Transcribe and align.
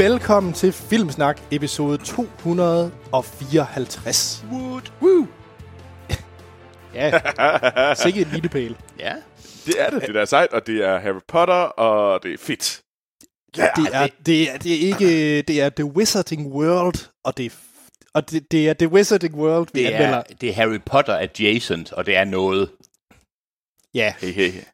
Velkommen 0.00 0.52
til 0.52 0.72
Filmsnak 0.72 1.40
episode 1.50 1.98
254. 1.98 4.44
Wood. 4.52 4.82
Woo! 5.02 5.26
ja, 6.94 7.20
sikke 7.94 8.20
en 8.20 8.28
lille 8.32 8.48
pæl. 8.48 8.76
Ja. 8.98 9.14
Det 9.66 9.74
er 9.78 9.90
det, 9.90 10.02
det 10.02 10.14
der 10.14 10.20
er 10.20 10.24
sejt, 10.24 10.52
og 10.52 10.66
det 10.66 10.84
er 10.84 10.98
Harry 11.00 11.20
Potter, 11.28 11.54
og 11.54 12.22
det 12.22 12.34
er 12.34 12.38
fedt. 12.38 12.80
Ja, 13.56 13.68
det, 13.76 13.86
er, 13.92 14.08
det, 14.26 14.50
er, 14.50 14.58
det 14.58 14.74
er 14.74 14.78
ikke... 14.86 15.42
Det 15.42 15.60
er 15.60 15.68
The 15.68 15.84
Wizarding 15.84 16.46
World, 16.52 17.08
og 17.24 17.36
det 17.36 17.46
er, 17.46 17.50
og 18.14 18.30
det, 18.30 18.52
det 18.52 18.68
er 18.68 18.72
The 18.74 18.88
Wizarding 18.88 19.34
World, 19.34 19.68
vi 19.74 19.80
Det 19.80 19.86
anmelder. 19.86 20.18
er, 20.18 20.22
det 20.40 20.48
er 20.48 20.52
Harry 20.52 20.78
Potter 20.86 21.16
adjacent, 21.16 21.92
og 21.92 22.06
det 22.06 22.16
er 22.16 22.24
noget. 22.24 22.70
Ja, 23.94 24.14
Hey, 24.20 24.32
hey. 24.32 24.52
fordi 24.52 24.64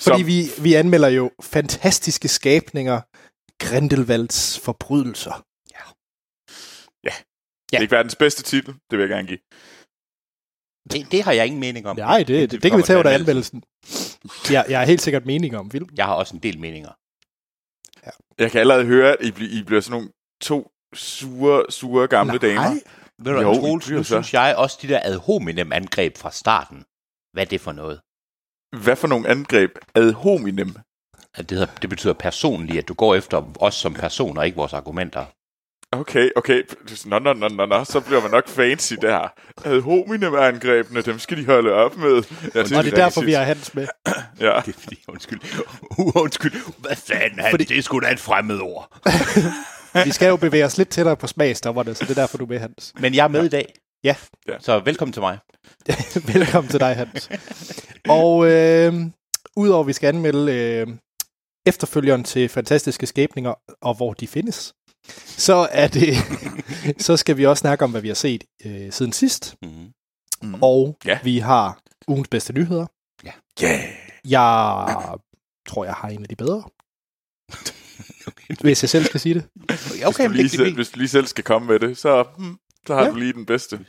Som, 0.00 0.26
vi, 0.26 0.42
vi 0.62 0.74
anmelder 0.74 1.08
jo 1.08 1.30
fantastiske 1.42 2.28
skabninger, 2.28 3.00
Grindelwalds 3.58 4.60
forbrydelser. 4.60 5.44
det 7.70 7.76
er 7.78 7.80
ikke 7.82 7.92
verdens 7.96 8.16
bedste 8.16 8.42
titel, 8.42 8.74
det 8.90 8.98
vil 8.98 9.00
jeg 9.00 9.08
gerne 9.08 9.28
give. 9.28 9.38
Det, 10.90 11.12
det 11.12 11.22
har 11.22 11.32
jeg 11.32 11.46
ingen 11.46 11.60
mening 11.60 11.86
om. 11.86 11.96
Nej, 11.96 12.18
det, 12.18 12.28
det, 12.28 12.50
det, 12.50 12.62
det 12.62 12.70
kan 12.70 12.78
vi 12.78 12.82
tage 12.82 12.98
under 12.98 13.10
til 13.10 13.20
anmeldelsen. 13.20 13.62
Jeg, 14.50 14.64
jeg 14.68 14.78
har 14.78 14.86
helt 14.86 15.00
sikkert 15.02 15.26
mening 15.26 15.56
om 15.56 15.70
film. 15.70 15.88
Jeg 15.96 16.04
har 16.04 16.14
også 16.14 16.36
en 16.36 16.42
del 16.42 16.58
meninger. 16.60 16.92
Jeg 18.38 18.50
kan 18.50 18.60
allerede 18.60 18.84
høre, 18.84 19.12
at 19.12 19.26
I, 19.26 19.30
bl- 19.30 19.58
I 19.58 19.62
bliver 19.62 19.80
sådan 19.80 19.92
nogle 19.96 20.10
to 20.40 20.72
sure, 20.94 21.70
sure 21.70 22.08
gamle 22.08 22.38
damer. 22.38 22.70
Ved 23.18 23.32
du, 23.32 23.40
Jo, 23.40 23.54
Troels, 23.54 23.84
det 23.84 23.92
er 23.92 23.96
nu 23.96 24.02
synes 24.04 24.34
jeg 24.34 24.54
også, 24.56 24.78
de 24.82 24.88
der 24.88 25.00
ad 25.02 25.16
hominem 25.16 25.72
angreb 25.72 26.16
fra 26.16 26.30
starten, 26.30 26.84
hvad 27.32 27.42
er 27.46 27.48
det 27.48 27.60
for 27.60 27.72
noget? 27.72 28.00
Hvad 28.84 28.96
for 28.96 29.08
nogle 29.08 29.28
angreb 29.28 29.70
ad 29.94 30.12
hominem? 30.12 30.76
At 31.34 31.50
det, 31.50 31.58
hedder, 31.58 31.72
det 31.82 31.90
betyder 31.90 32.12
personligt, 32.12 32.78
at 32.78 32.88
du 32.88 32.94
går 32.94 33.14
efter 33.14 33.52
os 33.60 33.74
som 33.74 33.94
personer, 33.94 34.42
ikke 34.42 34.56
vores 34.56 34.72
argumenter. 34.72 35.24
Okay, 35.92 36.30
okay. 36.36 36.62
Nå, 37.04 37.18
nå, 37.18 37.32
nå, 37.32 37.48
nå, 37.48 37.66
nå. 37.66 37.84
Så 37.84 38.00
bliver 38.00 38.22
man 38.22 38.30
nok 38.30 38.48
fancy 38.48 38.94
der. 39.02 39.28
Ad 39.64 39.80
hominem 39.80 40.34
angrebene, 40.34 41.02
dem 41.02 41.18
skal 41.18 41.36
de 41.36 41.46
holde 41.46 41.72
op 41.72 41.96
med. 41.96 42.22
Ja, 42.54 42.60
Og 42.60 42.68
det 42.68 42.92
er 42.92 42.96
derfor, 42.96 43.20
vi 43.20 43.32
har 43.32 43.42
Hans 43.42 43.74
med. 43.74 43.86
Ja. 44.40 44.60
Det 44.66 44.74
er 44.76 44.80
fordi, 44.80 45.04
undskyld. 45.08 45.40
Uh, 45.98 46.16
undskyld. 46.16 46.52
Hvad 46.78 46.96
fanden, 46.96 47.38
han, 47.38 47.50
Fordi- 47.50 47.64
det 47.64 47.78
er 47.78 47.82
sgu 47.82 48.00
da 48.00 48.12
et 48.12 48.20
fremmed 48.20 48.60
ord. 48.60 48.98
Vi 50.04 50.10
skal 50.12 50.28
jo 50.28 50.36
bevæge 50.36 50.64
os 50.64 50.78
lidt 50.78 50.88
tættere 50.88 51.16
på 51.16 51.26
smagsdommerne, 51.26 51.94
så 51.94 52.04
det 52.04 52.10
er 52.10 52.14
derfor, 52.22 52.38
du 52.38 52.44
er 52.44 52.48
med, 52.48 52.58
Hans. 52.58 52.92
Men 52.98 53.14
jeg 53.14 53.24
er 53.24 53.28
med 53.28 53.44
i 53.44 53.48
dag. 53.48 53.74
Ja. 54.04 54.14
Ja. 54.48 54.54
Så 54.60 54.78
velkommen 54.78 55.12
til 55.12 55.22
mig. 55.22 55.38
Velkommen 56.34 56.70
til 56.70 56.80
dig, 56.80 56.96
Hans. 56.96 57.30
Og 58.08 58.50
øh, 58.50 58.94
udover 59.56 59.80
at 59.80 59.86
vi 59.86 59.92
skal 59.92 60.08
anmelde 60.08 60.52
øh, 60.52 60.86
efterfølgeren 61.66 62.24
til 62.24 62.48
Fantastiske 62.48 63.06
Skæbninger, 63.06 63.54
og 63.80 63.94
hvor 63.94 64.12
de 64.12 64.26
findes, 64.26 64.74
så 65.26 65.68
er 65.70 65.88
det, 65.88 66.16
så 67.06 67.16
skal 67.16 67.36
vi 67.36 67.46
også 67.46 67.60
snakke 67.60 67.84
om, 67.84 67.90
hvad 67.90 68.00
vi 68.00 68.08
har 68.08 68.14
set 68.14 68.44
øh, 68.64 68.92
siden 68.92 69.12
sidst. 69.12 69.56
Mm. 69.62 69.68
Mm. 70.42 70.62
Og 70.62 70.96
Ja. 71.04 71.18
vi 71.24 71.38
har 71.38 71.78
ugens 72.08 72.28
bedste 72.28 72.52
nyheder. 72.52 72.86
Yeah. 73.62 73.80
Jeg 74.28 74.96
tror, 75.68 75.84
jeg 75.84 75.94
har 75.94 76.08
en 76.08 76.22
af 76.22 76.28
de 76.28 76.36
bedre. 76.36 76.62
Hvis 78.60 78.82
jeg 78.82 78.90
selv 78.90 79.04
skal 79.04 79.20
sige 79.20 79.34
det. 79.34 79.44
Okay, 80.06 80.28
hvis, 80.28 80.30
du 80.30 80.32
lige 80.32 80.42
det, 80.42 80.50
selv, 80.50 80.64
det, 80.66 80.74
hvis 80.74 80.88
du 80.90 80.98
lige 80.98 81.08
selv 81.08 81.26
skal 81.26 81.44
komme 81.44 81.68
med 81.68 81.78
det, 81.80 81.98
så, 81.98 82.24
hmm, 82.38 82.56
så 82.86 82.94
har 82.94 83.02
Ja. 83.04 83.10
du 83.10 83.14
lige 83.16 83.32
den 83.32 83.46
bedste. 83.46 83.86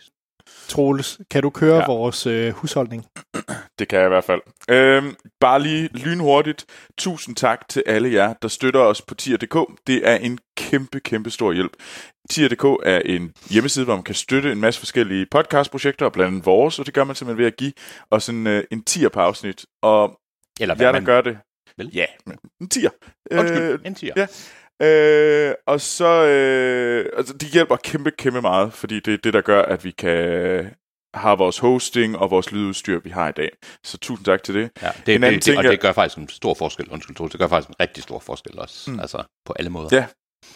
Troels, 0.69 1.19
kan 1.31 1.41
du 1.41 1.49
køre 1.49 1.75
ja. 1.77 1.85
Vores 1.85 2.27
øh, 2.27 2.53
husholdning? 2.53 3.05
Det 3.79 3.87
kan 3.87 3.99
jeg 3.99 4.07
i 4.07 4.09
hvert 4.09 4.23
fald. 4.23 4.41
Øhm, 4.69 5.15
bare 5.39 5.61
lige 5.61 5.89
lynhurtigt. 5.93 6.65
Tusind 6.97 7.35
tak 7.35 7.69
til 7.69 7.83
alle 7.85 8.13
jer, 8.13 8.33
der 8.41 8.47
støtter 8.47 8.79
os 8.79 9.01
på 9.01 9.15
tier.dk. 9.15 9.57
Det 9.87 10.07
er 10.07 10.15
en 10.15 10.39
kæmpe, 10.57 10.99
kæmpe 10.99 11.29
stor 11.29 11.51
hjælp. 11.51 11.71
Tier.dk 12.29 12.63
er 12.85 13.01
en 13.05 13.33
hjemmeside, 13.49 13.85
hvor 13.85 13.95
man 13.95 14.03
kan 14.03 14.15
støtte 14.15 14.51
en 14.51 14.59
masse 14.59 14.79
forskellige 14.79 15.25
podcastprojekter, 15.31 16.09
blandt 16.09 16.31
andet 16.31 16.45
vores, 16.45 16.79
og 16.79 16.85
det 16.85 16.93
gør 16.93 17.03
man 17.03 17.15
simpelthen 17.15 17.37
ved 17.39 17.47
at 17.47 17.57
give 17.57 17.73
os 18.11 18.29
en, 18.29 18.47
øh, 18.47 18.63
en 18.71 18.83
tier 18.83 19.09
på 19.09 19.19
afsnit. 19.19 19.65
Og 19.81 20.19
eller 20.59 20.75
hvad 20.75 20.85
jer, 20.85 20.91
der 20.91 20.99
man... 20.99 21.05
gør 21.05 21.21
det... 21.21 21.37
Vel? 21.77 21.89
Ja, 21.93 22.05
men 22.25 22.37
en 22.61 22.69
tier. 22.69 22.89
Undskyld, 23.31 23.61
Øh, 23.61 23.79
en 23.85 23.95
tier. 23.95 24.13
ja. 24.17 24.27
Øh, 24.81 25.53
og 25.67 25.81
så, 25.81 26.25
øh, 26.25 27.05
altså, 27.17 27.33
de 27.33 27.45
hjælper 27.45 27.75
kæmpe, 27.75 28.11
kæmpe 28.11 28.41
meget, 28.41 28.73
fordi 28.73 28.99
det 28.99 29.13
er 29.13 29.17
det, 29.17 29.33
der 29.33 29.41
gør, 29.41 29.61
at 29.61 29.83
vi 29.83 29.91
kan 29.91 30.71
have 31.13 31.37
vores 31.37 31.57
hosting 31.57 32.17
og 32.17 32.31
vores 32.31 32.51
lydudstyr, 32.51 32.99
vi 32.99 33.09
har 33.09 33.29
i 33.29 33.31
dag. 33.31 33.49
Så 33.83 33.97
tusind 33.97 34.25
tak 34.25 34.43
til 34.43 34.55
det. 34.55 34.71
Ja, 34.81 34.91
det, 35.05 35.15
En 35.15 35.23
anden 35.23 35.33
det, 35.33 35.43
ting, 35.43 35.57
det, 35.57 35.65
og 35.65 35.71
det 35.71 35.79
gør 35.79 35.91
faktisk 35.91 36.17
en 36.17 36.29
stor 36.29 36.53
forskel. 36.53 36.89
Undskyld, 36.89 37.15
Troels, 37.15 37.31
det 37.31 37.39
gør 37.39 37.47
faktisk 37.47 37.69
en 37.69 37.75
rigtig 37.79 38.03
stor 38.03 38.19
forskel 38.19 38.59
også. 38.59 38.91
Mm. 38.91 38.99
Altså 38.99 39.23
på 39.45 39.53
alle 39.59 39.69
måder. 39.69 39.89
Ja. 39.91 40.05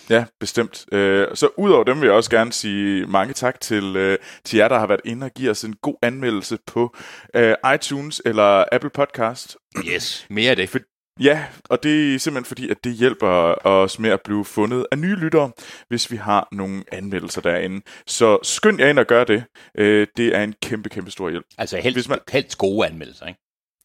Ja, 0.10 0.26
bestemt. 0.40 0.86
Øh, 0.92 1.28
så 1.34 1.50
udover 1.58 1.84
dem 1.84 2.02
vil 2.02 2.08
jeg 2.08 2.16
også 2.16 2.30
gerne 2.30 2.54
sige 2.54 3.06
mange 3.06 3.34
tak 3.34 3.60
til, 3.60 3.96
øh, 3.96 4.18
til 4.46 4.58
jer, 4.58 4.68
der 4.68 4.80
har 4.80 4.88
været 4.88 5.02
inde 5.06 5.26
og 5.26 5.32
give 5.32 5.52
os 5.52 5.64
en 5.64 5.76
god 5.82 5.96
anmeldelse 6.02 6.58
på 6.68 6.96
øh, 7.36 7.56
iTunes 7.76 8.22
eller 8.26 8.66
Apple 8.72 8.90
Podcast. 8.90 9.58
Yes, 9.88 10.26
mere 10.30 10.50
af 10.50 10.56
det. 10.56 10.70
For, 10.70 10.80
ja, 11.20 11.46
og 11.70 11.84
det 11.84 12.16
er 12.16 12.20
simpelthen 12.20 12.46
fordi, 12.48 12.70
at 12.70 12.78
det 12.84 12.94
hjælper 12.94 13.54
os 13.68 14.00
med 14.00 14.10
at 14.10 14.22
blive 14.22 14.46
fundet 14.46 14.86
af 14.92 14.98
nye 14.98 15.16
lyttere, 15.16 15.52
hvis 15.88 16.12
vi 16.12 16.16
har 16.18 16.48
nogle 16.52 16.84
anmeldelser 16.92 17.42
derinde. 17.42 17.82
Så 18.08 18.38
skynd 18.44 18.80
jer 18.80 18.88
ind 18.90 19.00
og 19.00 19.06
gør 19.06 19.24
det. 19.24 19.44
Øh, 19.78 20.08
det 20.18 20.36
er 20.36 20.44
en 20.44 20.54
kæmpe, 20.64 20.90
kæmpe 20.90 21.12
stor 21.12 21.30
hjælp. 21.30 21.46
Altså 21.58 21.78
helst, 21.78 21.96
Hvis 21.96 22.10
man- 22.10 22.20
helst 22.32 22.58
gode 22.58 22.88
anmeldelser, 22.88 23.26
ikke? 23.26 23.40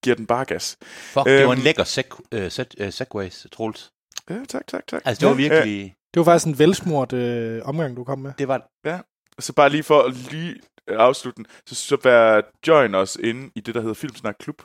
giver 0.03 0.15
den 0.15 0.25
bare 0.27 0.45
gas. 0.45 0.77
Fuck, 0.81 1.25
det 1.25 1.45
var 1.45 1.51
en 1.53 1.57
Øhm. 1.57 1.63
lækker 1.63 1.83
seg- 1.83 2.37
uh, 2.37 2.51
set, 2.51 2.75
uh, 2.81 2.89
segways, 2.89 3.47
Troels. 3.51 3.91
Ja, 4.29 4.35
tak, 4.49 4.67
tak, 4.67 4.87
tak. 4.87 5.01
Altså, 5.05 5.21
det 5.21 5.29
var 5.37 5.41
Ja, 5.41 5.49
virkelig... 5.49 5.95
Det 6.13 6.19
var 6.19 6.23
faktisk 6.23 6.47
en 6.47 6.59
velsmurt 6.59 7.13
øh, 7.13 7.61
omgang, 7.65 7.97
du 7.97 8.03
kom 8.03 8.19
med. 8.19 8.33
Det 8.37 8.47
var... 8.47 8.67
Så 9.39 9.53
bare 9.53 9.69
lige 9.69 9.83
for 9.83 10.01
at 10.01 10.13
lige 10.31 10.55
afslutte 10.87 11.37
den, 11.37 11.45
så, 11.65 11.75
så 11.75 11.97
vær 12.03 12.41
join 12.67 12.95
os 12.95 13.15
inde 13.23 13.51
i 13.55 13.59
det, 13.59 13.75
der 13.75 13.81
hedder 13.81 13.93
Filmsnak 13.93 14.35
Klub. 14.39 14.61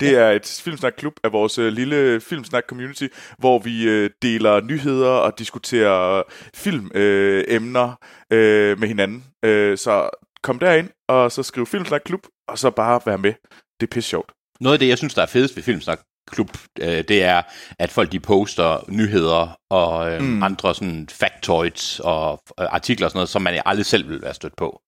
Det 0.00 0.16
er 0.16 0.30
et 0.30 0.60
Filmsnak 0.64 0.92
Klub 0.98 1.12
af 1.24 1.32
vores 1.32 1.58
øh, 1.58 1.72
lille 1.72 2.20
Filmsnak 2.20 2.64
community, 2.68 3.06
hvor 3.38 3.58
vi 3.58 3.88
øh, 3.88 4.10
deler 4.22 4.60
nyheder 4.60 5.10
og 5.10 5.38
diskuterer 5.38 6.22
filmemner 6.54 7.94
øh, 8.32 8.70
øh, 8.70 8.78
med 8.80 8.88
hinanden. 8.88 9.24
Øh, 9.44 9.78
så 9.78 10.10
kom 10.42 10.58
derind, 10.58 10.88
og 11.08 11.32
så 11.32 11.42
skriv 11.42 11.66
Filmsnak 11.66 12.00
Klub, 12.04 12.26
og 12.48 12.58
så 12.58 12.70
bare 12.70 13.00
vær 13.06 13.16
med. 13.16 13.32
Det 13.80 13.86
er 13.86 13.90
pisse 13.90 14.10
sjovt. 14.10 14.32
Noget 14.60 14.74
af 14.74 14.78
det, 14.78 14.88
jeg 14.88 14.98
synes, 14.98 15.14
der 15.14 15.22
er 15.22 15.26
fedest 15.26 15.56
ved 15.56 15.62
Filmsnak 15.62 16.00
Klub, 16.30 16.48
øh, 16.80 17.04
det 17.08 17.22
er, 17.22 17.42
at 17.78 17.90
folk 17.90 18.12
de 18.12 18.20
poster 18.20 18.84
nyheder 18.88 19.58
og 19.70 20.12
øh, 20.12 20.22
mm. 20.22 20.42
andre 20.42 20.74
sådan 20.74 21.08
factoids 21.10 22.00
og 22.00 22.42
øh, 22.60 22.66
artikler 22.70 23.06
og 23.06 23.10
sådan 23.10 23.18
noget, 23.18 23.28
som 23.28 23.42
man 23.42 23.62
aldrig 23.66 23.86
selv 23.86 24.08
vil 24.08 24.22
være 24.22 24.34
stødt 24.34 24.56
på. 24.56 24.80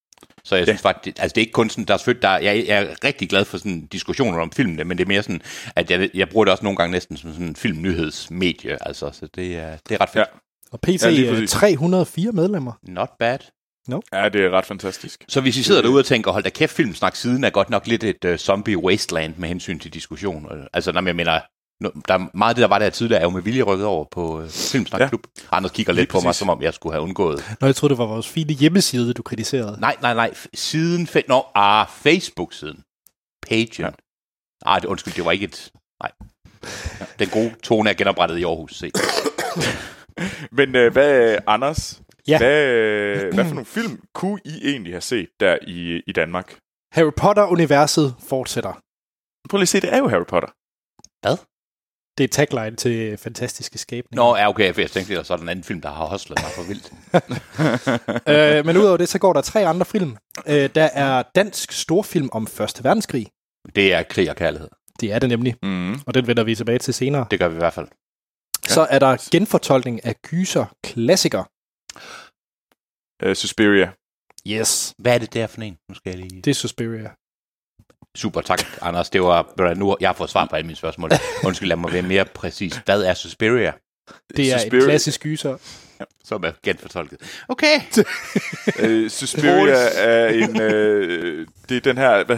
Så 0.45 0.57
jeg 0.57 0.67
Ja. 0.67 0.73
synes 0.73 0.83
faktisk, 0.83 1.19
altså 1.19 1.35
det 1.35 1.41
er 1.41 1.43
ikke 1.43 1.53
kun 1.53 1.71
sådan, 1.71 1.85
der 1.85 1.95
er 1.95 1.99
selvfølgelig, 1.99 2.23
der, 2.23 2.39
jeg, 2.39 2.65
jeg 2.67 2.83
er 2.83 3.05
rigtig 3.05 3.29
glad 3.29 3.45
for 3.45 3.59
sådan 3.59 3.87
diskussioner 3.87 4.39
om 4.39 4.53
filmene, 4.53 4.85
men 4.85 4.99
det 4.99 5.05
er 5.05 5.09
mere 5.09 5.23
sådan, 5.23 5.43
at 5.77 5.91
jeg, 5.91 6.11
jeg 6.15 6.29
bruger 6.29 6.45
det 6.45 6.53
også 6.53 6.65
nogle 6.65 6.77
gange 6.77 6.93
næsten 6.93 7.17
som 7.17 7.33
sådan 7.33 7.47
en 7.47 7.57
filmnyhedsmedie, 7.57 8.87
altså, 8.87 9.11
så 9.13 9.29
det 9.35 9.57
er, 9.57 9.77
det 9.89 9.95
er 9.95 10.01
ret 10.01 10.09
fedt. 10.09 10.27
Ja. 10.33 10.39
Og 10.73 10.81
PT 10.81 11.03
Ja, 11.03 11.11
lige 11.11 11.27
ja, 11.27 11.33
præcis. 11.33 11.51
304 11.51 12.33
medlemmer. 12.33 12.73
Not 12.83 13.11
bad. 13.19 13.39
Ja, 14.13 14.29
det 14.29 14.41
er 14.45 14.51
ret 14.51 14.67
fantastisk. 14.67 15.25
Så 15.29 15.41
hvis 15.41 15.57
I 15.57 15.63
sidder 15.63 15.83
derude 15.83 15.99
og 16.01 16.05
tænker, 16.07 16.31
hold 16.31 16.45
da 16.45 16.51
kæft, 16.51 16.73
filmsnak 16.77 17.17
siden 17.17 17.45
er 17.45 17.51
godt 17.51 17.71
nok 17.71 17.87
lidt 17.87 18.05
et 18.05 18.25
uh, 18.25 18.37
zombie 18.37 18.79
wasteland 18.79 19.35
med 19.37 19.49
hensyn 19.49 19.79
til 19.79 19.95
diskussion. 19.95 20.47
Altså, 20.73 20.93
når 20.93 21.03
jeg 21.07 21.17
mener, 21.17 21.39
no- 21.41 21.62
der 21.81 22.15
er 22.15 22.37
meget 22.37 22.51
af 22.51 22.55
det, 22.55 22.63
der 22.63 22.69
var 22.69 22.79
der 22.79 22.91
tidligere, 22.91 23.21
er 23.21 23.25
jo 23.25 23.31
med 23.31 23.43
vilje 23.43 23.63
rykket 23.63 23.87
over 23.87 24.05
på 24.11 24.39
uh, 24.43 24.49
Filmsnak 24.49 25.01
Ja. 25.01 25.09
Klub. 25.09 25.21
Anders 25.53 25.73
kigger 25.73 25.93
Lige 25.93 26.01
lidt 26.03 26.11
på 26.11 26.17
mig, 26.19 26.25
præcis. 26.25 26.39
som 26.39 26.49
om 26.49 26.63
jeg 26.63 26.75
skulle 26.75 26.93
have 26.93 27.03
undgået. 27.03 27.57
Nå, 27.61 27.67
jeg 27.67 27.77
troede, 27.77 27.93
det 27.93 27.99
var 27.99 28.07
vores 28.07 28.29
fine 28.29 28.53
hjemmeside, 28.53 29.15
du 29.15 29.23
kritiserede. 29.23 29.81
Nej, 29.81 29.97
nej, 30.03 30.15
nej. 30.15 30.35
Siden... 30.55 31.07
Fe- 31.07 31.23
Nå, 31.29 31.45
ah, 31.55 31.87
Facebook-siden. 31.89 32.85
Pagen. 33.49 33.69
Ja. 33.79 33.91
Ah, 34.67 34.81
det, 34.83 34.89
undskyld, 34.89 35.15
det 35.15 35.25
var 35.25 35.33
ikke 35.33 35.45
et... 35.45 35.71
Nej. 36.03 36.13
Den 37.19 37.29
gode 37.29 37.55
tone 37.63 37.91
er 37.91 37.95
genoprettet 37.95 38.39
i 38.39 38.45
Aarhus. 38.45 38.75
Se. 38.79 38.91
Men 40.59 40.77
øh, 40.77 40.93
hvad, 40.93 41.39
Anders, 41.47 42.03
Ja. 42.29 42.39
hvad, 42.39 42.65
øh, 42.67 43.35
hvad 43.35 43.45
for 43.45 43.55
nogle 43.55 43.65
film 43.65 44.01
kunne 44.15 44.41
I 44.45 44.69
egentlig 44.71 44.93
have 44.93 45.01
set 45.01 45.29
der 45.41 45.59
i, 45.67 46.03
i 46.07 46.13
Danmark? 46.13 46.59
Harry 46.93 47.11
Potter-universet 47.17 48.15
fortsætter. 48.29 48.73
Prøv 49.49 49.57
lige 49.59 49.63
at 49.63 49.69
se, 49.69 49.81
det 49.81 49.93
er 49.95 49.99
jo 49.99 50.09
Harry 50.09 50.25
Potter. 50.29 50.49
Det 52.23 52.39
er 52.39 52.47
tagline 52.47 52.77
til 52.77 53.17
Fantastiske 53.17 53.79
Skæbninger. 53.79 54.25
Nå, 54.25 54.37
ja, 54.37 54.49
okay, 54.49 54.75
for 54.75 54.81
jeg 54.81 54.91
tænkte, 54.91 55.19
at 55.19 55.27
så 55.27 55.33
er 55.33 55.37
der 55.37 55.43
en 55.43 55.49
anden 55.49 55.65
film, 55.65 55.81
der 55.81 55.89
har 55.89 56.05
hostlet 56.05 56.39
mig 56.43 56.51
for 56.51 56.63
vildt. 56.63 56.93
øh, 58.59 58.67
men 58.67 58.77
udover 58.77 58.97
det, 58.97 59.09
så 59.09 59.19
går 59.19 59.33
der 59.33 59.41
tre 59.41 59.67
andre 59.67 59.87
film. 59.87 60.17
Øh, 60.47 60.71
der 60.75 60.85
er 60.93 61.23
dansk 61.35 61.73
storfilm 61.73 62.29
om 62.33 62.47
Første 62.47 62.85
Verdenskrig. 62.85 63.27
Det 63.77 63.93
er 63.93 64.03
krig 64.03 64.31
og 64.31 64.37
kærlighed. 64.37 64.69
Det 65.01 65.13
er 65.13 65.19
det 65.19 65.29
nemlig, 65.29 65.55
Mm. 65.63 65.93
og 66.07 66.15
den 66.15 66.27
vender 66.27 66.45
vi 66.45 66.55
tilbage 66.55 66.79
til 66.79 66.95
senere. 66.95 67.27
Det 67.31 67.39
gør 67.39 67.49
vi 67.49 67.55
i 67.55 67.59
hvert 67.59 67.73
fald. 67.73 67.89
Så 68.67 68.87
er 68.91 68.99
der 68.99 69.29
genfortolkning 69.33 70.05
af 70.05 70.15
gyser 70.23 70.65
klassiker. 70.85 71.45
Uh, 73.27 73.33
Suspiria. 73.35 73.91
Yes. 74.49 74.95
Hvad 74.99 75.15
er 75.15 75.19
det 75.19 75.35
der 75.35 75.47
for 75.47 75.61
en? 75.63 75.77
Nu 75.89 75.95
skal 75.95 76.11
jeg 76.11 76.19
lige... 76.19 76.43
Det 76.43 76.51
er 76.51 76.55
Suspiria. 76.55 77.11
Super, 78.17 78.41
tak, 78.41 78.59
Anders. 78.83 79.11
Det 79.11 79.23
var, 79.23 79.75
nu 79.75 79.97
jeg 80.01 80.09
har 80.09 80.15
fået 80.15 80.31
svar 80.31 80.47
på 80.51 80.57
alle 80.57 80.67
mine 80.67 80.77
spørgsmål. 80.77 81.11
Undskyld, 81.47 81.69
lad 81.69 81.77
mig 81.77 81.93
være 81.93 82.03
mere 82.03 82.25
præcis. 82.25 82.77
Hvad 82.85 83.03
er 83.03 83.15
Suspiria, 83.15 83.73
Det 84.37 84.53
er 84.53 84.59
Suspiria- 84.59 84.75
en 84.77 84.83
klassisk 84.85 85.23
gyser. 85.23 85.57
som 86.25 86.45
er 86.45 86.53
genfortolket? 86.63 87.43
Okay. 87.49 87.77
Uh, 88.83 89.09
Suspiria 89.21 89.77
er 89.97 90.29
en... 90.29 90.51
Uh, 90.51 91.47
det 91.69 91.77
er 91.77 91.81
den 91.81 91.99
her... 91.99 92.25
Hvad, 92.25 92.37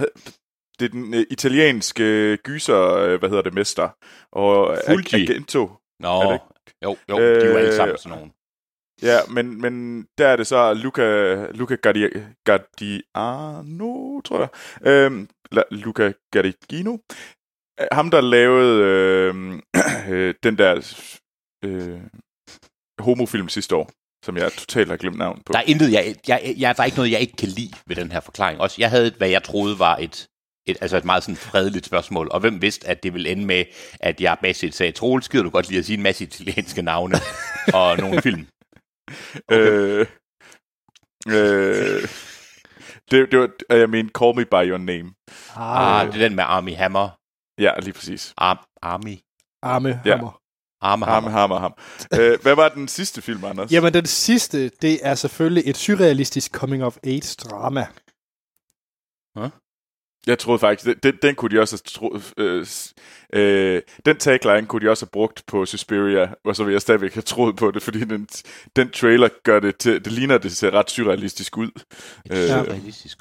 det 0.79 0.85
er 0.85 0.89
den 0.89 1.15
uh, 1.15 1.21
italienske 1.31 2.37
gyser, 2.37 3.13
uh, 3.13 3.19
hvad 3.19 3.29
hedder 3.29 3.43
det, 3.43 3.55
mester. 3.55 3.89
Og 4.33 4.79
Fulci. 4.89 5.17
Ag- 5.17 5.31
Agento. 5.31 5.71
Nå, 6.01 6.09
Er 6.21 6.31
det 6.31 6.41
jo, 6.85 6.97
jo, 7.09 7.17
de 7.19 7.23
er 7.47 7.51
jo 7.51 7.57
alle 7.57 7.69
Øh, 7.71 7.75
sammen 7.77 7.99
sådan 7.99 8.19
nogle. 8.19 8.33
Ja, 9.03 9.19
men, 9.31 9.61
men 9.61 10.03
der 10.19 10.29
er 10.29 10.37
det 10.37 10.47
så 10.47 10.75
Luca, 10.75 11.35
Luca 11.51 11.75
Gardi, 11.75 12.07
Gardiano, 12.45 14.21
tror 14.21 14.39
jeg. 14.41 14.49
Øhm, 14.89 15.29
Luca 15.71 16.13
Gardigino. 16.33 16.97
Øh, 17.81 17.87
Ham, 17.93 18.11
der 18.11 18.21
lavede 18.21 18.83
øh, 18.83 19.35
øh, 20.13 20.35
den 20.43 20.59
der 20.59 20.73
øh, 21.65 22.01
homofilm 22.99 23.49
sidste 23.49 23.77
år, 23.77 23.91
som 24.25 24.37
jeg 24.37 24.53
totalt 24.53 24.89
har 24.89 24.97
glemt 24.97 25.19
navn 25.19 25.43
på. 25.47 25.53
Der 25.53 25.59
er 25.59 25.63
intet, 25.63 25.93
jeg, 25.93 26.15
jeg, 26.29 26.55
jeg, 26.59 26.77
der 26.77 26.83
er 26.83 26.87
ikke 26.87 26.97
noget, 26.99 27.11
jeg 27.11 27.21
ikke 27.21 27.37
kan 27.37 27.49
lide 27.49 27.73
ved 27.87 27.97
den 27.97 28.13
her 28.13 28.21
forklaring. 28.21 28.61
Også, 28.61 28.77
jeg 28.79 28.91
havde, 28.91 29.15
hvad 29.19 29.29
jeg 29.29 29.43
troede 29.43 29.79
var 29.79 29.97
et, 29.97 30.27
et, 30.67 30.77
altså 30.81 30.97
et 30.97 31.05
meget 31.05 31.23
sådan 31.23 31.37
fredeligt 31.37 31.87
spørgsmål, 31.87 32.29
og 32.31 32.41
hvem 32.41 32.63
vidste, 32.63 32.89
at 32.89 33.03
det 33.03 33.15
ville 33.15 33.31
ende 33.31 33.47
med, 33.47 33.65
at 34.01 34.21
jeg 34.21 34.39
basalt 34.43 34.75
sagde, 34.75 34.93
Troels, 34.93 35.29
gider 35.29 35.45
du 35.45 35.51
godt 35.51 35.69
lide 35.69 35.79
at 35.79 35.85
sige 35.85 35.97
en 35.97 36.03
masse 36.03 36.25
italienske 36.25 36.83
navne 36.83 37.15
og 37.75 37.99
nogle 37.99 38.23
film? 38.23 38.47
Øh, 39.51 40.07
øh, 41.29 42.09
det, 43.11 43.33
det 43.33 43.39
var, 43.41 43.77
jeg 43.77 43.91
mener, 43.91 44.11
Call 44.19 44.37
Me 44.37 44.45
By 44.45 44.71
Your 44.71 44.79
Name. 44.79 45.15
Ah, 45.57 46.07
det 46.07 46.15
er 46.23 46.29
den 46.29 46.37
med 46.37 46.45
Army 46.47 46.75
Hammer. 46.75 47.09
Ja, 47.59 47.73
lige 47.81 47.93
præcis. 47.93 48.35
Ar, 48.37 48.67
Army. 48.83 49.17
Arme 49.63 50.01
Ja. 50.05 50.11
hammer. 50.17 50.41
Arme 50.81 51.05
Ham, 51.07 51.25
Hammer. 51.25 51.59
ham. 51.59 51.75
Øh, 52.21 52.39
hvad 52.43 52.55
var 52.55 52.69
den 52.69 52.89
sidste 52.89 53.23
film, 53.23 53.45
Anders? 53.45 53.73
Jamen, 53.73 53.95
den 53.95 54.07
sidste, 54.07 54.69
det 54.69 55.07
er 55.07 55.15
selvfølgelig 55.15 55.63
et 55.71 55.77
surrealistisk 55.77 56.53
coming-of-age-drama. 56.53 57.87
Jeg 60.27 60.39
troede 60.39 60.59
faktisk, 60.59 61.03
den, 61.03 61.15
den, 61.23 61.35
kunne 61.35 61.57
de 61.57 61.61
også 61.61 61.77
have 61.85 62.11
tro, 62.11 62.19
øh, 62.37 62.67
øh, 63.33 63.83
den 64.07 64.17
tagline 64.17 64.67
kunne 64.67 64.87
de 64.87 64.91
også 64.91 65.05
have 65.05 65.11
brugt 65.11 65.43
på 65.47 65.67
Suspiria, 65.67 66.35
og 66.45 66.57
så 66.57 66.65
vil 66.65 66.73
jeg 66.73 66.81
stadigvæk 66.81 67.15
have 67.15 67.23
troet 67.23 67.57
på 67.57 67.71
det, 67.71 67.83
fordi 67.83 68.05
den, 68.05 68.29
den 68.77 68.91
trailer 68.91 69.29
gør 69.43 69.61
det 69.61 69.77
til, 69.77 70.05
det 70.05 70.13
ligner, 70.13 70.39
det 70.39 70.57
ser 70.57 70.71
ret 70.71 70.91
surrealistisk 70.91 71.57
ud. 71.57 71.71
Et 72.25 72.33
Øh, 72.33 72.49
surrealistisk. 72.49 73.19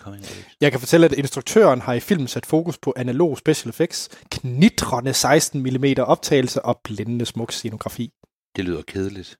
Jeg 0.61 0.71
kan 0.71 0.79
fortælle, 0.79 1.05
at 1.05 1.13
instruktøren 1.13 1.81
har 1.81 1.94
i 1.94 2.00
filmen 2.00 2.27
sat 2.27 2.45
fokus 2.45 2.77
på 2.77 2.94
analog 2.95 3.38
special 3.38 3.69
effects, 3.69 4.09
knitrende 4.31 5.13
16 5.13 5.61
mm 5.61 5.85
optagelse 5.97 6.61
og 6.61 6.81
blændende 6.83 7.25
smuk 7.25 7.51
scenografi. 7.51 8.11
Det 8.55 8.65
lyder 8.65 8.81
kedeligt. 8.81 9.38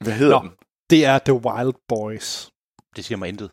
Hvad 0.00 0.12
hedder 0.12 0.42
Nå. 0.42 0.48
den? 0.48 0.50
Det 0.90 1.04
er 1.04 1.18
The 1.18 1.34
Wild 1.34 1.74
Boys. 1.88 2.50
Det 2.96 3.04
siger 3.04 3.18
mig 3.18 3.28
intet. 3.28 3.50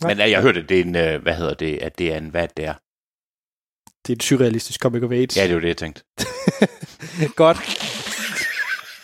Nej. 0.00 0.14
Men 0.14 0.30
jeg 0.30 0.42
hørte, 0.42 0.60
at 0.60 0.68
det 0.68 0.80
er 0.80 0.84
en, 0.84 0.96
øh, 0.96 1.22
hvad 1.22 1.34
hedder 1.34 1.54
det, 1.54 1.78
at 1.78 1.98
det 1.98 2.12
er 2.12 2.18
en, 2.18 2.28
hvad 2.28 2.48
det 2.56 2.64
er. 2.64 2.74
Det 4.06 4.12
er 4.12 4.16
et 4.16 4.22
surrealistisk 4.22 4.80
comic 4.80 5.02
of 5.02 5.10
age. 5.12 5.28
Ja, 5.40 5.46
det 5.46 5.54
var 5.54 5.60
det, 5.60 5.68
jeg 5.68 5.76
tænkte. 5.76 6.02
Godt. 7.42 7.58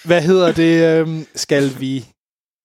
Hvad 0.05 0.23
hedder 0.23 0.53
det? 0.53 1.01
øhm, 1.01 1.27
Skal 1.35 1.81
vi 1.81 2.07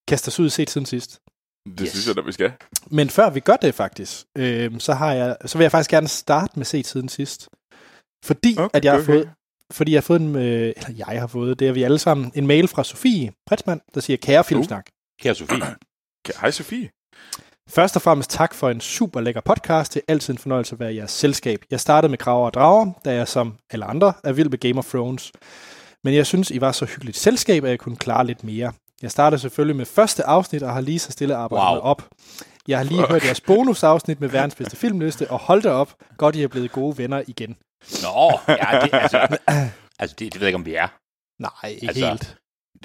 kaste 0.08 0.28
os 0.28 0.40
ud 0.40 0.50
set 0.50 0.70
siden 0.70 0.86
sidst? 0.86 1.20
Det 1.66 1.80
Yes. 1.82 1.90
synes 1.90 2.08
jeg 2.08 2.16
da, 2.16 2.22
vi 2.22 2.32
skal. 2.32 2.52
Men 2.92 3.10
før 3.10 3.30
vi 3.30 3.40
gør 3.40 3.56
det 3.56 3.76
faktisk, 3.76 4.26
øhm, 4.38 4.80
så, 4.80 4.94
har 4.94 5.14
jeg, 5.14 5.38
så 5.46 5.58
vil 5.58 5.64
jeg 5.64 5.72
faktisk 5.72 5.90
gerne 5.90 6.08
starte 6.08 6.54
med 6.60 6.66
set 6.66 6.88
siden 6.88 7.10
sidst. 7.10 7.50
Fordi, 8.26 8.56
okay, 8.58 8.78
at 8.78 8.86
jeg 8.86 8.92
har 8.94 9.00
okay. 9.00 9.06
fået, 9.06 9.30
fordi 9.72 9.92
jeg 9.92 9.98
har 9.98 10.02
fået 10.02 10.22
en, 10.22 10.36
øh, 10.36 10.74
eller 10.78 10.90
jeg 10.98 11.20
har 11.20 11.28
fået, 11.28 11.60
det 11.60 11.68
er 11.68 11.72
vi 11.72 11.84
alle 11.84 12.00
sammen, 12.00 12.32
en 12.36 12.48
mail 12.48 12.68
fra 12.68 12.84
Sofie 12.84 13.34
Pretsmann, 13.46 13.82
der 13.94 14.02
siger, 14.02 14.18
kære 14.18 14.44
filmsnak. 14.44 14.90
Kære 15.22 15.36
Sofie. 15.36 15.58
Hej 16.42 16.52
Sofie. 16.52 16.90
Først 17.70 17.96
og 17.96 18.02
fremmest 18.02 18.30
tak 18.30 18.54
for 18.54 18.70
en 18.70 18.82
super 18.82 19.22
lækker 19.22 19.42
podcast. 19.42 19.94
Det 19.94 20.00
er 20.08 20.12
altid 20.14 20.34
en 20.34 20.38
fornøjelse 20.38 20.74
at 20.76 20.80
være 20.80 20.94
i 20.94 20.98
jeres 20.98 21.12
selskab. 21.12 21.60
Jeg 21.72 21.80
startede 21.80 22.10
med 22.10 22.18
Kraver 22.18 22.46
og 22.46 22.54
Drager, 22.54 22.92
da 23.06 23.14
jeg 23.14 23.28
som 23.28 23.58
alle 23.72 23.86
andre 23.86 24.14
er 24.24 24.32
vild 24.34 24.50
med 24.50 24.58
Game 24.58 24.78
of 24.80 24.86
Thrones. 24.86 25.32
Men 26.04 26.14
jeg 26.16 26.26
synes, 26.26 26.52
I 26.52 26.62
var 26.62 26.72
så 26.72 26.86
hyggeligt 26.86 27.18
selskab, 27.18 27.64
at 27.64 27.70
jeg 27.70 27.80
kunne 27.80 27.96
klare 27.96 28.26
lidt 28.26 28.44
mere. 28.44 28.74
Jeg 29.02 29.12
startede 29.12 29.42
selvfølgelig 29.42 29.76
med 29.76 29.86
første 29.86 30.24
afsnit 30.24 30.64
og 30.64 30.74
har 30.74 30.82
lige 30.82 31.00
så 31.00 31.12
stille 31.12 31.36
arbejdet 31.36 31.68
Wow. 31.70 31.80
op. 31.82 32.08
Jeg 32.68 32.78
har 32.78 32.84
lige 32.86 33.08
hørt 33.08 33.26
jeres 33.26 33.42
bonusafsnit 33.42 34.22
med 34.22 34.30
verdens 34.30 34.56
bedste 34.56 34.76
filmliste, 34.76 35.32
og 35.32 35.40
hold 35.40 35.62
da 35.62 35.70
op, 35.70 35.94
godt 36.18 36.36
I 36.36 36.44
er 36.44 36.48
blevet 36.48 36.72
gode 36.72 36.98
venner 36.98 37.24
igen. 37.28 37.56
Nå, 38.04 38.40
ja, 38.48 38.80
det, 38.82 38.90
altså, 38.94 39.38
altså 40.00 40.16
det, 40.20 40.34
det 40.34 40.36
ved 40.36 40.42
jeg 40.42 40.48
ikke, 40.48 40.56
om 40.56 40.66
vi 40.66 40.76
er. 40.76 40.88
Nej, 41.42 41.72
ikke 41.72 41.88
altså... 41.88 42.10
helt. 42.10 42.38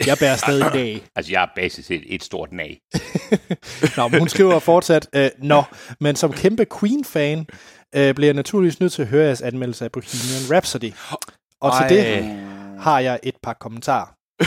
Jeg 0.06 0.16
bærer 0.20 0.36
stadig 0.36 0.74
af. 0.74 1.00
Altså, 1.16 1.32
jeg 1.32 1.42
er 1.42 1.46
basis 1.56 1.86
set 1.86 2.02
et 2.06 2.24
stort 2.24 2.52
nag. 2.52 2.78
Nå, 3.96 4.08
men 4.08 4.18
hun 4.18 4.28
skriver 4.28 4.58
fortsat, 4.58 5.08
øh, 5.14 5.30
Nå, 5.38 5.62
men 6.00 6.16
som 6.16 6.32
kæmpe 6.32 6.66
Queen-fan 6.80 7.46
øh, 7.94 8.14
bliver 8.14 8.28
jeg 8.28 8.34
naturligvis 8.34 8.80
nødt 8.80 8.92
til 8.92 9.02
at 9.02 9.08
høre 9.08 9.24
jeres 9.26 9.42
anmeldelse 9.42 9.84
af 9.84 9.92
Bohemian 9.92 10.52
Rhapsody. 10.52 10.92
Og 11.60 11.72
til 11.78 11.96
det 11.96 12.24
har 12.80 13.00
jeg 13.00 13.20
et 13.22 13.34
par 13.42 13.52
kommentarer. 13.52 14.06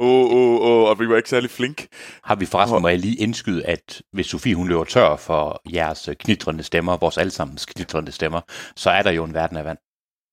Åh, 0.00 0.32
åh, 0.32 0.60
åh, 0.60 0.88
og 0.88 1.00
vi 1.00 1.08
var 1.08 1.16
ikke 1.16 1.28
særlig 1.28 1.50
flink. 1.50 1.86
Har 2.24 2.34
vi 2.34 2.46
forresten, 2.46 2.82
må 2.82 2.88
jeg 2.88 2.98
lige 2.98 3.16
indskyde, 3.16 3.66
at 3.66 4.02
hvis 4.12 4.26
Sofie 4.26 4.54
hun 4.54 4.68
løber 4.68 4.84
tør 4.84 5.16
for 5.16 5.62
jeres 5.74 6.08
knitrende 6.20 6.62
stemmer, 6.62 6.96
vores 6.96 7.18
allesammens 7.18 7.66
knitrende 7.66 8.12
stemmer, 8.12 8.40
så 8.76 8.90
er 8.90 9.02
der 9.02 9.10
jo 9.10 9.24
en 9.24 9.34
verden 9.34 9.56
af 9.56 9.64
vand 9.64 9.78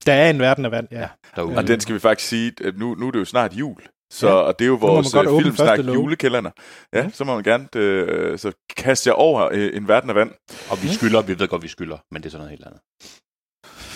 Der 0.05 0.13
er 0.13 0.29
en 0.29 0.39
verden 0.39 0.65
af 0.65 0.71
vand, 0.71 0.87
ja. 0.91 1.07
derude. 1.35 1.57
Og 1.57 1.67
den 1.67 1.79
skal 1.79 1.95
vi 1.95 1.99
faktisk 1.99 2.29
sige, 2.29 2.53
at 2.63 2.77
nu, 2.77 2.95
nu 2.95 3.07
er 3.07 3.11
det 3.11 3.19
jo 3.19 3.25
snart 3.25 3.53
jul. 3.53 3.81
Så 4.11 4.27
Ja. 4.27 4.33
og 4.33 4.59
det 4.59 4.65
er 4.65 4.69
jo 4.69 4.75
vores 4.75 5.15
øh, 5.15 5.41
filmsnak 5.41 5.79
julekalender. 5.79 6.51
Ja, 6.93 7.09
så 7.13 7.23
må 7.23 7.35
man 7.35 7.43
gerne 7.43 7.67
øh, 7.75 8.39
så 8.39 8.51
kaste 8.77 9.07
jer 9.07 9.13
over 9.13 9.49
øh, 9.51 9.77
en 9.77 9.87
verden 9.87 10.09
af 10.09 10.15
vand. 10.15 10.31
Og 10.69 10.83
vi 10.83 10.87
skylder, 10.87 11.21
vi 11.21 11.39
ved 11.39 11.47
godt, 11.47 11.63
vi 11.63 11.67
skylder, 11.67 11.97
men 12.11 12.21
det 12.21 12.27
er 12.27 12.31
sådan 12.31 12.39
noget 12.45 12.49
helt 12.51 12.65
andet. 12.65 12.79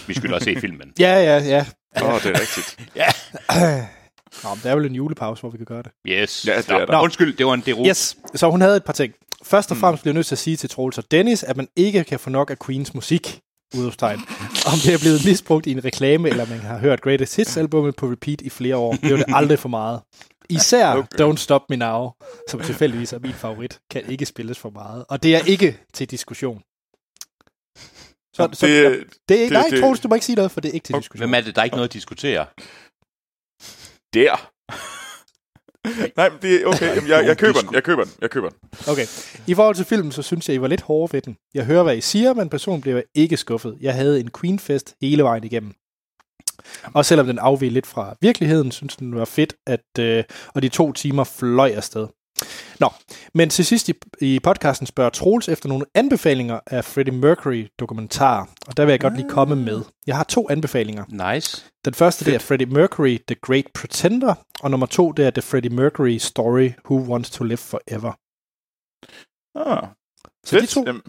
Vi 0.08 0.13
skylder 0.13 0.36
at 0.36 0.44
se 0.44 0.56
filmen. 0.60 0.94
Ja, 1.00 1.13
ja, 1.24 1.44
ja. 1.44 1.66
Åh, 2.01 2.13
oh, 2.13 2.22
det 2.24 2.25
er 2.36 2.39
rigtigt. 2.42 2.77
Nå, 4.44 4.50
men 4.50 4.60
der 4.63 4.72
er 4.72 4.75
vel 4.75 4.86
en 4.86 4.96
julepause, 4.96 5.42
hvor 5.42 5.50
vi 5.50 5.58
kan 5.58 5.66
gøre 5.66 5.84
det. 5.84 5.92
Yes. 6.08 6.48
Ja, 6.48 6.58
det 6.58 6.70
Nå, 6.70 6.77
er 6.80 6.86
der. 6.86 7.01
Undskyld, 7.01 7.38
det 7.38 7.46
var 7.46 7.54
en 7.54 7.63
derud. 7.66 7.88
Yes, 7.88 8.18
så 8.36 8.50
hun 8.50 8.62
havde 8.62 8.77
et 8.77 8.84
par 8.84 8.94
ting. 8.94 9.13
Først 9.44 9.72
og 9.72 9.77
fremmest 9.77 10.04
bliver 10.04 10.12
jeg 10.13 10.16
nødt 10.18 10.25
til 10.27 10.36
at 10.36 10.39
sige 10.39 10.58
til 10.58 10.70
Troels 10.70 10.98
og 10.98 11.04
Dennis, 11.12 11.44
at 11.44 11.58
man 11.58 11.68
ikke 11.75 12.04
kan 12.04 12.20
få 12.20 12.30
nok 12.30 12.51
af 12.51 12.58
Queens 12.66 12.94
musik, 12.94 13.39
udopstegn. 13.74 14.20
Om 14.74 14.77
det 14.84 14.94
er 14.94 15.00
blevet 15.00 15.25
misbrugt 15.25 15.65
i 15.65 15.72
en 15.72 15.86
reklame, 15.86 16.30
eller 16.30 16.46
man 16.46 16.60
har 16.60 16.77
hørt 16.80 17.01
Greatest 17.01 17.36
Hits-albummet 17.36 17.96
på 17.96 18.06
repeat 18.12 18.42
i 18.42 18.50
flere 18.50 18.77
år, 18.77 18.96
bliver 19.01 19.18
det 19.18 19.25
aldrig 19.27 19.60
for 19.60 19.70
meget. 19.70 20.01
Især 20.50 20.94
Okay. 20.96 21.08
Don't 21.32 21.36
Stop 21.38 21.62
Me 21.70 21.75
Now, 21.75 22.10
som 22.50 22.60
tilfældigvis 22.62 23.13
er 23.13 23.20
min 23.20 23.34
favorit, 23.34 23.80
kan 23.92 24.06
ikke 24.10 24.25
spilles 24.25 24.60
for 24.60 24.70
meget. 24.70 25.06
Og 25.10 25.24
det 25.24 25.36
er 25.36 25.39
ikke 25.39 25.80
til 25.94 26.12
diskussion. 26.12 26.62
Så, 28.36 28.50
så, 28.53 28.68
det, 28.68 28.92
det, 28.92 29.03
det 29.30 29.38
er 29.38 29.42
ikke, 29.42 29.53
nej, 29.53 29.68
det- 29.72 29.82
Troels, 29.82 30.00
du 30.00 30.08
må 30.08 30.15
ikke 30.15 30.25
sige 30.25 30.36
noget, 30.36 30.51
for 30.51 30.62
det 30.62 30.70
er 30.70 30.74
ikke 30.74 30.86
til 30.86 30.96
Okay, 30.96 31.01
diskussion. 31.01 31.27
Hvem 31.30 31.34
er 31.34 31.42
det? 31.42 31.56
Der 31.56 31.62
er 31.62 31.63
ikke 31.65 31.75
noget 31.75 31.89
at 31.89 31.94
diskutere. 31.94 32.46
der. 34.13 34.50
Nej, 36.18 36.30
men 36.30 36.40
det 36.42 36.62
er 36.62 36.66
okay. 36.66 36.96
Jamen, 36.96 37.10
jeg, 37.10 37.25
jeg 37.25 37.38
køber 37.38 37.60
den. 37.60 37.74
Jeg 37.74 37.84
køber 37.84 38.04
den. 38.04 38.13
Jeg 38.22 38.30
køber 38.30 38.50
den. 38.50 38.58
Okay. 38.88 39.06
I 39.48 39.54
forhold 39.54 39.75
til 39.75 39.86
filmen, 39.86 40.12
så 40.12 40.22
synes 40.22 40.50
jeg, 40.50 40.56
I 40.56 40.62
var 40.62 40.68
lidt 40.68 40.82
hårde 40.82 41.13
ved 41.13 41.22
den. 41.22 41.38
Jeg 41.54 41.66
hører, 41.66 41.84
hvad 41.84 41.98
I 41.98 42.02
siger, 42.02 42.34
men 42.34 42.50
personen 42.50 42.82
bliver 42.82 43.02
ikke 43.16 43.38
skuffet. 43.38 43.78
Jeg 43.82 43.94
havde 43.94 44.20
en 44.20 44.30
Queen-fest 44.40 44.96
hele 45.02 45.24
vejen 45.24 45.44
igennem. 45.44 45.74
Og 46.94 47.06
selvom 47.06 47.28
den 47.28 47.40
afveg 47.40 47.72
lidt 47.72 47.88
fra 47.88 48.16
virkeligheden, 48.22 48.72
synes 48.72 48.96
den 48.96 49.16
var 49.16 49.25
fedt, 49.25 49.56
at, 49.68 50.00
øh, 50.00 50.24
og 50.56 50.62
de 50.62 50.70
to 50.70 50.92
timer 50.94 51.24
fløj 51.24 51.70
afsted. 51.75 52.08
Nå, 52.80 52.90
men 53.34 53.50
til 53.50 53.66
sidst 53.66 53.90
i, 53.90 53.94
i 54.22 54.40
podcasten 54.40 54.88
spørger 54.88 55.10
Troels 55.10 55.50
efter 55.50 55.70
nogle 55.70 55.86
anbefalinger 55.94 56.60
af 56.68 56.86
Freddie 56.86 57.14
Mercury 57.14 57.68
dokumentar, 57.80 58.50
og 58.68 58.78
der 58.78 58.86
vil 58.86 58.94
jeg 58.94 59.00
godt 59.00 59.16
lige 59.16 59.30
komme 59.30 59.56
med. 59.56 59.82
Jeg 60.08 60.16
har 60.16 60.24
to 60.24 60.50
anbefalinger. 60.50 61.34
Nice. 61.34 61.66
Den 61.86 61.94
første, 61.94 62.26
det 62.26 62.36
er 62.36 62.40
Freddie 62.40 62.68
Mercury, 62.68 63.18
The 63.28 63.36
Great 63.42 63.66
Pretender, 63.74 64.34
og 64.60 64.72
nummer 64.72 64.86
to, 64.86 65.12
det 65.12 65.26
er 65.26 65.30
The 65.30 65.42
Freddie 65.42 65.76
Mercury 65.76 66.18
Story, 66.18 66.70
Who 66.86 67.12
Wants 67.12 67.30
to 67.30 67.44
Live 67.44 67.58
Forever. 67.58 68.14
Ah, 69.56 69.88
Så 70.46 70.56
de 70.56 70.60
fedt. 70.62 70.70
to. 70.72 70.84
Jamen, 70.88 71.02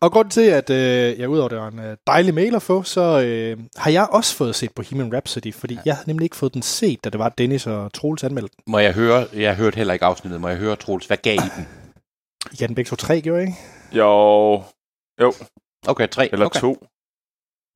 Og 0.00 0.12
grund 0.12 0.30
til, 0.30 0.40
at 0.40 0.70
øh, 0.70 1.20
jeg 1.20 1.28
udover 1.28 1.48
det 1.48 1.58
var 1.58 1.68
en 1.68 1.78
øh, 1.78 1.96
dejlig 2.06 2.34
mail 2.34 2.54
at 2.54 2.62
få, 2.62 2.82
så 2.82 3.00
øh, 3.26 3.58
har 3.76 3.90
jeg 3.90 4.08
også 4.10 4.36
fået 4.36 4.54
set 4.54 4.70
Bohemian 4.74 5.12
Rhapsody, 5.14 5.54
fordi 5.54 5.78
jeg 5.84 5.94
havde 5.96 6.08
nemlig 6.08 6.24
ikke 6.24 6.36
fået 6.36 6.54
den 6.54 6.62
set, 6.62 7.04
da 7.04 7.10
det 7.10 7.18
var 7.18 7.28
Dennis 7.28 7.66
og 7.66 7.92
Troels 7.92 8.24
anmeldte 8.24 8.56
den. 8.56 8.72
Må 8.72 8.78
jeg 8.78 8.92
høre, 8.94 9.26
jeg 9.32 9.56
hørte 9.56 9.76
heller 9.76 9.94
ikke 9.94 10.04
afsnittet, 10.06 10.40
må 10.40 10.48
jeg 10.48 10.56
høre, 10.58 10.76
Troels, 10.76 11.06
hvad 11.06 11.16
gav 11.16 11.34
I 11.34 11.38
den? 11.56 11.66
I 12.52 12.56
gav 12.56 12.66
den 12.66 12.74
begge 12.74 12.88
to 12.88 12.96
tre, 12.96 13.20
gjorde 13.20 13.42
I 13.42 13.46
ikke? 13.46 13.58
Jo, 13.92 14.62
jo. 15.20 15.32
Okay, 15.88 16.08
tre. 16.08 16.32
Eller 16.32 16.46
okay. 16.46 16.60
to. 16.60 16.86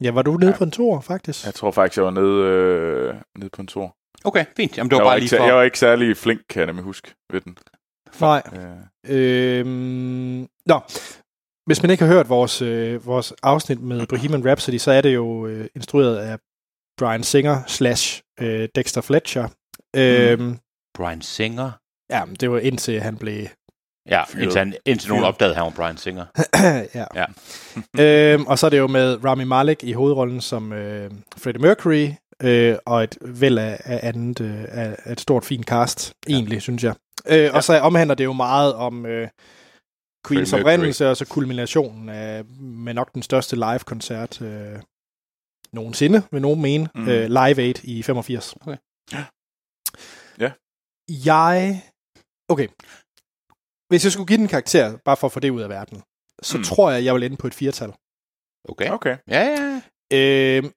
Ja, 0.02 0.10
var 0.10 0.22
du 0.22 0.36
nede 0.36 0.50
Ja. 0.50 0.56
på 0.56 0.64
en 0.64 0.70
tor, 0.70 1.00
faktisk? 1.00 1.44
Jeg 1.46 1.54
tror 1.54 1.70
faktisk, 1.70 1.96
jeg 1.96 2.04
var 2.04 2.10
nede, 2.10 2.44
øh, 2.46 3.14
nede 3.38 3.50
på 3.50 3.62
en 3.62 3.68
tor. 3.68 3.96
Okay, 4.24 4.44
fint. 4.56 4.78
Jamen, 4.78 4.90
det 4.90 4.96
var 4.96 5.00
Jeg 5.00 5.04
var, 5.04 5.10
bare 5.10 5.18
ikke, 5.18 5.30
lige 5.30 5.38
for... 5.40 5.46
jeg 5.46 5.54
var 5.54 5.62
ikke 5.62 5.78
særlig 5.78 6.16
flink, 6.16 6.40
kan 6.48 6.58
jeg 6.60 6.66
nemlig 6.66 6.84
huske, 6.84 7.14
ved 7.32 7.40
den. 7.40 7.58
Nej. 8.20 8.42
Øh, 8.56 8.76
Øhm, 9.08 10.46
nå, 10.70 10.80
hvis 11.66 11.82
man 11.82 11.90
ikke 11.90 12.04
har 12.04 12.12
hørt 12.12 12.28
vores, 12.28 12.62
øh, 12.62 13.06
vores 13.06 13.32
afsnit 13.42 13.80
med 13.80 14.06
Bohemian 14.06 14.46
Rhapsody, 14.46 14.78
så 14.78 14.90
er 14.90 15.00
det 15.00 15.14
jo 15.14 15.46
øh, 15.46 15.66
instrueret 15.76 16.16
af 16.16 16.38
Brian 16.98 17.22
Singer 17.22 17.62
slash 17.66 18.22
øh, 18.40 18.68
Dexter 18.74 19.00
Fletcher. 19.00 19.48
Øhm, 19.96 20.58
Brian 20.94 21.22
Singer. 21.22 21.70
Ja, 22.10 22.24
men 22.24 22.34
det 22.34 22.50
var 22.50 22.58
indtil 22.58 23.00
han 23.00 23.16
blev... 23.16 23.46
Ja, 24.08 24.24
Fyret. 24.24 24.42
indtil, 24.42 24.58
han, 24.58 24.74
indtil 24.86 25.08
nogen 25.08 25.24
opdagede, 25.24 25.52
at 25.52 25.56
han 25.56 25.64
var 25.64 25.70
Brian 25.70 25.96
Singer. 25.96 26.24
ja. 26.94 27.04
Ja. 27.14 27.26
øhm, 28.34 28.46
og 28.46 28.58
så 28.58 28.66
er 28.66 28.70
det 28.70 28.78
jo 28.78 28.86
med 28.86 29.24
Rami 29.24 29.44
Malek 29.44 29.84
i 29.84 29.92
hovedrollen 29.92 30.40
som 30.40 30.72
øh, 30.72 31.10
Freddie 31.38 31.62
Mercury, 31.62 32.08
øh, 32.42 32.76
og 32.86 33.04
et 33.04 33.18
væld 33.20 33.58
af, 33.58 33.80
af 33.84 34.00
andet, 34.02 34.40
øh, 34.40 34.64
af, 34.68 35.12
et 35.12 35.20
stort 35.20 35.44
fint 35.44 35.66
cast, 35.66 36.12
egentlig, 36.28 36.62
synes 36.62 36.84
jeg. 36.84 36.94
Øh, 37.28 37.50
Og 37.54 37.64
så 37.64 37.80
omhandler 37.80 38.14
det 38.14 38.24
jo 38.24 38.32
meget 38.32 38.74
om 38.74 39.06
øh, 39.06 39.28
Queens 40.28 40.52
oprindelse, 40.52 41.08
og 41.10 41.16
så 41.16 41.26
kulminationen 41.28 42.08
af 42.08 42.44
med 42.60 42.94
nok 42.94 43.14
den 43.14 43.22
største 43.22 43.56
live-koncert 43.56 44.42
øh, 44.42 44.78
nogensinde, 45.72 46.22
vil 46.32 46.42
nogen 46.42 46.62
mene, 46.62 46.88
Mm. 46.94 47.08
øh, 47.08 47.26
Live 47.28 47.58
Aid 47.62 47.84
i 47.84 48.02
85. 48.02 48.54
Okay. 48.60 48.76
Ja. 49.12 50.52
Jeg... 51.08 51.82
Okay. 52.48 52.68
Hvis 53.88 54.04
jeg 54.04 54.12
skulle 54.12 54.26
give 54.26 54.36
den 54.36 54.44
en 54.44 54.48
karakter, 54.48 54.96
bare 55.04 55.16
for 55.16 55.26
at 55.26 55.32
få 55.32 55.40
det 55.40 55.50
ud 55.50 55.60
af 55.60 55.68
verden, 55.68 56.02
så 56.42 56.58
Mm. 56.58 56.64
tror 56.64 56.90
jeg, 56.90 57.04
jeg 57.04 57.14
vil 57.14 57.22
ende 57.22 57.36
på 57.36 57.46
et 57.46 57.54
firtal. 57.54 57.92
Okay. 58.68 58.90
okay. 58.90 59.16
Ja, 59.28 59.40
ja, 59.40 59.80
ja. 60.10 60.16
Øh, 60.18 60.70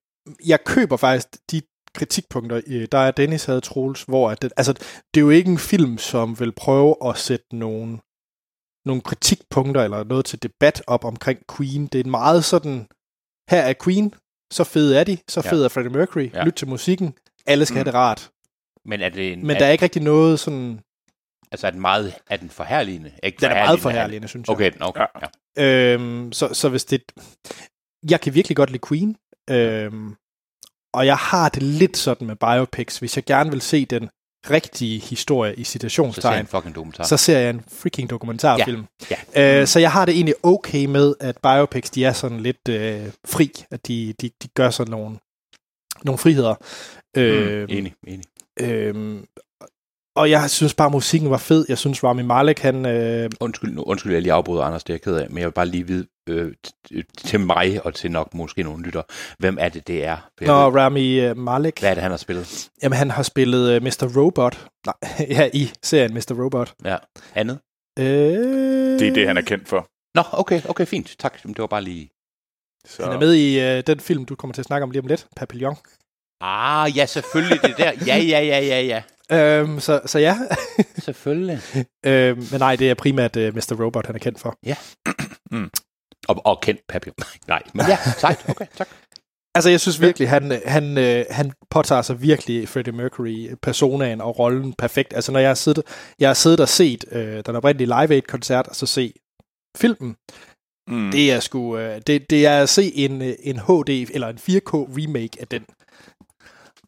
jeg 0.47 0.63
køber 0.63 0.97
faktisk 0.97 1.27
de 1.51 1.61
kritikpunkter, 1.93 2.61
øh, 2.67 2.87
der 2.91 2.97
er 2.97 3.11
Dennis 3.11 3.45
havde 3.45 3.61
Troels, 3.61 4.03
hvor 4.03 4.29
at 4.31 4.41
det, 4.41 4.53
altså, 4.57 4.73
det 5.13 5.17
er 5.19 5.21
jo 5.21 5.29
ikke 5.29 5.51
en 5.51 5.57
film, 5.57 5.97
som 5.97 6.39
vil 6.39 6.51
prøve 6.51 6.95
at 7.09 7.17
sætte 7.17 7.55
nogle, 7.55 7.99
nogle 8.85 9.01
kritikpunkter 9.01 9.83
eller 9.83 10.03
noget 10.03 10.25
til 10.25 10.43
debat 10.43 10.83
op 10.87 11.05
omkring 11.05 11.39
Queen. 11.57 11.87
Det 11.87 11.99
er 11.99 12.03
en 12.03 12.11
meget 12.11 12.45
sådan, 12.45 12.87
her 13.49 13.61
er 13.61 13.73
Queen, 13.83 14.13
så 14.53 14.63
fed 14.63 14.93
er 14.93 15.03
de, 15.03 15.17
så 15.27 15.41
Ja. 15.45 15.51
fed 15.51 15.63
er 15.63 15.67
Freddie 15.69 15.91
Mercury, 15.91 16.29
Ja. 16.33 16.37
ja. 16.39 16.43
lyt 16.45 16.53
til 16.53 16.67
musikken, 16.67 17.13
alle 17.45 17.65
skal 17.65 17.73
Mm. 17.73 17.77
have 17.77 17.85
det 17.85 17.93
rart. 17.93 18.29
Men 18.85 19.01
er 19.01 19.09
det 19.09 19.33
en, 19.33 19.39
Men 19.47 19.51
er, 19.55 19.59
der 19.59 19.65
er 19.65 19.71
ikke 19.71 19.83
rigtig 19.83 20.01
noget 20.01 20.39
sådan, 20.39 20.79
altså 21.51 21.67
er 21.67 21.71
den 21.71 21.81
meget, 21.81 22.13
er 22.29 22.37
den 22.37 22.49
forherligende? 22.49 23.11
Ikke 23.23 23.37
den 23.41 23.51
er 23.51 23.55
meget 23.65 23.79
forherligende, 23.79 24.27
synes 24.27 24.47
jeg. 24.47 24.55
Okay, 24.55 24.71
okay. 24.81 25.01
Ja. 25.21 25.27
Ja. 25.57 25.93
Øhm, 25.93 26.31
så, 26.31 26.53
så 26.53 26.69
hvis 26.69 26.85
det... 26.85 27.01
Jeg 28.09 28.21
kan 28.21 28.33
virkelig 28.33 28.55
godt 28.57 28.69
lide 28.71 28.87
Queen. 28.87 29.15
Øhm, 29.49 30.15
og 30.93 31.05
jeg 31.05 31.17
har 31.17 31.49
det 31.49 31.63
lidt 31.63 31.97
sådan 31.97 32.27
med 32.27 32.35
biopics. 32.35 32.99
Hvis 32.99 33.15
jeg 33.17 33.25
gerne 33.25 33.49
vil 33.49 33.61
se 33.61 33.85
den 33.85 34.09
rigtige 34.49 34.99
historie 34.99 35.55
i 35.55 35.63
Så 36.17 36.21
ser 36.21 36.31
så 37.05 37.17
ser 37.17 37.39
jeg 37.39 37.49
en 37.49 37.63
freaking 37.67 38.09
dokumentarfilm. 38.09 38.85
Ja. 39.35 39.61
Øh, 39.61 39.67
så 39.67 39.79
jeg 39.79 39.91
har 39.91 40.05
det 40.05 40.15
egentlig 40.15 40.35
okay 40.43 40.85
med, 40.85 41.13
at 41.19 41.37
biopics, 41.43 41.89
de 41.89 42.05
er 42.05 42.13
sådan 42.13 42.39
lidt 42.39 42.69
øh, 42.69 43.05
fri. 43.25 43.51
At 43.71 43.87
de, 43.87 44.13
de, 44.21 44.29
de 44.43 44.47
gør 44.47 44.69
sådan 44.69 44.91
nogle, 44.91 45.17
nogle 46.03 46.17
friheder. 46.17 46.55
Øh, 47.17 47.65
Enig, 47.69 47.93
enig. 48.07 48.25
øh, 48.59 49.23
og 50.15 50.29
jeg 50.29 50.49
synes 50.49 50.73
bare, 50.73 50.85
at 50.85 50.91
musikken 50.91 51.29
var 51.29 51.37
fed. 51.37 51.65
Jeg 51.69 51.77
synes, 51.77 52.03
Rami 52.03 52.23
Malek, 52.23 52.59
han... 52.59 52.85
Øh, 52.85 53.29
Undskyld, 53.39 53.73
nu, 53.73 53.83
undskyld, 53.83 54.13
jeg 54.13 54.21
lige 54.21 54.33
afbryder, 54.33 54.63
Anders, 54.63 54.83
det 54.83 54.89
er 54.89 54.93
jeg 54.93 55.01
ked 55.01 55.15
af, 55.15 55.29
men 55.29 55.37
jeg 55.37 55.45
vil 55.45 55.51
bare 55.51 55.65
lige 55.65 55.87
vide 55.87 56.07
øh, 56.29 56.53
til 57.17 57.39
mig 57.39 57.85
og 57.85 57.93
til 57.93 58.11
nok 58.11 58.33
måske 58.33 58.63
nogle 58.63 58.83
lytter, 58.83 59.01
hvem 59.39 59.57
er 59.59 59.69
det, 59.69 59.87
det 59.87 60.05
er? 60.05 60.29
Ved, 60.39 60.49
Rami 60.49 61.19
øh, 61.19 61.37
Malek... 61.37 61.79
hvad 61.79 61.89
er 61.89 61.93
det, 61.93 62.01
han 62.01 62.11
har 62.11 62.17
spillet? 62.17 62.69
Jamen, 62.83 62.97
han 62.97 63.11
har 63.11 63.23
spillet 63.23 63.77
uh, 63.77 63.83
Mr. 63.83 64.11
Robot. 64.17 64.67
Nej, 64.85 64.95
ja, 65.37 65.49
i 65.53 65.71
serien 65.83 66.13
Mr. 66.13 66.43
Robot. 66.43 66.73
Ja, 66.85 66.97
andet? 67.35 67.59
Øh... 67.99 68.05
Det 68.99 69.07
er 69.07 69.13
det, 69.13 69.27
han 69.27 69.37
er 69.37 69.41
kendt 69.41 69.67
for. 69.67 69.87
Nå, 70.15 70.23
okay, 70.31 70.61
okay, 70.69 70.85
fint. 70.85 71.15
Tak. 71.19 71.43
Det 71.43 71.57
var 71.57 71.67
bare 71.67 71.83
lige... 71.83 72.09
Så. 72.85 73.03
Han 73.03 73.13
er 73.13 73.19
med 73.19 73.33
i 73.33 73.77
uh, 73.77 73.83
den 73.87 73.99
film, 73.99 74.25
du 74.25 74.35
kommer 74.35 74.53
til 74.53 74.61
at 74.61 74.65
snakke 74.65 74.83
om 74.83 74.91
lige 74.91 75.01
om 75.01 75.07
lidt, 75.07 75.27
Papillon. 75.35 75.75
Ah, 76.45 76.97
ja, 76.97 77.05
selvfølgelig 77.05 77.61
det 77.61 77.77
der. 77.77 77.91
Ja, 78.07 78.17
ja, 78.17 78.39
ja, 78.41 78.59
ja, 78.59 78.81
ja. 78.81 79.01
Øhm, 79.31 79.79
så, 79.79 80.01
så 80.05 80.19
ja. 80.19 80.37
Selvfølgelig. 81.05 81.59
øhm, 82.05 82.37
men 82.51 82.59
nej, 82.59 82.75
det 82.75 82.89
er 82.89 82.93
primært 82.93 83.35
uh, 83.35 83.43
Mr. 83.55 83.83
Robot, 83.83 84.05
han 84.05 84.15
er 84.15 84.19
kendt 84.19 84.39
for. 84.39 84.57
Og, 86.27 86.41
og 86.45 86.61
kendt 86.61 86.81
papir. 86.89 87.11
Nej, 87.47 87.61
men 87.73 87.85
ja, 87.87 87.97
sejt. 88.17 88.45
Okay, 88.49 88.65
tak. 88.77 88.87
Altså, 89.55 89.69
jeg 89.69 89.79
synes 89.79 90.01
virkelig, 90.01 90.29
han, 90.29 90.61
han, 90.65 90.97
øh, 90.97 91.25
han 91.29 91.51
påtager 91.69 92.01
sig 92.01 92.21
virkelig 92.21 92.69
Freddie 92.69 92.93
Mercury-personaen 92.93 94.21
og 94.21 94.39
rollen 94.39 94.73
perfekt. 94.73 95.13
Altså, 95.13 95.31
når 95.31 95.39
jeg 95.39 95.49
har 95.49 95.55
siddet, 95.55 95.83
jeg 96.19 96.29
har 96.29 96.33
siddet 96.33 96.59
og 96.59 96.69
set 96.69 97.05
øh, 97.11 97.43
den 97.45 97.55
oprindelige 97.55 97.87
Live 97.87 98.15
Aid-koncert, 98.15 98.67
og 98.67 98.75
så 98.75 98.85
se 98.85 99.13
filmen, 99.77 100.15
Mm. 100.87 101.11
det 101.11 101.31
er 101.31 101.39
sgu, 101.39 101.77
øh, 101.77 102.01
det, 102.07 102.29
det 102.29 102.45
er 102.45 102.61
at 102.61 102.69
se 102.69 102.95
en, 102.95 103.21
øh, 103.21 103.33
en 103.43 103.59
HD 103.59 103.89
eller 104.13 104.27
en 104.27 104.37
4K 104.37 104.73
remake 104.73 105.37
af 105.41 105.47
den. 105.47 105.65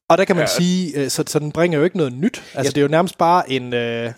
Og 0.10 0.18
der 0.18 0.26
kan 0.26 0.36
man 0.36 0.44
Ja. 0.44 0.58
sige, 0.58 0.98
øh, 1.04 1.10
så, 1.10 1.24
så 1.28 1.40
den 1.40 1.52
bringer 1.52 1.78
jo 1.78 1.84
ikke 1.84 1.98
noget 1.98 2.14
nyt. 2.14 2.38
Altså, 2.38 2.58
Ja. 2.58 2.64
det 2.64 2.78
er 2.78 2.82
jo 2.82 2.88
nærmest 2.88 3.18
bare 3.18 3.52
en... 3.52 3.74
Øh, 3.74 4.14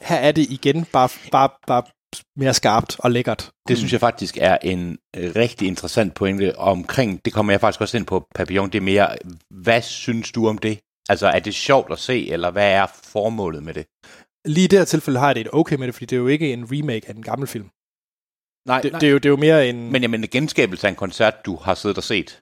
her 0.00 0.16
er 0.16 0.32
det 0.32 0.50
igen 0.50 0.84
bare, 0.84 1.08
bare, 1.32 1.48
bare 1.66 1.82
mere 2.36 2.54
skarpt 2.54 2.96
og 2.98 3.10
lækkert. 3.10 3.50
Det 3.68 3.78
synes 3.78 3.92
jeg 3.92 4.00
faktisk 4.00 4.36
er 4.40 4.58
en 4.62 4.98
øh, 5.16 5.32
rigtig 5.36 5.68
interessant 5.68 6.14
pointe 6.14 6.58
omkring, 6.58 7.24
det 7.24 7.32
kommer 7.32 7.52
jeg 7.52 7.60
faktisk 7.60 7.80
også 7.80 7.96
ind 7.96 8.06
på, 8.06 8.26
Papillon, 8.34 8.70
det 8.70 8.78
er 8.78 8.82
mere, 8.82 9.16
hvad 9.50 9.82
synes 9.82 10.32
du 10.32 10.48
om 10.48 10.58
det? 10.58 10.78
Altså, 11.08 11.26
er 11.28 11.38
det 11.38 11.54
sjovt 11.54 11.92
at 11.92 11.98
se, 11.98 12.30
eller 12.30 12.50
hvad 12.50 12.70
er 12.72 12.86
formålet 13.04 13.62
med 13.62 13.74
det? 13.74 13.86
Lige 14.44 14.64
i 14.64 14.68
det 14.68 14.78
her 14.78 14.84
tilfælde 14.86 15.18
har 15.18 15.26
jeg 15.26 15.34
det 15.34 15.40
et 15.40 15.48
okay 15.52 15.76
med 15.76 15.86
det, 15.86 15.94
fordi 15.94 16.06
det 16.06 16.16
er 16.16 16.20
jo 16.20 16.26
ikke 16.28 16.52
en 16.52 16.64
remake 16.72 17.08
af 17.08 17.14
en 17.14 17.22
gammel 17.22 17.48
film. 17.48 17.68
Nej, 18.66 18.80
Det, 18.80 18.92
det, 18.92 19.02
er, 19.02 19.10
jo, 19.10 19.16
det 19.18 19.26
er 19.26 19.30
jo 19.30 19.36
mere 19.36 19.68
en... 19.68 19.92
Men 19.92 20.02
jamen, 20.02 20.24
en 20.24 20.28
genskabelse 20.30 20.86
af 20.86 20.90
en 20.90 20.96
koncert, 20.96 21.46
du 21.46 21.56
har 21.56 21.74
siddet 21.74 21.98
og 21.98 22.04
set. 22.04 22.40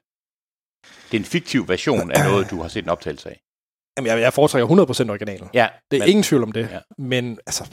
Det 1.11 1.17
er 1.17 1.19
en 1.19 1.25
fiktiv 1.25 1.67
version 1.67 2.11
af 2.11 2.23
noget, 2.31 2.49
du 2.49 2.61
har 2.61 2.67
set 2.69 2.83
en 2.83 2.89
optagelse 2.89 3.29
af. 3.29 3.39
Jamen, 3.97 4.11
jeg, 4.11 4.21
jeg 4.21 4.33
foretrækker 4.33 4.67
100% 5.07 5.09
originalen. 5.09 5.47
Ja, 5.53 5.67
Det 5.91 5.97
er 5.97 6.01
men, 6.01 6.09
ingen 6.09 6.23
tvivl 6.23 6.43
om 6.43 6.51
det. 6.51 6.69
Ja. 6.71 6.79
Men 6.97 7.39
altså, 7.47 7.63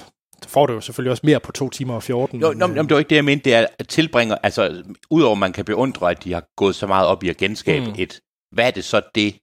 så 0.42 0.48
får 0.48 0.66
du 0.66 0.72
jo 0.72 0.80
selvfølgelig 0.80 1.10
også 1.10 1.20
mere 1.26 1.40
på 1.40 1.52
2 1.52 1.70
timer 1.70 1.94
og 1.94 2.02
14. 2.02 2.40
Jo, 2.40 2.52
nå, 2.52 2.66
øh, 2.68 2.74
men 2.74 2.84
det 2.84 2.90
var 2.90 2.98
ikke 2.98 3.10
det, 3.10 3.16
jeg 3.16 3.24
mente. 3.24 3.44
Det 3.44 3.54
er 3.54 3.66
at 3.78 3.88
tilbringer, 3.88 4.36
altså, 4.42 4.82
udover 5.10 5.32
at 5.32 5.38
man 5.38 5.52
kan 5.52 5.64
beundre, 5.64 6.10
at 6.10 6.24
de 6.24 6.32
har 6.32 6.44
gået 6.56 6.74
så 6.74 6.86
meget 6.86 7.06
op 7.06 7.24
i 7.24 7.28
at 7.28 7.36
genskabe. 7.36 7.86
Mm. 7.86 7.94
et, 7.98 8.20
hvad 8.52 8.66
er 8.66 8.70
det 8.70 8.84
så, 8.84 9.02
det, 9.14 9.38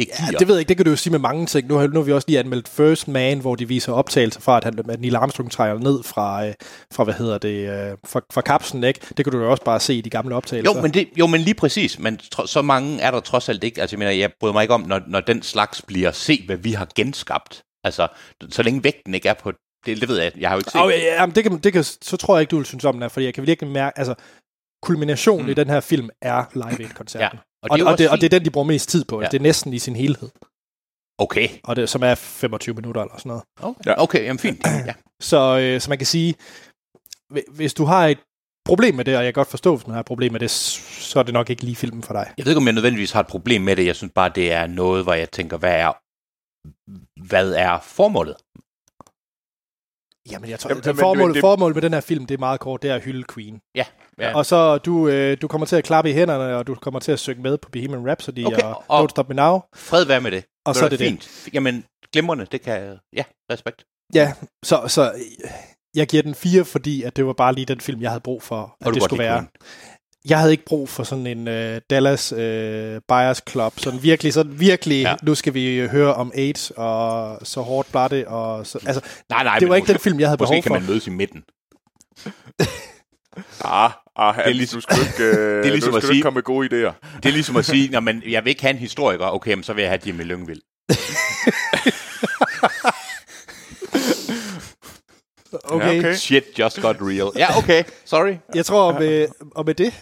det 0.00 0.16
giver? 0.16 0.28
Ja, 0.32 0.38
det 0.38 0.48
ved 0.48 0.54
jeg 0.54 0.60
ikke. 0.60 0.68
Det 0.68 0.76
kan 0.76 0.84
du 0.84 0.90
jo 0.90 0.96
sige 0.96 1.10
med 1.10 1.18
mange 1.18 1.46
ting. 1.46 1.68
Nu 1.68 1.74
har, 1.74 1.86
nu 1.86 1.94
har 1.94 2.02
vi 2.02 2.12
også 2.12 2.24
lige 2.28 2.38
anmeldt 2.38 2.68
First 2.68 3.08
Man, 3.08 3.38
hvor 3.38 3.54
de 3.54 3.68
viser 3.68 3.92
optagelser 3.92 4.40
fra, 4.40 4.56
at, 4.56 4.64
han, 4.64 4.90
at 4.90 5.00
Neil 5.00 5.16
Armstrong 5.16 5.50
træder 5.50 5.78
ned 5.78 6.02
fra, 6.02 6.46
øh, 6.46 6.54
fra 6.92 7.04
hvad 7.04 7.14
hedder 7.14 7.38
det, 7.38 7.68
øh, 7.68 7.96
fra, 8.06 8.20
fra 8.32 8.40
kapslen, 8.40 8.84
ikke? 8.84 9.00
Det 9.16 9.24
kan 9.24 9.32
du 9.32 9.38
jo 9.38 9.50
også 9.50 9.64
bare 9.64 9.80
se 9.80 9.94
i 9.94 10.00
de 10.00 10.10
gamle 10.10 10.34
optagelser. 10.34 10.74
Jo, 10.74 10.82
men, 10.82 10.94
det, 10.94 11.08
jo, 11.18 11.26
men 11.26 11.40
lige 11.40 11.54
præcis. 11.54 11.98
Men 11.98 12.16
tro, 12.16 12.46
så 12.46 12.62
mange 12.62 13.00
er 13.00 13.10
der 13.10 13.20
trods 13.20 13.48
alt 13.48 13.64
ikke. 13.64 13.80
Altså, 13.80 13.96
jeg 13.96 13.98
mener, 13.98 14.10
jeg 14.10 14.30
bryder 14.40 14.52
mig 14.52 14.62
ikke 14.62 14.74
om, 14.74 14.80
når, 14.80 15.00
når 15.06 15.20
den 15.20 15.42
slags 15.42 15.82
bliver 15.82 16.10
se, 16.12 16.42
hvad 16.46 16.56
vi 16.56 16.72
har 16.72 16.88
genskabt. 16.94 17.62
Altså, 17.84 18.08
så 18.50 18.62
længe 18.62 18.84
vægten 18.84 19.14
ikke 19.14 19.28
er 19.28 19.34
på... 19.34 19.52
Det, 19.86 20.00
det 20.00 20.08
ved 20.08 20.20
jeg, 20.20 20.32
jeg 20.38 20.48
har 20.48 20.56
jo 20.56 20.58
ikke 20.58 20.70
set. 20.70 20.80
Oh, 20.80 20.90
ja, 20.90 21.14
ja, 21.14 21.26
men 21.26 21.34
det 21.34 21.44
kan, 21.44 21.58
det 21.58 21.72
kan, 21.72 21.84
så 21.84 22.16
tror 22.16 22.36
jeg 22.36 22.40
ikke, 22.40 22.50
du 22.50 22.56
vil 22.56 22.66
synes 22.66 22.84
om 22.84 22.94
den 22.94 23.02
her, 23.02 23.08
fordi 23.08 23.26
jeg 23.26 23.34
kan 23.34 23.46
virkelig 23.46 23.70
mærke, 23.70 23.98
altså, 23.98 24.14
kulminationen 24.82 25.42
Mm. 25.42 25.46
mm. 25.46 25.50
i 25.50 25.54
den 25.54 25.68
her 25.68 25.80
film 25.80 26.08
er 26.22 26.44
Live 26.54 26.80
Aid-koncerten. 26.80 27.38
Ja, 27.38 27.49
Og, 27.62 27.68
og, 27.70 27.78
jo 27.78 27.86
og, 27.86 27.98
det, 27.98 28.10
og 28.10 28.16
det 28.20 28.24
er 28.24 28.38
den, 28.38 28.44
de 28.44 28.50
bruger 28.50 28.66
mest 28.66 28.88
tid 28.88 29.04
på. 29.04 29.20
Ja. 29.22 29.28
Det 29.28 29.38
er 29.38 29.42
næsten 29.42 29.72
i 29.72 29.78
sin 29.78 29.96
helhed. 29.96 30.28
Okay, 31.18 31.48
Og 31.64 31.76
det, 31.76 31.88
som 31.88 32.02
er 32.02 32.14
25 32.14 32.74
minutter 32.74 33.02
eller 33.02 33.14
sådan 33.18 33.28
noget. 33.28 33.44
okay, 33.62 33.80
Ja. 33.86 34.02
okay 34.02 34.24
jamen 34.24 34.38
fint. 34.38 34.66
Ja. 34.88 34.94
Så, 35.22 35.58
øh, 35.58 35.80
så 35.80 35.90
man 35.90 35.98
kan 35.98 36.06
sige, 36.06 36.34
hvi- 37.32 37.54
hvis 37.56 37.74
du 37.74 37.84
har 37.84 38.06
et 38.06 38.18
problem 38.64 38.94
med 38.94 39.04
det, 39.04 39.16
og 39.16 39.24
jeg 39.24 39.34
kan 39.34 39.40
godt 39.40 39.48
forstå, 39.50 39.76
hvis 39.76 39.86
man 39.86 39.94
har 39.94 40.00
et 40.00 40.06
problem 40.06 40.32
med 40.32 40.40
det, 40.40 40.50
så 40.50 41.18
er 41.18 41.22
det 41.22 41.34
nok 41.34 41.50
ikke 41.50 41.62
lige 41.64 41.76
filmen 41.76 42.02
for 42.02 42.12
dig. 42.14 42.32
Jeg 42.38 42.46
ved 42.46 42.52
ikke, 42.52 42.58
om 42.60 42.66
jeg 42.66 42.74
nødvendigvis 42.74 43.10
har 43.12 43.20
et 43.20 43.26
problem 43.26 43.62
med 43.62 43.76
det. 43.76 43.86
Jeg 43.86 43.96
synes 43.96 44.12
bare, 44.14 44.32
det 44.34 44.52
er 44.52 44.66
noget, 44.66 45.04
hvor 45.04 45.14
jeg 45.14 45.30
tænker, 45.30 45.56
hvad 45.56 45.74
er, 45.74 45.92
hvad 47.28 47.52
er 47.52 47.80
formålet? 47.80 48.36
Jamen, 50.30 50.50
jeg 50.50 50.58
tror, 50.58 50.68
Jamen, 50.70 50.82
Jamen, 50.84 50.96
men- 50.96 51.00
formålet, 51.02 51.34
det- 51.34 51.40
formålet 51.40 51.76
med 51.76 51.82
den 51.82 51.92
her 51.92 52.00
film, 52.00 52.26
det 52.26 52.34
er 52.34 52.38
meget 52.38 52.60
kort, 52.60 52.82
det 52.82 52.90
er 52.90 52.94
at 52.94 53.02
hylde 53.02 53.24
Queen. 53.34 53.60
Ja, 53.74 53.84
ja. 54.18 54.36
Og 54.36 54.46
så 54.46 54.78
du, 54.78 55.08
øh, 55.08 55.36
du 55.42 55.48
kommer 55.48 55.66
til 55.66 55.76
at 55.76 55.84
klappe 55.84 56.10
i 56.10 56.12
hænderne, 56.12 56.56
og 56.56 56.66
du 56.66 56.74
kommer 56.74 57.00
til 57.00 57.12
at 57.12 57.18
synge 57.18 57.42
med 57.42 57.58
på 57.58 57.68
Bohemian 57.70 58.06
Rhapsody 58.08 58.44
Okay, 58.46 58.62
og, 58.62 58.84
og- 58.88 59.04
Don't 59.04 59.08
Stop 59.08 59.28
Me 59.28 59.34
Now, 59.34 59.60
Fred 59.76 60.04
være 60.04 60.20
med 60.20 60.30
det. 60.30 60.44
og 60.66 60.74
så 60.74 60.84
er 60.84 60.88
det 60.88 60.98
det. 60.98 61.08
fint. 61.08 61.48
Jamen, 61.54 61.84
glimrende, 62.12 62.46
det 62.52 62.62
kan... 62.62 62.98
Ja, 63.16 63.22
respekt. 63.52 63.84
Ja, 64.14 64.32
så, 64.64 64.84
så 64.88 65.12
øh, 65.12 65.50
jeg 65.96 66.06
giver 66.06 66.22
den 66.22 66.34
fire, 66.34 66.64
fordi 66.64 67.02
at 67.02 67.16
det 67.16 67.26
var 67.26 67.32
bare 67.32 67.54
lige 67.54 67.64
den 67.64 67.80
film, 67.80 68.00
jeg 68.02 68.10
havde 68.10 68.20
brug 68.20 68.42
for, 68.42 68.76
at 68.80 68.94
det 68.94 69.02
skulle 69.02 69.22
være. 69.24 69.46
Jeg 70.28 70.38
havde 70.38 70.52
ikke 70.52 70.64
brug 70.64 70.88
for 70.88 71.02
sådan 71.04 71.26
en 71.26 71.48
uh, 71.48 71.78
Dallas 71.90 72.32
uh, 72.32 72.38
Buyers 73.08 73.42
Club, 73.50 73.72
sådan 73.78 74.02
virkelig, 74.02 74.32
sådan 74.32 74.60
virkelig, 74.60 75.02
Ja. 75.02 75.14
nu 75.22 75.34
skal 75.34 75.54
vi 75.54 75.86
høre 75.90 76.14
om 76.14 76.32
AIDS, 76.34 76.72
og 76.76 77.38
så 77.46 77.60
hårdt 77.60 77.94
var 77.94 78.08
det, 78.08 78.26
og 78.26 78.66
så, 78.66 78.78
altså, 78.86 79.00
Nej, 79.30 79.44
nej, 79.44 79.54
det 79.54 79.62
men 79.62 79.68
var 79.70 79.76
ikke 79.76 79.84
måske, 79.84 79.92
den 79.92 80.00
film, 80.00 80.20
jeg 80.20 80.28
havde 80.28 80.38
Måske 80.42 80.50
behov 80.50 80.62
kan 80.62 80.70
for. 80.70 80.78
man 80.78 80.86
mødes 80.88 81.06
i 81.06 81.10
midten. 81.10 81.42
Ah, 83.64 83.90
ah 84.16 84.34
det 84.36 84.46
er 84.46 84.50
ligesom, 84.52 84.76
du 84.76 84.80
skulle 84.80 85.00
ikke, 85.02 85.40
uh, 85.40 85.46
det 85.62 85.66
er 85.66 85.70
ligesom 85.70 85.90
du 85.90 85.96
at 85.96 86.02
skulle 86.02 86.14
sige- 86.14 86.22
komme 86.22 86.34
med 86.34 86.42
gode 86.42 86.66
idéer. 86.66 87.16
Det 87.22 87.28
er 87.28 87.32
ligesom 87.32 87.56
at 87.56 87.64
sige, 87.64 87.88
når 87.90 88.00
man, 88.00 88.22
jeg 88.28 88.44
vil 88.44 88.50
ikke 88.50 88.62
have 88.62 88.70
en 88.70 88.78
historiker, 88.78 89.26
okay, 89.26 89.54
men 89.54 89.62
så 89.62 89.72
vil 89.72 89.82
jeg 89.82 89.90
have 89.90 90.00
Jimmy 90.06 90.22
Lyngvild. 90.22 90.60
Okay. 95.64 95.92
Ja, 95.92 95.98
okay. 95.98 96.14
Shit 96.14 96.44
just 96.58 96.80
got 96.82 96.96
real. 97.00 97.30
Ja, 97.36 97.58
okay, 97.58 97.82
sorry. 98.04 98.34
Jeg 98.54 98.66
tror, 98.66 98.98
med, 98.98 99.28
og 99.54 99.64
med 99.64 99.74
det, 99.74 99.94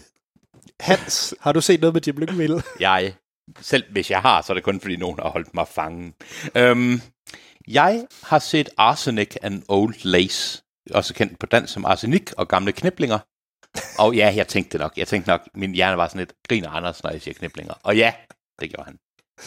Hans, 0.81 1.35
har 1.41 1.53
du 1.53 1.61
set 1.61 1.81
noget 1.81 1.95
med 1.95 2.03
Jim 2.07 2.17
Lyngvild? 2.17 2.61
Jeg, 2.81 3.15
selv 3.61 3.85
hvis 3.93 4.11
jeg 4.11 4.21
har, 4.23 4.43
så 4.43 4.53
er 4.53 4.55
det 4.55 4.65
kun 4.65 4.81
fordi 4.81 4.97
nogen 4.97 5.19
har 5.23 5.29
holdt 5.29 5.55
mig 5.55 5.69
fangen. 5.69 6.15
Øhm, 6.55 7.01
jeg 7.69 8.07
har 8.23 8.39
set 8.39 8.69
Arsenic 8.77 9.37
and 9.43 9.63
Old 9.69 9.95
Lace, 10.05 10.63
også 10.91 11.15
kendt 11.15 11.39
på 11.39 11.47
dansk 11.47 11.73
som 11.73 11.85
Arsenik 11.85 12.33
og 12.33 12.49
gamle 12.49 12.73
kniblinger. 12.73 13.19
Og 13.99 14.15
ja, 14.17 14.33
jeg 14.37 14.49
tænkte 14.49 14.73
det 14.73 14.81
nok. 14.81 14.93
Jeg 14.97 15.09
tænkte 15.09 15.31
nok, 15.31 15.49
min 15.55 15.75
hjerne 15.75 15.97
var 15.97 16.09
sådan 16.09 16.19
lidt, 16.19 16.33
griner 16.49 16.71
Anders, 16.71 17.03
når 17.03 17.11
jeg 17.11 17.23
siger 17.23 17.35
kniblinger. 17.35 17.75
Og 17.83 17.97
ja, 17.97 18.13
det 18.61 18.71
gjorde 18.71 18.85
han. 18.85 18.99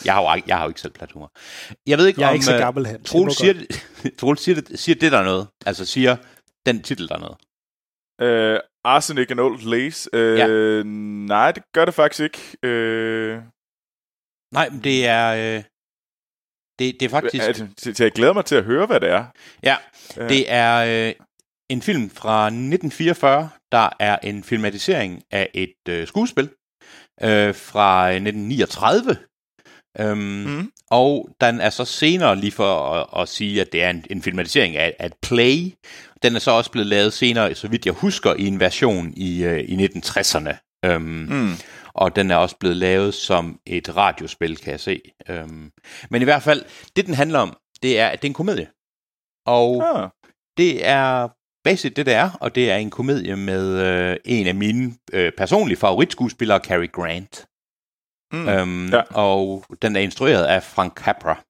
Jeg 0.05 0.13
har 0.13 0.21
jo, 0.21 0.35
ikke- 0.35 0.49
jeg 0.49 0.57
har 0.57 0.63
jo 0.63 0.69
ikke 0.69 0.81
selv 0.81 0.93
platumor. 0.93 1.31
Jeg 1.87 1.97
ved 1.97 2.07
ikke, 2.07 2.21
Jeg 2.21 2.25
er 2.27 2.29
om... 2.29 2.33
ikke 2.35 2.45
så 2.45 2.53
øh, 2.53 2.59
gammel, 2.59 2.87
Hans. 2.87 3.09
Troels 3.09 3.37
siger, 3.37 3.53
det, 3.53 3.67
Troels 4.19 4.41
siger, 4.41 4.61
det, 4.61 4.79
siger 4.79 4.95
det 4.95 5.11
der 5.11 5.23
noget? 5.23 5.47
Altså 5.65 5.85
siger 5.85 6.15
den 6.65 6.83
titel 6.83 7.07
der 7.07 7.17
noget? 7.17 7.37
Uh, 8.23 8.59
Arsenic 8.83 9.31
and 9.31 9.39
Old 9.39 9.61
Lace. 9.61 10.09
Uh, 10.13 10.37
Ja. 10.37 10.83
Nej, 11.27 11.51
det 11.51 11.63
gør 11.73 11.85
det 11.85 11.93
faktisk 11.93 12.19
ikke. 12.23 12.57
Uh, 12.63 13.43
Nej, 14.53 14.69
men 14.69 14.83
det 14.83 15.07
er... 15.07 15.27
Øh, 15.57 15.63
det, 16.79 16.95
det 16.99 17.05
er 17.05 17.09
faktisk... 17.09 17.43
at, 17.43 17.55
så 17.77 18.03
jeg 18.03 18.11
glæder 18.11 18.33
mig 18.33 18.45
til 18.45 18.55
at 18.55 18.63
høre, 18.63 18.85
hvad 18.85 18.99
det 18.99 19.09
er. 19.09 19.25
Ja, 19.63 19.77
Ja. 20.17 20.27
det 20.27 20.51
er 20.51 21.07
øh, 21.09 21.13
en 21.69 21.81
film 21.81 22.09
fra 22.09 22.45
1944, 22.47 23.49
der 23.71 23.89
er 23.99 24.17
en 24.23 24.43
filmatisering 24.43 25.23
af 25.31 25.49
et 25.53 25.73
øh, 25.89 26.07
skuespil 26.07 26.49
øh, 27.23 27.55
fra 27.55 28.09
øh, 28.09 28.15
1939. 28.15 29.17
Øhm, 29.99 30.17
Mm. 30.19 30.71
Og 30.91 31.29
den 31.41 31.61
er 31.61 31.69
så 31.69 31.85
senere, 31.85 32.35
lige 32.35 32.51
for 32.51 32.75
at, 32.93 33.21
at 33.21 33.29
sige, 33.29 33.61
at 33.61 33.71
det 33.71 33.83
er 33.83 33.89
en, 33.89 34.05
en 34.09 34.21
filmatisering 34.21 34.75
af, 34.75 34.95
et 35.05 35.13
play, 35.21 35.73
den 36.23 36.35
er 36.35 36.39
så 36.39 36.51
også 36.51 36.71
blevet 36.71 36.87
lavet 36.87 37.13
senere, 37.13 37.55
så 37.55 37.67
vidt 37.67 37.85
jeg 37.85 37.93
husker, 37.93 38.33
i 38.33 38.45
en 38.47 38.59
version 38.59 39.13
i, 39.17 39.43
øh, 39.43 39.59
i 39.59 39.75
1960'erne. 39.85 40.81
Øhm, 40.85 41.01
Mm. 41.29 41.51
og 41.93 42.15
den 42.15 42.31
er 42.31 42.35
også 42.35 42.55
blevet 42.59 42.77
lavet 42.77 43.13
som 43.13 43.59
et 43.65 43.97
radiospil, 43.97 44.57
kan 44.57 44.71
jeg 44.71 44.79
se. 44.79 45.01
Øhm, 45.29 45.71
men 46.09 46.21
i 46.21 46.25
hvert 46.25 46.43
fald, 46.43 46.63
det 46.95 47.05
den 47.05 47.13
handler 47.13 47.39
om, 47.39 47.57
det 47.83 47.99
er, 47.99 48.07
at 48.07 48.21
det 48.21 48.27
er 48.27 48.29
en 48.29 48.33
komedie. 48.33 48.67
Og 49.45 49.83
Ah. 50.03 50.09
det 50.57 50.87
er 50.87 51.27
basic 51.63 51.93
det, 51.93 52.05
det 52.05 52.13
er, 52.13 52.29
og 52.41 52.55
det 52.55 52.71
er 52.71 52.75
en 52.75 52.89
komedie 52.89 53.35
med 53.35 53.77
øh, 53.79 54.17
en 54.25 54.47
af 54.47 54.55
mine 54.55 54.93
øh, 55.13 55.31
personlige 55.37 55.77
favoritskuespillere, 55.77 56.59
Cary 56.59 56.91
Grant. 56.91 57.45
Mm. 58.31 58.47
Øhm, 58.49 58.89
Ja. 58.93 59.01
Og 59.01 59.65
den 59.81 59.95
er 59.95 59.99
instrueret 59.99 60.43
af 60.43 60.63
Frank 60.63 60.93
Capra, 60.93 61.41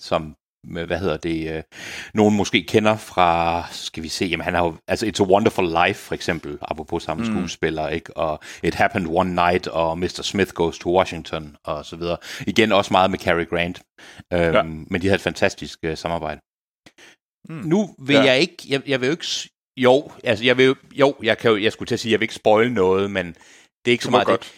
som, 0.00 0.34
øh, 0.78 0.86
hvad 0.86 0.98
hedder 0.98 1.16
det, 1.16 1.56
øh, 1.56 1.62
nogen 2.14 2.36
måske 2.36 2.62
kender 2.62 2.96
fra, 2.96 3.64
skal 3.70 4.02
vi 4.02 4.08
se, 4.08 4.24
jamen 4.24 4.44
han 4.44 4.54
har 4.54 4.64
jo, 4.64 4.74
altså 4.88 5.06
It's 5.06 5.22
a 5.22 5.26
Wonderful 5.26 5.64
Life 5.86 6.00
for 6.00 6.14
eksempel, 6.14 6.58
apropos 6.62 7.02
samme 7.02 7.24
mm. 7.24 7.30
skuespiller, 7.30 7.88
ikke? 7.88 8.16
Og 8.16 8.40
It 8.62 8.74
Happened 8.74 9.06
One 9.10 9.34
Night, 9.34 9.66
og 9.66 9.98
Mr. 9.98 10.20
Smith 10.22 10.52
Goes 10.52 10.78
to 10.78 10.96
Washington, 10.98 11.56
og 11.64 11.84
så 11.84 11.96
videre. 11.96 12.16
Igen 12.46 12.72
også 12.72 12.92
meget 12.92 13.10
med 13.10 13.18
Cary 13.18 13.44
Grant, 13.48 13.80
øhm, 14.32 14.42
Ja. 14.54 14.62
men 14.62 15.02
de 15.02 15.06
havde 15.06 15.14
et 15.14 15.20
fantastisk 15.20 15.78
øh, 15.82 15.96
samarbejde. 15.96 16.40
Mm. 17.48 17.54
Nu 17.68 17.94
vil 17.98 18.14
Ja. 18.16 18.22
jeg 18.22 18.40
ikke, 18.40 18.56
jeg, 18.68 18.82
jeg 18.88 19.00
vil 19.00 19.06
jo 19.06 19.10
ikke, 19.10 19.26
jo, 19.76 20.10
altså 20.24 20.44
jeg 20.44 20.56
vil 20.56 20.74
jo, 20.92 21.14
jeg, 21.22 21.38
kan 21.38 21.50
jo, 21.50 21.56
jeg 21.56 21.72
skulle 21.72 21.86
til 21.86 21.94
at 21.94 22.00
sige, 22.00 22.12
jeg 22.12 22.20
vil 22.20 22.24
ikke 22.24 22.34
spoil 22.34 22.72
noget, 22.72 23.10
men 23.10 23.26
det 23.26 23.86
er 23.86 23.90
ikke 23.90 24.02
Du 24.02 24.04
så 24.04 24.10
meget 24.10 24.26
godt. 24.26 24.40
det. 24.40 24.52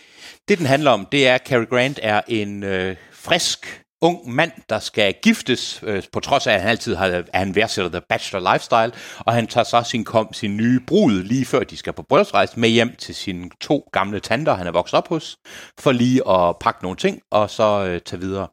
Det, 0.48 0.58
den 0.58 0.66
handler 0.66 0.90
om, 0.90 1.06
det 1.12 1.28
er, 1.28 1.34
at 1.34 1.46
Cary 1.46 1.64
Grant 1.64 2.00
er 2.02 2.20
en 2.28 2.62
øh, 2.62 2.96
frisk, 3.12 3.82
ung 4.02 4.34
mand, 4.34 4.52
der 4.68 4.78
skal 4.78 5.14
giftes, 5.22 5.80
øh, 5.82 6.02
på 6.12 6.20
trods 6.20 6.46
af, 6.46 6.54
at 6.54 6.60
han 6.60 6.70
altid 6.70 6.94
har, 6.94 7.06
at 7.06 7.28
han 7.34 7.54
værdsætter 7.54 7.90
the 7.90 8.00
bachelor 8.08 8.52
lifestyle, 8.52 8.92
og 9.18 9.32
han 9.32 9.46
tager 9.46 9.64
så 9.64 9.82
sin, 9.82 10.04
kom, 10.04 10.32
sin 10.32 10.56
nye 10.56 10.80
brud, 10.86 11.22
lige 11.22 11.44
før 11.44 11.60
de 11.60 11.76
skal 11.76 11.92
på 11.92 12.02
bryllupsrejse, 12.02 12.60
med 12.60 12.68
hjem 12.68 12.96
til 12.96 13.14
sine 13.14 13.50
to 13.60 13.88
gamle 13.92 14.20
tanter, 14.20 14.54
han 14.54 14.66
er 14.66 14.70
vokset 14.70 14.94
op 14.94 15.08
hos, 15.08 15.36
for 15.80 15.92
lige 15.92 16.28
at 16.30 16.56
pakke 16.60 16.82
nogle 16.82 16.96
ting, 16.96 17.20
og 17.30 17.50
så 17.50 17.84
øh, 17.86 18.00
tage 18.00 18.20
videre. 18.20 18.48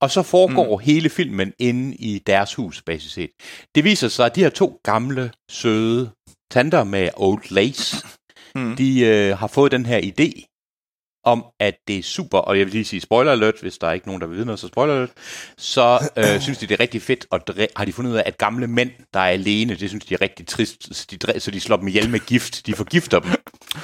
Og 0.00 0.10
så 0.10 0.22
foregår 0.22 0.76
mm. 0.78 0.84
hele 0.84 1.10
filmen 1.10 1.52
inde 1.58 1.96
i 1.96 2.22
deres 2.26 2.54
hus, 2.54 2.82
basisk 2.82 3.14
set. 3.14 3.30
Det 3.74 3.84
viser 3.84 4.08
sig, 4.08 4.26
at 4.26 4.36
de 4.36 4.40
her 4.40 4.50
to 4.50 4.80
gamle, 4.84 5.32
søde 5.50 6.10
tanter 6.50 6.84
med 6.84 7.08
old 7.16 7.42
lace, 7.50 8.06
Mm. 8.56 8.76
de 8.76 9.00
øh, 9.00 9.38
har 9.38 9.46
fået 9.46 9.72
den 9.72 9.86
her 9.86 10.00
idé 10.00 10.53
om, 11.24 11.44
at 11.60 11.74
det 11.88 11.98
er 11.98 12.02
super, 12.02 12.38
og 12.38 12.58
jeg 12.58 12.66
vil 12.66 12.72
lige 12.72 12.84
sige 12.84 13.00
spoiler 13.00 13.32
alert, 13.32 13.54
hvis 13.60 13.78
der 13.78 13.86
er 13.88 13.92
ikke 13.92 14.06
nogen, 14.06 14.20
der 14.20 14.26
vil 14.26 14.36
vide 14.36 14.46
noget, 14.46 14.58
så 14.60 14.66
spoiler 14.68 14.94
alert, 14.94 15.10
så 15.58 16.08
øh, 16.16 16.40
synes 16.42 16.58
de, 16.58 16.66
det 16.66 16.74
er 16.74 16.80
rigtig 16.80 17.02
fedt, 17.02 17.26
og 17.30 17.40
dræ- 17.50 17.66
har 17.76 17.84
de 17.84 17.92
fundet 17.92 18.10
ud 18.12 18.16
af, 18.16 18.22
at 18.26 18.38
gamle 18.38 18.66
mænd, 18.66 18.90
der 19.14 19.20
er 19.20 19.30
alene, 19.30 19.74
det 19.74 19.88
synes 19.88 20.04
de 20.04 20.14
er 20.14 20.20
rigtig 20.22 20.46
trist, 20.46 20.96
så 20.96 21.06
de, 21.10 21.18
dræ- 21.26 21.38
så 21.38 21.50
de 21.50 21.60
slår 21.60 21.76
dem 21.76 21.88
ihjel 21.88 22.10
med 22.10 22.20
gift, 22.20 22.66
de 22.66 22.74
forgifter 22.74 23.18
dem, 23.20 23.30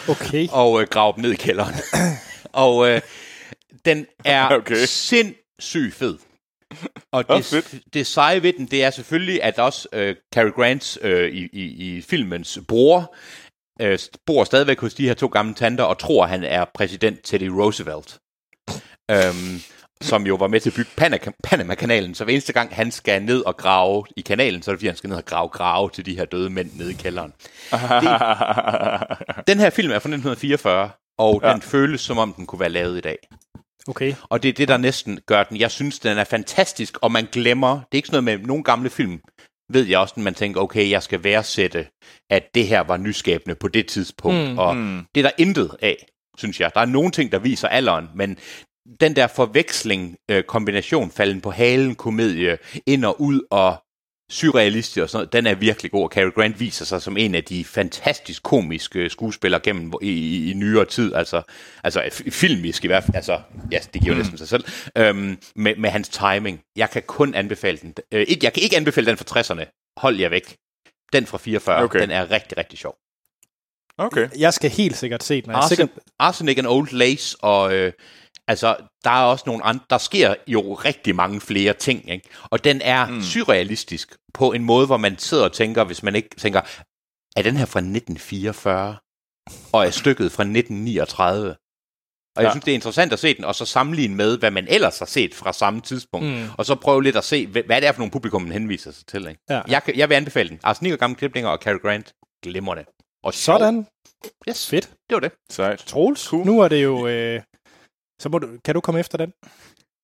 Okay. 0.08 0.48
og 0.52 0.80
øh, 0.82 0.86
graver 0.90 1.12
dem 1.12 1.22
ned 1.22 1.32
i 1.32 1.36
kælderen. 1.36 1.74
og 2.52 2.88
øh, 2.88 3.00
den 3.84 4.06
er 4.24 4.48
Okay. 4.56 4.84
sindssygt 4.86 5.94
fed. 5.94 6.18
Og 7.12 7.28
det, 7.28 7.44
fedt. 7.44 7.74
det 7.94 8.06
seje 8.06 8.42
ved 8.42 8.52
den, 8.52 8.66
det 8.66 8.84
er 8.84 8.90
selvfølgelig, 8.90 9.42
at 9.42 9.58
også 9.58 9.88
øh, 9.92 10.14
Cary 10.34 10.48
Grants 10.50 10.98
øh, 11.02 11.30
i, 11.32 11.48
i, 11.52 11.96
i 11.96 12.02
filmens 12.02 12.58
bror 12.68 13.14
øh, 13.80 13.98
bor 14.26 14.44
stadigvæk 14.44 14.80
hos 14.80 14.94
de 14.94 15.06
her 15.06 15.14
to 15.14 15.26
gamle 15.26 15.54
tanter 15.54 15.84
og 15.84 15.98
tror, 15.98 16.26
han 16.26 16.44
er 16.44 16.64
præsident 16.74 17.20
Teddy 17.24 17.48
Roosevelt. 17.48 18.18
øhm, 19.10 19.60
som 20.02 20.26
jo 20.26 20.34
var 20.34 20.48
med 20.48 20.60
til 20.60 20.70
at 20.70 20.74
bygge 20.74 20.90
Pana- 21.00 21.32
Panama-kanalen. 21.44 22.14
Så 22.14 22.24
hver 22.24 22.32
eneste 22.32 22.52
gang, 22.52 22.74
han 22.74 22.90
skal 22.90 23.22
ned 23.22 23.40
og 23.40 23.56
grave 23.56 24.04
i 24.16 24.20
kanalen, 24.20 24.62
så 24.62 24.70
er 24.70 24.72
det 24.72 24.78
fordi, 24.78 24.86
han 24.86 24.96
skal 24.96 25.08
ned 25.08 25.16
og 25.16 25.24
grave 25.24 25.48
grave 25.48 25.90
til 25.90 26.06
de 26.06 26.16
her 26.16 26.24
døde 26.24 26.50
mænd 26.50 26.70
nede 26.74 26.90
i 26.90 26.94
kælderen. 26.94 27.32
Den 29.50 29.58
her 29.58 29.70
film 29.70 29.90
er 29.90 29.98
fra 29.98 30.08
1944, 30.08 30.90
og 31.18 31.40
ja. 31.44 31.52
den 31.52 31.62
føles, 31.62 32.00
som 32.00 32.18
om 32.18 32.32
den 32.32 32.46
kunne 32.46 32.60
være 32.60 32.68
lavet 32.68 32.98
i 32.98 33.00
dag. 33.00 33.18
Okay. 33.88 34.14
Og 34.22 34.42
det 34.42 34.48
er 34.48 34.52
det, 34.52 34.68
der 34.68 34.76
næsten 34.76 35.20
gør 35.26 35.42
den. 35.42 35.56
Jeg 35.60 35.70
synes, 35.70 35.98
den 35.98 36.18
er 36.18 36.24
fantastisk, 36.24 36.98
og 37.02 37.12
man 37.12 37.28
glemmer, 37.32 37.70
det 37.74 37.82
er 37.92 37.96
ikke 37.96 38.08
sådan 38.08 38.24
noget 38.24 38.40
med 38.40 38.46
nogle 38.46 38.64
gamle 38.64 38.90
film, 38.90 39.20
ved 39.72 39.86
jeg 39.86 39.98
også, 39.98 40.14
når 40.16 40.24
man 40.24 40.34
tænker, 40.34 40.60
okay, 40.60 40.90
jeg 40.90 41.02
skal 41.02 41.24
værdsætte, 41.24 41.86
at 42.30 42.42
det 42.54 42.66
her 42.66 42.80
var 42.80 42.96
nyskabende 42.96 43.54
på 43.54 43.68
det 43.68 43.86
tidspunkt, 43.86 44.50
Mm, 44.50 44.58
og 44.58 44.76
mm. 44.76 45.04
det 45.14 45.20
er 45.20 45.28
der 45.28 45.44
intet 45.44 45.70
af, 45.82 46.06
synes 46.38 46.60
jeg. 46.60 46.70
Der 46.74 46.80
er 46.80 46.84
nogle 46.84 47.10
ting, 47.10 47.32
der 47.32 47.38
viser 47.38 47.68
alderen, 47.68 48.08
men 48.14 48.36
den 49.00 49.16
der 49.16 49.26
forveksling, 49.26 50.16
øh, 50.30 50.42
kombination, 50.42 51.10
falden 51.10 51.40
på 51.40 51.50
halen, 51.50 51.94
komedie, 51.94 52.58
ind 52.86 53.04
og 53.04 53.20
ud 53.20 53.40
og 53.50 53.82
surrealistisk 54.30 54.98
og 55.02 55.10
sådan 55.10 55.18
noget, 55.18 55.32
den 55.32 55.46
er 55.46 55.54
virkelig 55.54 55.90
god, 55.90 56.02
og 56.04 56.08
Cary 56.08 56.30
Grant 56.34 56.60
viser 56.60 56.84
sig 56.84 57.02
som 57.02 57.16
en 57.16 57.34
af 57.34 57.44
de 57.44 57.64
fantastisk 57.64 58.42
komiske 58.42 59.10
skuespillere 59.10 59.60
gennem 59.60 59.92
i, 60.02 60.08
i, 60.08 60.50
i 60.50 60.54
nyere 60.54 60.84
tid, 60.84 61.14
altså, 61.14 61.42
altså 61.84 62.24
filmisk 62.30 62.84
i 62.84 62.86
hvert 62.86 63.04
fald, 63.04 63.14
altså, 63.16 63.40
ja, 63.72 63.78
det 63.94 64.02
giver 64.02 64.14
næsten 64.14 64.38
sig 64.38 64.48
selv, 64.48 64.64
øhm, 64.96 65.38
med, 65.56 65.76
med 65.76 65.90
hans 65.90 66.08
timing. 66.08 66.60
Jeg 66.76 66.90
kan 66.90 67.02
kun 67.06 67.34
anbefale 67.34 67.78
den. 67.78 67.94
Øh, 68.12 68.24
ikke, 68.28 68.40
jeg 68.42 68.52
kan 68.52 68.62
ikke 68.62 68.76
anbefale 68.76 69.06
den 69.06 69.16
fra 69.16 69.40
60'erne. 69.40 69.92
Hold 69.96 70.16
jer 70.16 70.28
væk. 70.28 70.56
Den 71.12 71.26
fra 71.26 71.38
44, 71.38 71.82
Okay. 71.82 72.00
den 72.00 72.10
er 72.10 72.30
rigtig, 72.30 72.58
rigtig 72.58 72.78
sjov. 72.78 72.94
okay. 73.98 74.28
Jeg 74.38 74.54
skal 74.54 74.70
helt 74.70 74.96
sikkert 74.96 75.22
se 75.22 75.42
den. 75.42 75.50
Arsen, 75.50 75.90
Arsenic 76.18 76.58
and 76.58 76.66
Old 76.66 76.88
Lace, 76.92 77.36
og 77.40 77.74
øh, 77.74 77.92
altså, 78.48 78.76
der 79.04 79.10
er 79.10 79.22
også 79.22 79.44
nogle 79.46 79.64
andre, 79.64 79.84
der 79.90 79.98
sker 79.98 80.34
jo 80.46 80.74
rigtig 80.74 81.14
mange 81.14 81.40
flere 81.40 81.72
ting, 81.72 82.10
ikke? 82.10 82.28
og 82.50 82.64
den 82.64 82.80
er 82.82 83.06
mm. 83.06 83.22
surrealistisk 83.22 84.16
på 84.34 84.52
en 84.52 84.64
måde, 84.64 84.86
hvor 84.86 84.96
man 84.96 85.18
sidder 85.18 85.44
og 85.44 85.52
tænker, 85.52 85.84
hvis 85.84 86.02
man 86.02 86.14
ikke 86.16 86.28
tænker, 86.36 86.60
er 87.36 87.42
den 87.42 87.56
her 87.56 87.66
fra 87.66 87.80
1944, 87.80 88.96
og 89.72 89.86
er 89.86 89.90
stykket 89.90 90.32
fra 90.32 90.42
1939? 90.42 91.56
Og 92.36 92.42
jeg 92.42 92.48
Ja. 92.48 92.52
synes, 92.52 92.64
det 92.64 92.70
er 92.70 92.74
interessant 92.74 93.12
at 93.12 93.18
se 93.18 93.34
den, 93.36 93.44
og 93.44 93.54
så 93.54 93.64
sammenligne 93.64 94.14
med, 94.16 94.38
hvad 94.38 94.50
man 94.50 94.66
ellers 94.68 94.98
har 94.98 95.06
set 95.06 95.34
fra 95.34 95.52
samme 95.52 95.80
tidspunkt, 95.80 96.26
Mm. 96.26 96.46
og 96.58 96.66
så 96.66 96.74
prøve 96.74 97.02
lidt 97.02 97.16
at 97.16 97.24
se, 97.24 97.46
hvad 97.46 97.62
det 97.80 97.86
er 97.86 97.92
for 97.92 97.98
nogle 97.98 98.10
publikum, 98.10 98.42
man 98.42 98.52
henviser 98.52 98.90
sig 98.92 99.06
til. 99.06 99.28
Ikke? 99.28 99.40
Ja. 99.50 99.60
Jeg, 99.68 99.82
jeg 99.96 100.08
vil 100.08 100.14
anbefale 100.14 100.48
den. 100.48 100.60
Arsenic 100.62 100.92
og 100.92 100.98
gamle 100.98 101.16
kliplinger 101.16 101.50
og 101.50 101.58
Cary 101.58 101.78
Grant, 101.82 102.12
glimrende. 102.42 102.84
Og 103.22 103.34
sjov. 103.34 103.58
sådan. 103.58 103.86
Yes, 104.48 104.68
Fedt. 104.68 104.86
det 105.08 105.14
var 105.14 105.20
det. 105.20 105.32
Sejt. 105.50 105.78
Troels, 105.78 106.20
Cool. 106.24 106.46
nu 106.46 106.60
er 106.60 106.68
det 106.68 106.82
jo... 106.82 107.06
Øh, 107.06 107.40
så 108.20 108.28
må 108.28 108.38
du, 108.38 108.48
kan 108.64 108.74
du 108.74 108.80
komme 108.80 109.00
efter 109.00 109.18
den? 109.18 109.32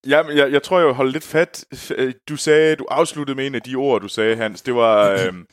Jamen, 0.06 0.36
jeg, 0.36 0.52
jeg 0.52 0.62
tror, 0.62 0.78
jeg 0.78 0.86
vil 0.86 0.94
holde 0.94 1.12
lidt 1.12 1.24
fat. 1.24 1.64
F- 1.74 2.12
Du 2.28 2.36
sagde, 2.36 2.76
du 2.76 2.86
afsluttede 2.90 3.36
med 3.36 3.46
en 3.46 3.54
af 3.54 3.62
de 3.62 3.74
ord, 3.74 4.00
du 4.00 4.08
sagde, 4.08 4.36
Hans. 4.36 4.62
Det 4.62 4.74
var, 4.74 5.10
øhm, 5.26 5.46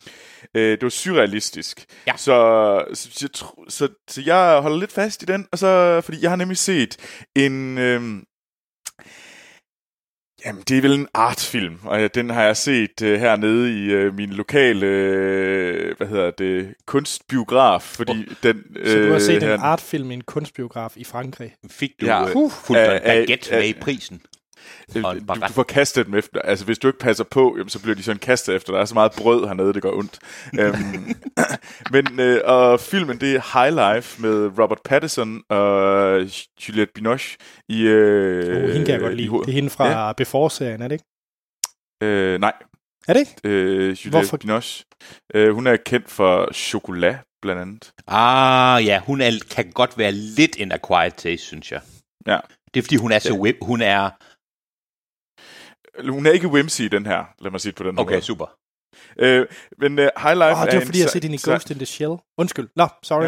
øh, 0.55 0.71
det 0.71 0.81
var 0.83 0.89
surrealistisk. 0.89 1.85
Ja. 2.07 2.13
Så, 2.17 2.85
så, 2.93 3.09
så, 3.33 3.45
så, 3.69 3.87
så 4.09 4.21
jeg 4.25 4.59
holder 4.61 4.77
lidt 4.77 4.91
fast 4.91 5.21
i 5.23 5.25
den, 5.25 5.47
og 5.51 5.59
så, 5.59 6.01
fordi 6.03 6.17
jeg 6.21 6.31
har 6.31 6.35
nemlig 6.35 6.57
set 6.57 6.97
en... 7.35 7.77
Øhm, 7.77 8.23
Jamen, 10.45 10.63
det 10.67 10.77
er 10.77 10.81
vel 10.81 10.93
en 10.93 11.07
artfilm, 11.13 11.77
og 11.83 12.01
ja, 12.01 12.07
den 12.07 12.29
har 12.29 12.43
jeg 12.43 12.57
set 12.57 13.01
uh, 13.01 13.07
hernede 13.07 13.85
i 13.85 14.05
uh, 14.07 14.15
min 14.15 14.29
lokale, 14.29 14.85
uh, 14.85 15.97
hvad 15.97 16.07
hedder 16.07 16.31
det, 16.31 16.73
kunstbiograf, 16.85 17.81
fordi 17.81 18.11
oh, 18.11 18.35
den... 18.43 18.63
Uh, 18.81 18.87
Så 18.87 18.97
du 18.97 19.11
har 19.11 19.19
set 19.19 19.43
her, 19.43 19.53
en 19.53 19.59
artfilm 19.61 20.11
i 20.11 20.13
en 20.13 20.21
kunstbiograf 20.23 20.93
i 20.95 21.03
Frankrig? 21.03 21.53
Fik 21.71 21.91
du 22.01 22.05
Ja. 22.05 22.23
Uh. 22.23 22.35
uh, 22.35 22.51
fuldt 22.51 22.79
Af- 22.81 22.93
af- 22.95 23.01
baguette 23.03 23.51
med 23.51 23.59
af- 23.61 23.65
i 23.67 23.73
prisen? 23.81 24.21
Øh, 24.95 25.03
du, 25.03 25.19
du 25.47 25.53
får 25.53 25.63
kastet 25.63 26.05
dem 26.05 26.13
efter. 26.15 26.39
Altså, 26.41 26.65
hvis 26.65 26.79
du 26.79 26.87
ikke 26.87 26.99
passer 26.99 27.23
på, 27.23 27.53
jamen, 27.57 27.69
så 27.69 27.79
bliver 27.81 27.95
de 27.95 28.03
sådan 28.03 28.19
kastet 28.19 28.55
efter. 28.55 28.73
Der 28.73 28.79
er 28.81 28.85
så 28.85 28.93
meget 28.93 29.11
brød 29.17 29.47
hernede, 29.47 29.73
det 29.73 29.81
gør 29.81 29.91
ondt. 29.91 30.19
øhm, 30.59 31.15
men, 31.93 32.19
øh, 32.19 32.41
og 32.45 32.79
filmen, 32.79 33.17
det 33.21 33.35
er 33.35 33.63
High 33.63 33.95
Life 33.95 34.21
med 34.21 34.59
Robert 34.59 34.79
Pattinson 34.85 35.41
og 35.49 36.19
Juliette 36.67 36.91
Binoche 36.95 37.37
i... 37.69 37.81
Øh, 37.81 38.63
Uh, 38.63 38.69
hende 38.69 38.85
kan 38.85 38.93
jeg 38.93 38.99
godt 38.99 39.15
lide. 39.15 39.29
Det 39.29 39.47
er 39.47 39.51
hende 39.51 39.69
fra 39.69 39.87
ja. 40.07 40.13
Before-serien, 40.13 40.81
er 40.81 40.87
det 40.87 40.95
ikke? 40.95 41.05
Øh, 42.03 42.39
nej, 42.39 42.53
Er 43.07 43.13
det 43.13 43.19
ikke? 43.19 43.31
øh, 43.43 43.79
Juliette 43.79 44.09
Hvorfor? 44.09 44.37
Binoche. 44.37 44.85
Øh, 45.33 45.53
hun 45.53 45.67
er 45.67 45.75
kendt 45.85 46.09
for 46.11 46.49
chokolat, 46.53 47.15
blandt 47.41 47.61
andet. 47.61 47.91
Ah, 48.07 48.85
ja, 48.85 48.99
hun 48.99 49.21
er, 49.21 49.31
kan 49.51 49.71
godt 49.71 49.97
være 49.97 50.11
lidt 50.11 50.55
en 50.59 50.71
acquired 50.71 51.11
taste, 51.11 51.45
synes 51.45 51.71
jeg. 51.71 51.81
Ja. 52.27 52.37
Det 52.73 52.79
er, 52.79 52.83
fordi 52.83 52.95
hun 52.95 53.11
er 53.11 53.19
så 53.19 53.33
web, 53.33 53.55
hun 53.61 53.81
er... 53.81 54.09
Hun 56.09 56.25
er 56.25 56.31
ikke 56.31 56.47
whimsy, 56.47 56.81
den 56.81 57.05
her, 57.05 57.23
lad 57.39 57.51
mig 57.51 57.61
sige 57.61 57.71
det 57.71 57.77
på 57.77 57.83
den 57.83 57.99
Okay, 57.99 58.13
måde. 58.13 58.21
super. 58.21 58.45
Øh, 59.19 59.45
men 59.77 59.99
uh, 59.99 60.05
High 60.17 60.35
Life 60.35 60.51
Åh, 60.51 60.61
oh, 60.61 60.65
det 60.65 60.73
er 60.73 60.77
var 60.77 60.85
fordi, 60.85 60.97
jeg 60.99 61.05
har 61.05 61.09
set 61.09 61.23
hende 61.23 61.35
i 61.35 61.39
Ghost 61.43 61.69
in 61.71 61.75
the 61.77 61.85
Shell. 61.85 62.15
Undskyld. 62.37 62.69
Nå, 62.75 62.87
sorry. 63.03 63.23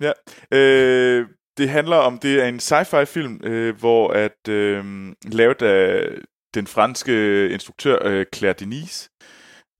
Ja. 0.00 0.12
Ja. 0.50 0.58
Øh, 0.58 1.26
det 1.58 1.68
handler 1.68 1.96
om, 1.96 2.18
det 2.18 2.42
er 2.42 2.46
en 2.46 2.58
sci-fi 2.60 3.04
film, 3.04 3.40
øh, 3.44 3.76
hvor 3.78 4.12
at 4.12 4.48
øh, 4.48 5.12
lavet 5.24 5.62
af 5.62 6.08
den 6.54 6.66
franske 6.66 7.48
instruktør 7.50 7.98
øh, 8.06 8.26
Claire 8.34 8.54
Denis. 8.58 9.10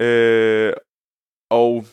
Øh, 0.01 0.73
og 1.51 1.85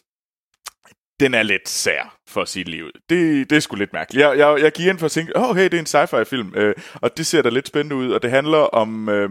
den 1.21 1.33
er 1.33 1.43
lidt 1.43 1.69
sær, 1.69 2.17
for 2.29 2.41
at 2.41 2.49
sige 2.49 2.63
det 2.63 2.71
lige 2.71 2.85
ud. 2.85 2.91
Det, 3.09 3.49
det 3.49 3.55
er 3.55 3.59
sgu 3.59 3.75
lidt 3.75 3.93
mærkeligt. 3.93 4.21
Jeg, 4.25 4.37
jeg, 4.37 4.61
jeg 4.61 4.71
gik 4.71 4.85
ind 4.85 4.99
for 4.99 5.05
at 5.05 5.11
tænke, 5.11 5.37
åh, 5.37 5.49
oh, 5.49 5.55
hey, 5.55 5.63
det 5.63 5.73
er 5.73 5.79
en 5.79 5.85
sci-fi 5.85 6.23
film, 6.23 6.53
øh, 6.55 6.75
og 6.93 7.17
det 7.17 7.25
ser 7.25 7.41
da 7.41 7.49
lidt 7.49 7.67
spændende 7.67 7.95
ud, 7.95 8.11
og 8.11 8.21
det 8.21 8.31
handler 8.31 8.57
om, 8.57 9.09
øh, 9.09 9.29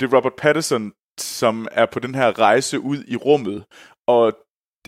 det 0.00 0.06
er 0.06 0.16
Robert 0.16 0.32
Pattinson, 0.38 0.92
som 1.20 1.68
er 1.72 1.86
på 1.86 1.98
den 1.98 2.14
her 2.14 2.38
rejse 2.38 2.80
ud 2.80 3.04
i 3.08 3.16
rummet, 3.16 3.64
og 4.06 4.32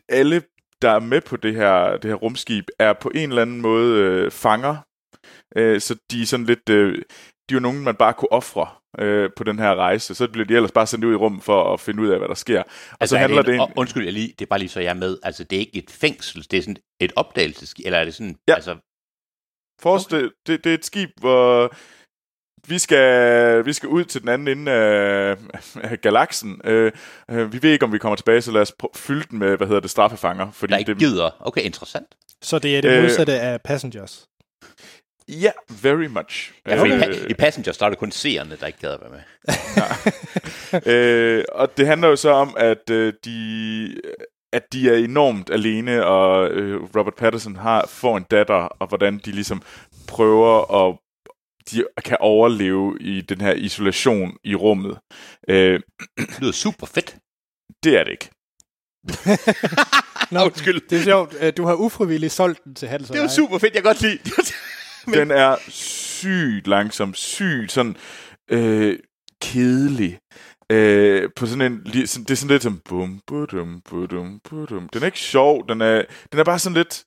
alle, 0.09 0.43
der 0.83 0.91
er 0.91 0.99
med 0.99 1.21
på 1.21 1.37
det 1.37 1.55
her, 1.55 1.97
det 1.97 2.11
her 2.11 2.15
rumskib, 2.15 2.65
er 2.79 2.93
på 2.93 3.11
en 3.15 3.29
eller 3.29 3.43
anden 3.43 3.61
måde 3.61 4.01
øh, 4.01 4.31
fanger, 4.31 4.77
øh, 5.57 5.81
så 5.81 5.97
de 6.11 6.23
er 6.23 6.27
sådan 6.27 6.47
lidt, 6.47 6.69
øh, 6.71 6.95
de 7.49 7.53
er 7.53 7.55
jo 7.55 7.61
nogen, 7.61 7.85
man 7.85 7.97
bare 7.97 8.15
kunne 8.15 8.33
ofre 8.33 8.67
øh, 8.99 9.31
på 9.37 9.45
den 9.45 9.59
her 9.59 9.75
rejse, 9.75 10.15
så 10.15 10.29
bliver 10.29 10.45
de 10.47 10.55
ellers 10.55 10.73
bare 10.73 10.87
sendt 10.87 11.05
ud 11.05 11.13
i 11.13 11.17
rummet 11.17 11.43
for 11.43 11.73
at 11.75 11.81
finde 11.81 12.03
ud 12.03 12.09
af, 12.09 12.19
hvad 12.19 12.29
der 12.29 12.35
sker. 12.35 12.61
Og 12.61 12.67
Altså, 13.01 13.13
så 13.13 13.17
er 13.17 13.21
handler 13.21 13.43
det, 13.43 13.55
en, 13.55 13.61
det... 13.61 13.69
det 13.69 13.75
undskyld, 13.77 14.05
jeg 14.05 14.13
lige, 14.13 14.29
det 14.29 14.43
er 14.45 14.47
bare 14.47 14.59
lige 14.59 14.69
så 14.69 14.81
jeg 14.81 14.91
er 14.91 14.95
med. 14.95 15.19
Altså, 15.23 15.45
det 15.45 15.57
er 15.57 15.61
ikke 15.61 15.77
et 15.77 15.91
fængsel, 15.91 16.47
det 16.51 16.59
er 16.59 16.63
sådan 16.63 16.77
et 17.01 17.13
opdagelsesskib, 17.17 17.87
eller 17.87 17.99
er 17.99 18.05
det 18.05 18.15
sådan, 18.15 18.37
Ja. 18.49 18.55
altså, 18.55 18.77
Forestil, 19.83 20.19
okay. 20.19 20.29
det, 20.47 20.65
det 20.65 20.71
er 20.71 20.75
et 20.75 20.85
skib, 20.85 21.11
hvor 21.21 21.75
vi 22.69 22.79
skal, 22.79 23.65
vi 23.67 23.73
skal 23.73 23.89
ud 23.89 24.05
til 24.05 24.21
den 24.21 24.29
anden 24.29 24.49
ende 24.59 24.73
af, 24.73 25.37
af 25.83 26.01
galaksen. 26.01 26.61
Øh, 26.65 26.93
øh, 27.31 27.53
vi 27.53 27.63
ved 27.63 27.71
ikke, 27.73 27.85
om 27.85 27.93
vi 27.93 27.99
kommer 27.99 28.17
tilbage, 28.17 28.41
så 28.43 28.53
lad 28.53 28.63
os 28.63 28.73
prø- 28.83 28.93
fylde 28.97 29.25
den 29.31 29.39
med, 29.39 29.57
hvad 29.57 29.67
hedder 29.67 29.81
det, 29.81 29.91
straffefanger. 29.91 30.51
Fordi 30.51 30.71
der 30.73 30.79
ikke 30.79 30.93
det, 30.93 30.99
gider. 30.99 31.31
Okay, 31.41 31.61
interessant. 31.61 32.07
Så 32.43 32.59
det 32.59 32.77
er 32.77 32.81
det 32.83 32.91
Øh. 32.97 33.03
modsatte 33.03 33.33
af 33.41 33.61
Passengers. 33.63 34.27
Ja, 35.29 35.51
very 35.83 36.07
much. 36.07 36.53
Ja, 36.67 36.81
for 36.81 36.85
Øh, 36.85 36.91
i, 36.91 36.95
pa- 37.01 37.27
i 37.31 37.35
Passengers, 37.35 37.79
der 37.79 37.87
er 37.87 37.91
det 37.91 37.99
kun 37.99 38.11
seerne, 38.13 38.57
der 38.61 38.67
ikke 38.67 38.79
gad 38.79 38.91
at 38.91 39.01
være 39.01 39.11
med. 39.11 39.21
øh, 40.87 41.45
og 41.53 41.77
det 41.77 41.87
handler 41.87 42.09
jo 42.09 42.17
så 42.17 42.31
om, 42.31 42.55
at 42.59 42.91
øh, 42.91 43.13
de 43.25 44.01
at 44.53 44.73
de 44.73 44.91
er 44.91 44.97
enormt 44.97 45.51
alene, 45.51 46.07
og 46.07 46.49
øh, 46.51 46.83
Robert 46.97 47.15
Pattinson 47.15 47.57
har 47.57 47.87
får 47.87 48.17
en 48.17 48.25
datter, 48.31 48.55
og 48.55 48.87
hvordan 48.89 49.19
de 49.25 49.31
ligesom 49.33 49.63
prøver 50.09 50.87
at 50.89 50.97
de 51.71 51.85
kan 52.05 52.17
overleve 52.21 52.97
i 53.01 53.21
den 53.21 53.41
her 53.41 53.53
isolation 53.53 54.37
i 54.45 54.55
rummet. 54.55 54.99
Øh, 55.49 55.81
Det 56.19 56.41
lyder 56.41 56.53
super 56.53 56.87
fedt. 56.87 57.17
det 57.85 57.99
er 57.99 58.05
det 58.05 58.11
ikke. 58.11 58.31
Nå, 60.31 60.45
Undskyld. 60.45 60.81
Det 60.91 60.99
er 60.99 61.03
sjovt. 61.03 61.35
Øh, 61.41 61.53
Du 61.57 61.65
har 61.67 61.75
ufrivilligt 61.75 62.33
solgt 62.33 62.65
den 62.65 62.75
til 62.75 62.89
Hans 62.89 63.09
Det 63.09 63.21
mig. 63.21 63.31
super 63.31 63.59
fedt, 63.59 63.75
jeg 63.75 63.83
kan 63.83 63.89
godt 63.93 64.01
lide. 64.03 64.19
Den 65.19 65.31
er 65.31 65.57
sygt 65.69 66.67
langsom, 66.67 67.15
sygt 67.15 67.73
sådan 67.73 67.97
øh, 68.51 68.99
kedelig. 69.43 70.19
Øh, 70.73 71.31
på 71.37 71.47
sådan 71.47 71.73
en, 71.73 71.85
det 71.85 72.31
er 72.31 72.35
sådan 72.35 72.49
lidt 72.49 72.63
som 72.63 72.81
bum, 72.89 73.21
budum, 73.27 73.81
budum, 73.91 74.41
budum. 74.45 74.89
Den 74.89 75.03
er 75.03 75.07
ikke 75.07 75.19
sjov, 75.19 75.69
den 75.69 75.81
er, 75.81 76.03
den 76.33 76.41
er 76.41 76.45
bare 76.45 76.59
sådan 76.59 76.77
lidt, 76.77 77.05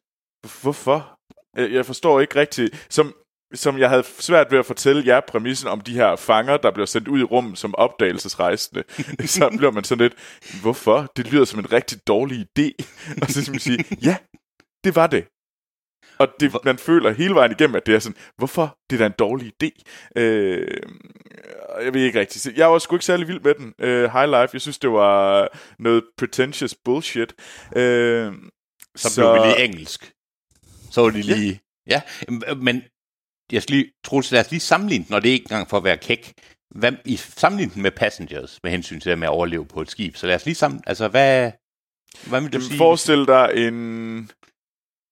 hvorfor? 0.62 1.18
Jeg, 1.58 1.86
forstår 1.86 2.20
ikke 2.20 2.40
rigtigt, 2.40 2.88
som, 2.90 3.14
som 3.54 3.78
jeg 3.78 3.90
havde 3.90 4.04
svært 4.04 4.52
ved 4.52 4.60
at 4.60 4.66
fortælle 4.66 5.04
jer 5.06 5.22
præmissen 5.28 5.70
om 5.70 5.82
de 5.82 5.94
her 5.94 6.16
fanger, 6.16 6.58
der 6.58 6.72
bliver 6.72 6.86
sendt 6.86 7.08
ud 7.08 7.20
i 7.20 7.24
rum 7.24 7.56
som 7.56 7.76
opdagelsesrejsende, 7.76 8.84
så 9.28 9.50
bliver 9.58 9.72
man 9.72 9.84
sådan 9.84 10.02
lidt, 10.02 10.14
hvorfor? 10.62 11.12
Det 11.18 11.32
lyder 11.32 11.46
som 11.46 11.60
en 11.60 11.72
rigtig 11.72 12.08
dårlig 12.08 12.48
idé. 12.60 12.72
Og 13.22 13.28
så 13.28 13.42
skal 13.42 13.52
man 13.52 13.60
sige, 13.60 13.86
ja, 14.02 14.18
det 14.84 14.96
var 14.96 15.08
det. 15.08 15.26
Og 16.20 16.28
det, 16.40 16.58
man 16.66 16.78
føler 16.78 17.12
hele 17.12 17.36
vejen 17.36 17.52
igennem, 17.52 17.76
at 17.76 17.86
det 17.86 17.96
er 17.96 18.00
sådan, 18.00 18.18
hvorfor? 18.38 18.78
Det 18.90 18.96
er 18.96 19.00
da 19.00 19.06
en 19.06 19.14
dårlig 19.20 19.54
idé. 19.64 19.70
Øh, 20.16 20.78
jeg 21.84 21.94
ved 21.94 22.02
ikke 22.02 22.20
rigtigt. 22.20 22.58
Jeg 22.58 22.72
var 22.72 22.80
sgu 22.80 22.96
ikke 22.96 23.06
særlig 23.06 23.28
vild 23.28 23.40
med 23.40 23.54
den. 23.54 23.74
Øh, 23.80 24.12
High 24.12 24.26
Life, 24.30 24.50
jeg 24.54 24.62
synes, 24.62 24.78
det 24.78 24.92
var 24.92 25.48
noget 25.80 26.04
pretentious 26.18 26.76
bullshit. 26.86 27.34
Øh, 27.76 28.34
Så, 28.96 29.10
så 29.10 29.34
blev 29.34 29.44
vi 29.44 29.48
lige 29.48 29.66
engelsk. 29.66 30.12
Så 30.92 31.02
var 31.02 31.10
det 31.10 31.26
lige... 31.26 31.60
Ja, 31.90 32.02
ja 32.30 32.54
men 32.54 32.84
jeg 33.52 33.64
skal 33.64 33.76
lige, 33.76 33.92
Troels, 34.06 34.32
lad 34.32 34.42
os 34.42 34.52
lige 34.52 34.60
sammenligne 34.60 35.06
den, 35.06 35.12
når 35.12 35.20
det 35.20 35.30
er 35.30 35.34
ikke 35.34 35.44
engang 35.44 35.70
for 35.70 35.78
at 35.78 35.84
være 35.84 35.98
kæk. 35.98 36.34
Hvad, 36.76 36.92
I 37.06 37.16
sammenligne 37.16 37.74
den 37.74 37.82
med 37.82 37.92
Passengers, 37.92 38.60
med 38.64 38.72
hensyn 38.72 39.00
til 39.00 39.10
det 39.10 39.20
med 39.20 39.28
at 39.28 39.32
overleve 39.32 39.66
på 39.66 39.82
et 39.82 39.92
skib. 39.92 40.16
Så 40.16 40.28
lad 40.28 40.36
os 40.36 40.46
lige 40.46 40.56
sammen... 40.56 40.82
Altså, 40.88 41.08
hvad, 41.08 41.52
hvad 42.28 42.42
vil 42.42 42.54
du 42.54 42.58
Jamen, 42.58 42.68
sige? 42.68 42.78
forestil 42.78 43.26
dig 43.28 43.52
en, 43.56 44.32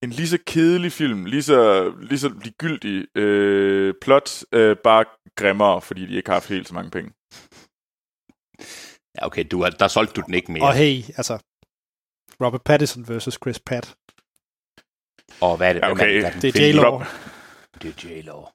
en 0.05 0.11
lige 0.11 0.27
så 0.27 0.39
kedelig 0.47 0.91
film, 0.91 1.25
lige 1.25 1.43
så, 1.43 1.89
lige 2.01 2.19
så 2.19 2.29
ligegyldig 2.43 3.07
øh, 3.17 3.93
plot, 4.01 4.43
øh, 4.51 4.77
bare 4.83 5.05
grimmere, 5.35 5.81
fordi 5.81 6.05
de 6.05 6.15
ikke 6.15 6.29
har 6.29 6.35
haft 6.35 6.49
helt 6.49 6.67
så 6.67 6.73
mange 6.73 6.91
penge. 6.91 7.11
Ja, 9.17 9.25
okay, 9.25 9.45
du, 9.51 9.61
er- 9.61 9.69
der 9.69 9.87
solgte 9.87 10.13
du 10.13 10.21
den 10.25 10.33
ikke 10.33 10.51
mere. 10.51 10.63
Og 10.63 10.73
hey, 10.73 11.03
altså... 11.17 11.39
Robert 12.41 12.63
Pattinson 12.63 13.07
versus 13.07 13.33
Chris 13.43 13.59
Pratt. 13.59 13.95
Og 15.41 15.57
hvad 15.57 15.69
er 15.69 15.73
det? 15.73 15.79
Ja, 15.81 15.87
er 15.87 15.91
okay. 15.91 16.21
der 16.21 16.31
den 16.31 16.41
Det 16.41 16.55
er? 16.55 16.73
J-Lo. 16.73 17.03
Det 17.81 17.89
er 18.03 18.09
J-Lo. 18.09 18.45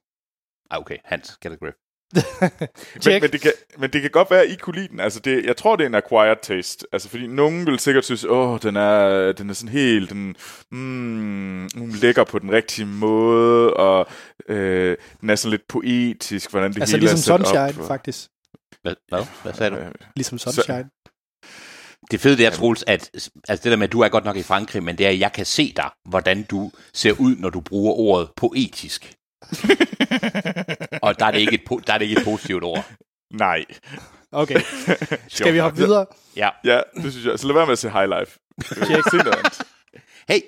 Ah, 0.69 0.79
okay, 0.79 0.97
Hans, 1.05 1.37
get 1.41 1.51
a 1.51 1.55
grip. 1.55 1.75
Men, 3.05 3.21
men, 3.21 3.31
det 3.31 3.41
kan, 3.41 3.51
men 3.77 3.89
det 3.89 4.01
kan 4.01 4.11
godt 4.11 4.31
være, 4.31 4.41
at 4.43 4.51
I 4.51 4.55
kunne 4.55 4.75
lide 4.75 4.87
den. 4.87 4.99
Altså 4.99 5.19
det, 5.19 5.45
jeg 5.45 5.57
tror, 5.57 5.75
det 5.75 5.83
er 5.83 5.87
en 5.87 5.95
acquired 5.95 6.37
taste. 6.43 6.85
Altså, 6.93 7.09
fordi 7.09 7.27
nogen 7.27 7.65
vil 7.65 7.79
sikkert 7.79 8.05
synes, 8.05 8.25
åh, 8.29 8.59
den 8.63 8.75
er, 8.75 9.31
den 9.31 9.49
er 9.49 9.53
sådan 9.53 9.69
helt, 9.69 10.09
den, 10.09 10.35
mm, 10.71 11.69
hun 11.77 11.89
lægger 11.89 12.23
på 12.23 12.39
den 12.39 12.51
rigtige 12.51 12.85
måde, 12.85 13.73
og 13.73 14.07
øh, 14.49 14.97
den 15.21 15.29
er 15.29 15.35
sådan 15.35 15.51
lidt 15.51 15.67
poetisk, 15.67 16.51
hvordan 16.51 16.73
det 16.73 16.81
altså 16.81 16.95
hele 16.97 17.07
ligesom 17.07 17.35
er 17.35 17.45
sat 17.45 17.47
Sunshine, 17.47 17.83
op. 17.83 17.87
faktisk. 17.87 18.29
Hvad, 18.81 18.95
hvad? 19.09 19.25
hvad 19.43 19.53
sagde 19.53 19.71
du? 19.75 19.75
Øh, 19.75 19.91
Ligesom 20.15 20.37
Sunshine. 20.37 20.89
Det 22.11 22.19
fede 22.21 22.37
det 22.37 22.45
er, 22.45 22.49
Troels, 22.49 22.83
at 22.87 23.09
altså 23.47 23.63
det 23.63 23.71
der 23.71 23.75
med, 23.75 23.87
at 23.87 23.91
du 23.91 23.99
er 23.99 24.09
godt 24.09 24.25
nok 24.25 24.37
i 24.37 24.43
Frankrig, 24.43 24.83
men 24.83 24.97
det 24.97 25.05
er, 25.05 25.09
at 25.09 25.19
jeg 25.19 25.31
kan 25.33 25.45
se 25.45 25.73
dig, 25.75 25.89
hvordan 26.09 26.43
du 26.43 26.71
ser 26.93 27.13
ud, 27.19 27.35
når 27.35 27.49
du 27.49 27.61
bruger 27.61 27.93
ordet 27.93 28.29
poetisk. 28.37 29.13
Og 31.05 31.19
der 31.19 31.25
er 31.25 31.31
det 31.31 31.39
ikke 31.39 31.53
et, 31.53 31.63
po- 31.71 31.81
der 31.87 31.93
er 31.93 31.97
det 31.97 32.05
ikke 32.05 32.19
et 32.19 32.25
positivt 32.25 32.63
ord. 32.63 32.85
Nej. 33.33 33.65
Okay. 34.31 34.61
Skal 35.27 35.53
vi 35.53 35.59
hoppe 35.59 35.77
videre? 35.77 36.05
Ja. 36.35 36.49
Ja, 36.63 36.81
det 36.95 37.11
synes 37.11 37.25
jeg. 37.25 37.39
Så 37.39 37.47
lad 37.47 37.53
være 37.53 37.65
med 37.65 37.71
at 37.71 37.79
se 37.79 37.89
High 37.89 38.09
Life. 38.19 38.39
Hey, 40.29 40.41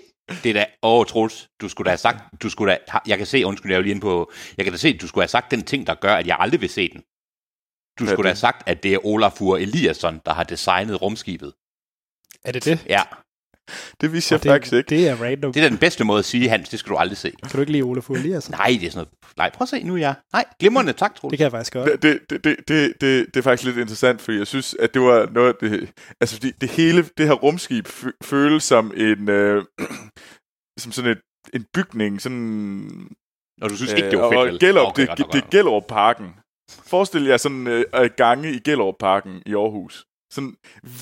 det 0.43 0.49
er 0.49 0.53
da... 0.53 0.65
Åh, 0.83 0.99
oh, 0.99 1.05
Troels, 1.05 1.49
du 1.61 1.69
skulle 1.69 1.85
da 1.85 1.91
have 1.91 1.97
sagt... 1.97 2.23
Du 2.41 2.49
skulle 2.49 2.71
da, 2.71 2.99
jeg 3.07 3.17
kan 3.17 3.27
se, 3.27 3.45
undskyld, 3.45 3.71
jeg 3.71 3.77
er 3.77 3.81
lige 3.81 3.91
inde 3.91 4.01
på... 4.01 4.31
Jeg 4.57 4.65
kan 4.65 4.73
da 4.73 4.77
se, 4.77 4.97
du 4.97 5.07
skulle 5.07 5.23
have 5.23 5.27
sagt 5.27 5.51
den 5.51 5.63
ting, 5.63 5.87
der 5.87 5.95
gør, 5.95 6.15
at 6.15 6.27
jeg 6.27 6.37
aldrig 6.39 6.61
vil 6.61 6.69
se 6.69 6.89
den. 6.89 7.03
Du 7.99 8.03
Hvad 8.03 8.15
skulle 8.15 8.27
da 8.27 8.29
have 8.29 8.35
sagt, 8.35 8.63
at 8.69 8.83
det 8.83 8.93
er 8.93 9.05
Olafur 9.05 9.57
Eliasson, 9.57 10.21
der 10.25 10.33
har 10.33 10.43
designet 10.43 11.01
rumskibet. 11.01 11.53
Er 12.45 12.51
det 12.51 12.65
det? 12.65 12.85
Ja, 12.89 13.01
Det 14.01 14.13
vidste 14.13 14.33
jeg 14.33 14.43
det, 14.43 14.49
faktisk 14.49 14.73
ikke. 14.73 14.89
Det 14.89 15.07
er 15.07 15.15
random. 15.15 15.53
det 15.53 15.59
er 15.59 15.65
da 15.65 15.69
den 15.69 15.77
bedste 15.77 16.03
måde 16.03 16.19
at 16.19 16.25
sige, 16.25 16.49
Hans, 16.49 16.69
det 16.69 16.79
skal 16.79 16.89
du 16.89 16.97
aldrig 16.97 17.17
se. 17.17 17.31
Kan 17.41 17.51
du 17.53 17.59
ikke 17.59 17.71
lide 17.71 17.83
Olaf 17.83 18.09
Eliasson? 18.09 18.55
Nej, 18.55 18.67
det 18.67 18.87
er 18.87 18.91
sådan 18.91 18.95
noget... 18.95 19.09
Nej, 19.37 19.51
prøv 19.53 19.63
at 19.65 19.69
se 19.69 19.83
nu, 19.83 19.95
ja. 19.95 20.13
Nej, 20.33 20.45
glimrende, 20.59 20.93
tak, 20.93 21.15
Troels. 21.15 21.31
Det 21.31 21.37
kan 21.37 21.43
jeg 21.43 21.51
faktisk 21.51 21.73
godt. 21.73 22.01
Det, 22.01 22.19
det, 22.29 22.43
det, 22.43 22.57
det, 22.67 22.93
det, 23.01 23.25
det, 23.33 23.37
er 23.37 23.41
faktisk 23.41 23.67
lidt 23.67 23.77
interessant, 23.77 24.21
fordi 24.21 24.37
jeg 24.37 24.47
synes, 24.47 24.75
at 24.79 24.93
det 24.93 25.01
var 25.01 25.29
noget 25.31 25.55
det... 25.61 25.89
Altså, 26.21 26.35
fordi 26.35 26.51
det 26.61 26.69
hele, 26.69 27.05
det 27.17 27.25
her 27.27 27.33
rumskib 27.33 27.87
fø- 27.87 28.17
føles 28.23 28.63
som 28.63 28.93
en... 28.95 29.29
Øh, 29.29 29.63
som 30.81 30.91
sådan 30.91 31.11
et, 31.11 31.21
en 31.53 31.65
bygning, 31.73 32.21
sådan... 32.21 33.07
Og 33.61 33.69
du 33.69 33.75
synes 33.75 33.93
ikke, 33.93 34.11
det 34.11 34.19
var 34.19 34.25
øh, 34.25 34.31
fedt, 34.31 34.39
og 34.39 34.45
vel? 34.47 34.59
Gellerup, 34.59 34.87
Okay, 34.87 35.07
det, 35.07 35.17
det, 35.17 35.23
er 35.23 35.39
godt. 35.41 35.49
Gellerup 35.49 35.83
Parken. 35.87 36.29
Forestil 36.71 37.23
jer 37.23 37.37
sådan 37.37 37.67
øh, 37.67 37.85
øh, 37.95 38.09
gange 38.17 38.51
i 38.53 38.59
Gellerup 38.59 38.95
Parken 38.99 39.41
i 39.45 39.53
Aarhus. 39.53 40.05
Sådan 40.33 40.55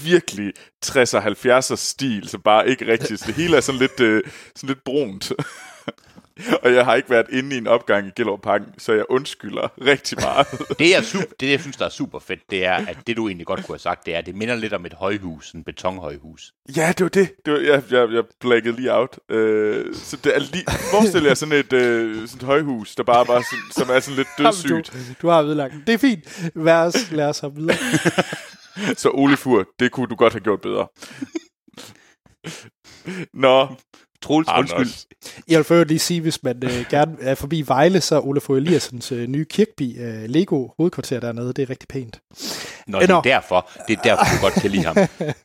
virkelig 0.04 0.54
60'er 0.86 1.22
70'er 1.22 1.76
stil, 1.76 2.30
så 2.30 2.38
bare 2.38 2.70
ikke 2.70 2.92
rigtigt. 2.92 3.20
Så 3.20 3.28
det 3.28 3.36
hele 3.36 3.58
er 3.58 3.62
sådan 3.62 3.80
lidt, 3.80 4.00
øh, 4.00 4.24
sådan 4.56 4.68
lidt 4.68 4.84
brunt. 4.84 5.32
og 6.64 6.74
jeg 6.74 6.86
har 6.86 6.96
ikke 6.96 7.10
været 7.10 7.26
inde 7.30 7.56
i 7.56 7.58
en 7.58 7.68
opgang 7.68 8.08
i 8.08 8.12
Gellerup 8.16 8.42
Parken, 8.42 8.68
så 8.78 8.94
jeg 8.94 9.06
undskylder 9.10 9.68
rigtig 9.86 10.18
meget. 10.22 10.48
Det, 10.80 10.96
er 10.96 11.02
super, 11.02 11.26
det, 11.40 11.52
jeg 11.52 11.60
synes, 11.60 11.78
der 11.78 11.86
er 11.86 11.90
super 11.90 12.20
fedt, 12.20 12.40
det 12.50 12.66
er, 12.66 12.74
at 12.74 12.98
det, 13.08 13.18
du 13.18 13.28
egentlig 13.28 13.48
godt 13.48 13.66
kunne 13.66 13.74
have 13.74 13.80
sagt, 13.80 14.06
det 14.06 14.14
er, 14.14 14.18
at 14.18 14.26
det 14.26 14.36
minder 14.36 14.56
lidt 14.56 14.74
om 14.74 14.86
et 14.86 14.94
højhus, 14.94 15.52
en 15.52 15.64
betonhøjhus. 15.64 16.54
ja, 16.76 16.94
det 16.98 17.04
var 17.04 17.10
det. 17.10 17.46
det 17.46 17.54
var, 17.54 17.60
jeg, 17.60 17.84
jeg, 17.92 18.12
jeg 18.12 18.24
blækkede 18.40 18.76
lige 18.76 18.94
out. 18.94 19.20
Øh, 19.30 19.96
så 19.96 20.18
det 20.24 20.36
er 20.36 20.40
lige, 20.40 20.66
forestil 20.92 21.24
jer 21.24 21.34
sådan 21.34 21.54
et, 21.54 21.74
øh, 21.74 22.28
sådan 22.28 22.38
et 22.38 22.44
højhus, 22.44 22.96
der 22.96 23.04
bare 23.04 23.28
var 23.28 23.44
sådan, 23.52 23.72
som 23.72 23.96
er 23.96 24.00
sådan 24.00 24.18
lidt 24.18 24.28
dødssygt. 24.38 24.94
Du, 24.94 25.14
du 25.22 25.28
har 25.28 25.42
vedlagt. 25.42 25.74
Det 25.88 25.94
er 25.94 25.98
fint. 25.98 26.52
Lad 26.56 26.74
os, 26.74 27.12
lad 27.12 27.26
os 27.26 27.40
have 27.40 27.56
videre. 27.56 27.78
Så 28.98 29.12
Ole 29.14 29.38
Fur, 29.38 29.68
det 29.80 29.92
kunne 29.92 30.08
du 30.08 30.16
godt 30.16 30.34
have 30.34 30.42
gjort 30.42 30.62
bedre. 30.62 30.88
Nå, 33.34 33.68
Troels, 34.22 34.48
Anders. 34.48 34.74
undskyld. 34.74 35.44
Jeg 35.48 35.58
vil 35.60 35.66
øvrigt 35.72 35.88
lige 35.90 36.00
sige, 36.00 36.22
hvis 36.22 36.44
man 36.44 36.64
øh, 36.64 36.86
gerne 36.90 37.18
er 37.22 37.36
forbi 37.36 37.64
Vejle, 37.68 38.02
så 38.02 38.16
er 38.16 38.20
Olaf 38.28 38.50
Eliassens 38.50 39.12
øh, 39.12 39.28
nye 39.28 39.46
Kirkby 39.46 40.02
øh, 40.02 40.24
Lego 40.30 40.68
hovedkvarter 40.78 41.20
dernede. 41.20 41.54
Det 41.54 41.62
er 41.62 41.70
rigtig 41.70 41.88
pænt. 41.88 42.22
Nå, 42.88 43.00
det 43.00 43.10
er 43.10 43.14
Nå. 43.14 43.22
derfor, 43.24 43.70
det 43.88 43.98
er 43.98 44.02
derfor, 44.02 44.24
du 44.36 44.42
godt 44.42 44.54
kan 44.54 44.72
lide 44.72 44.84
ham. 44.84 44.96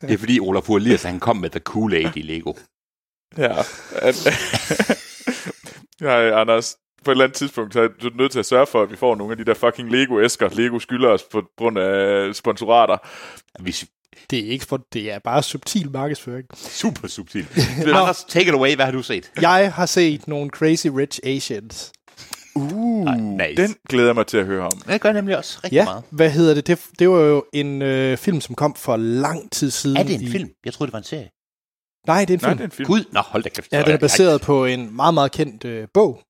Det 0.01 0.11
er 0.11 0.17
fordi 0.17 0.39
Olaf 0.39 0.69
Elias, 0.69 1.03
han 1.03 1.19
kom 1.19 1.37
med 1.37 1.49
The 1.49 1.61
Kool-Aid 1.69 2.11
i 2.15 2.21
Lego. 2.21 2.53
ja. 3.37 3.55
Ja, 6.01 6.41
Anders, 6.41 6.75
på 7.07 7.11
et 7.11 7.13
eller 7.15 7.25
andet 7.25 7.37
tidspunkt, 7.37 7.73
så 7.73 7.81
er 7.81 7.87
du 8.01 8.09
nødt 8.15 8.31
til 8.31 8.39
at 8.39 8.45
sørge 8.45 8.65
for, 8.67 8.81
at 8.83 8.91
vi 8.91 8.95
får 8.95 9.15
nogle 9.15 9.31
af 9.31 9.37
de 9.37 9.45
der 9.45 9.53
fucking 9.53 9.91
Lego-æsker, 9.91 10.49
Lego 10.55 10.79
skylder 10.79 11.09
os 11.09 11.23
på 11.31 11.43
grund 11.57 11.77
af 11.79 12.35
sponsorater. 12.35 12.97
Hvis, 13.59 13.85
Det 14.29 14.39
er 14.39 14.49
ikke 14.49 14.65
for, 14.65 14.79
det 14.93 15.11
er 15.11 15.19
bare 15.19 15.43
subtil 15.43 15.91
markedsføring. 15.91 16.45
super 16.55 17.07
subtil. 17.07 17.45
Anders, 17.85 18.23
take 18.23 18.47
it 18.47 18.53
away. 18.53 18.75
Hvad 18.75 18.85
har 18.85 18.91
du 18.91 19.01
set? 19.03 19.31
Jeg 19.41 19.73
har 19.73 19.85
set 19.85 20.27
nogle 20.27 20.49
Crazy 20.49 20.87
Rich 20.87 21.19
Asians. 21.23 21.91
Uh, 22.55 23.07
nice. 23.13 23.61
den 23.61 23.75
glæder 23.89 24.07
jeg 24.07 24.15
mig 24.15 24.27
til 24.27 24.37
at 24.37 24.45
høre 24.45 24.65
om. 24.65 24.81
Jeg 24.87 24.99
gør 24.99 25.11
nemlig 25.11 25.37
også 25.37 25.59
rigtig 25.63 25.75
Ja, 25.77 25.83
meget. 25.83 26.03
hvad 26.09 26.29
hedder 26.31 26.53
det? 26.53 26.67
det? 26.67 26.79
Det 26.99 27.09
var 27.09 27.19
jo 27.19 27.43
en 27.53 27.81
øh, 27.81 28.17
film, 28.17 28.41
som 28.41 28.55
kom 28.55 28.75
for 28.75 28.97
lang 28.97 29.51
tid 29.51 29.71
siden. 29.71 29.97
Er 29.97 30.03
det 30.03 30.15
en 30.15 30.21
i... 30.21 30.29
film? 30.31 30.49
Jeg 30.65 30.73
troede, 30.73 30.87
det 30.87 30.93
var 30.93 30.99
en 30.99 31.03
serie. 31.05 31.29
Nej, 32.07 32.25
det 32.25 32.33
er 32.33 32.37
en 32.37 32.39
Nej, 32.41 32.49
film. 32.49 32.57
det 32.57 32.63
er 32.63 32.67
en 32.67 32.71
film. 32.71 32.87
Gud, 32.87 33.03
nå, 33.11 33.19
hold 33.19 33.43
da 33.43 33.49
kæft. 33.49 33.71
Ja, 33.71 33.81
den 33.83 33.91
er 33.91 33.97
baseret 33.97 34.41
på 34.41 34.65
en 34.65 34.95
meget, 34.95 35.13
meget 35.13 35.31
kendt 35.31 35.65
øh, 35.65 35.87
bog 35.93 36.21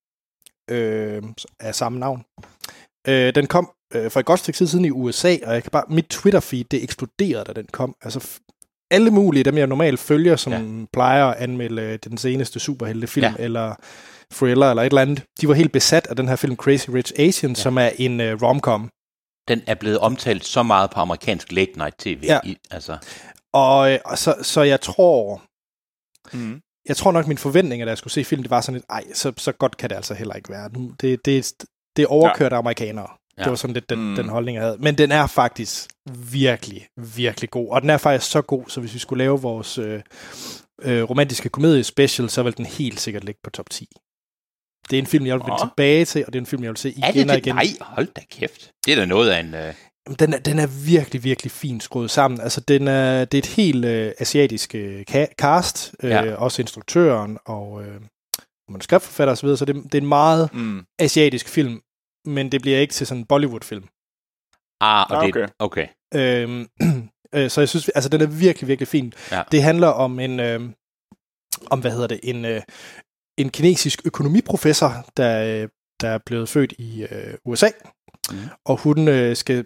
øh, 0.68 1.22
af 1.60 1.74
samme 1.74 1.98
navn. 1.98 2.24
Øh, 3.08 3.34
den 3.34 3.46
kom 3.46 3.70
øh, 3.94 4.10
for 4.10 4.20
et 4.20 4.26
godt 4.26 4.40
stykke 4.40 4.56
tid 4.56 4.66
siden 4.66 4.84
i 4.84 4.90
USA, 4.90 5.36
og 5.46 5.54
jeg 5.54 5.62
kan 5.62 5.70
bare, 5.70 5.84
mit 5.88 6.06
Twitter-feed, 6.14 6.64
det 6.70 6.82
eksploderede, 6.82 7.44
da 7.44 7.52
den 7.52 7.66
kom. 7.72 7.94
Altså, 8.02 8.38
alle 8.90 9.10
mulige, 9.10 9.44
dem 9.44 9.58
jeg 9.58 9.66
normalt 9.66 10.00
følger, 10.00 10.36
som 10.36 10.52
ja. 10.52 10.86
plejer 10.92 11.24
at 11.26 11.36
anmelde 11.36 11.82
øh, 11.82 11.98
den 12.04 12.18
seneste 12.18 12.60
superheltefilm, 12.60 13.24
Ja. 13.24 13.34
ja. 13.38 13.44
eller 13.44 13.74
thriller, 14.34 14.70
eller 14.70 14.82
et 14.82 14.86
eller 14.86 15.02
andet, 15.02 15.24
de 15.40 15.48
var 15.48 15.54
helt 15.54 15.72
besat 15.72 16.06
af 16.06 16.16
den 16.16 16.28
her 16.28 16.36
film 16.36 16.56
Crazy 16.56 16.90
Rich 16.90 17.12
Asians, 17.18 17.58
ja. 17.58 17.62
som 17.62 17.78
er 17.78 17.90
en 17.98 18.20
øh, 18.20 18.42
romcom. 18.42 18.90
Den 19.48 19.62
er 19.66 19.74
blevet 19.74 19.98
omtalt 19.98 20.44
så 20.44 20.62
meget 20.62 20.90
på 20.90 21.00
amerikansk 21.00 21.52
late 21.52 21.72
night 21.76 21.94
tv. 21.98 22.20
Ja. 22.22 22.38
I, 22.44 22.56
altså, 22.70 22.98
Og, 23.52 23.92
øh, 23.92 23.98
og 24.04 24.18
så, 24.18 24.34
så 24.42 24.62
jeg 24.62 24.80
tror, 24.80 25.42
Mm. 26.32 26.60
Jeg 26.88 26.96
tror 26.96 27.12
nok, 27.12 27.26
mine 27.26 27.38
forventninger, 27.38 27.84
da 27.86 27.90
jeg 27.90 27.98
skulle 27.98 28.12
se 28.12 28.24
filmen, 28.24 28.42
det 28.42 28.50
var 28.50 28.60
sådan 28.60 28.74
lidt, 28.74 28.86
ej, 28.90 29.04
så, 29.14 29.32
så 29.36 29.52
godt 29.52 29.76
kan 29.76 29.90
det 29.90 29.96
altså 29.96 30.14
heller 30.14 30.34
ikke 30.34 30.50
være. 30.50 30.70
Det, 31.00 31.24
det, 31.24 31.52
det 31.96 32.02
er 32.02 32.06
overkørt 32.06 32.52
ja. 32.52 32.58
amerikanere. 32.58 33.08
Ja. 33.38 33.42
Det 33.42 33.50
var 33.50 33.56
sådan 33.56 33.74
lidt 33.74 33.90
den, 33.90 34.08
Mm. 34.10 34.16
den 34.16 34.28
holdning, 34.28 34.56
jeg 34.56 34.64
havde. 34.64 34.76
Men 34.80 34.98
den 34.98 35.12
er 35.12 35.26
faktisk 35.26 35.90
virkelig, 36.32 36.86
virkelig 36.96 37.50
god. 37.50 37.68
Og 37.70 37.82
den 37.82 37.90
er 37.90 37.96
faktisk 37.96 38.30
så 38.30 38.42
god, 38.42 38.64
så 38.68 38.80
hvis 38.80 38.94
vi 38.94 38.98
skulle 38.98 39.18
lave 39.24 39.40
vores 39.40 39.78
øh, 39.78 40.00
øh, 40.82 41.02
romantiske 41.02 41.48
komedie 41.48 41.84
special, 41.84 42.30
så 42.30 42.42
vil 42.42 42.56
den 42.56 42.66
helt 42.66 43.00
sikkert 43.00 43.24
ligge 43.24 43.40
på 43.44 43.50
top 43.50 43.70
10. 43.70 43.88
Det 44.90 44.96
er 44.96 45.00
en 45.02 45.06
film, 45.06 45.26
jeg 45.26 45.34
vil 45.34 45.42
vende 45.44 45.62
tilbage 45.62 46.04
til, 46.04 46.26
og 46.26 46.32
det 46.32 46.38
er 46.38 46.42
en 46.42 46.46
film, 46.46 46.62
jeg 46.62 46.70
vil 46.70 46.76
se 46.76 46.90
igen 46.90 47.04
er 47.04 47.12
det 47.12 47.22
og 47.30 47.36
det? 47.36 47.46
igen. 47.46 47.54
Nej, 47.54 47.66
hold 47.80 48.06
da 48.06 48.20
kæft. 48.30 48.70
Det 48.86 48.92
er 48.92 48.96
da 48.96 49.04
noget 49.04 49.30
af 49.30 49.40
en... 49.40 49.54
Øh, 49.54 49.74
Den 50.18 50.32
er, 50.34 50.38
den 50.38 50.58
er 50.58 50.66
virkelig, 50.86 51.24
virkelig 51.24 51.52
fint 51.52 51.82
skruet 51.82 52.10
sammen. 52.10 52.40
Altså, 52.40 52.60
den 52.60 52.88
er, 52.88 53.24
det 53.24 53.38
er 53.38 53.42
et 53.42 53.46
helt 53.46 53.84
øh, 53.84 54.12
asiatisk 54.18 54.74
øh, 54.74 55.04
cast, 55.40 55.94
øh, 56.02 56.10
Ja. 56.10 56.34
også 56.34 56.62
instruktøren 56.62 57.38
og 57.44 57.82
øh, 57.86 58.00
manuskriptforfatter 58.68 59.32
osv., 59.32 59.56
så 59.56 59.64
det, 59.64 59.74
det 59.74 59.94
er 59.94 60.02
en 60.02 60.06
meget 60.08 60.50
Mm. 60.54 60.84
asiatisk 60.98 61.48
film, 61.48 61.80
men 62.26 62.52
det 62.52 62.62
bliver 62.62 62.78
ikke 62.78 62.94
til 62.94 63.06
sådan 63.06 63.20
en 63.20 63.26
Bollywood-film. 63.26 63.84
ah, 64.80 65.06
og 65.10 65.22
Ah, 65.22 65.28
okay. 65.28 65.46
okay. 65.58 65.86
Øhm, 66.14 66.68
øh, 67.34 67.50
så 67.50 67.60
jeg 67.60 67.68
synes, 67.68 67.88
altså 67.88 68.08
den 68.10 68.20
er 68.20 68.26
virkelig, 68.26 68.68
virkelig 68.68 68.88
fin. 68.88 69.12
Ja. 69.32 69.42
Det 69.52 69.62
handler 69.62 69.88
om 69.88 70.20
en, 70.20 70.40
øh, 70.40 70.60
om 71.70 71.80
hvad 71.80 71.90
hedder 71.90 72.06
det, 72.06 72.20
en, 72.22 72.44
øh, 72.44 72.62
en 73.38 73.50
kinesisk 73.50 74.06
økonomiprofessor, 74.06 74.92
der, 75.16 75.62
øh, 75.62 75.68
der 76.00 76.08
er 76.08 76.18
blevet 76.26 76.48
født 76.48 76.72
i 76.78 77.02
øh, 77.10 77.34
USA, 77.44 77.68
mm. 78.30 78.36
og 78.64 78.76
hun 78.76 79.08
øh, 79.08 79.36
skal 79.36 79.64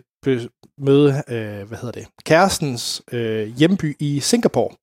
møde, 0.78 1.22
øh, 1.28 1.68
hvad 1.68 1.78
hedder 1.78 1.90
det, 2.00 2.06
kærestens 2.24 3.02
øh, 3.12 3.48
hjemby 3.58 3.96
i 3.98 4.20
Singapore, 4.20 4.74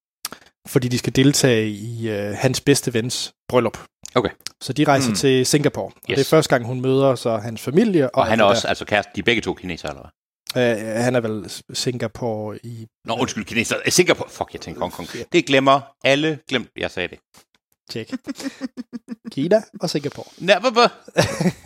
fordi 0.67 0.88
de 0.88 0.97
skal 0.97 1.15
deltage 1.15 1.69
i 1.69 2.10
øh, 2.10 2.34
hans 2.38 2.62
bedste 2.62 2.93
vens 2.93 3.34
bryllup. 3.49 3.78
Okay. 4.15 4.30
Så 4.62 4.73
de 4.73 4.84
rejser 4.84 5.10
Mm. 5.10 5.15
til 5.15 5.45
Singapore. 5.45 5.86
Og 5.86 5.91
Yes. 6.10 6.15
det 6.17 6.25
er 6.25 6.30
første 6.30 6.49
gang, 6.49 6.65
hun 6.65 6.82
møder 6.82 7.15
så 7.15 7.38
hans 7.38 7.62
familie. 7.62 8.15
Og 8.15 8.23
han 8.25 8.32
alt 8.32 8.41
er 8.41 8.45
også, 8.45 8.67
altså 8.67 8.86
kæreste, 8.86 9.12
de 9.15 9.19
er 9.19 9.23
begge 9.23 9.41
to 9.41 9.54
kinesere, 9.54 9.91
eller 9.91 10.02
hvad? 10.02 10.12
der. 10.56 10.95
Øh, 10.97 11.04
han 11.04 11.15
er 11.15 11.19
vel 11.19 11.52
Singapore 11.73 12.58
i 12.65 12.88
Nå, 13.06 13.13
undskyld, 13.19 13.45
kineser. 13.45 13.75
Singapore. 13.89 14.30
Fuck, 14.30 14.54
jeg 14.54 14.62
tænker 14.62 14.82
Hong 14.82 14.93
Kong. 14.93 15.08
Det 15.32 15.45
glemmer 15.45 15.82
alle. 16.04 16.39
Glemt, 16.49 16.69
jeg 16.78 16.91
sagde 16.91 17.08
det. 17.08 17.17
Tjek. 17.89 18.13
Kina 19.32 19.62
og 19.82 19.89
Singapore. 19.89 20.25
Never, 20.38 20.69
but... 20.71 20.91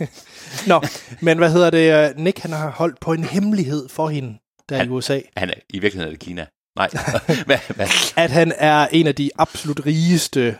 Nå, 0.70 0.82
men 1.22 1.38
hvad 1.38 1.52
hedder 1.52 1.70
det? 1.70 2.10
øh, 2.10 2.24
Nick 2.24 2.38
han 2.38 2.52
har 2.52 2.70
holdt 2.70 3.00
på 3.00 3.12
en 3.12 3.24
hemmelighed 3.24 3.88
for 3.88 4.08
hende 4.08 4.38
der 4.68 4.76
Han- 4.76 4.86
i 4.86 4.90
USA. 4.90 5.20
Han 5.36 5.50
er, 5.50 5.54
I 5.70 5.78
virkeligheden 5.78 6.08
er 6.14 6.18
det 6.18 6.20
Kina. 6.26 6.46
Nej. 6.76 6.88
hvad, 7.46 7.58
hvad? 7.74 7.86
At 8.16 8.30
han 8.30 8.52
er 8.56 8.86
en 8.92 9.06
af 9.06 9.14
de 9.14 9.30
absolut 9.38 9.86
rigeste, 9.86 10.56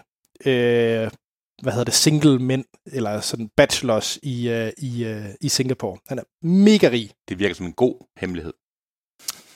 øh, 0.46 1.10
hvad 1.62 1.72
hedder 1.72 1.84
det, 1.84 1.94
single 1.94 2.38
mænd, 2.38 2.64
eller 2.86 3.20
sådan 3.20 3.48
bachelors 3.56 4.18
i, 4.22 4.48
øh, 4.48 4.72
i, 4.78 5.04
øh, 5.04 5.24
i 5.40 5.48
Singapore. 5.48 5.98
Han 6.08 6.18
er 6.18 6.22
mega 6.46 6.88
rig. 6.88 7.10
Det 7.28 7.38
virker 7.38 7.54
som 7.54 7.66
en 7.66 7.72
god 7.72 8.06
hemmelighed. 8.20 8.52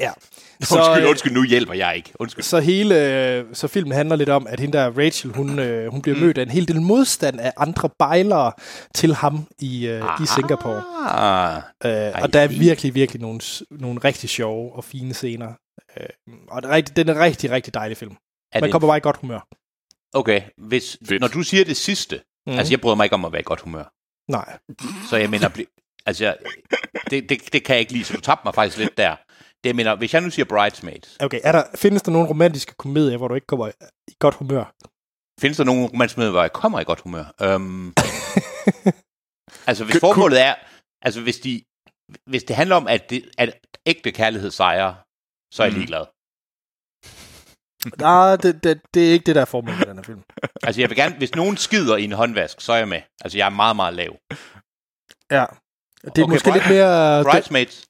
Ja. 0.00 0.10
Så, 0.62 0.74
undskyld, 0.78 1.02
øh, 1.04 1.10
undskyld, 1.10 1.32
nu 1.32 1.44
hjælper 1.44 1.74
jeg 1.74 1.96
ikke. 1.96 2.12
Undskyld. 2.14 2.42
Så 2.44 2.60
hele 2.60 3.46
så 3.54 3.68
filmen 3.68 3.92
handler 3.92 4.16
lidt 4.16 4.28
om, 4.28 4.46
at 4.46 4.60
hende 4.60 4.78
der 4.78 4.90
Rachel, 4.98 5.30
hun, 5.32 5.58
øh, 5.58 5.90
hun 5.90 6.02
bliver 6.02 6.16
Mm. 6.16 6.22
mødt 6.22 6.38
af 6.38 6.42
en 6.42 6.48
hel 6.50 6.68
del 6.68 6.82
modstand 6.82 7.40
af 7.40 7.52
andre 7.56 7.90
bejlere 7.98 8.52
til 8.94 9.14
ham 9.14 9.46
i, 9.58 9.86
øh, 9.86 10.04
i 10.22 10.26
Singapore. 10.26 10.82
Ah, 11.08 11.62
Øh, 11.84 12.22
og 12.22 12.32
der 12.32 12.40
er 12.40 12.46
virkelig, 12.48 12.94
virkelig 12.94 13.22
nogle, 13.22 13.40
nogle 13.70 14.00
rigtig 14.04 14.30
sjove 14.30 14.72
og 14.76 14.84
fine 14.84 15.14
scener. 15.14 15.52
Øh, 16.00 16.06
og 16.48 16.62
det 16.62 16.68
er 16.70 16.74
rigtig, 16.74 16.96
den 16.96 17.08
er 17.08 17.14
en 17.14 17.20
rigtig, 17.20 17.50
rigtig 17.50 17.74
dejlig 17.74 17.96
film. 17.96 18.16
er 18.52 18.60
Man 18.60 18.70
kommer 18.70 18.88
bare 18.88 18.96
i 18.96 19.00
godt 19.00 19.16
humør. 19.16 19.46
okay, 20.14 20.42
hvis, 20.56 20.96
Fedt. 21.08 21.20
når 21.20 21.28
du 21.28 21.42
siger 21.42 21.64
det 21.64 21.76
sidste, 21.76 22.20
Mm. 22.46 22.52
altså 22.58 22.72
jeg 22.72 22.80
bryder 22.80 22.96
mig 22.96 23.04
ikke 23.04 23.14
om 23.14 23.24
at 23.24 23.32
være 23.32 23.40
i 23.40 23.44
godt 23.44 23.60
humør. 23.60 23.84
Nej. 24.30 24.58
Så 25.10 25.16
jeg 25.16 25.30
mener, 25.30 25.50
altså, 26.06 26.24
jeg- 26.24 26.36
det, 27.10 27.28
det, 27.28 27.52
det 27.52 27.64
kan 27.64 27.74
jeg 27.74 27.80
ikke 27.80 27.92
lide, 27.92 28.04
så 28.04 28.14
du 28.14 28.20
tabte 28.20 28.42
mig 28.44 28.54
faktisk 28.54 28.78
lidt 28.78 28.96
der. 28.98 29.16
Jeg 29.68 29.76
mener, 29.76 29.94
hvis 29.96 30.14
jeg 30.14 30.20
nu 30.22 30.30
siger 30.30 30.46
Bridesmaids, 30.46 31.16
Okay, 31.20 31.40
er 31.44 31.52
der, 31.52 31.64
findes 31.74 32.02
der 32.02 32.12
nogle 32.12 32.28
romantiske 32.28 32.74
komedier, 32.74 33.16
hvor 33.16 33.28
du 33.28 33.34
ikke 33.34 33.46
kommer 33.46 33.68
i 34.08 34.14
godt 34.18 34.34
humør? 34.34 34.64
findes 35.40 35.56
der 35.56 35.64
nogen 35.64 35.86
romanske 35.86 36.20
med, 36.20 36.30
hvor 36.30 36.40
jeg 36.40 36.52
kommer 36.52 36.80
i 36.80 36.84
godt 36.84 37.00
humør? 37.00 37.24
Um, 37.54 37.94
altså, 39.68 39.84
hvis 39.84 40.00
formålet 40.00 40.40
er, 40.42 40.54
altså 41.02 41.20
hvis, 41.20 41.38
de, 41.38 41.62
hvis 42.30 42.44
det 42.44 42.56
handler 42.56 42.76
om, 42.76 42.86
at, 42.86 43.10
det, 43.10 43.30
at 43.38 43.58
ægte 43.86 44.12
kærlighed 44.12 44.50
sejrer, 44.50 44.94
så 45.54 45.62
er 45.62 45.66
jeg 45.66 45.72
Mm. 45.72 45.78
ligeglad. 45.78 46.04
Nej, 47.98 48.36
det, 48.36 48.64
det, 48.64 48.80
det 48.94 49.08
er 49.08 49.12
ikke 49.12 49.26
det, 49.26 49.34
der 49.34 49.40
er 49.40 49.44
formålet 49.44 49.78
med 49.78 49.86
den 49.86 49.96
her 49.96 50.02
film. 50.02 50.22
Altså, 50.66 50.80
jeg 50.80 50.88
vil 50.90 50.96
gerne, 50.96 51.16
hvis 51.16 51.34
nogen 51.34 51.56
skider 51.56 51.96
i 51.96 52.04
en 52.04 52.12
håndvask, 52.12 52.60
så 52.60 52.72
er 52.72 52.76
jeg 52.76 52.88
med. 52.88 53.02
Altså, 53.20 53.38
jeg 53.38 53.46
er 53.46 53.50
meget, 53.50 53.76
meget 53.76 53.94
lav. 53.94 54.12
Ja. 55.30 55.44
Det 56.04 56.18
er 56.18 56.22
Okay, 56.24 56.32
måske 56.32 56.50
lidt 56.52 56.68
mere... 56.68 57.24
Bridesmaids, 57.24 57.86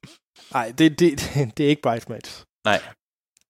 nej, 0.53 0.73
det, 0.79 0.99
det, 0.99 1.21
det, 1.57 1.65
er 1.65 1.69
ikke 1.69 1.83
Bridesmaids. 1.83 2.45
nej. 2.65 2.81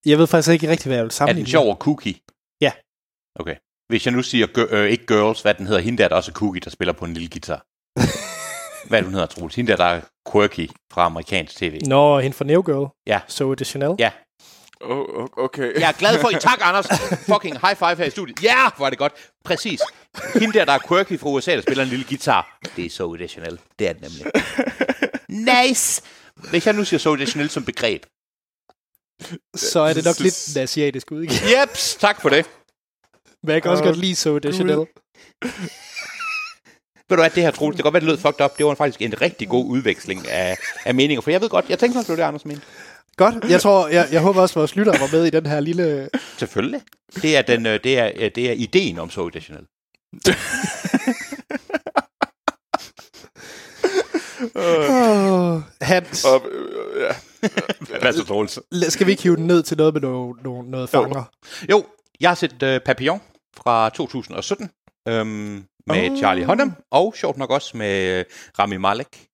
Jeg 0.06 0.18
ved 0.18 0.26
faktisk 0.26 0.52
ikke 0.52 0.68
rigtig, 0.70 0.86
hvad 0.88 0.96
jeg 0.96 1.04
vil 1.04 1.08
Er 1.10 1.12
sammenligne. 1.12 1.44
den 1.46 1.50
sjov 1.50 1.70
og 1.70 1.76
cookie? 1.76 2.14
Ja. 2.60 2.72
Okay. 3.40 3.56
Hvis 3.88 4.06
jeg 4.06 4.14
nu 4.14 4.22
siger, 4.22 4.46
gir- 4.46 4.74
øh, 4.74 4.90
ikke 4.90 5.06
girls, 5.06 5.42
hvad 5.42 5.54
den 5.54 5.66
hedder, 5.66 5.80
hende 5.80 6.02
der, 6.02 6.08
der 6.08 6.16
også 6.16 6.30
er 6.30 6.34
cookie, 6.34 6.60
der 6.60 6.70
spiller 6.70 6.92
på 6.92 7.04
en 7.04 7.14
lille 7.14 7.28
guitar. 7.28 7.64
hvad 8.88 8.98
er 8.98 9.02
hun 9.04 9.12
hedder, 9.12 9.26
Troels? 9.26 9.54
Hende 9.54 9.70
der, 9.70 9.76
der 9.76 9.84
er 9.84 10.00
quirky 10.32 10.70
fra 10.92 11.04
amerikansk 11.06 11.56
tv. 11.56 11.80
Nå, 11.86 12.18
hende 12.20 12.36
fra 12.36 12.44
New 12.44 12.62
Girl. 12.62 12.88
Ja. 13.06 13.20
Zoe 13.30 13.56
Deschanel. 13.56 13.94
Ja. 13.98 14.10
Oh, 14.80 15.26
okay. 15.36 15.80
Jeg 15.80 15.88
er 15.88 15.92
glad 15.92 16.20
for, 16.20 16.30
I 16.30 16.34
tak, 16.48 16.58
Anders. 16.62 16.86
Fucking 17.26 17.54
high 17.66 17.76
five 17.76 17.96
her 17.96 18.04
i 18.04 18.10
studiet. 18.10 18.42
Ja, 18.42 18.54
yeah, 18.56 18.72
hvor 18.76 18.86
er 18.86 18.90
det 18.90 18.98
godt. 18.98 19.12
Præcis. 19.44 19.80
Hende 20.34 20.58
der, 20.58 20.64
der 20.64 20.72
er 20.72 20.78
quirky 20.88 21.18
fra 21.20 21.28
USA, 21.28 21.54
der 21.56 21.62
spiller 21.62 21.82
en 21.84 21.90
lille 21.90 22.04
guitar. 22.08 22.58
Det 22.76 22.86
er 22.86 22.90
så 22.90 23.16
Deschanel. 23.18 23.60
Det 23.78 23.88
er 23.88 23.92
det 23.92 24.02
nemlig. 24.02 24.32
Nice. 25.28 26.02
Hvis 26.50 26.66
jeg 26.66 26.74
nu 26.74 26.84
siger 26.84 27.00
så 27.00 27.16
Deschanel 27.16 27.50
som 27.50 27.64
begreb. 27.64 28.02
Så 29.54 29.80
er 29.80 29.92
det 29.92 30.04
nok 30.04 30.20
lidt 30.20 30.56
en 30.56 30.62
asiatisk 30.62 31.12
udgave. 31.12 31.60
Jeps, 31.60 31.96
tak 32.00 32.22
for 32.22 32.28
det. 32.28 32.46
Men 33.42 33.52
jeg 33.54 33.62
kan 33.62 33.70
også 33.70 33.84
godt 33.84 33.96
lide 33.96 34.16
så 34.16 34.38
det 34.38 34.54
Chanel. 34.54 34.86
Ved 37.08 37.16
du 37.16 37.22
hvad, 37.22 37.30
det 37.30 37.42
her 37.42 37.50
Troels, 37.50 37.76
det 37.76 37.84
kan 37.84 37.92
godt 37.92 37.94
være, 37.94 38.00
det 38.00 38.08
lød 38.08 38.18
fucked 38.18 38.44
up. 38.44 38.58
Det 38.58 38.66
var 38.66 38.74
faktisk 38.74 39.02
en 39.02 39.20
rigtig 39.20 39.48
god 39.48 39.66
udveksling 39.66 40.28
af, 40.28 40.56
af 40.84 40.94
meninger. 40.94 41.20
For 41.20 41.30
jeg 41.30 41.40
ved 41.40 41.48
godt, 41.48 41.68
jeg 41.68 41.78
tænkte 41.78 41.98
nok, 41.98 42.06
det 42.06 42.10
var 42.10 42.16
det, 42.16 42.22
Anders 42.22 42.44
mente. 42.44 42.62
Godt. 43.16 43.34
Jeg 43.50 43.60
tror, 43.60 43.88
jeg, 43.88 44.08
jeg 44.12 44.20
håber 44.20 44.42
også, 44.42 44.52
at 44.52 44.56
vores 44.56 44.76
lyttere 44.76 45.00
var 45.00 45.08
med 45.12 45.24
i 45.24 45.30
den 45.30 45.46
her 45.46 45.60
lille... 45.60 46.10
Selvfølgelig. 46.38 46.80
Det 47.22 47.36
er, 47.36 47.42
den, 47.42 47.66
øh, 47.66 47.80
det 47.84 47.98
er, 47.98 48.12
øh, 48.16 48.30
det 48.34 48.48
er 48.50 48.52
ideen 48.52 48.98
om 48.98 49.10
så 49.10 49.28
Deschanel. 49.28 49.64
Oh, 54.54 55.62
Hans, 55.80 56.24
Og, 56.24 56.46
øh, 56.50 57.02
ja. 57.02 57.08
Hvad 58.00 58.12
så, 58.12 58.24
Troels? 58.24 58.58
skal 58.88 59.06
vi 59.06 59.10
ikke 59.10 59.22
hive 59.22 59.36
den 59.36 59.46
ned 59.46 59.62
til 59.62 59.76
noget 59.76 59.94
med 59.94 60.00
noget, 60.00 60.42
noget, 60.42 60.66
noget 60.68 60.90
fanger? 60.90 61.24
Jo, 61.70 61.84
jeg 62.20 62.30
har 62.30 62.34
set 62.34 62.62
uh, 62.62 62.78
Papillon 62.84 63.20
fra 63.56 63.88
2017 63.90 64.70
øhm, 65.08 65.64
med 65.86 66.10
Oh. 66.10 66.18
Charlie 66.18 66.44
Hunnam, 66.44 66.72
og 66.90 67.14
sjovt 67.16 67.36
nok 67.38 67.50
også 67.50 67.76
med 67.76 68.24
Rami 68.58 68.76
Malek. 68.76 69.26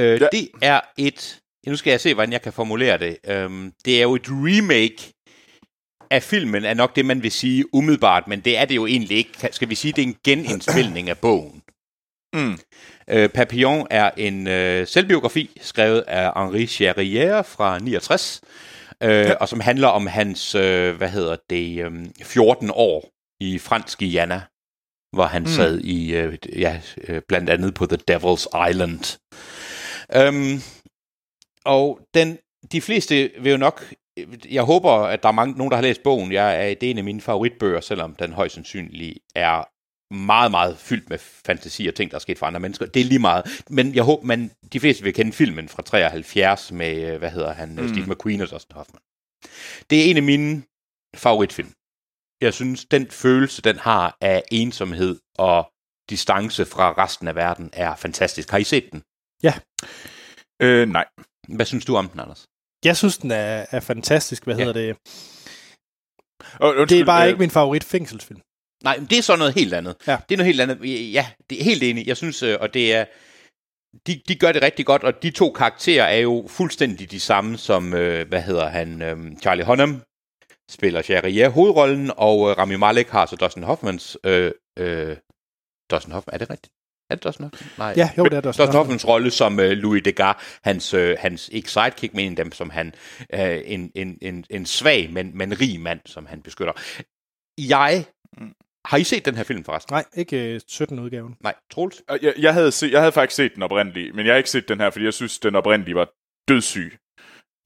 Uh, 0.00 0.04
ja. 0.04 0.12
Ja. 0.12 0.28
Det 0.32 0.48
er 0.62 0.80
et... 0.98 1.40
ja, 1.66 1.70
Nu 1.70 1.76
skal 1.76 1.90
jeg 1.90 2.00
se, 2.00 2.14
hvordan 2.14 2.32
jeg 2.32 2.42
kan 2.42 2.52
formulere 2.52 2.98
det. 2.98 3.44
Um, 3.44 3.72
det 3.84 3.98
er 3.98 4.02
jo 4.02 4.14
et 4.14 4.26
remake 4.28 5.12
af 6.10 6.22
filmen, 6.22 6.64
er 6.64 6.74
nok 6.74 6.96
det, 6.96 7.04
man 7.06 7.22
vil 7.22 7.30
sige 7.32 7.74
umiddelbart, 7.74 8.28
men 8.28 8.40
det 8.40 8.58
er 8.58 8.64
det 8.64 8.76
jo 8.76 8.86
egentlig 8.86 9.16
ikke. 9.16 9.48
Skal 9.52 9.68
vi 9.68 9.74
sige, 9.74 9.92
det 9.92 10.02
er 10.02 10.06
en 10.06 10.16
genindspilning 10.24 11.08
af 11.10 11.18
bogen. 11.18 11.62
Mm. 12.34 12.58
Uh, 13.14 13.26
Papillon 13.34 13.86
er 13.90 14.10
en 14.16 14.46
uh, 14.46 14.86
selvbiografi, 14.86 15.50
skrevet 15.60 16.00
af 16.00 16.32
Henri 16.36 16.64
Charrière 16.64 17.40
fra 17.40 17.78
69, 17.78 18.40
uh, 19.04 19.08
ja. 19.08 19.34
og 19.34 19.48
som 19.48 19.60
handler 19.60 19.88
om 19.88 20.06
hans, 20.06 20.54
uh, 20.54 20.60
hvad 20.90 21.08
hedder 21.08 21.36
det, 21.50 21.86
um, 21.86 22.12
14 22.22 22.70
år 22.74 23.08
i 23.40 23.58
fransk 23.58 23.98
Guyana, 23.98 24.42
hvor 25.12 25.24
han 25.24 25.42
mm. 25.42 25.48
sad 25.48 25.80
i, 25.80 26.24
uh, 26.24 26.34
ja, 26.60 26.80
uh, 27.08 27.18
blandt 27.28 27.50
andet 27.50 27.74
på 27.74 27.86
The 27.86 27.98
Devil's 28.10 28.68
Island. 28.70 29.18
Um, 30.28 30.60
og 31.64 32.00
den, 32.14 32.38
de 32.72 32.80
fleste 32.80 33.30
vil 33.40 33.50
jo 33.50 33.56
nok, 33.56 33.94
jeg 34.50 34.62
håber, 34.62 34.90
at 34.90 35.22
der 35.22 35.28
er 35.28 35.32
mange, 35.32 35.58
nogen, 35.58 35.70
der 35.70 35.76
har 35.76 35.82
læst 35.82 36.02
bogen. 36.02 36.32
Jeg 36.32 36.70
er, 36.70 36.74
det 36.74 36.86
er 36.86 36.90
en 36.90 36.98
af 36.98 37.04
mine 37.04 37.20
favoritbøger, 37.20 37.80
selvom 37.80 38.14
den 38.14 38.32
højst 38.32 38.54
sandsynligt 38.54 39.18
er 39.34 39.68
meget, 40.10 40.50
meget 40.50 40.78
fyldt 40.78 41.10
med 41.10 41.18
fantasi 41.18 41.86
og 41.86 41.94
ting, 41.94 42.10
der 42.10 42.14
er 42.14 42.20
sket 42.20 42.38
for 42.38 42.46
andre 42.46 42.60
mennesker. 42.60 42.86
Det 42.86 43.00
er 43.00 43.04
lige 43.04 43.18
meget. 43.18 43.62
Men 43.70 43.94
jeg 43.94 44.02
håber, 44.02 44.24
man, 44.26 44.50
de 44.72 44.80
fleste 44.80 45.02
vil 45.04 45.14
kende 45.14 45.32
filmen 45.32 45.68
fra 45.68 45.82
73 45.82 46.72
med, 46.72 47.12
øh, 47.12 47.18
hvad 47.18 47.30
hedder 47.30 47.52
han, 47.52 47.68
mm. 47.68 47.88
Steve 47.88 48.06
McQueen 48.06 48.40
og 48.40 48.50
Dustin 48.50 48.74
Hoffman. 48.74 49.00
Det 49.90 50.00
er 50.00 50.04
en 50.10 50.16
af 50.16 50.22
mine 50.22 50.62
favoritfilm. 51.16 51.72
Jeg 52.40 52.54
synes, 52.54 52.84
den 52.84 53.10
følelse, 53.10 53.62
den 53.62 53.78
har 53.78 54.16
af 54.20 54.42
ensomhed 54.52 55.18
og 55.38 55.72
distance 56.10 56.64
fra 56.66 56.92
resten 57.04 57.28
af 57.28 57.34
verden, 57.34 57.70
er 57.72 57.96
fantastisk. 57.96 58.50
Har 58.50 58.58
I 58.58 58.64
set 58.64 58.88
den? 58.92 59.02
Øh, 60.62 60.88
nej. 60.88 61.04
Hvad 61.48 61.66
synes 61.66 61.84
du 61.84 61.96
om 61.96 62.08
den, 62.08 62.20
Anders? 62.20 62.46
Jeg 62.84 62.96
synes, 62.96 63.18
den 63.18 63.30
er, 63.30 63.66
er 63.70 63.80
fantastisk. 63.80 64.44
Hvad 64.44 64.56
Ja. 64.56 64.64
hedder 64.64 64.80
det? 64.80 64.96
Og, 66.60 66.74
Det 66.74 66.80
undskyld, 66.80 67.00
er 67.00 67.04
bare 67.04 67.22
øh, 67.22 67.28
ikke 67.28 67.38
min 67.38 67.50
favorit 67.50 67.84
fængselsfilm. 67.84 68.40
Nej, 68.84 68.98
men 68.98 69.06
det 69.06 69.18
er 69.18 69.22
så 69.22 69.36
noget 69.36 69.54
helt 69.54 69.74
andet. 69.74 69.96
Ja. 70.06 70.16
Det 70.28 70.34
er 70.34 70.36
noget 70.36 70.46
helt 70.46 70.60
andet. 70.60 71.12
Ja, 71.12 71.26
det 71.50 71.60
er 71.60 71.64
helt 71.64 71.82
enig. 71.82 72.06
Jeg 72.06 72.16
synes, 72.16 72.42
øh, 72.42 72.56
og 72.60 72.74
det 72.74 72.94
er... 72.94 73.04
De, 74.06 74.20
de 74.28 74.34
gør 74.34 74.52
det 74.52 74.62
rigtig 74.62 74.86
godt, 74.86 75.04
og 75.04 75.22
de 75.22 75.30
to 75.30 75.52
karakterer 75.52 76.04
er 76.04 76.18
jo 76.18 76.46
fuldstændig 76.48 77.10
de 77.10 77.20
samme 77.20 77.58
som, 77.58 77.94
øh, 77.94 78.28
hvad 78.28 78.42
hedder 78.42 78.68
han, 78.68 79.02
øh, 79.02 79.36
Charlie 79.40 79.64
Hunnam 79.64 80.02
spiller 80.70 81.02
Charrier 81.02 81.48
hovedrollen, 81.48 82.10
og 82.16 82.50
øh, 82.50 82.58
Rami 82.58 82.76
Malek 82.76 83.08
har 83.08 83.26
så 83.26 83.36
Dustin 83.36 83.62
Hoffmans... 83.62 84.16
Øh, 84.24 84.52
øh, 84.78 85.16
Dustin 85.90 86.12
Hoffman, 86.12 86.34
er 86.34 86.38
det 86.38 86.50
rigtigt? 86.50 86.72
Er 87.10 87.14
det 87.14 87.24
Dustin 87.24 87.44
Hoffman? 87.44 87.70
Nej. 87.78 87.94
Ja, 87.96 88.10
jo, 88.18 88.24
det 88.24 88.32
er 88.32 88.40
der. 88.40 88.52
Dustin 88.52 88.76
Hoffmans 88.76 89.08
rolle 89.08 89.30
som 89.30 89.60
øh, 89.60 89.70
Louis 89.70 90.02
Degas, 90.04 90.36
hans, 90.64 90.94
øh, 90.94 91.16
hans 91.20 91.48
ikke 91.52 91.70
sidekick, 91.70 92.14
men 92.14 92.36
dem 92.36 92.52
som 92.52 92.70
han, 92.70 92.94
øh, 93.34 93.60
en, 93.64 93.90
en, 93.94 94.18
en, 94.22 94.44
en 94.50 94.66
svag, 94.66 95.12
men, 95.12 95.38
men 95.38 95.60
rig 95.60 95.80
mand, 95.80 96.00
som 96.06 96.26
han 96.26 96.42
beskytter. 96.42 96.72
Jeg, 97.58 98.04
har 98.86 98.96
I 98.98 99.04
set 99.04 99.24
den 99.24 99.34
her 99.36 99.44
film 99.44 99.64
forresten? 99.64 99.92
Nej, 99.94 100.04
ikke 100.16 100.54
øh, 100.54 100.60
17-udgaven. 100.70 101.36
Nej, 101.40 101.54
Troels? 101.70 102.02
Og 102.08 102.18
Jeg, 102.22 102.34
jeg, 102.38 102.54
havde 102.54 102.72
se, 102.72 102.88
jeg 102.92 103.00
havde 103.00 103.12
faktisk 103.12 103.36
set 103.36 103.54
den 103.54 103.62
oprindelige, 103.62 104.12
men 104.12 104.26
jeg 104.26 104.32
har 104.32 104.36
ikke 104.38 104.50
set 104.50 104.68
den 104.68 104.80
her, 104.80 104.90
fordi 104.90 105.04
jeg 105.04 105.14
synes, 105.14 105.38
den 105.38 105.54
oprindelige 105.56 105.94
var 105.94 106.08
dødssyg 106.48 106.96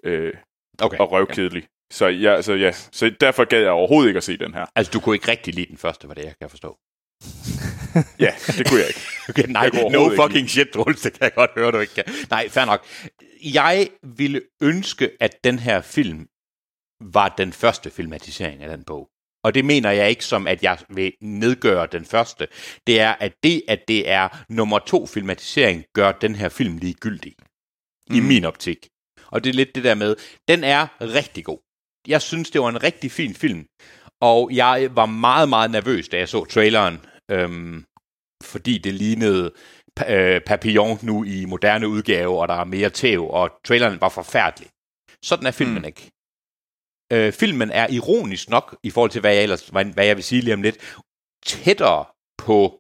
øh, 0.05 0.35
Okay. 0.83 0.99
og 0.99 1.13
røvkedelig. 1.13 1.67
Så, 1.93 2.07
jeg, 2.07 2.45
så, 2.45 2.53
ja, 2.55 2.73
så 2.73 3.11
derfor 3.21 3.45
gad 3.45 3.61
jeg 3.61 3.71
overhovedet 3.71 4.09
ikke 4.09 4.19
at 4.19 4.25
se 4.25 4.37
den 4.37 4.55
her. 4.55 4.67
Altså, 4.77 4.91
du 4.91 5.01
kunne 5.01 5.17
ikke 5.17 5.29
rigtig 5.31 5.55
lide 5.55 5.67
den 5.67 5.77
første, 5.77 6.09
var 6.09 6.15
det, 6.15 6.25
jeg 6.25 6.35
kan 6.41 6.51
forstå. 6.51 6.79
Ja, 8.21 8.35
det 8.59 8.69
kunne 8.69 8.81
jeg 8.81 8.89
ikke. 8.89 9.01
Okay, 9.29 9.45
nej, 9.49 9.63
Jeg 9.63 9.71
no 9.73 9.81
overhovedet 9.81 10.13
ikke 10.13 10.23
fucking 10.23 10.51
shit, 10.51 10.69
Troels, 10.69 11.01
det 11.03 11.13
kan 11.13 11.23
jeg 11.23 11.35
godt 11.35 11.51
høre, 11.55 11.73
du 11.73 11.79
ikke 11.79 11.95
kan. 11.95 12.05
Nej, 12.31 12.49
fair 12.49 12.65
nok. 12.65 12.87
Jeg 13.55 13.89
ville 14.03 14.43
ønske, 14.63 15.11
at 15.21 15.45
den 15.45 15.59
her 15.59 15.81
film 15.81 16.29
var 17.01 17.29
den 17.29 17.53
første 17.53 17.91
filmatisering 17.91 18.63
af 18.63 18.69
den 18.77 18.85
bog. 18.85 19.09
Og 19.45 19.55
det 19.55 19.65
mener 19.65 19.91
jeg 19.91 20.11
ikke 20.11 20.25
som, 20.25 20.47
at 20.47 20.63
jeg 20.63 20.79
vil 20.89 21.13
nedgøre 21.21 21.87
den 21.93 22.05
første. 22.05 22.49
Det 22.87 23.01
er, 23.01 23.15
at 23.21 23.33
det, 23.43 23.63
at 23.69 23.89
det 23.89 24.11
er 24.11 24.29
nummer 24.49 24.79
to 24.79 25.07
filmatisering, 25.07 25.85
gør 25.95 26.13
den 26.13 26.35
her 26.35 26.49
film 26.49 26.77
ligegyldig. 26.77 27.35
Mm. 28.11 28.17
I 28.17 28.21
min 28.21 28.45
optik. 28.45 28.89
Og 29.27 29.45
det 29.45 29.51
er 29.51 29.55
lidt 29.55 29.75
det 29.75 29.85
der 29.85 29.95
med, 29.95 30.17
den 30.49 30.65
er 30.65 30.87
rigtig 31.01 31.45
god. 31.45 31.59
Jeg 32.09 32.23
synes, 32.23 32.51
det 32.51 32.61
var 32.61 32.69
en 32.69 32.83
rigtig 32.83 33.11
fin 33.13 33.35
film. 33.35 33.67
Og 34.21 34.51
jeg 34.53 34.91
var 34.93 35.07
meget, 35.07 35.49
meget 35.49 35.71
nervøs, 35.71 36.09
da 36.09 36.19
jeg 36.19 36.29
så 36.29 36.45
traileren. 36.45 37.01
Øhm, 37.31 37.85
fordi 38.43 38.79
det 38.79 38.95
lignede 38.95 39.53
øh, 40.09 40.41
Papillon 40.41 40.99
nu 41.03 41.25
i 41.25 41.45
moderne 41.45 41.89
udgave, 41.89 42.41
og 42.41 42.49
der 42.49 42.55
er 42.55 42.65
mere 42.65 42.91
tæv, 42.91 43.31
og 43.31 43.51
traileren 43.65 44.01
var 44.01 44.09
forfærdelig. 44.09 44.69
Sådan 45.25 45.47
er 45.47 45.51
filmen 45.51 45.79
mm. 45.79 45.85
ikke. 45.85 46.11
Øh, 47.13 47.33
filmen 47.33 47.71
er 47.71 47.87
ironisk 47.89 48.51
nok, 48.51 48.77
i 48.83 48.91
forhold 48.91 49.11
til, 49.11 49.21
hvad 49.21 49.35
jeg, 49.35 49.43
ellers, 49.43 49.69
hvad, 49.69 49.85
hvad 49.85 50.07
jeg 50.07 50.17
vil 50.17 50.25
sige 50.25 50.43
lige 50.43 50.55
om 50.55 50.63
lidt, 50.63 50.77
tættere 51.47 52.05
på 52.39 52.75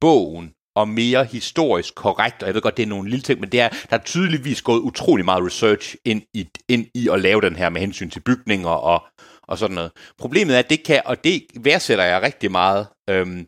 bogen, 0.00 0.54
og 0.76 0.88
mere 0.88 1.24
historisk 1.24 1.94
korrekt, 1.94 2.42
og 2.42 2.46
jeg 2.46 2.54
ved 2.54 2.62
godt, 2.62 2.76
det 2.76 2.82
er 2.82 2.86
nogle 2.86 3.10
lille 3.10 3.22
ting, 3.22 3.40
men 3.40 3.52
det 3.52 3.60
er, 3.60 3.68
der 3.68 3.96
er 3.96 4.02
tydeligvis 4.02 4.62
gået 4.62 4.80
utrolig 4.80 5.24
meget 5.24 5.46
research 5.46 5.96
ind 6.04 6.22
i, 6.34 6.48
ind 6.68 6.86
i 6.94 7.08
at 7.12 7.20
lave 7.20 7.40
den 7.40 7.56
her 7.56 7.68
med 7.68 7.80
hensyn 7.80 8.10
til 8.10 8.20
bygninger 8.20 8.70
og, 8.70 9.02
og 9.42 9.58
sådan 9.58 9.74
noget. 9.74 9.92
Problemet 10.18 10.54
er, 10.54 10.58
at 10.58 10.70
det 10.70 10.84
kan, 10.84 11.02
og 11.04 11.24
det 11.24 11.46
værdsætter 11.60 12.04
jeg 12.04 12.22
rigtig 12.22 12.50
meget, 12.50 12.86
øhm, 13.10 13.46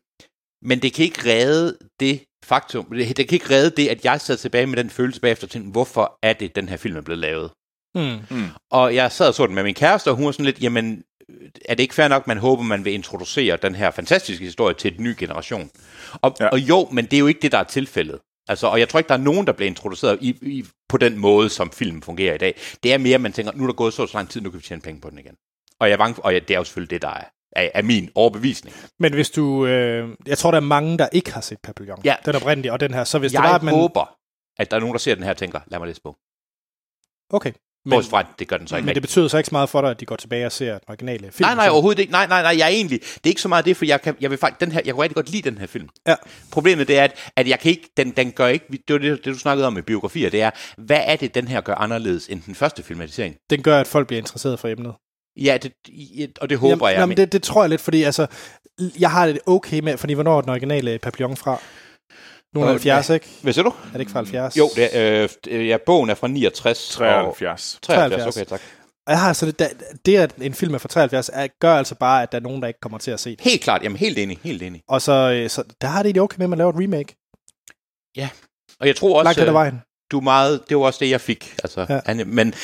men 0.63 0.83
det 0.83 0.93
kan 0.93 1.05
ikke 1.05 1.25
redde 1.25 1.79
det 2.01 2.25
faktum, 2.45 2.85
det, 2.85 3.17
det 3.17 3.29
kan 3.29 3.37
ikke 3.37 3.51
redde 3.51 3.71
det, 3.71 3.89
at 3.89 4.05
jeg 4.05 4.21
sad 4.21 4.37
tilbage 4.37 4.67
med 4.67 4.77
den 4.77 4.91
følelse 4.91 5.21
bagefter 5.21 5.47
og 5.47 5.51
tænkte, 5.51 5.71
hvorfor 5.71 6.19
er 6.23 6.33
det, 6.33 6.57
den 6.57 6.69
her 6.69 6.77
film 6.77 6.97
er 6.97 7.01
blevet 7.01 7.19
lavet? 7.19 7.51
Mm. 7.95 8.49
Og 8.71 8.95
jeg 8.95 9.13
sad 9.13 9.29
og 9.29 9.35
så 9.35 9.47
den 9.47 9.55
med 9.55 9.63
min 9.63 9.75
kæreste, 9.75 10.11
og 10.11 10.17
hun 10.17 10.27
var 10.27 10.33
sådan 10.33 10.45
lidt, 10.45 10.63
jamen, 10.63 11.05
er 11.65 11.75
det 11.75 11.81
ikke 11.81 11.95
fair 11.95 12.09
nok, 12.09 12.27
man 12.27 12.39
håber, 12.39 12.63
man 12.63 12.85
vil 12.85 12.93
introducere 12.93 13.57
den 13.57 13.75
her 13.75 13.91
fantastiske 13.91 14.45
historie 14.45 14.75
til 14.75 14.95
en 14.95 15.05
ny 15.05 15.15
generation? 15.19 15.71
Og, 16.13 16.37
ja. 16.41 16.49
Og 16.49 16.59
jo, 16.59 16.89
men 16.93 17.05
det 17.05 17.13
er 17.13 17.19
jo 17.19 17.27
ikke 17.27 17.41
det, 17.41 17.53
der 17.53 17.59
er 17.59 17.65
tilfældet. 17.65 18.19
Altså, 18.49 18.67
og 18.67 18.81
jeg 18.81 18.89
tror 18.89 18.99
ikke, 18.99 19.09
der 19.09 19.15
er 19.15 19.19
nogen, 19.19 19.47
der 19.47 19.53
bliver 19.53 19.71
introduceret 19.71 20.19
i, 20.21 20.29
i, 20.43 20.65
på 20.89 20.97
den 20.99 21.19
måde, 21.19 21.49
som 21.49 21.71
filmen 21.71 22.03
fungerer 22.03 22.35
i 22.35 22.39
dag. 22.39 22.61
Det 22.83 22.93
er 22.93 22.99
mere, 22.99 23.15
at 23.15 23.21
man 23.21 23.33
tænker, 23.33 23.53
nu 23.53 23.63
er 23.63 23.67
der 23.67 23.75
gået 23.75 23.95
så, 23.95 24.07
så 24.07 24.19
lang 24.19 24.31
tid, 24.31 24.41
nu 24.41 24.51
kan 24.51 24.61
vi 24.61 24.65
tjene 24.65 24.83
penge 24.83 25.01
på 25.01 25.11
den 25.11 25.19
igen. 25.19 25.35
Og, 25.81 25.89
jeg 25.89 25.93
er 25.93 25.99
bange 25.99 26.15
for, 26.15 26.23
og 26.23 26.33
det 26.33 26.51
er 26.51 26.59
jo 26.59 26.65
selvfølgelig 26.65 26.91
det, 26.91 27.03
der 27.03 27.09
er, 27.09 27.25
er, 27.53 27.71
er 27.75 27.83
min 27.83 28.11
overbevisning. 28.15 28.77
Men 28.99 29.15
hvis 29.15 29.31
du... 29.31 29.67
Øh, 29.67 30.09
jeg 30.27 30.39
tror, 30.39 30.51
der 30.51 30.59
er 30.59 30.65
mange, 30.65 30.99
der 30.99 31.09
ikke 31.13 31.33
har 31.33 31.41
set 31.41 31.59
Papillon. 31.63 32.01
Ja. 32.05 32.17
Den 32.27 32.35
oprindelige 32.35 32.73
og 32.73 32.81
den 32.81 32.95
her. 32.95 33.05
Så 33.05 33.19
hvis 33.19 33.33
jeg 33.33 33.43
det 33.43 33.49
var, 33.49 33.55
at 33.55 33.63
man... 33.63 33.75
håber, 33.75 34.17
at 34.59 34.71
der 34.71 34.77
er 34.77 34.81
nogen, 34.81 34.93
der 34.95 34.99
ser 34.99 35.15
den 35.15 35.25
her 35.25 35.31
og 35.31 35.37
tænker, 35.37 35.61
lad 35.67 35.79
mig 35.79 35.89
læse 35.89 36.03
på. 36.03 36.17
Okay. 37.31 37.53
Men, 37.85 37.91
Bortset 37.91 38.11
fra, 38.11 38.25
det 38.39 38.49
gør 38.49 38.57
den 38.57 38.67
så 38.67 38.77
ikke. 38.77 38.87
men 38.87 38.95
det 38.95 39.03
betyder 39.03 39.29
så 39.29 39.39
ikke 39.39 39.47
så 39.49 39.55
meget 39.55 39.69
for 39.69 39.81
dig, 39.81 39.91
at 39.91 40.01
de 40.01 40.07
går 40.07 40.17
tilbage 40.17 40.47
og 40.47 40.53
ser 40.53 40.73
den 40.73 40.81
originale 40.89 41.31
film. 41.33 41.47
Nej, 41.47 41.55
nej, 41.55 41.69
overhovedet 41.69 41.99
ikke. 42.01 42.13
Nej, 42.13 42.27
nej, 42.27 42.43
nej, 42.43 42.55
jeg 42.59 42.65
er 42.65 42.69
egentlig... 42.69 43.01
Det 43.01 43.25
er 43.25 43.29
ikke 43.29 43.41
så 43.41 43.49
meget 43.49 43.65
det, 43.65 43.77
for 43.77 43.85
jeg, 43.85 44.03
kan, 44.03 44.17
jeg 44.21 44.31
vil 44.31 44.39
faktisk... 44.39 44.61
Den 44.61 44.73
her, 44.73 44.81
jeg 44.85 44.95
kunne 44.95 45.03
rigtig 45.03 45.15
godt 45.17 45.31
lide 45.31 45.51
den 45.51 45.59
her 45.59 45.67
film. 45.67 45.89
Ja. 46.07 46.15
Problemet 46.53 46.89
det 46.89 46.99
er, 46.99 47.05
at, 47.05 47.15
at 47.37 47.49
jeg 47.49 47.59
kan 47.59 47.71
ikke... 47.71 47.89
Den, 47.97 48.11
den 48.11 48.33
gør 48.33 48.47
ikke... 48.47 48.67
Det 48.89 48.93
var 48.93 48.99
det, 48.99 49.25
det, 49.25 49.35
du 49.35 49.39
snakkede 49.39 49.67
om 49.67 49.73
med 49.73 49.83
biografier. 49.83 50.31
Det 50.31 50.43
er, 50.43 50.51
hvad 50.79 51.01
er 51.05 51.17
det, 51.17 51.35
den 51.35 51.49
her 51.49 51.61
gør 51.61 51.75
anderledes 51.75 52.27
end 52.29 52.43
den 52.47 52.55
første 52.55 52.83
filmatisering? 52.83 53.35
Den 53.51 53.63
gør, 53.63 53.81
at 53.81 53.87
folk 53.87 54.07
bliver 54.07 54.21
interesseret 54.21 54.59
for 54.59 54.69
emnet. 54.69 54.95
Ja, 55.37 55.59
det, 55.63 55.73
og 56.41 56.51
det 56.51 56.59
håber 56.59 56.89
jeg. 56.89 56.97
jamen, 56.99 57.09
men- 57.09 57.17
det, 57.17 57.33
det 57.33 57.43
tror 57.43 57.63
jeg 57.63 57.71
lidt, 57.71 57.81
fordi 57.81 58.03
altså, 58.03 58.27
jeg 58.99 59.11
har 59.11 59.27
det 59.27 59.39
okay 59.47 59.81
med, 59.81 59.97
fordi 59.97 60.13
hvornår 60.15 60.37
er 60.37 60.41
den 60.41 60.51
originale 60.51 60.99
Papillon 60.99 61.37
fra? 61.37 61.61
Nogle 62.55 62.69
Øh, 62.69 62.73
70, 62.75 63.11
ikke? 63.11 63.29
Hvad 63.43 63.53
siger 63.53 63.65
du? 63.65 63.71
Er 63.71 63.93
det 63.93 64.01
ikke 64.01 64.13
fra 64.13 64.19
70? 64.19 64.57
Jo, 64.57 64.71
det 64.77 64.97
er, 64.97 65.29
øh, 65.49 65.69
ja, 65.69 65.77
bogen 65.87 66.11
er 66.11 66.15
fra 66.15 66.29
69. 66.29 66.89
73. 66.89 67.75
Og 67.75 67.83
73, 67.83 67.83
73. 67.83 68.37
okay, 68.37 68.45
tak. 68.49 68.61
Jeg 69.09 69.21
har 69.21 69.33
så 69.33 69.47
det, 69.47 69.83
det 70.07 70.17
at 70.17 70.35
en 70.41 70.55
film 70.55 70.75
er 70.75 70.79
fra 70.79 70.89
73, 70.89 71.31
er, 71.33 71.47
gør 71.61 71.75
altså 71.75 71.95
bare, 71.95 72.23
at 72.23 72.33
der 72.33 72.39
er 72.39 72.43
nogen, 72.43 72.63
der 72.63 72.69
ikke 72.69 72.81
kommer 72.81 72.99
til 72.99 73.11
at 73.11 73.21
se 73.21 73.31
det. 73.31 73.41
Helt 73.41 73.63
klart, 73.63 73.83
jamen 73.83 73.97
helt 73.99 74.19
enig, 74.19 74.39
helt 74.43 74.63
enig. 74.63 74.83
Og 74.89 75.03
så, 75.03 75.13
øh, 75.13 75.51
så 75.51 75.65
der 75.81 75.87
har 75.89 75.99
det 76.03 76.07
egentlig 76.09 76.23
okay 76.23 76.37
med, 76.39 76.45
at 76.45 76.51
man 76.51 76.59
laver 76.59 76.73
et 76.73 76.79
remake. 76.79 77.17
Og 78.81 78.87
jeg 78.87 78.97
tror 78.97 79.19
også, 79.19 79.25
Langt 79.25 79.41
ad 79.41 79.47
øh, 79.49 79.55
vejen. 79.55 79.81
du 80.11 80.19
er 80.19 80.23
meget, 80.23 80.63
det 80.69 80.77
var 80.77 80.83
også 80.85 81.05
det, 81.05 81.11
jeg 81.11 81.21
fik. 81.21 81.55
Altså, 81.65 81.87
Ja. 81.89 81.95
ja. 81.95 82.01
han, 82.07 82.27
men 82.27 82.55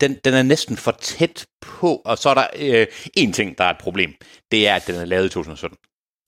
den, 0.00 0.16
den 0.24 0.34
er 0.34 0.42
næsten 0.42 0.76
for 0.76 0.90
tæt 1.00 1.46
på, 1.60 2.02
og 2.04 2.18
så 2.18 2.28
er 2.30 2.34
der 2.34 2.46
øh, 2.58 2.86
en 3.14 3.32
ting, 3.32 3.58
der 3.58 3.64
er 3.64 3.70
et 3.70 3.78
problem. 3.78 4.14
Det 4.50 4.68
er, 4.68 4.74
at 4.74 4.86
den 4.86 4.94
er 4.94 5.04
lavet 5.04 5.26
i 5.26 5.28
2017. 5.28 5.78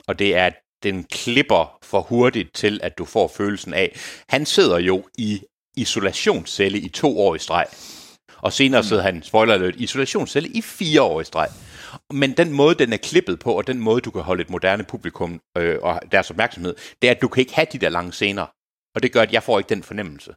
Og 0.08 0.18
det 0.18 0.36
er, 0.36 0.46
at 0.46 0.54
den 0.83 1.05
klipper 1.05 1.78
for 1.83 2.01
hurtigt 2.01 2.55
til, 2.55 2.81
at 2.83 2.99
du 2.99 3.05
får 3.05 3.28
følelsen 3.37 3.74
af, 3.74 3.97
han 4.28 4.47
sidder 4.47 4.78
jo 4.78 5.05
i 5.18 5.41
isolationscelle 5.76 6.78
i 6.78 6.89
to 6.89 7.20
år 7.20 7.35
i 7.35 7.39
streg. 7.39 7.66
Og 8.37 8.53
senere 8.53 8.85
sidder 8.85 9.03
han, 9.03 9.22
spoiler 9.22 9.55
alert, 9.55 9.76
i 9.76 9.83
isolationscelle 9.83 10.49
i 10.49 10.62
fire 10.62 11.03
år 11.03 11.20
i 11.20 11.24
streg. 11.24 11.49
Men 12.12 12.33
den 12.37 12.53
måde, 12.53 12.74
den 12.74 12.93
er 12.93 12.97
klippet 12.97 13.39
på, 13.39 13.53
og 13.53 13.66
den 13.66 13.78
måde, 13.81 14.01
du 14.01 14.11
kan 14.11 14.22
holde 14.22 14.43
et 14.43 14.51
moderne 14.51 14.85
publikum 14.85 15.41
øh, 15.59 15.78
og 15.83 16.01
deres 16.12 16.31
opmærksomhed, 16.31 16.74
det 17.03 17.09
er, 17.11 17.14
at 17.14 17.22
du 17.22 17.28
kan 17.28 17.41
ikke 17.41 17.55
have 17.55 17.66
de 17.72 17.78
der 17.78 17.89
lange 17.89 18.12
scener. 18.12 18.47
Og 18.95 19.03
det 19.03 19.12
gør, 19.12 19.22
at 19.22 19.33
jeg 19.33 19.43
får 19.43 19.59
ikke 19.59 19.68
den 19.68 19.83
fornemmelse. 19.83 20.35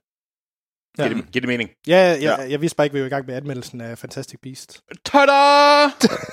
Ja. 0.97 1.03
Giver, 1.07 1.21
det, 1.21 1.31
giver 1.31 1.41
det 1.41 1.47
mening? 1.47 1.69
Ja, 1.87 1.97
jeg, 1.97 2.21
Ja. 2.21 2.35
jeg, 2.35 2.51
jeg 2.51 2.61
vidste 2.61 2.75
bare 2.75 2.85
ikke, 2.85 2.93
vi 2.93 2.99
var 3.01 3.05
i 3.07 3.09
gang 3.09 3.25
med 3.25 3.35
anmeldelsen 3.35 3.81
af 3.81 3.97
Fantastic 3.97 4.39
Beast. 4.43 4.79
Tada! 5.05 5.85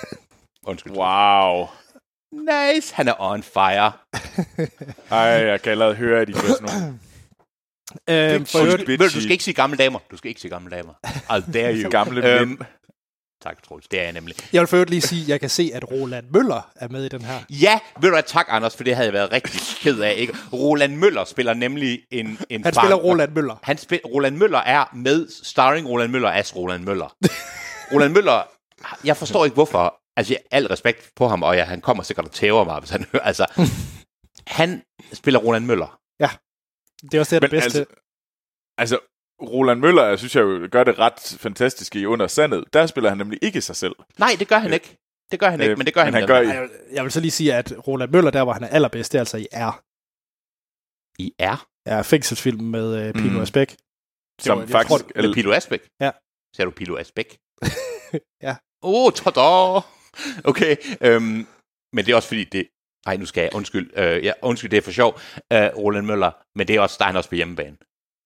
Undskyld. 0.71 0.93
Wow. 0.93 1.67
Nice, 2.33 2.95
han 2.95 3.09
er 3.09 3.15
on 3.19 3.43
fire. 3.43 3.93
Ej, 5.11 5.19
jeg 5.19 5.63
kan 5.63 5.73
allerede 5.73 5.95
høre, 5.95 6.21
at 6.21 6.29
I 6.29 6.33
gør 6.33 6.41
sådan 6.41 6.69
nogle 6.77 6.99
Øhm, 8.09 8.47
for 8.47 8.59
du, 8.59 8.97
du 9.05 9.09
skal 9.21 9.31
ikke 9.31 9.45
sige 9.45 9.55
gamle 9.55 9.77
damer. 9.77 9.99
Du 10.11 10.17
skal 10.17 10.29
ikke 10.29 10.41
sige 10.41 10.51
gamle 10.51 10.71
damer. 10.77 10.93
I'll 11.07 11.53
dare 11.53 11.75
you. 11.75 11.91
gamle 11.91 12.41
Øhm, 12.41 12.49
mænd. 12.49 12.59
Tak, 13.43 13.63
Troels. 13.63 13.89
Det 13.89 13.99
er 14.01 14.03
jeg 14.05 14.13
nemlig. 14.13 14.37
jeg 14.53 14.61
vil 14.61 14.67
for 14.67 14.85
lige 14.85 15.01
sige, 15.01 15.23
at 15.23 15.29
jeg 15.29 15.41
kan 15.41 15.49
se, 15.51 15.71
at 15.75 15.91
Roland 15.91 16.27
Møller 16.33 16.71
er 16.77 16.89
med 16.89 17.05
i 17.05 17.09
den 17.09 17.23
her. 17.23 17.35
Ja, 17.51 17.79
ved 18.01 18.09
du 18.09 18.15
hvad, 18.15 18.23
tak 18.27 18.47
Anders, 18.49 18.77
for 18.77 18.85
det 18.85 18.95
havde 18.95 19.07
jeg 19.07 19.13
været 19.13 19.33
rigtig 19.33 19.61
ked 19.81 20.01
af. 20.01 20.15
Ikke? 20.17 20.35
Roland 20.53 20.97
Møller 20.97 21.25
spiller 21.25 21.55
nemlig 21.55 22.01
en, 22.11 22.39
en 22.51 22.65
Han 22.65 22.75
far- 22.75 22.81
spiller 22.83 22.97
Roland 22.97 23.33
Møller. 23.33 23.57
Han 23.63 23.79
spil, 23.79 24.01
Roland 24.05 24.37
Møller 24.37 24.59
er 24.59 24.85
med, 24.95 25.29
starring 25.43 25.89
Roland 25.89 26.13
Møller 26.13 26.29
as 26.31 26.57
Roland 26.57 26.85
Møller. 26.85 27.17
Roland 27.93 28.13
Møller, 28.13 28.43
jeg 29.05 29.17
forstår 29.17 29.45
ikke 29.45 29.55
hvorfor, 29.55 30.00
altså 30.17 30.33
jeg, 30.35 30.43
al 30.51 30.67
respekt 30.67 31.13
på 31.17 31.29
ham, 31.29 31.43
og 31.43 31.57
ja, 31.57 31.65
han 31.65 31.81
kommer 31.81 32.03
sikkert 32.03 32.25
og 32.27 32.33
tæver 32.33 32.65
mig, 32.65 32.79
hvis 32.79 32.91
han 32.91 33.05
hører, 33.13 33.23
altså, 33.23 33.47
han 34.61 34.83
spiller 35.13 35.41
Roland 35.41 35.65
Møller. 35.65 35.97
Det 37.03 37.15
er 37.15 37.21
også 37.21 37.35
det, 37.35 37.43
der 37.43 37.49
er 37.49 37.61
bedste. 37.61 37.79
altså, 37.81 37.95
altså, 38.79 38.99
Roland 39.43 39.81
Møller, 39.81 40.05
jeg 40.05 40.19
synes 40.19 40.37
jeg 40.37 40.43
jo 40.43 40.69
gør 40.73 40.85
det 40.85 40.99
ret 40.99 41.37
fantastisk 41.39 41.97
i 41.97 42.05
Under 42.07 42.27
Sandet. 42.27 42.65
Der 42.73 42.87
spiller 42.87 43.09
han 43.11 43.19
nemlig 43.19 43.39
ikke 43.43 43.61
sig 43.61 43.77
selv. 43.77 43.95
Nej, 44.19 44.37
det 44.39 44.49
gør 44.49 44.59
han 44.59 44.73
ikke. 44.73 44.97
Det 45.31 45.41
gør 45.41 45.51
han 45.51 45.61
ikke, 45.61 45.73
Øh, 45.73 45.79
men 45.79 45.87
det 45.87 45.95
gør 45.95 46.05
men 46.05 46.15
han, 46.15 46.23
han 46.23 46.29
gør- 46.29 46.37
Ej, 46.41 46.49
jeg, 46.49 46.63
vil, 46.63 46.71
jeg 46.93 47.03
vil 47.05 47.13
så 47.13 47.21
lige 47.21 47.31
sige, 47.31 47.55
at 47.55 47.89
Roland 47.89 48.11
Møller, 48.11 48.31
der 48.31 48.45
hvor 48.45 48.53
han 48.53 48.65
er 48.65 48.69
allerbedst, 48.69 49.13
det 49.13 49.19
er 49.19 49.21
altså 49.21 49.37
i 49.37 49.47
R. 49.53 49.83
I 51.19 51.35
er. 51.39 51.67
Ja, 51.87 52.01
fængselsfilm 52.01 52.61
med 52.63 53.09
uh, 53.09 53.13
Pino 53.23 53.37
Mm. 53.39 53.41
Asbæk. 53.43 53.77
Som 54.41 54.59
var- 54.59 54.67
faktisk... 54.67 54.89
tror, 55.15 55.23
Med 55.23 55.35
Pilo 55.35 55.53
Asbæk? 55.53 55.89
Ja. 56.01 56.11
Ser 56.57 56.65
du 56.65 56.71
Pilo 56.71 56.97
Asbæk? 56.97 57.39
Ja. 58.47 58.57
Åh, 58.83 59.05
oh, 59.05 59.13
tada! 59.13 59.81
Okay, 60.51 60.77
øhm, 61.01 61.47
men 61.93 62.05
det 62.07 62.13
er 62.13 62.17
også 62.17 62.29
fordi, 62.29 62.45
det... 62.45 62.67
Nej, 63.07 63.17
nu 63.17 63.27
skal 63.27 63.41
jeg, 63.41 63.51
undskyld, 63.55 63.91
øh, 63.97 64.25
ja, 64.25 64.33
undskyld, 64.43 64.71
det 64.71 64.77
er 64.77 64.83
for 64.83 64.91
sjov, 64.91 65.21
øh, 65.53 65.67
Roland 65.77 66.07
Møller, 66.07 66.31
men 66.59 66.69
det 66.69 66.77
er 66.77 66.81
også, 66.81 66.97
der 66.99 67.05
er 67.05 67.07
han 67.07 67.17
også 67.17 67.29
på 67.29 67.35
hjemmebane. 67.35 67.77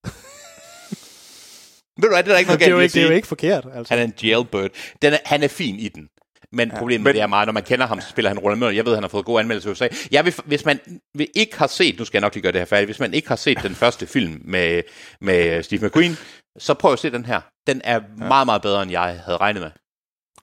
Ved 2.00 2.08
du 2.08 2.14
hvad, 2.14 2.22
det 2.22 2.28
er 2.30 2.32
der 2.32 2.38
ikke 2.38 2.48
noget 2.48 2.60
det, 2.60 2.66
er 2.66 2.70
jo 2.70 2.76
galt 2.76 2.80
at 2.80 2.84
ikke, 2.84 2.94
det 2.94 3.02
er 3.04 3.08
jo 3.08 3.14
ikke 3.16 3.28
forkert. 3.28 3.66
Altså. 3.74 3.94
Han 3.94 3.98
er 4.00 4.04
en 4.04 4.14
jailbird. 4.22 4.70
Den 5.02 5.12
er, 5.12 5.18
han 5.24 5.42
er 5.42 5.48
fin 5.48 5.76
i 5.76 5.88
den. 5.88 6.08
Men 6.52 6.68
ja, 6.68 6.78
problemet 6.78 7.04
men- 7.04 7.14
det 7.14 7.22
er 7.22 7.26
meget, 7.26 7.46
når 7.46 7.52
man 7.52 7.62
kender 7.62 7.86
ham, 7.86 8.00
så 8.00 8.08
spiller 8.08 8.28
han 8.28 8.38
Roland 8.38 8.60
Møller. 8.60 8.74
Jeg 8.74 8.84
ved, 8.86 8.94
han 8.94 9.02
har 9.02 9.08
fået 9.08 9.24
gode 9.24 9.40
anmeldelser 9.40 9.70
i 9.70 9.72
USA. 9.72 9.88
Jeg 10.10 10.24
vil, 10.24 10.34
hvis 10.44 10.64
man 10.64 10.80
vil 11.14 11.28
ikke 11.34 11.58
har 11.58 11.66
set, 11.66 11.98
nu 11.98 12.04
skal 12.04 12.18
jeg 12.18 12.20
nok 12.22 12.34
lige 12.34 12.42
gøre 12.42 12.52
det 12.52 12.60
her 12.60 12.66
færdigt, 12.66 12.88
hvis 12.88 13.00
man 13.00 13.14
ikke 13.14 13.28
har 13.28 13.36
set 13.36 13.58
den 13.62 13.74
første 13.74 14.06
film 14.06 14.40
med, 14.44 14.82
med 15.20 15.62
Steve 15.62 15.86
McQueen, 15.86 16.16
så 16.58 16.74
prøv 16.74 16.92
at 16.92 16.98
se 16.98 17.10
den 17.10 17.24
her. 17.24 17.40
Den 17.66 17.80
er 17.84 17.94
ja. 17.94 18.26
meget, 18.28 18.46
meget 18.46 18.62
bedre, 18.62 18.82
end 18.82 18.90
jeg 18.90 19.20
havde 19.24 19.36
regnet 19.36 19.62
med. 19.62 19.70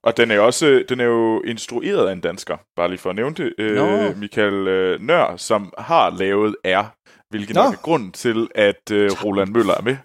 Og 0.04 0.18
den 0.18 0.32
er 0.32 0.40
også 0.40 0.84
den 0.90 1.00
er 1.00 1.06
jo 1.06 1.42
instrueret 1.42 2.08
af 2.08 2.14
en 2.14 2.22
dansker, 2.22 2.58
bare 2.76 2.88
lige 2.90 2.98
for 3.00 3.10
at 3.10 3.16
nævne 3.16 3.36
det. 3.36 3.54
Øh. 3.58 4.18
Michael 4.18 4.68
øh, 4.68 5.02
Nør, 5.02 5.38
som 5.38 5.74
har 5.78 6.10
lavet 6.10 6.56
R, 6.66 6.84
hvilket 7.30 7.56
nok 7.56 7.74
er 7.74 7.78
grunden 7.78 8.12
til, 8.12 8.48
at 8.56 8.92
øh, 8.92 9.12
Roland 9.26 9.50
Møller 9.50 9.74
er 9.74 9.82
med. 9.82 9.96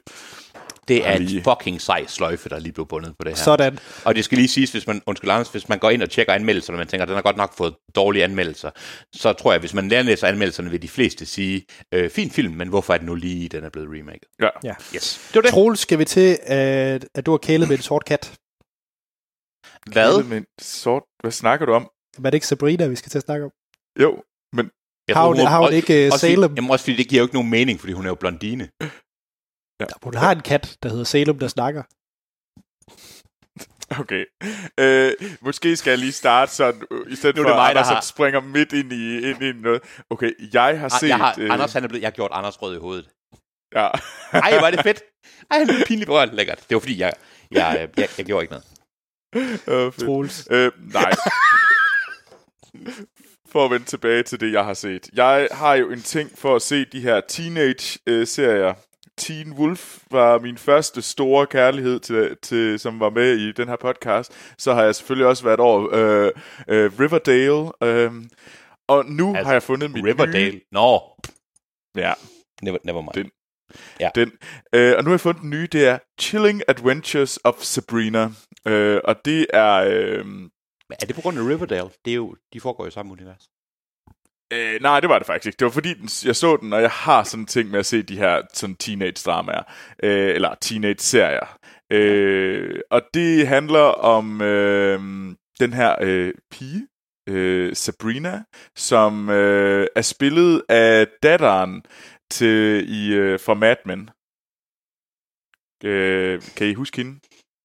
Det 0.89 1.07
er 1.09 1.19
lige- 1.19 1.43
fucking 1.45 1.81
sej 1.81 2.05
sløjfe, 2.07 2.49
der 2.49 2.59
lige 2.59 2.73
blev 2.73 2.87
bundet 2.87 3.11
på 3.19 3.25
det 3.25 3.31
her. 3.33 3.37
Sådan. 3.37 3.79
Og 4.05 4.15
det 4.15 4.25
skal 4.25 4.39
lige 4.39 4.49
siges, 4.49 4.73
hvis 4.73 4.87
man, 4.87 5.03
undskyld 5.07 5.31
Anders, 5.31 5.49
hvis 5.49 5.69
man 5.69 5.79
går 5.79 5.91
ind 5.91 6.03
og 6.03 6.11
tjekker 6.11 6.33
anmeldelserne, 6.33 6.77
og 6.77 6.79
man 6.79 6.87
tænker, 6.87 7.03
at 7.03 7.09
den 7.09 7.15
har 7.15 7.23
godt 7.23 7.37
nok 7.37 7.57
fået 7.57 7.75
dårlige 7.95 8.25
anmeldelser, 8.25 8.71
så 9.17 9.33
tror 9.33 9.53
jeg, 9.53 9.61
hvis 9.61 9.75
man 9.75 9.89
læser 9.89 10.27
anmeldelserne, 10.29 10.71
vil 10.71 10.83
de 10.83 10.89
fleste 10.89 11.27
sige, 11.27 11.65
øh, 11.95 12.11
fin 12.11 12.31
film, 12.31 12.55
men 12.55 12.69
hvorfor 12.69 12.95
er 12.95 12.99
det 12.99 13.07
nu 13.07 13.15
lige, 13.15 13.49
den 13.49 13.65
er 13.65 13.71
blevet 13.71 13.89
remaket? 13.93 14.29
Ja. 14.43 14.49
Ja. 14.65 14.75
Yes. 14.95 15.21
Det 15.29 15.35
var 15.35 15.41
det. 15.43 15.51
Troels, 15.51 15.81
skal 15.81 15.99
vi 15.99 16.05
til, 16.05 16.39
at, 16.43 17.07
at 17.15 17.27
du 17.27 17.31
har 17.31 17.39
kælet 17.39 17.69
med 17.69 17.77
en 17.77 17.83
sort 17.83 18.05
kat? 18.05 18.33
Hvad? 19.93 20.23
Men 20.25 20.45
sort, 20.61 21.03
hvad 21.21 21.31
snakker 21.31 21.67
du 21.67 21.73
om? 21.73 21.91
Var 22.19 22.31
det 22.31 22.35
ikke 22.37 22.47
Sabrina, 22.47 22.87
vi 22.87 22.97
skal 22.97 23.11
til 23.11 23.19
at 23.19 23.25
snakke 23.25 23.45
om? 23.45 23.51
Jo, 24.03 24.23
men 24.53 24.71
Jeg 25.09 25.17
Har 25.17 25.27
hun, 25.27 25.37
har 25.37 25.61
hun 25.65 25.73
ikke 25.73 26.07
uh, 26.07 26.13
også 26.13 26.27
fordi- 26.27 26.35
Salem? 26.35 26.55
Jamen 26.55 26.71
også 26.71 26.85
fordi 26.85 26.97
det 26.97 27.09
giver 27.09 27.21
jo 27.21 27.25
ikke 27.25 27.35
nogen 27.35 27.51
mening, 27.51 27.81
fordi 27.81 27.93
hun 27.93 28.05
er 28.05 28.11
jo 28.11 28.15
blondine. 28.15 28.69
Hun 30.03 30.15
har 30.15 30.33
en 30.33 30.41
kat, 30.41 30.77
der 30.83 30.89
hedder 30.89 31.05
Salem, 31.05 31.39
der 31.39 31.49
snakker. 31.49 31.83
okay. 34.01 34.25
Øh, 34.81 35.13
måske 35.41 35.77
skal 35.77 35.91
jeg 35.91 35.99
lige 35.99 36.13
starte 36.13 36.53
sådan, 36.53 36.83
øh, 36.91 37.13
i 37.13 37.17
stedet 37.17 37.37
Nu 37.37 37.43
er 37.43 37.45
for 37.45 37.49
det 37.51 37.57
mig, 37.59 37.65
der 37.75 37.81
Anders, 37.81 37.89
har- 37.89 38.01
som 38.01 38.09
springer 38.15 38.41
midt 38.41 38.73
ind 38.73 38.93
i, 38.93 39.31
ind 39.31 39.43
i 39.43 39.53
noget. 39.53 39.83
Okay, 40.11 40.31
jeg 40.53 40.81
har 40.81 40.85
Ah, 40.95 41.01
set... 41.01 41.09
jeg 41.09 41.17
har, 41.17 41.35
øh, 41.39 41.53
Anders, 41.53 41.73
han 41.73 41.85
er 41.85 41.89
blevet, 41.89 42.03
jeg 42.03 42.07
har 42.09 42.13
gjort 42.15 42.31
Anders 42.35 42.63
rød 42.63 42.77
i 42.77 42.79
hovedet. 42.79 43.09
Ja. 43.75 43.89
Ej, 44.33 44.61
var 44.61 44.71
det 44.71 44.81
fedt. 44.83 45.01
Ej, 45.51 45.59
han 45.59 45.71
er 45.71 45.85
pinligt 45.87 46.07
berørt. 46.07 46.35
Lækkert. 46.35 46.59
Det 46.69 46.75
var 46.75 46.81
fordi, 46.81 46.99
jeg, 47.01 47.13
jeg, 47.51 47.89
jeg, 47.97 48.09
jeg 48.19 48.27
gjorde 48.27 48.43
ikke 48.45 48.53
noget. 48.53 48.65
Øh, 49.37 49.93
fedt. 49.93 49.99
Troels. 50.05 50.49
Øh, 50.51 50.73
nej. 50.93 51.13
for 53.53 53.65
at 53.65 53.71
vende 53.71 53.87
tilbage 53.87 54.23
til 54.23 54.41
det, 54.41 54.53
jeg 54.53 54.65
har 54.65 54.75
set. 54.75 55.09
Jeg 55.15 55.49
har 55.53 55.75
jo 55.75 55.91
en 55.91 56.03
ting 56.03 56.31
for 56.39 56.57
at 56.57 56.63
se 56.63 56.85
de 56.85 57.01
her 57.01 57.21
teenage-serier. 57.29 58.75
Teen 59.19 59.53
Wolf 59.53 59.99
var 60.11 60.39
min 60.39 60.59
første 60.59 61.03
store 61.03 61.47
kærlighed, 61.47 62.01
til, 62.01 62.37
til, 62.43 62.79
som 62.79 63.01
var 63.01 63.11
med 63.11 63.37
i 63.37 63.53
den 63.53 63.69
her 63.69 63.77
podcast. 63.77 64.33
Så 64.59 64.75
har 64.75 64.83
jeg 64.83 64.95
selvfølgelig 64.95 65.27
også 65.27 65.45
været 65.45 65.61
over 65.61 65.89
øh, 65.95 66.33
øh, 66.69 66.91
Riverdale. 67.01 67.71
Øh, 67.83 68.13
og 68.89 69.05
nu 69.07 69.29
Altså, 69.29 69.45
har 69.45 69.53
jeg 69.53 69.63
fundet 69.63 69.91
mit 69.91 70.05
Riverdale. 70.05 70.53
nye... 70.55 70.61
Nå, 70.73 71.01
Ja, 71.97 72.13
never, 72.63 72.79
never 72.85 73.01
mind. 73.01 73.13
Det- 73.15 73.33
Ja. 74.01 74.09
den. 74.15 74.33
Øh, 74.73 74.95
og 74.97 75.05
nu 75.05 75.11
har 75.11 75.15
jeg 75.15 75.21
fundet 75.21 75.43
den 75.43 75.51
nye, 75.51 75.69
det 75.73 75.87
er 75.87 75.99
Chilling 76.21 76.63
Adventures 76.69 77.39
of 77.45 77.55
Sabrina. 77.59 78.29
Øh, 78.67 79.01
og 79.05 79.17
det 79.25 79.47
er... 79.53 79.73
Øh, 79.73 80.25
er 80.91 81.07
det 81.07 81.15
på 81.15 81.21
grund 81.21 81.39
af 81.39 81.43
Riverdale? 81.43 81.91
Det 82.05 82.11
er 82.11 82.15
jo, 82.15 82.37
de 82.53 82.61
foregår 82.61 82.87
i 82.87 82.91
samme 82.91 83.13
univers. 83.13 83.49
Øh, 84.53 84.81
nej, 84.81 85.01
det 85.01 85.09
var 85.09 85.19
det 85.19 85.27
faktisk 85.27 85.47
ikke. 85.47 85.57
Det 85.57 85.65
var 85.65 85.71
fordi, 85.71 85.95
den, 85.95 86.09
jeg 86.25 86.37
så 86.37 86.57
den, 86.57 86.73
og 86.73 86.83
jeg 86.83 86.91
har 86.91 87.25
sådan 87.25 87.43
en 87.43 87.47
ting 87.47 87.71
med 87.71 87.79
at 87.79 87.87
se 87.87 88.03
de 88.03 88.17
her 88.17 88.43
sådan 88.55 88.77
teenage-dramaer. 88.77 89.63
Øh, 90.03 90.35
eller 90.35 90.55
teenage-serier. 90.61 91.59
Øh, 91.93 92.81
og 92.91 93.03
det 93.15 93.49
handler 93.49 93.81
om 93.81 94.43
øh, 94.43 95.01
den 95.61 95.73
her 95.73 95.95
øh, 96.01 96.35
pige, 96.51 96.87
øh, 97.29 97.77
Sabrina, 97.77 98.43
som 98.77 99.31
øh, 99.31 99.87
er 99.97 100.03
spillet 100.03 100.63
af 100.69 101.07
datteren 101.23 101.83
til 102.31 102.85
i 102.89 103.13
øh, 103.15 103.41
fra 103.41 103.55
Mad 103.55 103.77
Men. 103.85 104.11
Øh, 105.85 106.43
kan 106.57 106.67
I 106.67 106.75
huske 106.75 106.97
hende? 106.97 107.21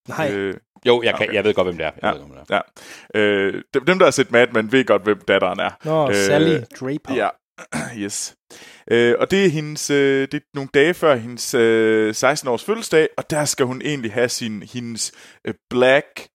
Nej, 0.07 0.31
Øh, 0.33 0.57
Jo, 0.85 1.01
jeg, 1.01 1.15
kan, 1.17 1.25
Okay. 1.27 1.35
jeg 1.35 1.43
ved 1.43 1.53
godt, 1.53 1.67
hvem 1.67 1.77
det 1.77 1.85
er. 1.85 1.91
Jeg 2.01 2.03
Ja. 2.03 2.11
ved, 2.11 2.19
hvem 2.27 2.45
det 2.45 2.55
er. 2.55 2.61
øh, 3.15 3.63
dem, 3.73 3.85
dem, 3.85 3.99
der 3.99 4.05
har 4.05 4.11
set 4.11 4.31
Mad 4.31 4.47
Men, 4.53 4.71
ved 4.71 4.85
godt, 4.85 5.03
hvem 5.03 5.19
datteren 5.27 5.59
er. 5.59 5.69
Nå, 5.85 6.09
øh, 6.09 6.15
Sally 6.15 6.57
Draper. 6.79 7.15
Ja, 7.15 7.29
yes. 8.03 8.35
Øh, 8.91 9.15
og 9.19 9.31
det 9.31 9.45
er 9.45 9.49
hendes, 9.49 9.89
øh, 9.89 10.21
det 10.31 10.33
er 10.33 10.39
nogle 10.53 10.69
dage 10.73 10.93
før 10.93 11.15
hendes 11.15 11.53
øh, 11.53 12.09
16-års 12.17 12.63
fødselsdag, 12.63 13.09
og 13.17 13.29
der 13.29 13.45
skal 13.45 13.65
hun 13.65 13.81
egentlig 13.81 14.13
have 14.13 14.29
sin 14.29 14.63
hendes 14.63 15.11
øh, 15.47 15.53
black 15.69 16.27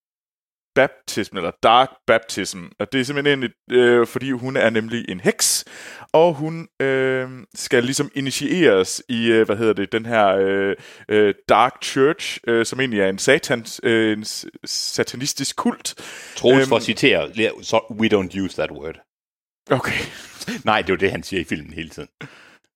baptism, 0.77 1.37
eller 1.37 1.51
dark 1.63 1.89
baptism. 2.07 2.65
Og 2.79 2.93
det 2.93 3.01
er 3.01 3.05
simpelthen 3.05 3.43
et, 3.43 3.53
øh, 3.73 4.07
fordi 4.07 4.31
hun 4.31 4.57
er 4.57 4.71
nemlig 4.71 5.05
en 5.09 5.21
heks, 5.21 5.65
og 6.13 6.35
hun 6.35 6.69
øh, 6.81 7.29
skal 7.55 7.85
ligesom 7.85 8.11
initieres 8.15 9.03
i, 9.09 9.27
øh, 9.27 9.47
hvad 9.47 9.57
hedder 9.57 9.73
det, 9.73 9.93
den 9.93 10.07
her 10.07 10.27
øh, 10.27 10.77
øh, 11.09 11.35
dark 11.49 11.73
church, 11.85 12.39
øh, 12.47 12.67
som 12.67 12.81
egentlig 12.81 13.01
er 13.01 13.09
en 13.09 13.19
satans, 13.19 13.81
øh, 13.83 14.13
en 14.19 14.25
satanistisk 14.65 15.57
kult. 15.57 15.95
Troels 16.37 16.61
Øhm. 16.61 16.69
for 16.69 16.77
at 16.77 16.83
citere, 16.83 17.31
so, 17.63 17.79
we 17.91 18.09
don't 18.09 18.41
use 18.45 18.57
that 18.57 18.71
word. 18.71 18.95
Okay. 19.71 19.99
Nej, 20.65 20.83
det 20.83 20.89
er 20.91 20.93
jo 20.93 20.97
det, 20.99 21.11
han 21.11 21.23
siger 21.23 21.41
i 21.41 21.45
filmen 21.45 21.73
hele 21.73 21.89
tiden. 21.89 22.09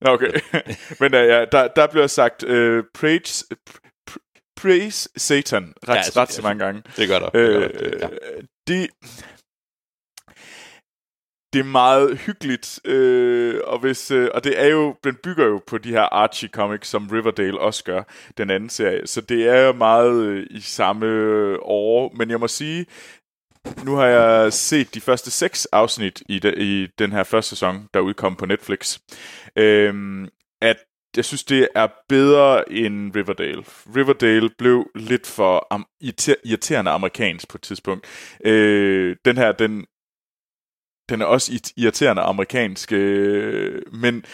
Okay. 0.05 0.33
Men 1.01 1.15
uh, 1.15 1.21
ja, 1.21 1.45
der, 1.53 1.69
der 1.77 1.87
bliver 1.87 2.07
sagt 2.07 2.43
uh, 2.43 2.83
preach, 2.95 3.45
pr- 3.71 3.90
praise 4.63 5.09
Satan 5.17 5.75
ret, 5.89 5.95
Ja, 5.95 5.97
altså, 5.97 6.21
ret 6.21 6.33
så 6.33 6.43
mange 6.43 6.65
gange. 6.65 6.83
Det 6.97 7.09
gør 7.09 7.19
der. 7.19 7.31
Øh, 7.35 7.71
det, 8.67 8.91
det 11.53 11.61
er 11.61 11.65
meget 11.65 12.19
hyggeligt, 12.19 12.81
øh, 12.85 13.61
og, 13.65 13.79
hvis, 13.79 14.11
øh, 14.11 14.29
og 14.35 14.45
det 14.45 14.61
er 14.63 14.67
jo, 14.67 14.95
den 15.05 15.17
bygger 15.23 15.47
jo 15.47 15.63
på 15.67 15.79
de 15.79 15.91
her 15.91 16.03
Archie 16.03 16.49
comics, 16.49 16.89
som 16.89 17.09
Riverdale 17.13 17.61
også 17.61 17.85
gør, 17.85 18.03
den 18.39 18.51
anden 18.51 18.69
serie. 18.69 19.07
Så 19.07 19.21
det 19.21 19.49
er 19.49 19.61
jo 19.61 19.73
meget 19.73 20.25
øh, 20.25 20.47
i 20.51 20.61
samme 20.61 21.07
år, 21.63 22.15
men 22.17 22.31
jeg 22.31 22.41
må 22.41 22.49
sige, 22.49 22.87
nu 23.85 23.95
har 23.95 24.07
jeg 24.07 24.53
set 24.53 24.95
de 24.95 25.01
første 25.01 25.31
seks 25.31 25.67
afsnit 25.67 26.23
i, 26.29 26.39
de, 26.39 26.55
i 26.57 26.87
den 26.99 27.13
her 27.13 27.23
første 27.23 27.49
sæson, 27.49 27.89
der 27.95 28.01
udkom 28.01 28.37
på 28.37 28.47
Netflix. 28.47 28.99
Øh, 29.57 30.27
at 30.63 30.77
jeg 31.17 31.25
synes, 31.25 31.45
det 31.45 31.69
er 31.75 31.89
bedre 32.09 32.73
end 32.73 33.17
Riverdale. 33.17 33.63
Riverdale 33.97 34.51
blev 34.59 34.91
lidt 34.95 35.27
for 35.27 35.67
am- 35.75 35.97
irriter- 36.05 36.41
irriterende 36.45 36.91
amerikansk 36.91 37.49
på 37.49 37.59
et 37.59 37.63
tidspunkt. 37.63 38.07
Øh, 38.45 39.17
den 39.25 39.37
her, 39.37 39.53
den, 39.53 39.87
den 41.11 41.21
er 41.23 41.27
også 41.27 41.53
it- 41.53 41.73
irriterende 41.77 42.23
amerikansk, 42.23 42.93
øh, 42.93 43.83
men 43.93 44.25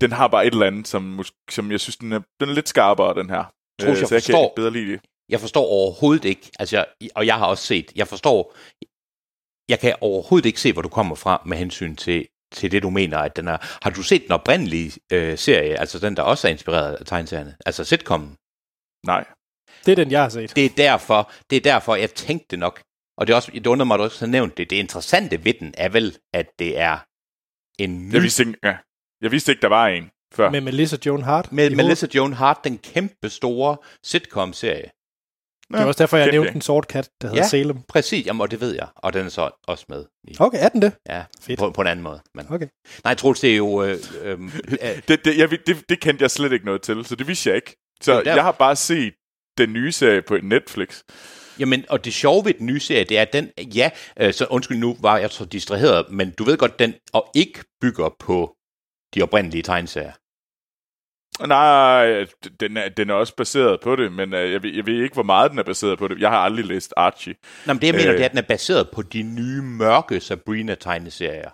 den 0.00 0.12
har 0.12 0.28
bare 0.28 0.46
et 0.46 0.52
eller 0.52 0.66
andet, 0.66 0.88
som, 0.88 1.24
som 1.50 1.70
jeg 1.72 1.80
synes, 1.80 1.96
den 1.96 2.12
er, 2.12 2.20
den 2.40 2.48
er 2.48 2.54
lidt 2.54 2.68
skarpere, 2.68 3.14
den 3.14 3.30
her. 3.30 3.44
Troels, 3.80 4.00
jeg 4.00 4.08
så 4.08 4.14
jeg 4.14 4.22
forstår- 4.22 4.48
kan 4.48 4.62
bedre 4.62 4.72
lide 4.72 4.92
det. 4.92 5.00
Jeg 5.28 5.40
forstår 5.40 5.64
overhovedet 5.64 6.24
ikke, 6.24 6.50
altså, 6.58 6.84
og 7.14 7.26
jeg 7.26 7.38
har 7.38 7.46
også 7.46 7.66
set, 7.66 7.92
jeg 7.96 8.08
forstår, 8.08 8.54
jeg 9.68 9.80
kan 9.80 9.94
overhovedet 10.00 10.46
ikke 10.46 10.60
se, 10.60 10.72
hvor 10.72 10.82
du 10.82 10.88
kommer 10.88 11.14
fra 11.14 11.42
med 11.46 11.56
hensyn 11.56 11.96
til, 11.96 12.28
til 12.52 12.72
det, 12.72 12.82
du 12.82 12.90
mener, 12.90 13.18
at 13.18 13.36
den 13.36 13.48
er... 13.48 13.56
Har 13.82 13.90
du 13.90 14.02
set 14.02 14.22
den 14.22 14.32
oprindelige 14.32 14.92
øh, 15.12 15.38
serie, 15.38 15.80
altså 15.80 15.98
den, 15.98 16.16
der 16.16 16.22
også 16.22 16.48
er 16.48 16.52
inspireret 16.52 16.94
af 16.94 17.06
tegneserierne, 17.06 17.56
altså 17.66 17.84
sitcomen? 17.84 18.36
Nej. 19.06 19.24
Det 19.86 19.92
er 19.92 19.96
den, 19.96 20.10
jeg 20.10 20.22
har 20.22 20.28
set. 20.28 20.56
Det 20.56 20.64
er 20.64 20.68
derfor, 20.76 21.32
det 21.50 21.56
er 21.56 21.60
derfor, 21.60 21.94
jeg 21.94 22.10
tænkte 22.10 22.46
det 22.50 22.58
nok. 22.58 22.82
Og 23.16 23.26
det, 23.26 23.32
er 23.32 23.36
også, 23.36 23.50
det 23.54 23.66
undrer 23.66 23.84
mig, 23.84 23.94
at 23.94 23.98
du 23.98 24.04
også 24.04 24.24
har 24.24 24.30
nævnt 24.30 24.56
det. 24.56 24.70
Det 24.70 24.76
interessante 24.76 25.44
ved 25.44 25.54
den 25.54 25.74
er 25.76 25.88
vel, 25.88 26.18
at 26.32 26.46
det 26.58 26.78
er 26.78 26.98
en 27.78 28.08
ny 28.08 28.12
Jeg 28.12 28.22
vidste 28.22 28.42
ikke, 28.42 28.58
ja. 28.64 28.76
jeg 29.22 29.30
vidste 29.32 29.52
ikke 29.52 29.62
der 29.62 29.68
var 29.68 29.86
en 29.86 30.10
før. 30.34 30.50
Med 30.50 30.60
Melissa 30.60 30.96
Joan 31.06 31.22
Hart. 31.22 31.52
med 31.52 31.70
Melissa 31.70 32.06
Joan 32.14 32.32
Hart, 32.32 32.64
den 32.64 32.78
kæmpe 32.78 33.28
store 33.28 33.76
sitcom-serie. 34.02 34.90
Det 35.68 35.80
er 35.80 35.84
også 35.84 35.98
derfor, 36.02 36.16
jeg 36.16 36.26
Kæmpe. 36.26 36.34
nævnte 36.36 36.54
en 36.56 36.60
sort 36.60 36.88
kat, 36.88 37.10
der 37.22 37.28
hedder 37.28 37.42
Ja. 37.42 37.48
Salem. 37.48 37.76
Præcis, 37.88 38.26
jamen, 38.26 38.40
og 38.40 38.50
det 38.50 38.60
ved 38.60 38.74
jeg. 38.74 38.86
Og 38.96 39.12
den 39.12 39.26
er 39.26 39.30
så 39.30 39.50
også 39.66 39.84
med. 39.88 40.04
I, 40.28 40.36
Okay, 40.40 40.58
er 40.64 40.68
den 40.68 40.82
det? 40.82 40.92
ja, 41.08 41.24
Fedt. 41.42 41.58
på, 41.58 41.70
på 41.70 41.80
en 41.80 41.86
anden 41.86 42.02
måde. 42.02 42.20
Men, 42.34 42.46
Okay. 42.50 42.66
Nej, 43.04 43.14
Troels, 43.14 43.40
det 43.40 43.52
er 43.52 43.56
jo... 43.56 43.82
Øh, 43.84 43.98
øh, 44.22 44.38
øh, 44.82 45.02
Det, 45.08 45.24
det, 45.24 45.38
jeg, 45.38 45.50
det, 45.50 45.84
det 45.88 46.00
kendte 46.00 46.22
jeg 46.22 46.30
slet 46.30 46.52
ikke 46.52 46.64
noget 46.64 46.82
til, 46.82 47.04
så 47.04 47.14
det 47.14 47.26
vidste 47.28 47.48
jeg 47.48 47.56
ikke. 47.56 47.76
Så 48.02 48.12
er 48.12 48.22
der- 48.22 48.34
jeg 48.34 48.42
har 48.42 48.52
bare 48.52 48.76
set 48.76 49.14
den 49.58 49.72
nye 49.72 49.92
serie 49.92 50.22
på 50.22 50.36
Netflix. 50.42 51.00
Jamen, 51.58 51.84
og 51.88 52.04
det 52.04 52.14
sjove 52.14 52.44
ved 52.44 52.54
den 52.54 52.66
nye 52.66 52.80
serie, 52.80 53.04
det 53.04 53.18
er, 53.18 53.22
at 53.22 53.32
den, 53.32 53.50
ja, 53.74 53.90
øh, 54.20 54.34
så 54.34 54.46
undskyld, 54.50 54.78
nu 54.78 54.96
var 55.00 55.18
jeg 55.18 55.30
så 55.30 55.44
distraheret, 55.44 56.06
men 56.10 56.30
du 56.30 56.44
ved 56.44 56.56
godt, 56.56 56.78
den 56.78 56.94
og 57.12 57.30
ikke 57.34 57.64
bygger 57.80 58.14
på 58.20 58.54
de 59.14 59.22
oprindelige 59.22 59.62
tegneserier. 59.62 60.12
Nej, 61.40 62.26
den 62.60 62.76
er, 62.76 62.88
den 62.88 63.10
er 63.10 63.14
også 63.14 63.36
baseret 63.36 63.80
på 63.80 63.96
det, 63.96 64.12
men 64.12 64.34
øh, 64.34 64.52
jeg 64.52 64.62
ved, 64.62 64.74
jeg 64.74 64.86
ved 64.86 65.02
ikke, 65.02 65.14
hvor 65.14 65.22
meget 65.22 65.50
den 65.50 65.58
er 65.58 65.62
baseret 65.62 65.98
på 65.98 66.08
det. 66.08 66.20
Jeg 66.20 66.30
har 66.30 66.36
aldrig 66.38 66.64
læst 66.64 66.94
Archie. 66.96 67.34
Nå, 67.66 67.72
men 67.72 67.80
det 67.80 67.86
jeg 67.86 67.94
mener, 67.94 68.08
Øh. 68.08 68.14
det 68.14 68.20
er, 68.20 68.24
at 68.24 68.30
den 68.30 68.38
er 68.38 68.42
baseret 68.48 68.88
på 68.92 69.02
de 69.02 69.22
nye 69.22 69.62
mørke 69.62 70.20
Sabrina-tegneserier. 70.20 71.50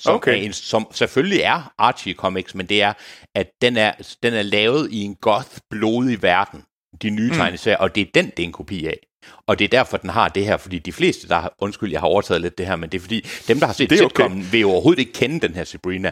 Som, 0.00 0.14
Okay. 0.14 0.32
er 0.32 0.36
en, 0.36 0.52
som 0.52 0.86
selvfølgelig 0.92 1.40
er 1.40 1.72
Archie 1.78 2.14
Comics, 2.14 2.54
men 2.54 2.66
det 2.66 2.82
er, 2.82 2.92
at 3.34 3.50
den 3.62 3.76
er, 3.76 3.92
den 4.22 4.34
er 4.34 4.42
lavet 4.42 4.90
i 4.90 5.00
en 5.00 5.14
goth, 5.14 5.58
blodig 5.70 6.22
verden. 6.22 6.62
De 7.02 7.10
nye 7.10 7.28
mm. 7.30 7.36
tegneserier, 7.36 7.76
og 7.78 7.94
det 7.94 8.00
er 8.00 8.10
den, 8.14 8.26
det 8.26 8.38
er 8.38 8.44
en 8.46 8.52
kopi 8.52 8.86
af. 8.86 8.98
Og 9.46 9.58
det 9.58 9.64
er 9.64 9.68
derfor, 9.68 9.96
den 9.96 10.10
har 10.10 10.28
det 10.28 10.44
her, 10.44 10.56
fordi 10.56 10.78
de 10.78 10.92
fleste, 10.92 11.28
der 11.28 11.34
har, 11.38 11.54
undskyld, 11.58 11.90
jeg 11.90 12.00
har 12.00 12.06
overtaget 12.06 12.40
lidt 12.40 12.58
det 12.58 12.66
her, 12.66 12.76
men 12.76 12.90
det 12.90 12.98
er 12.98 13.02
fordi, 13.02 13.26
dem, 13.48 13.58
der 13.58 13.66
har 13.66 13.72
set 13.74 13.92
er 13.92 13.96
okay. 13.96 14.04
sitcomen, 14.04 14.52
vil 14.52 14.60
jo 14.60 14.70
overhovedet 14.70 15.00
ikke 15.00 15.12
kende 15.12 15.40
den 15.40 15.54
her 15.54 15.64
Sabrina. 15.64 16.10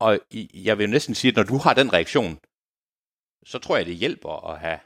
Og 0.00 0.18
jeg 0.54 0.78
vil 0.78 0.84
jo 0.84 0.90
næsten 0.90 1.14
sige, 1.14 1.28
at 1.30 1.36
når 1.36 1.42
du 1.42 1.56
har 1.56 1.74
den 1.74 1.92
reaktion, 1.92 2.38
så 3.46 3.58
tror 3.58 3.76
jeg, 3.76 3.86
det 3.86 3.94
hjælper 3.94 4.50
at 4.52 4.58
have... 4.60 4.78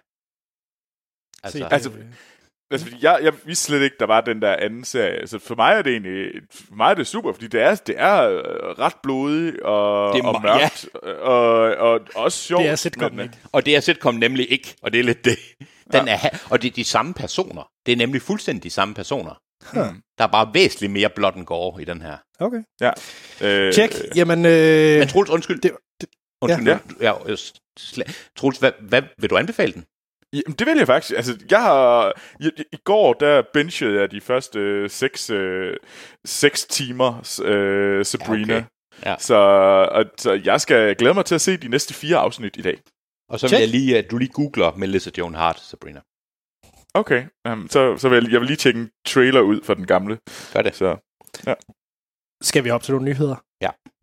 Altså, 1.43 1.59
Se, 1.59 1.67
altså, 1.75 1.91
Altså, 2.71 2.87
fordi 2.87 3.05
jeg, 3.05 3.19
jeg 3.23 3.33
vidste 3.45 3.65
slet 3.65 3.83
ikke, 3.83 3.97
der 4.01 4.07
var 4.07 4.21
den 4.21 4.43
der 4.43 4.57
anden 4.57 4.85
serie. 4.85 5.13
Altså, 5.13 5.39
for 5.39 5.55
mig 5.55 5.73
er 5.75 5.83
det 5.83 5.93
egentlig, 5.93 6.31
for 6.51 6.75
mig 6.75 6.91
er 6.91 6.95
det 6.95 7.07
super, 7.07 7.33
fordi 7.33 7.47
det 7.47 7.61
er, 7.63 7.75
det 7.75 7.95
er 7.99 8.23
øh, 8.29 8.43
ret 8.79 8.95
blodigt 9.03 9.61
og, 9.61 10.15
Det 10.15 10.21
er 10.25 10.29
og 10.29 10.43
mørkt, 10.43 10.89
og, 11.23 11.43
og 11.77 12.01
også 12.15 12.39
sjovt. 12.39 12.63
Det 12.63 12.71
er 12.71 12.77
sitcom, 12.77 13.13
men, 13.13 13.25
ikke? 13.25 13.37
Og 13.53 13.67
det 13.67 13.77
er 13.77 13.81
sitcom 13.81 14.15
nemlig 14.15 14.53
ikke, 14.53 14.75
og 14.83 14.93
det 14.93 15.01
er 15.01 15.05
lidt 15.05 15.25
det. 15.25 15.39
Den 15.93 16.09
er, 16.09 16.17
ha- 16.17 16.29
og 16.51 16.63
det 16.63 16.69
er 16.69 16.73
de 16.75 16.85
samme 16.85 17.15
personer. 17.15 17.69
Det 17.87 17.93
er 17.93 17.97
nemlig 17.97 18.23
fuldstændig 18.23 18.63
de 18.63 18.71
samme 18.71 18.95
personer. 18.95 19.41
Hmm. 19.73 20.03
Der 20.19 20.25
er 20.25 20.29
bare 20.29 20.51
væsentligt 20.55 20.93
mere 20.93 21.11
blot 21.17 21.37
and 21.37 21.47
gore 21.47 21.83
i 21.83 21.85
den 21.85 22.03
her. 22.03 22.17
Okay. 22.41 22.63
Ja. 22.81 22.91
Øh, 23.43 23.73
Tjek. 23.73 23.91
Jamen, 24.17 24.47
øh, 24.47 24.99
Men 24.99 25.09
Troels, 25.09 25.31
undskyld. 25.31 25.61
det, 25.61 25.71
undskyld 26.43 26.67
Ja. 26.67 26.79
ja. 27.01 27.13
Ja, 27.13 27.31
øh, 27.31 27.39
sla- 27.81 28.13
Troels, 28.37 28.59
hvad, 28.59 28.73
hvad, 28.81 29.03
vil 29.19 29.31
du 29.31 29.37
anbefale 29.37 29.73
den? 29.73 29.85
Jamen, 30.33 30.57
det 30.59 30.67
vil 30.67 30.77
jeg 30.79 30.87
faktisk. 30.87 31.13
Altså, 31.17 31.39
jeg 31.51 31.63
har... 31.63 32.13
I, 32.41 32.51
i 32.73 32.77
går, 32.85 33.13
der 33.13 33.43
benchede 33.53 34.01
jeg 34.01 34.11
de 34.11 34.21
første 34.21 34.59
øh, 34.59 34.91
seks, 34.91 35.31
øh, 35.31 35.77
seks 36.25 36.65
timer 36.65 37.41
øh, 37.45 38.05
Sabrina. 38.05 38.55
Ja, 38.55 38.59
okay. 38.61 39.11
Ja. 39.11 39.17
Så, 39.19 39.35
og, 39.93 40.05
så 40.19 40.33
jeg 40.45 40.61
skal 40.61 40.97
glæde 40.97 41.15
mig 41.15 41.25
til 41.25 41.35
at 41.35 41.41
se 41.41 41.57
de 41.57 41.69
næste 41.69 41.95
fire 41.95 42.17
afsnit 42.17 42.57
i 42.57 42.63
dag. 42.63 42.81
Og 43.29 43.41
så 43.41 43.47
vil 43.47 43.49
Check. 43.49 43.61
jeg 43.61 43.69
lige, 43.69 43.99
at 43.99 44.11
du 44.11 44.19
lige 44.19 44.33
googler 44.33 44.77
Melissa 44.77 45.11
Joan 45.19 45.35
Hart, 45.35 45.61
Sabrina. 45.61 46.01
Okay, 46.95 47.25
um, 47.49 47.69
så, 47.71 47.97
så 47.99 48.09
vil 48.09 48.23
jeg, 48.23 48.33
jeg 48.33 48.41
vil 48.41 48.47
lige 48.47 48.57
tjekke 48.57 48.81
en 48.81 48.91
trailer 49.07 49.41
ud 49.41 49.61
for 49.65 49.75
den 49.75 49.87
gamle. 49.87 50.19
Gør 50.53 50.63
det. 50.63 50.75
Så 50.75 50.97
skal 52.43 52.65
vi 52.65 52.71
op 52.71 52.83
til 52.83 52.93
nogle 52.95 53.05
nyheder? 53.11 53.37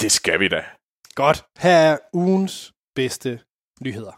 det 0.01 0.11
skal 0.11 0.39
vi 0.39 0.47
da. 0.47 0.65
Godt. 1.15 1.45
Her 1.59 1.71
er 1.71 1.97
ugens 2.13 2.73
bedste 2.95 3.39
nyheder. 3.81 4.11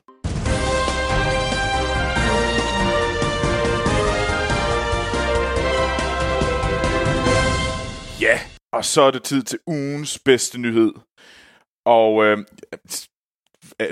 Ja, 8.21 8.39
og 8.73 8.85
så 8.85 9.01
er 9.01 9.11
det 9.11 9.23
tid 9.23 9.43
til 9.43 9.59
ugens 9.67 10.19
bedste 10.19 10.57
nyhed. 10.57 10.91
Og 11.85 12.25
øh, 12.25 12.37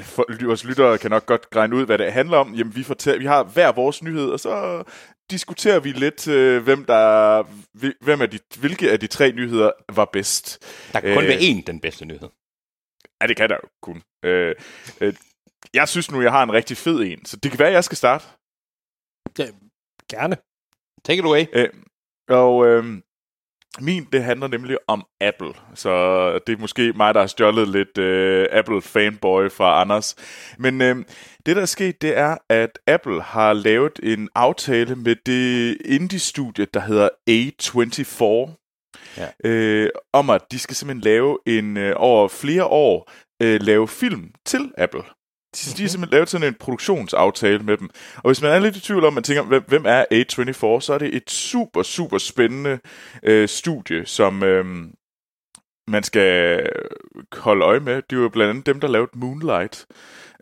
for, 0.03 0.45
vores 0.45 0.63
lyttere 0.63 0.97
kan 0.97 1.11
nok 1.11 1.25
godt 1.25 1.47
regne 1.55 1.75
ud, 1.75 1.85
hvad 1.85 1.97
det 1.97 2.13
handler 2.13 2.37
om. 2.37 2.53
Jamen, 2.55 2.75
vi, 2.75 2.83
fortæller, 2.83 3.19
vi 3.19 3.25
har 3.25 3.43
hver 3.43 3.71
vores 3.71 4.03
nyhed, 4.03 4.29
og 4.29 4.39
så 4.39 4.83
diskuterer 5.31 5.79
vi 5.79 5.91
lidt, 5.91 6.27
øh, 6.27 6.63
hvem 6.63 6.85
der, 6.85 7.43
hvem 8.03 8.21
af 8.21 8.29
de, 8.29 8.39
hvilke 8.59 8.91
af 8.91 8.99
de 8.99 9.07
tre 9.07 9.31
nyheder 9.31 9.71
var 9.93 10.09
bedst. 10.13 10.59
Der 10.93 10.99
kan 10.99 11.13
kun 11.13 11.23
Øh. 11.23 11.29
være 11.29 11.39
én 11.39 11.63
den 11.67 11.79
bedste 11.79 12.05
nyhed. 12.05 12.29
Ja, 13.22 13.28
det 13.28 13.38
kan 13.38 13.49
der 13.49 13.57
jo 13.64 13.70
kun. 13.82 14.01
Øh, 14.26 14.55
øh, 15.01 15.14
jeg 15.74 15.88
synes 15.88 16.11
nu, 16.11 16.22
jeg 16.22 16.32
har 16.32 16.43
en 16.43 16.53
rigtig 16.53 16.78
fed 16.78 16.99
en, 16.99 17.26
så 17.26 17.38
det 17.38 17.51
kan 17.51 17.59
være, 17.59 17.72
jeg 17.72 17.84
skal 17.84 17.97
starte. 17.97 18.26
Gerne. 20.09 20.38
Take 21.05 21.20
it 21.20 21.26
away. 21.26 21.45
Øh, 21.53 21.70
og 22.30 22.68
øh, 22.68 23.01
min, 23.80 24.07
det 24.11 24.24
handler 24.24 24.47
nemlig 24.47 24.78
om 24.88 25.05
Apple. 25.22 25.53
Så 25.76 25.91
det 26.47 26.53
er 26.53 26.57
måske 26.57 26.93
mig, 26.93 27.14
der 27.14 27.20
har 27.20 27.28
stjålet 27.28 27.68
lidt 27.68 27.97
øh, 27.97 28.47
Apple-fanboy 28.51 29.49
fra 29.49 29.82
Anders. 29.82 30.16
Men 30.57 30.82
øh, 30.82 30.95
det, 31.45 31.55
der 31.55 31.61
er 31.61 31.66
sket, 31.66 32.01
det 32.01 32.18
er, 32.18 32.38
at 32.49 32.80
Apple 32.88 33.22
har 33.22 33.53
lavet 33.53 33.99
en 34.03 34.30
aftale 34.36 34.95
med 34.95 35.16
det 35.26 35.78
indie-studie, 35.86 36.68
der 36.74 36.80
hedder 36.80 37.09
A24. 37.30 38.62
Ja. 39.18 39.49
Øh, 39.49 39.89
om 40.14 40.30
at 40.30 40.41
de 40.51 40.59
skal 40.59 40.76
simpelthen 40.76 41.01
lave 41.01 41.38
en 41.45 41.78
øh, 41.78 41.93
over 41.95 42.28
flere 42.28 42.66
år 42.66 43.11
øh, 43.41 43.61
lave 43.61 43.88
film 43.88 44.32
til 44.45 44.72
Apple. 44.78 45.03
De, 45.55 45.78
de 45.78 45.82
har 45.82 45.89
simpelthen 45.89 46.16
lavet 46.16 46.30
sådan 46.30 46.47
en 46.47 46.53
produktionsaftale 46.53 47.64
med 47.64 47.78
dem. 47.78 47.89
Og 48.16 48.30
hvis 48.30 48.41
man 48.41 48.51
er 48.51 48.59
lidt 48.59 48.78
i 48.78 48.82
tvivl 48.82 49.05
om, 49.05 49.14
man 49.14 49.24
tænker, 49.24 49.43
hvem, 49.43 49.64
hvem 49.68 49.86
er 49.86 50.05
A24, 50.14 50.82
så 50.82 50.93
er 50.93 50.97
det 50.97 51.16
et 51.16 51.32
super, 51.32 51.84
super 51.84 52.18
spændende 52.18 52.80
øh, 53.24 53.47
studie, 53.47 54.05
som 54.05 54.43
øh, 54.43 54.66
man 55.88 56.03
skal 56.03 56.68
holde 57.34 57.66
øje 57.66 57.80
med. 57.80 57.95
Det 57.95 58.18
er 58.18 58.22
jo 58.22 58.30
blandt 58.30 58.49
andet 58.49 58.66
dem, 58.66 58.80
der 58.80 58.88
lavede 58.88 59.11
Moonlight. 59.14 59.86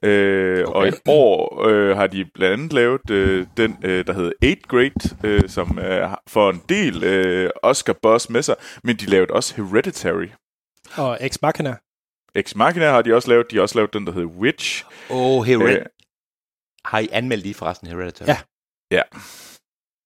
Øh, 0.03 0.63
Okay. 0.67 0.71
Og 0.73 0.87
i 0.87 0.91
år 1.07 1.67
øh, 1.67 1.95
har 1.97 2.07
de 2.07 2.25
blandt 2.33 2.53
andet 2.53 2.73
lavet 2.73 3.09
øh, 3.09 3.47
den, 3.57 3.77
øh, 3.83 4.07
der 4.07 4.13
hedder 4.13 4.31
8 4.43 4.55
Grade, 4.67 5.17
øh, 5.23 5.49
som 5.49 5.79
øh, 5.79 6.09
får 6.27 6.49
en 6.49 6.61
del 6.69 7.03
øh, 7.03 7.49
Oscar 7.63 7.93
Buzz 8.01 8.29
med 8.29 8.41
sig, 8.41 8.55
men 8.83 8.95
de 8.97 9.05
lavede 9.05 9.33
også 9.33 9.55
Hereditary. 9.55 10.27
Og 10.97 11.17
Ex 11.21 11.41
Machina. 11.41 11.75
Ex 12.35 12.55
Machina 12.55 12.89
har 12.89 13.01
de 13.01 13.13
også 13.15 13.29
lavet. 13.29 13.51
De 13.51 13.55
har 13.55 13.61
også 13.61 13.75
lavet 13.75 13.93
den, 13.93 14.05
der 14.07 14.11
hedder 14.13 14.27
Witch. 14.27 14.85
Oh, 15.09 15.43
Hereditary. 15.45 15.79
Øh, 15.79 15.85
Har 16.85 16.99
I 16.99 17.07
anmeldt 17.11 17.43
lige 17.43 17.53
forresten 17.55 17.87
Hereditary? 17.87 18.27
Ja. 18.27 18.37
ja. 18.91 19.01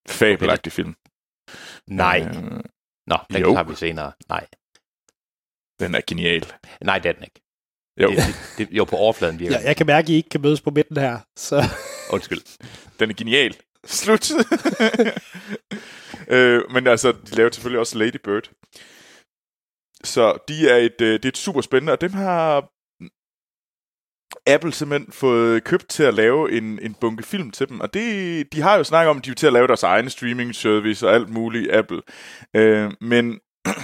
Fabelagtig 0.09 0.71
film. 0.71 0.95
Nej. 1.87 2.21
Øh, 2.27 2.63
Nå, 3.07 3.17
den 3.33 3.41
jo. 3.41 3.53
tager 3.53 3.63
vi 3.63 3.75
senere. 3.75 4.11
Nej. 4.29 4.47
den 5.79 5.95
er 5.95 6.01
genial. 6.07 6.45
Nej, 6.81 6.99
det 6.99 7.09
er 7.09 7.13
den 7.13 7.23
ikke. 7.23 7.41
Jo. 8.01 8.09
Det, 8.09 8.17
det, 8.17 8.57
det, 8.57 8.77
jo, 8.77 8.83
på 8.83 8.95
overfladen 8.95 9.39
virker 9.39 9.59
Ja, 9.59 9.67
jeg 9.67 9.77
kan 9.77 9.85
mærke, 9.85 10.05
at 10.05 10.09
I 10.09 10.15
ikke 10.15 10.29
kan 10.29 10.41
mødes 10.41 10.61
på 10.61 10.69
midten 10.69 10.97
her. 10.97 11.19
Så 11.35 11.63
Undskyld. 12.13 12.41
Den 12.99 13.09
er 13.09 13.13
genial. 13.13 13.55
Slut. 13.85 14.31
øh, 16.35 16.61
men 16.71 16.87
altså, 16.87 17.11
de 17.11 17.35
laver 17.35 17.51
selvfølgelig 17.51 17.79
også 17.79 17.97
Lady 17.97 18.17
Bird. 18.23 18.49
Så 20.03 20.37
de 20.47 20.69
er 20.69 20.77
et, 20.77 21.01
øh, 21.01 21.13
det 21.13 21.25
er 21.25 21.29
et 21.29 21.37
super 21.37 21.61
spændende, 21.61 21.93
og 21.93 22.01
dem 22.01 22.13
har 22.13 22.69
Apple 24.47 24.73
simpelthen 24.73 25.11
fået 25.11 25.63
købt 25.63 25.87
til 25.89 26.03
at 26.03 26.13
lave 26.13 26.51
en, 26.51 26.79
en 26.81 26.93
bunke 26.93 27.23
film 27.23 27.51
til 27.51 27.69
dem. 27.69 27.79
Og 27.79 27.93
det, 27.93 28.53
de 28.53 28.61
har 28.61 28.75
jo 28.77 28.83
snakket 28.83 29.09
om, 29.09 29.17
at 29.17 29.25
de 29.25 29.29
vil 29.29 29.37
til 29.37 29.47
at 29.47 29.53
lave 29.53 29.67
deres 29.67 29.83
egen 29.83 30.09
streaming 30.09 30.55
service 30.55 31.07
og 31.07 31.13
alt 31.15 31.29
muligt 31.29 31.71
Apple. 31.71 32.01
Øh, 32.55 32.91
men 33.01 33.39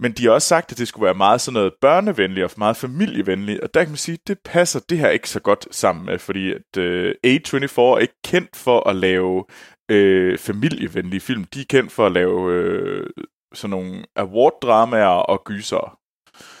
men 0.00 0.12
de 0.12 0.24
har 0.24 0.30
også 0.30 0.48
sagt, 0.48 0.72
at 0.72 0.78
det 0.78 0.88
skulle 0.88 1.04
være 1.04 1.14
meget 1.14 1.40
sådan 1.40 1.54
noget 1.54 1.72
børnevenligt 1.80 2.44
og 2.44 2.50
meget 2.56 2.76
familievenligt, 2.76 3.60
og 3.60 3.74
der 3.74 3.80
kan 3.82 3.90
man 3.90 3.96
sige, 3.96 4.18
at 4.22 4.28
det 4.28 4.38
passer 4.44 4.80
det 4.88 4.98
her 4.98 5.08
ikke 5.08 5.28
så 5.30 5.40
godt 5.40 5.66
sammen 5.74 6.06
med, 6.06 6.18
fordi 6.18 6.52
at 6.52 6.76
øh, 6.78 7.14
A24 7.26 7.80
er 7.80 7.98
ikke 7.98 8.14
kendt 8.24 8.56
for 8.56 8.88
at 8.88 8.96
lave 8.96 9.44
øh, 9.90 10.38
familievenlige 10.38 11.20
film. 11.20 11.44
De 11.44 11.60
er 11.60 11.64
kendt 11.68 11.92
for 11.92 12.06
at 12.06 12.12
lave 12.12 12.52
øh, 12.52 13.06
sådan 13.54 13.70
nogle 13.70 14.04
award-dramaer 14.18 15.22
og 15.28 15.44
gyser. 15.44 15.98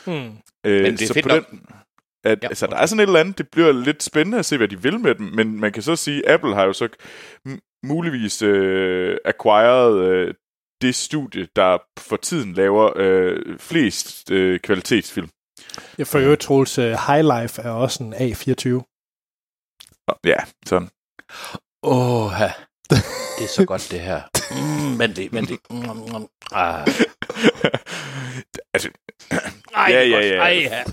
Hmm. 0.06 0.36
Øh, 0.66 0.82
Men 0.82 0.92
det 0.92 1.02
er 1.02 1.06
så 1.06 1.14
fedt 1.14 1.22
på 1.28 1.34
nok. 1.34 1.50
den, 1.50 1.62
at, 2.24 2.38
Ja. 2.42 2.48
altså, 2.48 2.66
der 2.66 2.76
er 2.76 2.86
sådan 2.86 3.00
et 3.00 3.06
eller 3.06 3.20
andet, 3.20 3.38
det 3.38 3.48
bliver 3.52 3.72
lidt 3.72 4.02
spændende 4.02 4.38
at 4.38 4.44
se, 4.44 4.56
hvad 4.56 4.68
de 4.68 4.82
vil 4.82 5.00
med 5.00 5.14
dem, 5.14 5.26
men 5.26 5.60
man 5.60 5.72
kan 5.72 5.82
så 5.82 5.96
sige, 5.96 6.28
Apple 6.28 6.54
har 6.54 6.64
jo 6.64 6.72
så 6.72 6.88
muligvis 7.84 8.42
øh, 8.42 9.16
acquired 9.24 9.94
øh, 9.98 10.34
det 10.82 10.94
studie, 10.94 11.48
der 11.56 11.78
for 11.98 12.16
tiden 12.16 12.54
laver 12.54 12.92
øh, 12.96 13.58
flest 13.58 14.30
øh, 14.30 14.60
kvalitetsfilm. 14.60 15.28
Jeg 15.98 16.06
for 16.06 16.18
øvrigt, 16.18 16.40
Troels, 16.40 16.78
uh, 16.78 16.84
High 16.84 17.40
Life 17.40 17.62
er 17.62 17.70
også 17.70 18.04
en 18.04 18.14
A24. 18.14 18.90
Og, 20.08 20.20
ja, 20.24 20.36
sådan. 20.66 20.88
Åh, 21.82 22.32
det 23.38 23.44
er 23.44 23.48
så 23.48 23.64
godt 23.66 23.88
det 23.90 24.00
her. 24.00 24.22
Mm, 24.50 24.96
men 24.96 25.16
det, 25.16 25.32
men 25.32 25.46
det... 25.46 25.58
Mm, 25.70 25.76
mm, 25.76 26.28
ah. 26.52 26.86
altså, 28.74 28.88
Ej, 29.74 29.88
Ja, 29.90 30.02
ja, 30.02 30.20
ja. 30.26 30.36
Ej, 30.36 30.68
ja. 30.70 30.84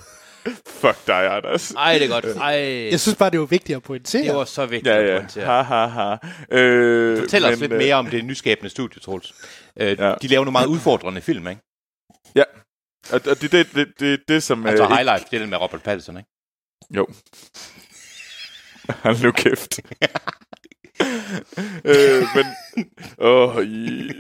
Fuck 0.68 1.08
dig, 1.08 1.36
Anders. 1.36 1.72
Ej, 1.72 1.94
det 1.94 2.04
er 2.04 2.08
godt. 2.08 2.26
Ej, 2.26 2.52
Jeg 2.92 3.00
synes 3.00 3.18
bare, 3.18 3.30
det 3.30 3.40
var 3.40 3.46
vigtigt 3.46 3.76
at 3.76 3.84
pointere. 3.84 4.24
det 4.28 4.36
var 4.36 4.46
så 4.46 4.66
vigtigt 4.66 4.94
Ja, 4.96 5.02
at 5.02 5.08
ja. 5.10 5.18
pointere. 5.20 5.46
Ha, 5.46 5.62
ha, 5.62 5.86
ha. 5.88 6.18
Øh, 6.58 7.20
Fortæl 7.20 7.46
os 7.46 7.50
men, 7.52 7.60
lidt 7.60 7.72
øh, 7.72 7.78
mere 7.78 7.96
om 7.96 8.08
det 8.08 8.26
nyskabende 8.26 8.70
studie, 8.70 9.00
Troels. 9.02 9.34
Øh, 9.78 10.00
Ja. 10.00 10.14
De 10.22 10.28
laver 10.28 10.46
nogle 10.46 10.52
meget 10.52 10.68
udfordrende 10.68 11.22
film, 11.22 11.48
ikke? 11.48 11.62
Ja, 12.36 12.44
og, 13.12 13.24
det 13.26 13.44
er 13.44 13.48
det, 13.50 13.68
det, 13.76 13.88
det, 14.00 14.20
det, 14.28 14.44
som... 14.44 14.66
Altså 14.66 14.84
øh, 14.84 14.90
High 14.92 15.06
Life, 15.06 15.26
det 15.32 15.36
er 15.38 15.40
den 15.40 15.50
med 15.50 15.58
Robert 15.58 15.84
Pattinson, 15.84 16.18
ikke? 16.18 16.30
Jo. 16.96 17.08
Hold 18.90 19.24
nu 19.24 19.32
kæft. 19.32 19.80
øh, 21.86 22.24
men... 22.36 22.46
Åh, 23.18 23.64
i, 23.64 24.12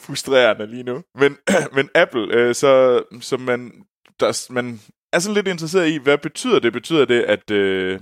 frustrerende 0.00 0.66
lige 0.66 0.82
nu. 0.82 1.02
Men, 1.14 1.36
men 1.76 1.88
Apple, 1.94 2.34
øh, 2.34 2.54
så, 2.54 3.02
så 3.20 3.36
man, 3.36 3.72
der, 4.20 4.52
man 4.52 4.80
er 5.12 5.18
sådan 5.18 5.34
lidt 5.34 5.48
interesseret 5.48 5.88
i, 5.88 5.96
hvad 5.96 6.18
betyder 6.18 6.58
det? 6.58 6.72
Betyder 6.72 7.04
det, 7.04 7.22
at... 7.22 7.50
Øh, 7.50 8.00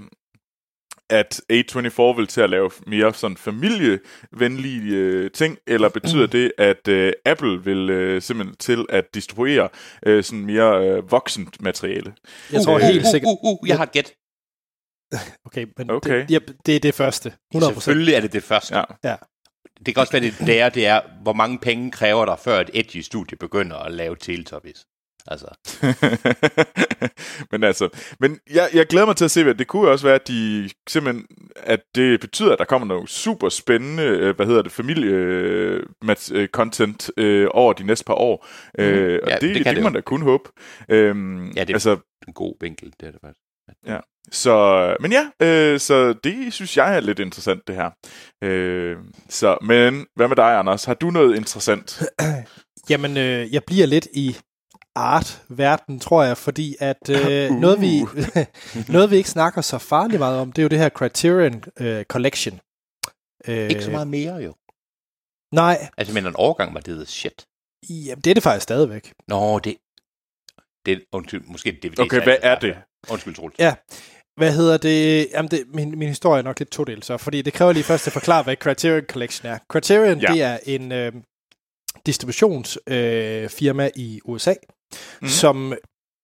at 1.11 1.41
A24 1.53 2.03
vil 2.17 2.27
til 2.27 2.41
at 2.41 2.51
lave 2.51 2.71
mere 2.87 3.15
sådan 3.15 3.37
familievenlige 3.37 4.95
øh, 4.95 5.31
ting, 5.31 5.59
eller 5.67 5.89
betyder 5.89 6.27
det, 6.27 6.53
at 6.59 6.89
øh, 6.89 7.13
Apple 7.25 7.65
vil 7.65 7.91
øh, 7.91 8.23
simpelthen 8.23 8.57
til 8.57 8.87
at 8.89 9.15
distribuere 9.15 9.69
øh, 10.07 10.25
sådan 10.25 10.47
mere 10.47 10.89
øh, 10.89 11.11
voksent 11.11 11.63
materiale? 11.63 12.15
Jeg 12.53 12.63
tror 12.63 12.75
Uh, 12.75 12.81
helt 12.81 13.07
sikkert... 13.07 13.29
Uh, 13.29 13.53
uh, 13.53 13.63
uh, 13.63 13.69
jeg 13.69 13.77
har 13.77 13.85
et 13.85 13.93
gæt. 13.93 14.13
Okay, 15.47 15.67
men 15.77 15.91
Okay. 15.91 16.21
Det, 16.21 16.31
ja, 16.31 16.39
det 16.67 16.77
er 16.77 16.81
det 16.81 16.95
første. 16.95 17.33
100%. 17.55 17.61
Selvfølgelig 17.61 18.15
er 18.15 18.21
det 18.21 18.33
det 18.33 18.43
første. 18.43 18.77
Ja. 18.77 18.85
Ja. 19.05 19.17
Det 19.87 19.95
kan 19.95 20.01
også 20.01 20.13
være, 20.13 20.23
det 20.23 20.35
det 20.39 20.61
er, 20.61 20.69
det 20.69 20.87
er, 20.87 21.01
hvor 21.23 21.33
mange 21.33 21.59
penge 21.59 21.91
kræver 21.91 22.25
der, 22.25 22.37
før 22.37 22.61
et 22.61 22.71
edgy 22.75 23.01
studie 23.01 23.37
begynder 23.39 23.77
at 23.77 23.93
lave 23.93 24.17
Teletubbies. 24.17 24.87
Altså, 25.29 25.47
men 27.53 27.64
altså, 27.64 27.89
men 28.20 28.39
jeg, 28.55 28.68
jeg 28.74 28.87
glæder 28.87 29.07
mig 29.07 29.16
til 29.16 29.24
at 29.24 29.31
se, 29.31 29.43
hvad 29.45 29.55
det 29.55 29.66
kunne 29.66 29.91
også 29.91 30.07
være, 30.07 30.14
at 30.14 30.29
de 30.29 30.70
simpelthen, 30.89 31.27
at 31.57 31.81
det 31.95 32.20
betyder, 32.20 32.53
at 32.53 32.59
der 32.59 32.64
kommer 32.64 32.89
noget 32.89 33.09
super 33.11 33.49
spændende, 33.49 34.03
øh, 34.03 34.37
hvad 34.37 34.47
hedder 34.47 34.62
det, 34.62 34.72
familie 34.72 35.11
øh, 35.11 35.83
mat- 36.05 36.33
øh, 36.35 36.49
content 36.49 37.11
øh, 37.16 37.49
over 37.51 37.72
de 37.72 37.85
næste 37.85 38.05
par 38.05 38.14
år. 38.14 38.47
Mm. 38.79 38.85
Øh, 38.85 39.20
og 39.22 39.29
Ja, 39.29 39.35
det, 39.35 39.43
det 39.43 39.55
kan 39.57 39.64
det 39.64 39.77
det 39.77 39.83
man 39.85 39.93
da 39.93 40.01
kun 40.01 40.22
håbe. 40.22 40.51
Øhm, 40.89 41.51
Ja, 41.57 41.64
det- 41.64 41.72
altså, 41.74 41.97
en 42.29 42.33
god 42.35 42.55
vinkel, 42.61 42.93
det 43.01 43.07
er 43.07 43.11
det 43.12 43.20
faktisk. 43.24 43.41
så, 44.31 44.97
men 45.01 45.12
ja, 45.12 45.47
øh, 45.47 45.81
så 45.81 46.12
det 46.12 46.53
synes 46.53 46.77
jeg 46.77 46.97
er 46.97 47.01
lidt 47.01 47.18
interessant, 47.18 47.61
det 47.66 47.74
her. 47.74 47.91
Øh, 48.45 48.97
så, 49.29 49.59
men 49.62 50.07
hvad 50.16 50.29
med 50.29 50.37
dig, 50.37 50.59
Anders? 50.59 50.85
Har 50.85 50.95
du 50.95 51.11
noget 51.11 51.37
interessant? 51.37 52.03
Jamen, 52.91 53.16
øh, 53.16 53.53
jeg 53.55 53.62
bliver 53.66 53.87
lidt 53.87 54.09
i 54.14 54.37
art-verden, 54.97 56.01
tror 56.01 56.22
jeg, 56.22 56.36
fordi 56.38 56.76
at 56.80 57.11
øh, 57.11 57.51
Uh. 57.51 57.57
noget, 57.61 57.80
vi, 57.80 58.01
noget, 58.92 59.11
vi 59.11 59.16
ikke 59.16 59.30
snakker 59.30 59.61
så 59.61 59.78
farligt 59.78 60.18
meget 60.18 60.38
om, 60.40 60.53
det 60.53 60.62
er 60.62 60.64
jo 60.64 60.68
det 60.68 60.78
her 60.78 60.88
Criterion 60.88 61.64
øh, 61.80 62.05
Collection. 62.05 62.61
Øh, 63.49 63.68
Ikke 63.70 63.82
så 63.82 63.90
meget 63.90 64.09
mere 64.09 64.34
jo. 64.34 64.55
Nej, 65.55 65.88
Altså, 65.97 66.14
men 66.14 66.26
en 66.26 66.36
overgang 66.36 66.74
var 66.74 66.80
det 66.80 67.09
shit. 67.09 67.47
jamen, 67.90 68.20
det 68.22 68.30
er 68.30 68.34
det 68.34 68.42
faktisk 68.42 68.62
stadigvæk. 68.62 69.12
Nå, 69.28 69.59
det... 69.59 69.76
det 70.86 71.05
undskyld, 71.12 71.42
måske 71.47 71.72
det 71.72 71.82
DVD. 71.82 72.01
Okay, 72.01 72.22
hvad 72.22 72.36
er 72.42 72.59
det? 72.59 72.76
Undskyld, 73.11 73.34
Troels. 73.34 73.55
Ja. 73.59 73.74
Hvad 74.36 74.53
hedder 74.53 74.76
det? 74.76 75.28
Jamen, 75.32 75.51
det, 75.51 75.64
min, 75.74 75.99
min 75.99 76.09
historie 76.09 76.38
er 76.38 76.42
nok 76.42 76.59
lidt 76.59 76.70
todelt, 76.70 77.05
så, 77.05 77.16
fordi 77.16 77.42
det 77.42 77.53
kræver 77.53 77.72
lige 77.72 77.84
først 77.84 78.07
at 78.07 78.12
forklare, 78.12 78.42
hvad 78.42 78.57
Criterion 78.57 79.05
Collection 79.09 79.51
er. 79.53 79.59
Criterion, 79.68 80.18
Ja. 80.20 80.26
det 80.32 80.42
er 80.42 80.59
en 80.66 80.92
øh, 80.92 81.12
distributionsfirma 82.07 83.42
øh, 83.42 83.49
firma 83.49 83.90
i 83.97 84.20
USA. 84.24 84.55
Mm. 85.22 85.28
som 85.28 85.74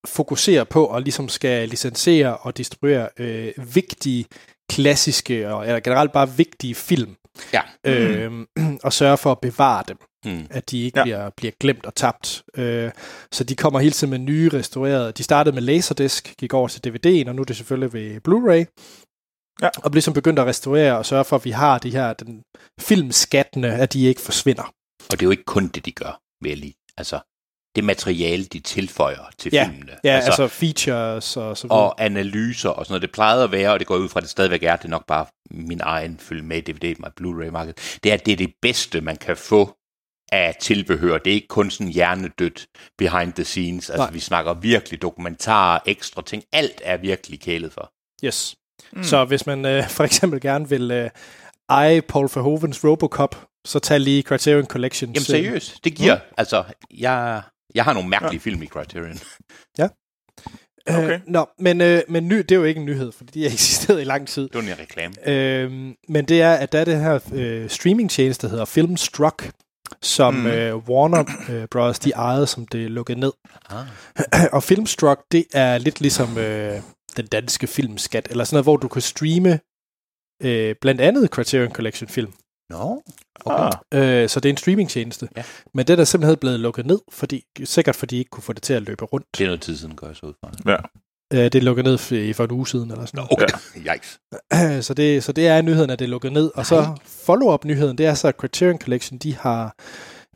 fokuserer 0.06 0.64
på 0.64 0.84
og 0.86 1.02
ligesom 1.02 1.28
skal 1.28 1.68
licensere 1.68 2.36
og 2.36 2.56
distribuere 2.56 3.08
øh, 3.18 3.52
vigtige, 3.74 4.24
klassiske 4.70 5.50
og 5.54 5.66
eller 5.66 5.80
generelt 5.80 6.12
bare 6.12 6.30
vigtige 6.36 6.74
film, 6.74 7.16
Ja. 7.52 7.60
øh, 7.86 8.46
og 8.84 8.92
sørge 8.92 9.16
for 9.16 9.32
at 9.32 9.40
bevare 9.40 9.84
dem 9.88 9.96
Hmm. 10.24 10.46
at 10.50 10.70
de 10.70 10.82
ikke 10.82 10.98
Ja. 10.98 11.04
bliver, 11.04 11.30
bliver 11.36 11.52
glemt 11.60 11.86
og 11.86 11.94
tabt. 11.94 12.42
Øh, 12.56 12.90
så 13.32 13.44
de 13.44 13.56
kommer 13.56 13.80
hele 13.80 13.92
tiden 13.92 14.10
med 14.10 14.18
nye 14.18 14.50
restaurerede. 14.52 15.12
De 15.12 15.22
startede 15.22 15.54
med 15.54 15.62
Laserdisc, 15.62 16.34
gik 16.36 16.54
over 16.54 16.68
til 16.68 16.80
DVD'en, 16.88 17.28
og 17.28 17.34
nu 17.34 17.42
er 17.42 17.46
det 17.46 17.56
selvfølgelig 17.56 17.92
ved 17.92 18.20
Blu-ray. 18.28 18.64
Ja. 19.62 19.68
Og 19.84 19.90
bliver 19.90 20.02
som 20.02 20.14
begyndt 20.14 20.38
at 20.38 20.46
restaurere 20.46 20.98
og 20.98 21.06
sørge 21.06 21.24
for, 21.24 21.36
at 21.36 21.44
vi 21.44 21.50
har 21.50 21.78
de 21.78 21.90
her 21.90 22.12
den, 22.12 22.42
filmskattene, 22.80 23.74
at 23.74 23.92
de 23.92 24.04
ikke 24.06 24.20
forsvinder. 24.20 24.62
Og 24.62 25.10
det 25.10 25.22
er 25.22 25.26
jo 25.26 25.30
ikke 25.30 25.44
kun 25.44 25.68
det, 25.68 25.84
de 25.86 25.92
gør, 25.92 26.20
vil 26.42 26.48
jeg 26.48 26.58
lige. 26.58 26.74
Altså, 26.96 27.20
det 27.76 27.84
materiale, 27.84 28.44
de 28.44 28.60
tilføjer 28.60 29.30
til 29.38 29.50
Ja, 29.52 29.64
filmene. 29.64 29.92
Ja, 30.04 30.10
altså, 30.10 30.30
altså 30.42 30.48
features 30.48 31.36
og 31.36 31.56
så 31.56 31.66
videre. 31.66 31.78
og 31.78 32.04
analyser 32.04 32.68
og 32.70 32.86
sådan 32.86 32.92
noget. 32.92 33.02
Det 33.02 33.12
plejede 33.12 33.44
at 33.44 33.52
være, 33.52 33.72
og 33.72 33.78
det 33.78 33.86
går 33.86 33.96
ud 33.96 34.08
fra, 34.08 34.20
at 34.20 34.22
det 34.22 34.30
stadigvæk 34.30 34.62
er, 34.62 34.76
det 34.76 34.84
er 34.84 34.88
nok 34.88 35.06
bare 35.06 35.26
min 35.50 35.80
egen 35.82 36.18
følge 36.18 36.42
med 36.42 36.62
DVD, 36.62 36.94
med 36.98 37.10
Blu-ray-markedet. 37.16 37.98
Det 38.04 38.10
er, 38.10 38.14
at 38.14 38.26
det 38.26 38.32
er 38.32 38.36
det 38.36 38.52
bedste, 38.62 39.00
man 39.00 39.16
kan 39.16 39.36
få 39.36 39.76
af 40.32 40.56
tilbehør. 40.60 41.18
Det 41.18 41.30
er 41.30 41.34
ikke 41.34 41.48
kun 41.48 41.70
sådan 41.70 41.92
hjernedødt 41.92 42.66
behind 42.98 43.32
the 43.32 43.44
scenes. 43.44 43.90
Altså, 43.90 44.04
Nej. 44.04 44.12
vi 44.12 44.20
snakker 44.20 44.54
virkelig 44.54 45.02
dokumentarer, 45.02 45.78
ekstra 45.86 46.22
ting. 46.22 46.42
Alt 46.52 46.80
er 46.84 46.96
virkelig 46.96 47.40
kælet 47.40 47.72
for. 47.72 47.92
Yes. 48.24 48.54
Mm. 48.92 49.02
Så 49.04 49.24
hvis 49.24 49.46
man 49.46 49.66
øh, 49.66 49.88
for 49.88 50.04
eksempel 50.04 50.40
gerne 50.40 50.68
vil 50.68 50.90
øh, 50.90 51.10
eje 51.68 52.02
Paul 52.02 52.28
Verhovens 52.34 52.84
Robocop, 52.84 53.44
så 53.64 53.78
tag 53.78 54.00
lige 54.00 54.22
Criterion 54.22 54.66
Collections. 54.66 55.14
Jamen 55.14 55.24
seriøst, 55.24 55.84
det 55.84 55.94
giver, 55.94 56.14
mm. 56.14 56.34
altså, 56.38 56.64
jeg, 56.90 57.42
jeg 57.74 57.84
har 57.84 57.92
nogle 57.92 58.08
mærkelige 58.08 58.34
ja. 58.44 58.50
film 58.50 58.62
i 58.62 58.66
Criterion. 58.66 59.18
Øh, 60.88 60.98
Okay. 60.98 61.20
Nå, 61.26 61.46
men, 61.58 61.80
øh, 61.80 62.02
men 62.08 62.28
ny, 62.28 62.36
det 62.38 62.52
er 62.52 62.56
jo 62.56 62.64
ikke 62.64 62.78
en 62.78 62.86
nyhed, 62.86 63.12
fordi 63.12 63.30
de 63.32 63.42
har 63.42 63.50
eksisteret 63.56 64.00
i 64.00 64.04
lang 64.04 64.28
tid. 64.28 64.42
Det 64.48 64.54
var 64.54 64.60
en 64.72 64.78
reklame. 64.78 65.28
Øhm, 65.28 65.94
men 66.08 66.24
det 66.24 66.42
er, 66.42 66.52
at 66.54 66.72
der 66.72 66.80
er 66.80 66.84
det 66.84 67.00
her 67.00 67.18
øh, 67.32 67.70
streamingtjeneste, 67.70 68.46
der 68.46 68.50
hedder 68.50 68.64
Filmstruck, 68.64 69.50
som 70.02 70.34
Mm. 70.34 70.46
øh, 70.46 70.76
Warner 70.76 71.24
øh, 71.50 71.68
Bros. 71.70 71.98
de 71.98 72.10
ejede, 72.10 72.46
som 72.46 72.66
det 72.66 72.90
lukkede 72.90 73.20
ned. 73.20 73.32
Ah. 73.70 73.86
og 74.56 74.62
Filmstruck, 74.62 75.20
det 75.32 75.44
er 75.54 75.78
lidt 75.78 76.00
ligesom 76.00 76.38
øh, 76.38 76.80
den 77.16 77.26
danske 77.26 77.66
filmskat, 77.66 78.28
eller 78.30 78.44
sådan 78.44 78.54
noget, 78.56 78.64
hvor 78.64 78.76
du 78.76 78.88
kan 78.88 79.02
streame 79.02 79.60
øh, 80.42 80.74
blandt 80.80 81.00
andet 81.00 81.28
Criterion 81.30 81.72
Collection 81.72 82.08
film. 82.08 82.32
Nå, 82.70 83.02
okay. 83.44 83.70
Ah, 83.92 84.22
Øh, 84.22 84.28
så 84.28 84.40
det 84.40 84.48
er 84.48 84.52
en 84.52 84.56
streamingtjeneste. 84.56 85.28
Ja. 85.36 85.42
Men 85.74 85.86
det 85.86 85.92
er 85.92 85.96
der 85.96 86.04
simpelthen 86.04 86.36
blevet 86.36 86.60
lukket 86.60 86.86
ned, 86.86 86.98
fordi, 87.12 87.44
sikkert 87.64 87.96
fordi 87.96 88.14
de 88.14 88.18
ikke 88.18 88.30
kunne 88.30 88.42
få 88.42 88.52
det 88.52 88.62
til 88.62 88.74
at 88.74 88.82
løbe 88.82 89.04
rundt. 89.04 89.26
det 89.38 89.44
er 89.44 89.48
noget 89.48 89.60
tid 89.60 89.76
siden, 89.76 89.94
går 89.96 90.06
jeg 90.06 90.16
så 90.16 90.26
ud 90.26 90.32
fra. 90.40 90.72
ja. 90.72 90.76
Øh, 91.32 91.44
det 91.44 91.54
er 91.54 91.60
lukket 91.60 91.84
ned 91.84 91.98
for, 91.98 92.32
for 92.34 92.44
en 92.44 92.50
uge 92.50 92.68
siden, 92.68 92.90
eller 92.90 93.04
sådan 93.06 93.18
noget. 93.18 93.32
Okay, 93.32 93.46
yikes. 93.94 94.20
så, 94.86 94.94
det, 94.94 95.24
så 95.24 95.32
det 95.32 95.46
er 95.48 95.62
nyheden, 95.62 95.90
at 95.90 95.98
det 95.98 96.04
er 96.04 96.08
lukket 96.08 96.32
ned. 96.32 96.50
Og 96.54 96.66
så 96.66 96.86
follow-up 97.06 97.64
nyheden, 97.64 97.98
det 97.98 98.06
er 98.06 98.14
så, 98.14 98.28
at 98.28 98.34
Criterion 98.34 98.78
Collection, 98.78 99.18
de 99.18 99.36
har, 99.36 99.74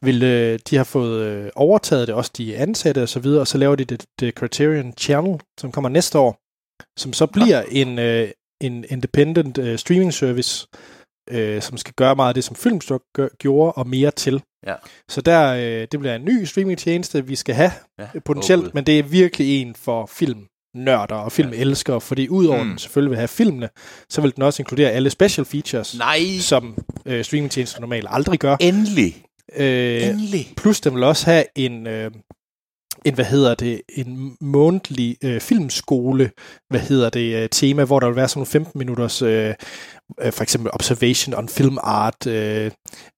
vil, 0.02 0.22
øh, 0.22 0.58
de 0.70 0.76
har 0.76 0.84
fået 0.84 1.20
øh, 1.20 1.50
overtaget 1.56 2.08
det, 2.08 2.14
også 2.14 2.30
de 2.36 2.56
ansatte 2.56 3.02
og 3.02 3.08
så 3.08 3.20
videre, 3.20 3.40
og 3.40 3.46
så 3.46 3.58
laver 3.58 3.76
de 3.76 3.84
det, 3.84 4.06
det 4.20 4.34
Criterion 4.34 4.92
Channel, 4.98 5.40
som 5.60 5.72
kommer 5.72 5.88
næste 5.88 6.18
år, 6.18 6.38
som 6.98 7.12
så 7.12 7.26
bliver 7.26 7.62
en, 7.70 7.98
øh, 7.98 8.28
en 8.60 8.84
independent 8.88 9.80
streaming 9.80 10.14
service, 10.14 10.66
øh, 11.30 11.62
som 11.62 11.76
skal 11.76 11.94
gøre 11.94 12.16
meget 12.16 12.28
af 12.28 12.34
det, 12.34 12.44
som 12.44 12.56
Filmstock 12.56 13.02
gør, 13.14 13.28
gjorde, 13.38 13.72
og 13.72 13.88
mere 13.88 14.10
til. 14.10 14.42
Ja. 14.66 14.74
Så 15.08 15.20
der, 15.20 15.52
øh, 15.54 15.86
det 15.92 16.00
bliver 16.00 16.14
en 16.14 16.24
ny 16.24 16.44
streamingtjeneste, 16.44 17.26
vi 17.26 17.36
skal 17.36 17.54
have 17.54 17.70
Ja. 17.98 18.06
potentielt, 18.24 18.58
Åh, 18.60 18.64
Gud. 18.64 18.70
men 18.74 18.86
det 18.86 18.98
er 18.98 19.02
virkelig 19.02 19.62
en 19.62 19.74
for 19.74 20.06
filmnørder 20.06 21.14
og 21.14 21.32
filmelskere, 21.32 22.00
fordi 22.00 22.28
udover 22.28 22.62
Mm. 22.62 22.68
den 22.68 22.78
selvfølgelig 22.78 23.10
vil 23.10 23.18
have 23.18 23.28
filmene, 23.28 23.68
så 24.10 24.20
vil 24.20 24.34
den 24.34 24.42
også 24.42 24.62
inkludere 24.62 24.90
alle 24.90 25.10
special 25.10 25.44
features, 25.44 25.98
Nej, 25.98 26.20
som 26.40 26.76
øh, 27.06 27.24
streamingtjenester 27.24 27.80
normalt 27.80 28.06
aldrig 28.10 28.38
gør. 28.38 28.56
endelig. 28.60 29.22
Øh, 29.56 30.08
Endelig. 30.08 30.52
plus 30.56 30.80
den 30.80 30.94
vil 30.94 31.02
også 31.02 31.24
have 31.26 31.44
en, 31.54 31.86
øh, 31.86 32.10
en 33.04 33.14
hvad 33.14 33.24
hedder 33.24 33.54
det, 33.54 33.80
en 33.96 34.36
månedlig 34.40 35.16
øh, 35.24 35.40
filmskole, 35.40 36.30
hvad 36.70 36.80
hedder 36.80 37.10
det, 37.10 37.34
øh, 37.42 37.48
tema, 37.48 37.84
hvor 37.84 38.00
der 38.00 38.06
vil 38.06 38.16
være 38.16 38.28
sådan 38.28 38.38
nogle 38.38 38.46
15 38.46 38.78
minutters, 38.78 39.22
øh, 39.22 39.54
øh, 40.20 40.32
for 40.32 40.42
eksempel 40.42 40.70
observation 40.74 41.34
on 41.34 41.48
film 41.48 41.78
art, 41.82 42.26
øh, 42.26 42.70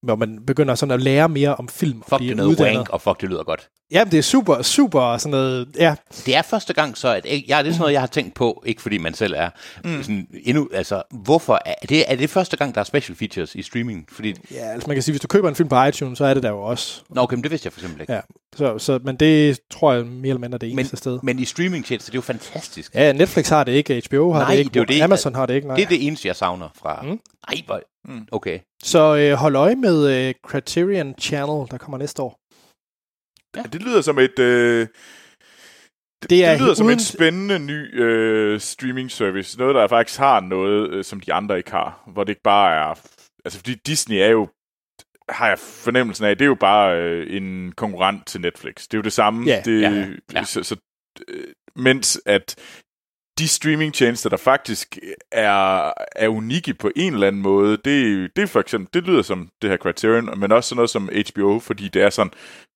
hvor 0.02 0.16
man 0.16 0.38
begynder 0.46 0.74
sådan 0.74 0.92
at 0.92 1.02
lære 1.02 1.28
mere 1.28 1.56
om 1.56 1.68
film. 1.68 2.02
Fuck, 2.08 2.20
det 2.20 2.30
er 2.30 2.34
noget 2.34 2.48
uddannet. 2.48 2.76
wank, 2.76 2.88
og 2.88 3.00
fuck, 3.00 3.20
det 3.20 3.28
lyder 3.28 3.44
godt. 3.44 3.68
Jamen, 3.90 4.10
det 4.12 4.18
er 4.18 4.22
super, 4.22 4.62
super 4.62 5.16
sådan 5.16 5.30
noget, 5.30 5.68
ja, 5.78 5.94
Det 6.26 6.36
er 6.36 6.42
første 6.42 6.72
gang, 6.72 6.96
så 6.96 7.08
at, 7.08 7.26
ja, 7.26 7.32
det 7.32 7.48
er 7.48 7.58
sådan 7.58 7.78
noget, 7.78 7.92
jeg 7.92 8.00
har 8.00 8.06
tænkt 8.06 8.34
på, 8.34 8.62
ikke 8.66 8.82
fordi 8.82 8.98
man 8.98 9.14
selv 9.14 9.34
er 9.36 9.50
mm. 9.84 10.02
sådan 10.02 10.26
endnu, 10.44 10.68
altså, 10.72 11.02
hvorfor 11.10 11.60
er 11.66 11.74
det, 11.88 12.12
er 12.12 12.16
det 12.16 12.30
første 12.30 12.56
gang, 12.56 12.74
der 12.74 12.80
er 12.80 12.84
special 12.84 13.16
features 13.16 13.54
i 13.54 13.62
streaming? 13.62 14.08
Fordi, 14.12 14.34
ja, 14.50 14.72
altså 14.72 14.88
man 14.88 14.96
kan 14.96 15.02
sige, 15.02 15.12
hvis 15.12 15.20
du 15.20 15.28
køber 15.28 15.48
en 15.48 15.54
film 15.54 15.68
på 15.68 15.84
iTunes, 15.84 16.18
så 16.18 16.24
er 16.24 16.34
det 16.34 16.42
der 16.42 16.48
jo 16.48 16.62
også. 16.62 17.02
nå, 17.10 17.22
okay, 17.22 17.34
men 17.34 17.42
det 17.42 17.50
vidste 17.50 17.66
jeg 17.66 17.72
for 17.72 17.80
eksempel 17.80 18.00
ikke. 18.00 18.12
Ja, 18.12 18.20
så, 18.56 18.78
så, 18.78 18.98
men 19.04 19.16
det 19.16 19.58
tror 19.70 19.92
jeg 19.92 20.06
mere 20.06 20.28
eller 20.28 20.40
mindre 20.40 20.58
det 20.58 20.70
eneste 20.70 20.96
sted. 20.96 21.18
Men 21.22 21.38
i 21.38 21.44
streamingtjenester, 21.44 22.10
det 22.10 22.14
er 22.14 22.18
jo 22.18 22.22
fantastisk. 22.22 22.94
Ja, 22.94 23.12
Netflix 23.12 23.48
har 23.48 23.64
det 23.64 23.72
ikke, 23.72 24.02
HBO 24.08 24.32
har 24.32 24.40
Nej, 24.40 24.52
det 24.52 24.58
ikke, 24.58 24.80
det 24.80 24.88
det. 24.88 25.00
Amazon 25.00 25.34
har 25.34 25.46
det 25.46 25.54
ikke, 25.54 25.66
nej. 25.66 25.76
Det 25.76 25.84
er 25.84 25.88
det 25.88 26.06
eneste, 26.06 26.28
jeg 26.28 26.36
savner 26.36 26.68
fra... 26.78 27.02
Mm. 27.02 27.20
Nej, 27.48 27.62
hvor... 27.66 27.82
Mm. 28.08 28.28
Okay. 28.32 28.60
Så 28.82 29.16
øh, 29.16 29.32
hold 29.32 29.56
øje 29.56 29.76
med 29.76 30.28
øh, 30.28 30.34
Criterion 30.46 31.14
Channel, 31.20 31.70
der 31.70 31.78
kommer 31.78 31.98
næste 31.98 32.22
år. 32.22 32.38
Ja, 33.56 33.62
det 33.62 33.82
lyder 33.82 34.00
som 34.00 34.18
et... 34.18 34.38
Øh, 34.38 34.86
det, 36.22 36.30
Det 36.30 36.44
er 36.44 36.50
det 36.52 36.60
lyder 36.60 36.74
som 36.74 36.86
uden- 36.86 36.96
en 36.98 37.00
spændende 37.04 37.58
ny 37.58 38.00
øh, 38.02 38.60
streaming 38.60 39.10
service. 39.10 39.58
Noget, 39.58 39.74
der 39.74 39.88
faktisk 39.88 40.18
har 40.18 40.40
noget, 40.40 40.90
øh, 40.90 41.04
som 41.04 41.20
de 41.20 41.32
andre 41.32 41.56
ikke 41.58 41.70
har. 41.70 42.02
Hvor 42.06 42.24
det 42.24 42.30
ikke 42.30 42.42
bare 42.42 42.74
er... 42.74 42.94
Altså, 43.44 43.58
fordi 43.58 43.74
Disney 43.74 44.16
er 44.16 44.28
jo 44.28 44.48
har 45.28 45.48
jeg 45.48 45.58
fornemmelsen 45.58 46.24
af, 46.24 46.36
det 46.38 46.44
er 46.44 46.48
jo 46.48 46.54
bare 46.54 46.98
øh, 47.02 47.36
en 47.36 47.72
konkurrent 47.72 48.26
til 48.26 48.40
Netflix. 48.40 48.74
Det 48.82 48.94
er 48.94 48.98
jo 48.98 49.02
det 49.02 49.12
samme. 49.12 49.46
Ja, 49.46 49.62
det, 49.64 49.82
ja, 49.82 50.06
ja. 50.32 50.44
Så, 50.44 50.62
så, 50.62 50.76
øh, 51.28 51.52
mens 51.76 52.20
at 52.26 52.56
de 53.38 53.48
streamingtjenester, 53.48 54.30
der 54.30 54.36
faktisk 54.36 54.98
er, 55.32 55.90
er 56.16 56.28
unikke 56.28 56.74
på 56.74 56.90
en 56.96 57.14
eller 57.14 57.26
anden 57.26 57.42
måde, 57.42 57.70
det, 57.84 58.30
det 58.36 58.42
er 58.42 58.46
for 58.46 58.60
eksempel, 58.60 58.88
det 58.94 59.08
lyder 59.08 59.22
som 59.22 59.48
det 59.62 59.70
her 59.70 59.76
Criterion, 59.76 60.40
men 60.40 60.52
også 60.52 60.68
sådan 60.68 60.76
noget 60.76 60.90
som 60.90 61.08
HBO, 61.34 61.58
fordi 61.58 61.88
det 61.88 62.02
er 62.02 62.10
sådan 62.10 62.32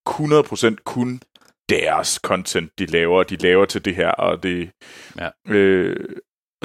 100% 0.09 0.75
kun 0.85 1.21
deres 1.69 2.21
content, 2.23 2.71
de 2.79 2.87
laver, 2.87 3.23
de 3.23 3.37
laver 3.37 3.65
til 3.65 3.85
det 3.85 3.97
her, 3.97 4.09
og 4.11 4.43
det... 4.43 4.71
Ja. 5.19 5.29
Øh, 5.55 5.97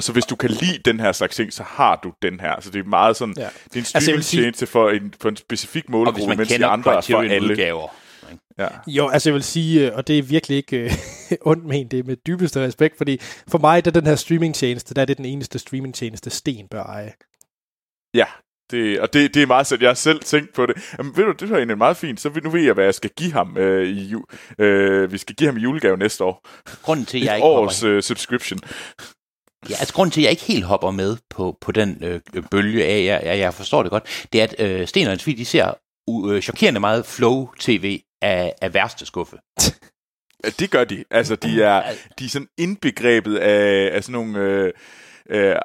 så 0.00 0.12
hvis 0.12 0.24
du 0.24 0.36
kan 0.36 0.50
lide 0.50 0.78
den 0.84 1.00
her 1.00 1.12
slags 1.12 1.36
ting, 1.36 1.52
så 1.52 1.62
har 1.62 2.00
du 2.04 2.12
den 2.22 2.40
her. 2.40 2.60
Så 2.60 2.70
det 2.70 2.78
er 2.80 2.84
meget 2.88 3.16
sådan, 3.16 3.34
Ja. 3.38 3.42
det 3.42 3.48
er 3.48 3.76
en 3.76 3.86
Altså, 3.94 4.10
jeg 4.10 4.16
vil 4.16 4.24
sige- 4.24 4.28
streamingtjeneste 4.28 4.66
for 4.66 4.90
en, 4.90 5.14
for 5.20 5.28
en 5.28 5.36
specifik 5.36 5.88
målgruppe, 5.88 6.36
mens 6.36 6.48
de 6.48 6.66
andre 6.66 6.96
er 6.96 7.00
for 7.00 7.18
alle. 7.18 7.28
Criterion-udgaver. 7.30 7.88
Ja. 8.58 8.68
Jo, 8.86 9.08
altså 9.08 9.28
jeg 9.28 9.34
vil 9.34 9.42
sige, 9.42 9.86
øh, 9.86 9.96
og 9.96 10.06
det 10.06 10.18
er 10.18 10.22
virkelig 10.22 10.56
ikke 10.56 10.76
øh, 10.76 10.92
ondt 11.50 11.64
men 11.64 11.88
det 11.88 11.98
er 11.98 12.02
med 12.02 12.16
dybeste 12.16 12.60
respekt, 12.60 12.96
fordi 12.96 13.18
for 13.48 13.58
mig, 13.58 13.84
det 13.84 13.96
er 13.96 14.00
den 14.00 14.08
her 14.08 14.16
streamingtjeneste, 14.16 14.94
der 14.94 15.02
er 15.02 15.06
det 15.06 15.16
den 15.16 15.24
eneste 15.24 15.58
streamingtjeneste, 15.58 16.30
Sten 16.30 16.68
bør 16.68 16.82
eje. 16.82 17.12
Ja, 18.14 18.26
det, 18.70 19.00
og 19.00 19.12
det, 19.12 19.34
det 19.34 19.42
er 19.42 19.46
meget 19.46 19.66
sådan, 19.66 19.82
jeg 19.82 19.88
har 19.88 19.94
selv 19.94 20.20
tænkt 20.20 20.52
på 20.54 20.66
det. 20.66 20.94
Jamen, 20.98 21.16
ved 21.16 21.24
du, 21.24 21.32
det 21.32 21.50
var 21.50 21.56
egentlig 21.56 21.78
meget 21.78 21.96
fint, 21.96 22.20
så 22.20 22.40
nu 22.44 22.50
ved 22.50 22.60
jeg, 22.60 22.74
hvad 22.74 22.84
jeg 22.84 22.94
skal 22.94 23.10
give 23.16 23.32
ham 23.32 23.56
øh, 23.56 23.88
i 23.88 24.08
ju, 24.08 24.24
øh, 24.58 25.12
Vi 25.12 25.18
skal 25.18 25.34
give 25.34 25.48
ham 25.48 25.56
i 25.56 25.60
julegave 25.60 25.96
næste 25.96 26.24
år. 26.24 26.48
Grunden 26.82 27.06
til, 27.06 27.22
jeg 27.22 27.36
ikke 27.36 27.46
hopper, 27.46 27.62
års 27.62 27.82
øh, 27.82 28.02
subscription. 28.02 28.60
ja, 29.70 29.74
altså, 29.74 29.94
grunden 29.94 30.10
til, 30.10 30.20
at 30.20 30.24
jeg 30.24 30.30
ikke 30.30 30.44
helt 30.44 30.64
hopper 30.64 30.90
med 30.90 31.16
på, 31.30 31.58
på 31.60 31.72
den 31.72 32.04
øh, 32.04 32.20
bølge 32.50 32.84
af, 32.84 33.04
jeg, 33.04 33.22
jeg, 33.24 33.38
jeg 33.38 33.54
forstår 33.54 33.82
det 33.82 33.90
godt, 33.90 34.28
det 34.32 34.40
er, 34.40 34.44
at 34.44 34.60
øh, 34.60 34.86
Sten 34.86 35.06
og 35.06 35.10
hans 35.10 35.24
de 35.24 35.44
ser 35.44 35.74
uh, 36.06 36.34
øh, 36.34 36.42
chokerende 36.42 36.80
meget 36.80 37.06
flow-tv 37.06 38.00
af, 38.22 38.54
af 38.62 38.74
værste 38.74 39.06
skuffe. 39.06 39.36
Ja, 40.44 40.48
det 40.58 40.70
gør 40.70 40.84
de. 40.84 41.04
Altså, 41.10 41.36
de 41.36 41.62
er, 41.62 41.82
de 42.18 42.24
er 42.24 42.28
sådan 42.28 42.48
indbegrebet 42.58 43.36
af, 43.36 43.90
af 43.96 44.04
sådan 44.04 44.12
nogle 44.12 44.38
øh, 44.38 44.72
øh, 45.30 45.56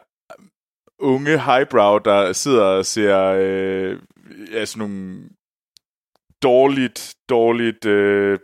unge 0.99 1.39
highbrow, 1.39 1.97
der 1.97 2.34
sidder 2.34 2.64
og 2.64 2.86
ser 2.86 3.18
øh, 3.20 3.99
ja, 4.51 4.66
sådan 4.66 4.89
nogle 4.89 5.30
dårligt, 6.43 7.16
dårligt... 7.30 7.86
Øh, 7.86 8.39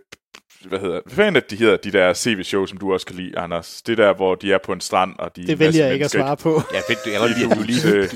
hvad 0.66 0.80
hedder 0.80 1.02
hvad 1.06 1.16
fanden 1.16 1.36
er 1.36 1.40
det, 1.40 1.50
de 1.52 1.56
hedder, 1.56 1.78
de 1.78 1.92
der 1.92 2.14
CV-show, 2.14 2.66
som 2.66 2.78
du 2.78 2.94
også 2.94 3.06
kan 3.06 3.16
lide, 3.16 3.40
Anders? 3.40 3.82
Det 3.82 3.98
der, 3.98 4.14
hvor 4.14 4.36
de 4.36 4.54
er 4.54 4.58
på 4.58 4.74
en 4.74 4.82
strand, 4.82 5.16
og 5.20 5.36
de 5.36 5.42
er 5.42 5.46
Det 5.46 5.60
vælger 5.60 5.86
jeg 5.86 5.94
ikke 5.94 6.06
at 6.06 6.12
svare 6.12 6.38
på. 6.38 6.62
Ja, 6.74 6.80
fedt. 6.80 7.06
Lide, 7.06 7.52
at 7.52 7.58
du 7.58 7.64
lige 7.64 8.10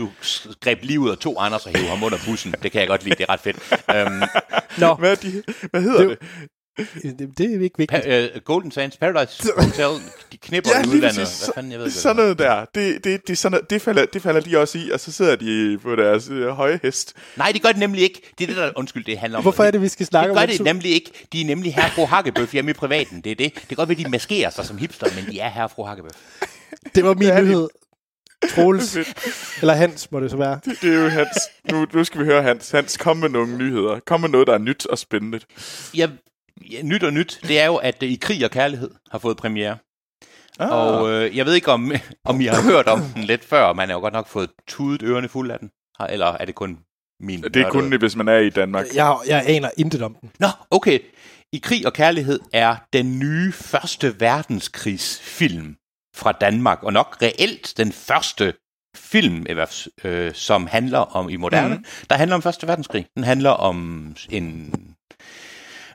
du 0.00 0.10
greb 0.60 0.78
lige 0.82 1.00
ud 1.00 1.10
af 1.10 1.18
to 1.18 1.38
Anders 1.38 1.66
og 1.66 1.72
hævde 1.76 1.88
ham 1.88 2.02
under 2.02 2.18
bussen. 2.26 2.54
Det 2.62 2.72
kan 2.72 2.80
jeg 2.80 2.88
godt 2.88 3.04
lide. 3.04 3.14
Det 3.14 3.26
er 3.28 3.32
ret 3.32 3.40
fedt. 3.40 3.56
Um, 4.08 4.22
Nå, 4.78 4.94
Hvad, 4.94 5.16
de, 5.16 5.42
hvad 5.70 5.82
hedder 5.82 6.08
Det- 6.08 6.18
det? 6.20 7.18
det, 7.18 7.28
det 7.38 7.40
er 7.46 7.48
ikke 7.48 7.58
vigtigt. 7.58 7.92
pa- 7.92 8.36
uh, 8.36 8.42
Golden 8.44 8.70
Sands 8.70 8.96
Paradise 8.96 9.48
Hotel, 9.56 10.02
de 10.32 10.36
knipper 10.36 10.70
Ja, 10.74 10.82
i 10.84 10.88
udlandet. 10.88 11.16
Hvad 11.16 11.52
fanden, 11.54 11.72
jeg 11.72 11.78
ved 11.78 11.86
ikke, 11.86 11.98
Sådan 11.98 12.16
noget 12.16 12.38
der. 12.38 12.64
Det, 12.74 13.04
det, 13.04 13.28
det, 13.28 13.38
sådan 13.38 13.52
noget, 13.52 13.70
det, 13.70 13.82
falder, 13.82 14.04
det 14.06 14.22
falder 14.22 14.40
de 14.40 14.58
også 14.58 14.78
i, 14.78 14.90
og 14.90 15.00
så 15.00 15.12
sidder 15.12 15.36
de 15.36 15.78
på 15.82 15.96
deres 15.96 16.28
øh, 16.30 16.48
høje 16.48 16.80
hest. 16.82 17.14
Nej, 17.36 17.52
det 17.52 17.62
gør 17.62 17.68
det 17.68 17.78
nemlig 17.78 18.02
ikke. 18.02 18.32
Det 18.38 18.44
er 18.44 18.48
det, 18.48 18.56
der, 18.56 18.70
undskyld, 18.76 19.04
det 19.04 19.18
handler 19.18 19.38
om. 19.38 19.42
Hvorfor 19.44 19.64
er 19.64 19.70
det, 19.70 19.82
vi 19.82 19.88
skal 19.88 20.06
snakke 20.06 20.28
det 20.28 20.36
om 20.38 20.40
gør 20.42 20.46
det? 20.46 20.58
det 20.58 20.64
nemlig 20.64 20.92
ikke. 20.94 21.26
De 21.32 21.40
er 21.40 21.44
nemlig 21.44 21.74
herre 21.74 21.90
fru 21.90 22.04
Hakkebøf 22.06 22.52
hjemme 22.52 22.70
i 22.70 22.74
privaten. 22.74 23.20
Det 23.20 23.32
er 23.32 23.36
det. 23.36 23.54
Det 23.54 23.68
kan 23.68 23.76
godt 23.76 23.88
være, 23.88 23.98
de 23.98 24.08
maskerer 24.08 24.50
sig 24.50 24.66
som 24.66 24.78
hipster, 24.78 25.06
men 25.16 25.32
de 25.34 25.40
er 25.40 25.48
herre 25.50 25.68
fru 25.68 25.84
Hakkebøf. 25.84 26.12
Det 26.94 27.04
var 27.04 27.14
min 27.14 27.28
Det 27.28 27.36
det. 27.36 27.44
nyhed. 27.44 27.68
Troels, 28.48 28.96
eller 29.60 29.74
Hans 29.74 30.10
må 30.12 30.20
det 30.20 30.30
så 30.30 30.36
være. 30.36 30.60
Det, 30.64 30.78
det 30.82 30.94
er 30.94 31.02
jo 31.02 31.08
Hans. 31.08 31.28
Nu, 31.72 31.86
nu 31.92 32.04
skal 32.04 32.20
vi 32.20 32.24
høre 32.24 32.42
Hans. 32.42 32.70
Hans, 32.70 32.96
kom 32.96 33.16
med 33.16 33.28
nogle 33.28 33.56
nyheder. 33.58 34.00
Kom 34.06 34.20
med 34.20 34.28
noget, 34.28 34.46
der 34.46 34.54
er 34.54 34.58
nyt 34.58 34.86
og 34.86 34.98
spændende. 34.98 35.40
Ja, 35.96 36.08
ja, 36.70 36.82
nyt 36.82 37.02
og 37.02 37.12
nyt, 37.12 37.40
det 37.48 37.60
er 37.60 37.66
jo, 37.66 37.76
at 37.76 38.02
øh, 38.02 38.08
I 38.08 38.14
krig 38.16 38.44
og 38.44 38.50
kærlighed 38.50 38.90
har 39.10 39.18
fået 39.18 39.36
premiere. 39.36 39.76
Ah, 40.58 40.70
Og 40.72 41.10
øh, 41.10 41.36
jeg 41.36 41.46
ved 41.46 41.54
ikke, 41.54 41.68
om, 41.72 41.92
om 42.24 42.40
I 42.40 42.44
har 42.44 42.62
hørt 42.62 42.86
om 42.86 43.00
den 43.14 43.24
lidt 43.24 43.44
før. 43.44 43.72
Man 43.72 43.88
har 43.88 43.96
jo 43.96 44.00
godt 44.00 44.12
nok 44.12 44.28
fået 44.28 44.50
tudet 44.68 45.02
ørerne 45.02 45.28
fulde 45.28 45.52
af 45.52 45.58
den. 45.58 45.70
Har- 46.00 46.06
Eller 46.06 46.26
er 46.26 46.44
det 46.44 46.54
kun 46.54 46.78
min? 47.20 47.42
det 47.42 47.56
er 47.56 47.70
kun, 47.70 47.96
hvis 47.98 48.16
man 48.16 48.28
er 48.28 48.36
i 48.38 48.50
Danmark. 48.50 48.86
Jeg, 48.94 49.16
jeg 49.28 49.44
aner 49.46 49.70
intet 49.76 50.02
om 50.02 50.16
den. 50.20 50.30
Nå, 50.38 50.46
okay. 50.70 50.98
I 51.52 51.58
krig 51.62 51.86
og 51.86 51.92
kærlighed 51.92 52.40
er 52.52 52.76
den 52.92 53.18
nye 53.18 53.52
første 53.52 54.20
verdenskrigsfilm 54.20 55.76
fra 56.16 56.32
Danmark, 56.32 56.82
og 56.82 56.92
nok 56.92 57.16
reelt 57.22 57.74
den 57.76 57.92
første 57.92 58.54
film, 58.96 59.46
i 59.48 59.52
hvert 59.52 59.88
øh, 60.04 60.34
som 60.34 60.66
handler 60.66 60.98
om 60.98 61.28
i 61.28 61.36
moderne, 61.36 61.74
mm. 61.74 61.84
der 62.10 62.16
handler 62.16 62.34
om 62.34 62.42
Første 62.42 62.66
Verdenskrig. 62.66 63.06
Den 63.14 63.24
handler 63.24 63.50
om 63.50 63.76
en, 64.30 64.74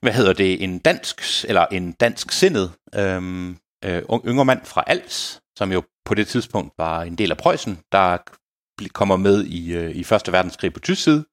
hvad 0.02 0.14
hedder 0.14 0.34
det, 0.34 0.64
en 0.64 0.80
dansk, 0.80 1.22
eller 1.48 1.66
en 1.66 1.92
dansk 1.92 2.32
sindet 2.32 2.72
øhm, 2.96 3.58
øh, 3.86 4.02
yngre 4.26 4.46
mand 4.46 4.66
fra 4.66 4.84
Als, 4.88 5.40
som 5.58 5.72
jo 5.72 5.84
på 6.06 6.14
det 6.14 6.28
tidspunkt 6.28 6.74
var 6.78 7.04
en 7.04 7.16
del 7.16 7.32
af 7.32 7.38
Preussen, 7.38 7.80
der 7.92 8.18
kommer 8.94 9.18
med 9.18 9.46
i, 9.46 9.74
øh, 9.74 9.96
i 9.96 10.04
Første 10.04 10.32
Verdenskrig 10.32 10.74
på 10.74 10.80
tysk 10.80 11.04
side, 11.04 11.26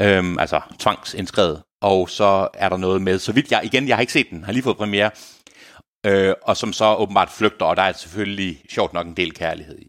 øhm, 0.00 0.38
altså 0.38 0.60
tvangsindskrevet. 0.78 1.62
Og 1.82 2.10
så 2.10 2.48
er 2.54 2.68
der 2.68 2.76
noget 2.76 3.02
med, 3.02 3.18
så 3.18 3.32
vidt 3.32 3.52
jeg, 3.52 3.64
igen, 3.64 3.88
jeg 3.88 3.96
har 3.96 4.00
ikke 4.00 4.12
set 4.12 4.30
den, 4.30 4.44
har 4.44 4.52
lige 4.52 4.62
fået 4.62 4.76
premiere, 4.76 5.10
øh, 6.08 6.34
og 6.42 6.56
som 6.56 6.72
så 6.72 6.94
åbenbart 6.94 7.30
flygter, 7.30 7.66
og 7.66 7.76
der 7.76 7.82
er 7.82 7.92
selvfølgelig 7.92 8.62
sjovt 8.70 8.92
nok 8.92 9.06
en 9.06 9.16
del 9.16 9.34
kærlighed 9.34 9.78
i. 9.78 9.86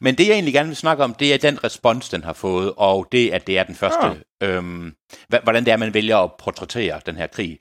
Men 0.00 0.14
det, 0.18 0.26
jeg 0.26 0.32
egentlig 0.34 0.54
gerne 0.54 0.68
vil 0.68 0.76
snakke 0.76 1.04
om, 1.04 1.14
det 1.14 1.34
er 1.34 1.38
den 1.38 1.64
respons, 1.64 2.08
den 2.08 2.24
har 2.24 2.32
fået, 2.32 2.72
og 2.76 3.08
det, 3.12 3.30
at 3.30 3.46
det 3.46 3.58
er 3.58 3.62
den 3.62 3.74
første, 3.74 4.22
øhm, 4.42 4.92
hva- 5.34 5.42
hvordan 5.42 5.64
det 5.64 5.72
er, 5.72 5.76
man 5.76 5.94
vælger 5.94 6.16
at 6.18 6.30
portrættere 6.38 7.00
den 7.06 7.16
her 7.16 7.26
krig. 7.26 7.58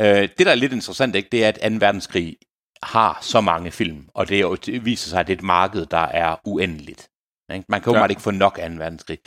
Øh, 0.00 0.06
det, 0.38 0.38
der 0.46 0.50
er 0.50 0.54
lidt 0.54 0.72
interessant, 0.72 1.14
ikke, 1.16 1.28
det 1.32 1.44
er, 1.44 1.48
at 1.48 1.72
2. 1.72 1.76
verdenskrig 1.80 2.36
har 2.82 3.18
så 3.22 3.40
mange 3.40 3.70
film, 3.70 4.08
og 4.14 4.28
det, 4.28 4.40
er 4.40 4.54
det 4.54 4.84
viser 4.84 5.08
sig, 5.10 5.20
at 5.20 5.26
det 5.26 5.32
er 5.32 5.36
et 5.36 5.42
marked, 5.42 5.86
der 5.86 5.98
er 5.98 6.36
uendeligt. 6.44 7.08
Ikke? 7.54 7.64
Man 7.68 7.80
kan 7.80 7.90
jo 7.92 7.96
Ja. 7.96 8.02
ja. 8.04 8.08
ikke 8.10 8.22
få 8.22 8.30
nok 8.30 8.58
af 8.62 8.70
2. 8.70 8.76
verdenskrig. 8.76 9.18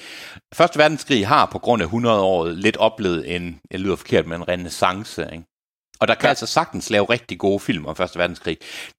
Første 0.54 0.80
verdenskrig 0.80 1.28
har 1.28 1.46
på 1.46 1.60
grund 1.60 1.82
af 1.84 1.88
100-året 1.88 2.58
lidt 2.58 2.78
oplevet 2.78 3.36
en, 3.36 3.60
jeg 3.72 3.80
lyder 3.80 3.96
forkert, 3.96 4.28
men 4.28 4.42
en 4.42 4.48
renaissance. 4.48 5.22
Ikke? 5.32 5.44
Og 6.02 6.08
der 6.08 6.16
kan 6.16 6.24
ja. 6.24 6.30
altså 6.30 6.46
sagtens 6.46 6.90
lave 6.90 7.06
rigtig 7.06 7.38
gode 7.40 7.60
film 7.60 7.86
om 7.86 7.96
Første 7.96 8.20
verdenskrig. 8.20 8.58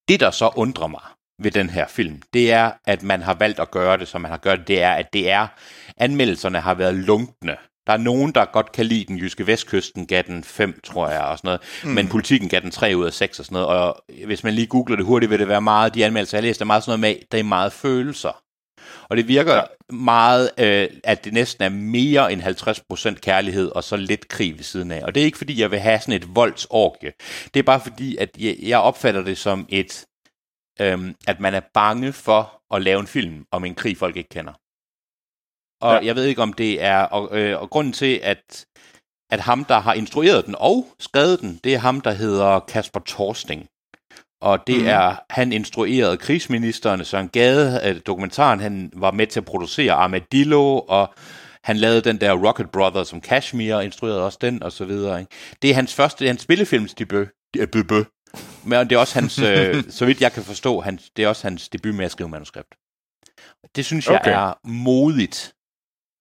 Det, 0.08 0.20
der 0.20 0.30
så 0.30 0.50
undrer 0.56 0.86
mig 0.86 1.00
ved 1.42 1.50
den 1.50 1.70
her 1.70 1.86
film, 1.88 2.22
det 2.32 2.52
er, 2.52 2.70
at 2.84 3.02
man 3.02 3.22
har 3.22 3.34
valgt 3.34 3.60
at 3.60 3.70
gøre 3.70 3.96
det, 3.96 4.08
som 4.08 4.20
man 4.20 4.30
har 4.30 4.38
gjort 4.38 4.58
det, 4.58 4.68
det 4.68 4.82
er, 4.82 4.92
at 4.92 5.12
det 5.12 5.30
er, 5.30 5.46
anmeldelserne 5.96 6.60
har 6.60 6.74
været 6.74 6.94
lunkne 6.94 7.56
Der 7.86 7.92
er 7.92 7.96
nogen, 7.96 8.32
der 8.32 8.44
godt 8.44 8.72
kan 8.72 8.86
lide 8.86 9.04
den 9.04 9.18
jyske 9.18 9.46
vestkysten, 9.46 10.06
gav 10.06 10.22
den 10.22 10.44
5, 10.44 10.80
tror 10.84 11.08
jeg, 11.08 11.20
og 11.20 11.38
sådan 11.38 11.48
noget. 11.48 11.60
Mm. 11.84 11.90
Men 11.90 12.08
politikken 12.08 12.48
gav 12.48 12.60
den 12.60 12.70
3 12.70 12.96
ud 12.96 13.04
af 13.04 13.12
6 13.12 13.38
og 13.38 13.44
sådan 13.44 13.54
noget. 13.54 13.68
Og 13.68 14.04
hvis 14.26 14.44
man 14.44 14.54
lige 14.54 14.66
googler 14.66 14.96
det 14.96 15.06
hurtigt, 15.06 15.30
vil 15.30 15.38
det 15.38 15.48
være 15.48 15.60
meget, 15.60 15.94
de 15.94 16.04
anmeldelser, 16.04 16.38
jeg 16.38 16.42
har 16.42 16.48
læst, 16.48 16.60
er 16.60 16.64
meget 16.64 16.82
sådan 16.84 17.00
noget 17.00 17.16
med, 17.16 17.24
der 17.32 17.38
er 17.38 17.42
meget 17.42 17.72
følelser. 17.72 18.42
Og 19.12 19.18
det 19.18 19.28
virker 19.28 19.54
ja. 19.54 19.94
meget, 19.94 20.50
øh, 20.58 20.88
at 21.04 21.24
det 21.24 21.32
næsten 21.32 21.64
er 21.64 21.68
mere 21.68 22.32
end 22.32 22.42
50% 23.16 23.20
kærlighed, 23.20 23.68
og 23.68 23.84
så 23.84 23.96
lidt 23.96 24.28
krig 24.28 24.56
ved 24.56 24.64
siden 24.64 24.90
af. 24.90 25.04
Og 25.04 25.14
det 25.14 25.20
er 25.20 25.24
ikke, 25.24 25.38
fordi 25.38 25.60
jeg 25.60 25.70
vil 25.70 25.78
have 25.78 26.00
sådan 26.00 26.14
et 26.14 26.34
voldsorgie. 26.34 27.12
Det 27.54 27.60
er 27.60 27.62
bare 27.62 27.80
fordi, 27.80 28.16
at 28.16 28.30
jeg, 28.38 28.56
jeg 28.62 28.78
opfatter 28.78 29.22
det 29.22 29.38
som 29.38 29.66
et, 29.68 30.06
øh, 30.80 31.14
at 31.26 31.40
man 31.40 31.54
er 31.54 31.60
bange 31.74 32.12
for 32.12 32.62
at 32.74 32.82
lave 32.82 33.00
en 33.00 33.06
film 33.06 33.46
om 33.50 33.64
en 33.64 33.74
krig, 33.74 33.96
folk 33.96 34.16
ikke 34.16 34.28
kender. 34.28 34.52
Og 35.80 35.94
ja. 35.94 36.06
jeg 36.06 36.16
ved 36.16 36.24
ikke, 36.24 36.42
om 36.42 36.52
det 36.52 36.82
er... 36.82 37.02
Og, 37.02 37.38
øh, 37.38 37.60
og 37.60 37.70
grunden 37.70 37.92
til, 37.92 38.20
at, 38.22 38.66
at 39.30 39.40
ham, 39.40 39.64
der 39.64 39.78
har 39.78 39.94
instrueret 39.94 40.46
den 40.46 40.54
og 40.58 40.86
skrevet 40.98 41.40
den, 41.40 41.60
det 41.64 41.74
er 41.74 41.78
ham, 41.78 42.00
der 42.00 42.12
hedder 42.12 42.60
Kasper 42.60 43.00
Torsting. 43.00 43.68
Og 44.42 44.66
det 44.66 44.80
mm. 44.80 44.86
er, 44.86 45.16
han 45.30 45.52
instruerede 45.52 46.16
krigsministeren 46.16 47.04
Søren 47.04 47.28
Gade, 47.28 47.80
øh, 47.84 48.00
dokumentaren, 48.06 48.60
han 48.60 48.92
var 48.96 49.10
med 49.10 49.26
til 49.26 49.40
at 49.40 49.44
producere 49.44 49.92
Armadillo, 49.92 50.78
og 50.78 51.14
han 51.64 51.76
lavede 51.76 52.00
den 52.00 52.20
der 52.20 52.32
Rocket 52.32 52.70
Brothers 52.70 53.08
som 53.08 53.20
Kashmir, 53.20 53.74
og 53.74 53.84
instruerede 53.84 54.24
også 54.24 54.38
den, 54.40 54.62
og 54.62 54.72
så 54.72 54.84
videre. 54.84 55.20
Ikke? 55.20 55.32
Det 55.62 55.70
er 55.70 55.74
hans 55.74 55.94
første, 55.94 56.18
det 56.18 56.24
er 56.24 56.32
hans 56.32 56.42
spillefilmsdebut. 56.42 57.28
Debut. 57.54 58.06
Men 58.64 58.90
det 58.90 58.96
er 58.96 58.98
også 58.98 59.14
hans, 59.14 59.38
øh, 59.38 59.84
så 59.98 60.06
vidt 60.06 60.20
jeg 60.20 60.32
kan 60.32 60.42
forstå, 60.42 60.80
hans, 60.80 61.10
det 61.16 61.24
er 61.24 61.28
også 61.28 61.46
hans 61.46 61.68
debut 61.68 61.94
med 61.94 62.04
at 62.04 62.10
skrive 62.10 62.28
manuskript. 62.28 62.74
Det 63.76 63.84
synes 63.84 64.06
jeg 64.06 64.20
okay. 64.20 64.32
er 64.32 64.68
modigt. 64.68 65.52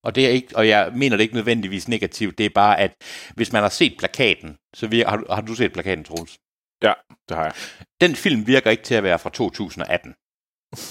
Og, 0.04 0.16
det 0.16 0.26
er 0.26 0.30
ikke, 0.30 0.48
og 0.56 0.68
jeg 0.68 0.92
mener 0.96 1.18
det 1.18 1.24
ikke 1.24 1.36
nødvendigvis 1.36 1.88
negativt, 1.88 2.38
det 2.38 2.46
er 2.46 2.50
bare, 2.56 2.80
at 2.80 2.92
hvis 3.36 3.54
man 3.54 3.62
har 3.62 3.70
set 3.70 3.96
plakaten, 4.00 4.58
så 4.74 4.88
virker, 4.88 5.10
har, 5.10 5.18
du, 5.18 5.26
har 5.30 5.42
du 5.42 5.56
set 5.56 5.74
plakaten, 5.74 6.04
Troels? 6.04 6.38
Ja, 6.84 6.94
det 7.30 7.38
har 7.38 7.44
jeg. 7.44 7.54
Den 8.02 8.16
film 8.16 8.48
virker 8.48 8.72
ikke 8.72 8.84
til 8.84 8.96
at 8.96 9.04
være 9.04 9.20
fra 9.20 9.30
2018. 9.30 10.16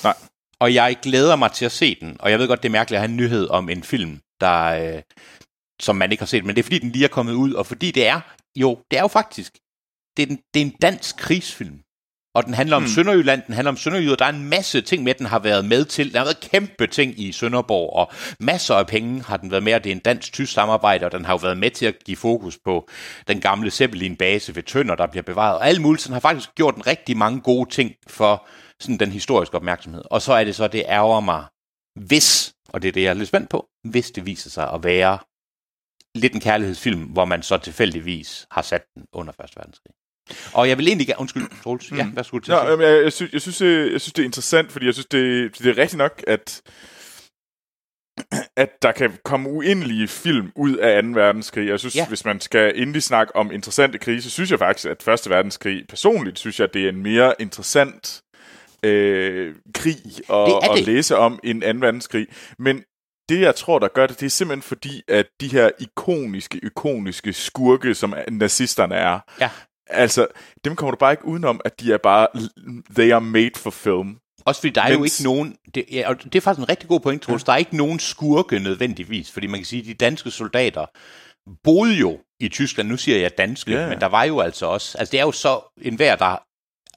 Nej. 0.05 0.17
Og 0.61 0.75
jeg 0.75 0.99
glæder 1.03 1.37
mig 1.37 1.53
til 1.53 1.65
at 1.65 1.73
se 1.73 2.01
den, 2.01 2.17
og 2.21 2.31
jeg 2.31 2.39
ved 2.39 2.49
godt, 2.49 2.63
det 2.63 2.69
er 2.69 2.73
mærkeligt 2.73 2.97
at 2.97 3.01
have 3.01 3.11
en 3.11 3.17
nyhed 3.17 3.49
om 3.49 3.69
en 3.69 3.83
film, 3.83 4.21
der, 4.41 4.63
øh, 4.97 5.03
som 5.81 5.97
man 5.97 6.13
ikke 6.13 6.21
har 6.21 6.27
set, 6.27 6.45
men 6.45 6.57
det 6.57 6.63
er 6.63 6.65
fordi, 6.65 6.79
den 6.79 6.91
lige 6.91 7.05
er 7.05 7.09
kommet 7.09 7.33
ud, 7.33 7.53
og 7.53 7.67
fordi 7.67 7.91
det 7.91 8.07
er, 8.07 8.21
jo, 8.57 8.83
det 8.91 8.97
er 8.97 9.03
jo 9.03 9.09
faktisk, 9.09 9.59
det 10.17 10.23
er, 10.23 10.27
den, 10.27 10.37
det 10.55 10.63
er 10.63 10.67
en 10.67 10.77
dansk 10.83 11.17
krigsfilm. 11.17 11.83
Og 12.35 12.45
den 12.45 12.55
handler 12.55 12.77
om 12.77 12.83
hmm. 12.83 12.91
Sønderjylland, 12.91 13.43
den 13.47 13.55
handler 13.55 13.71
om 13.71 13.77
Sønderjyder. 13.77 14.17
Der 14.17 14.25
er 14.25 14.33
en 14.33 14.45
masse 14.45 14.81
ting 14.81 15.03
med, 15.03 15.15
den 15.15 15.27
har 15.27 15.39
været 15.39 15.65
med 15.65 15.85
til. 15.85 16.13
Der 16.13 16.19
har 16.19 16.25
været 16.25 16.41
kæmpe 16.41 16.87
ting 16.87 17.21
i 17.21 17.33
Sønderborg, 17.33 17.93
og 17.97 18.13
masser 18.41 18.75
af 18.75 18.87
penge 18.87 19.23
har 19.23 19.37
den 19.37 19.51
været 19.51 19.63
med, 19.63 19.81
det 19.81 19.87
er 19.87 19.95
en 19.95 19.99
dansk-tysk 19.99 20.53
samarbejde, 20.53 21.07
og 21.07 21.13
den 21.13 21.25
har 21.25 21.33
jo 21.33 21.39
været 21.43 21.59
med 21.59 21.71
til 21.71 21.87
at 21.87 21.95
give 22.05 22.17
fokus 22.17 22.59
på 22.65 22.89
den 23.29 23.41
gamle 23.41 23.71
Zeppelin-base 23.71 24.57
ved 24.57 24.63
Tønder, 24.63 24.95
der 24.95 25.07
bliver 25.07 25.23
bevaret. 25.23 25.59
Og 25.59 25.69
alle 25.69 25.83
mulige, 25.83 26.13
har 26.13 26.21
faktisk 26.21 26.55
gjort 26.55 26.77
en 26.77 26.87
rigtig 26.87 27.17
mange 27.17 27.41
gode 27.41 27.71
ting 27.71 27.95
for 28.07 28.47
sådan 28.81 28.99
den 28.99 29.13
historiske 29.13 29.57
opmærksomhed. 29.57 30.03
Og 30.05 30.23
så 30.23 30.33
er 30.33 30.45
det 30.45 30.55
så, 30.55 30.69
det 30.69 30.85
ærger 30.89 31.21
mig, 31.21 31.45
hvis, 32.07 32.53
og 32.69 32.83
det 32.83 32.89
er 32.89 32.93
det, 32.93 33.03
jeg 33.03 33.11
er 33.11 33.15
lidt 33.15 33.29
spændt 33.29 33.51
på, 33.51 33.67
hvis 33.89 34.11
det 34.11 34.27
viser 34.27 34.51
sig 34.51 34.73
at 34.73 34.85
være 34.85 35.19
lidt 36.15 36.35
en 36.35 36.41
kærlighedsfilm, 36.41 37.03
hvor 37.03 37.25
man 37.25 37.43
så 37.43 37.59
tilfældigvis 37.59 38.47
har 38.51 38.63
sat 38.63 38.83
den 38.95 39.05
under 39.13 39.33
1. 39.33 39.57
verdenskrig. 39.57 40.00
Og 40.53 40.69
jeg 40.69 40.79
vil 40.79 40.89
egentlig. 40.89 41.15
Undskyld, 41.19 41.63
Troels. 41.63 41.93
Ja, 41.93 42.07
hvad 42.07 42.25
skulle 42.25 42.41
du 42.41 42.45
til 42.45 42.53
at 42.53 42.59
sige? 42.79 42.89
jeg, 42.89 43.05
jeg, 43.05 43.13
synes, 43.13 43.33
jeg, 43.33 43.41
synes, 43.41 43.61
jeg, 43.61 43.93
jeg 43.93 44.01
synes, 44.01 44.13
det 44.13 44.23
er 44.23 44.27
interessant, 44.27 44.73
fordi 44.73 44.87
jeg 44.87 44.95
synes, 44.95 45.07
det, 45.07 45.59
det 45.59 45.67
er 45.67 45.79
rigtigt 45.79 45.99
nok, 45.99 46.25
at 46.27 46.63
at 48.57 48.83
der 48.83 48.93
kan 48.93 49.13
komme 49.25 49.51
uendelige 49.51 50.09
film 50.09 50.53
ud 50.57 50.77
af 50.77 51.03
2. 51.03 51.09
verdenskrig. 51.09 51.69
Jeg 51.69 51.79
synes, 51.79 51.97
ja. 51.97 52.09
hvis 52.09 52.25
man 52.25 52.41
skal 52.41 52.73
endelig 52.83 53.03
snakke 53.03 53.37
om 53.37 53.53
interessante 53.53 53.99
krige, 53.99 54.23
så 54.23 54.31
synes 54.31 54.51
jeg 54.51 54.59
faktisk, 54.59 54.89
at 54.89 55.09
1. 55.09 55.31
verdenskrig, 55.31 55.85
personligt 55.89 56.39
synes 56.39 56.61
jeg, 56.61 56.75
det 56.75 56.85
er 56.85 56.89
en 56.89 57.03
mere 57.03 57.35
interessant 57.39 58.23
øh, 58.83 59.55
krig 59.75 59.97
at, 60.31 60.71
at 60.79 60.87
læse 60.87 61.17
om 61.17 61.39
end 61.45 61.63
2. 61.63 61.69
verdenskrig. 61.87 62.27
Men 62.59 62.83
det, 63.29 63.41
jeg 63.41 63.55
tror, 63.55 63.79
der 63.79 63.89
gør 63.89 64.07
det, 64.07 64.21
det 64.21 64.27
er 64.27 64.31
simpelthen 64.31 64.63
fordi, 64.63 65.03
at 65.09 65.27
de 65.41 65.49
her 65.49 65.71
ikoniske, 65.79 66.61
ikoniske 66.63 67.33
skurke, 67.33 67.95
som 67.95 68.15
nazisterne 68.29 68.95
er, 68.95 69.19
ja. 69.41 69.51
Altså, 69.93 70.27
dem 70.65 70.77
kommer 70.77 70.91
du 70.91 70.97
bare 70.97 71.13
ikke 71.13 71.27
udenom, 71.27 71.61
at 71.65 71.81
de 71.81 71.93
er 71.93 71.99
bare, 71.99 72.27
they 72.95 73.13
are 73.13 73.21
made 73.21 73.51
for 73.57 73.71
film. 73.71 74.17
Også 74.45 74.61
fordi 74.61 74.73
der 74.73 74.83
er 74.83 74.89
Mens... 74.89 74.99
jo 74.99 75.05
ikke 75.05 75.35
nogen, 75.35 75.57
det, 75.75 75.85
ja, 75.93 76.09
og 76.09 76.25
det 76.25 76.35
er 76.35 76.41
faktisk 76.41 76.63
en 76.63 76.69
rigtig 76.69 76.89
god 76.89 77.01
point, 77.01 77.23
Troels, 77.23 77.43
ja. 77.43 77.47
der 77.47 77.53
er 77.53 77.57
ikke 77.57 77.77
nogen 77.77 77.99
skurke 77.99 78.59
nødvendigvis, 78.59 79.31
fordi 79.31 79.47
man 79.47 79.61
kan 79.61 79.65
sige, 79.65 79.81
at 79.81 79.87
de 79.87 79.95
danske 79.95 80.31
soldater 80.31 80.87
boede 81.65 81.95
jo 81.95 82.19
i 82.41 82.49
Tyskland, 82.49 82.89
nu 82.89 82.97
siger 82.97 83.19
jeg 83.19 83.39
danske, 83.39 83.73
ja. 83.73 83.89
men 83.89 84.01
der 84.01 84.07
var 84.07 84.25
jo 84.25 84.41
altså 84.41 84.67
også, 84.67 84.99
altså 84.99 85.13
det 85.13 85.21
er 85.21 85.25
jo 85.25 85.33
så 85.33 85.61
enhver, 85.83 86.17
der 86.17 86.43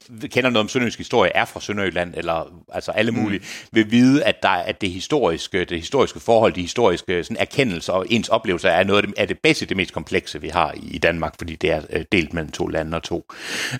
kender 0.07 0.49
noget 0.49 0.57
om 0.57 0.69
sønderjysk 0.69 0.97
historie, 0.97 1.31
er 1.35 1.45
fra 1.45 1.61
Sønderjylland, 1.61 2.13
eller 2.17 2.63
altså 2.73 2.91
alle 2.91 3.11
mulige, 3.11 3.39
mm. 3.39 3.45
vil 3.71 3.91
vide, 3.91 4.23
at, 4.23 4.43
der, 4.43 4.49
at 4.49 4.81
det 4.81 4.91
historiske, 4.91 5.65
det 5.65 5.79
historiske 5.79 6.19
forhold, 6.19 6.53
de 6.53 6.61
historiske 6.61 7.23
sådan, 7.23 7.37
erkendelser 7.37 7.93
og 7.93 8.05
ens 8.09 8.29
oplevelser 8.29 8.69
er 8.69 8.83
noget 8.83 9.01
af 9.01 9.07
det, 9.07 9.13
er 9.17 9.25
det 9.25 9.39
basic 9.39 9.67
det 9.67 9.77
mest 9.77 9.93
komplekse, 9.93 10.41
vi 10.41 10.47
har 10.47 10.75
i, 10.83 10.97
Danmark, 10.97 11.35
fordi 11.37 11.55
det 11.55 11.71
er 11.71 11.81
øh, 11.89 12.05
delt 12.11 12.33
mellem 12.33 12.51
to 12.51 12.67
lande 12.67 12.97
og 12.97 13.03
to, 13.03 13.25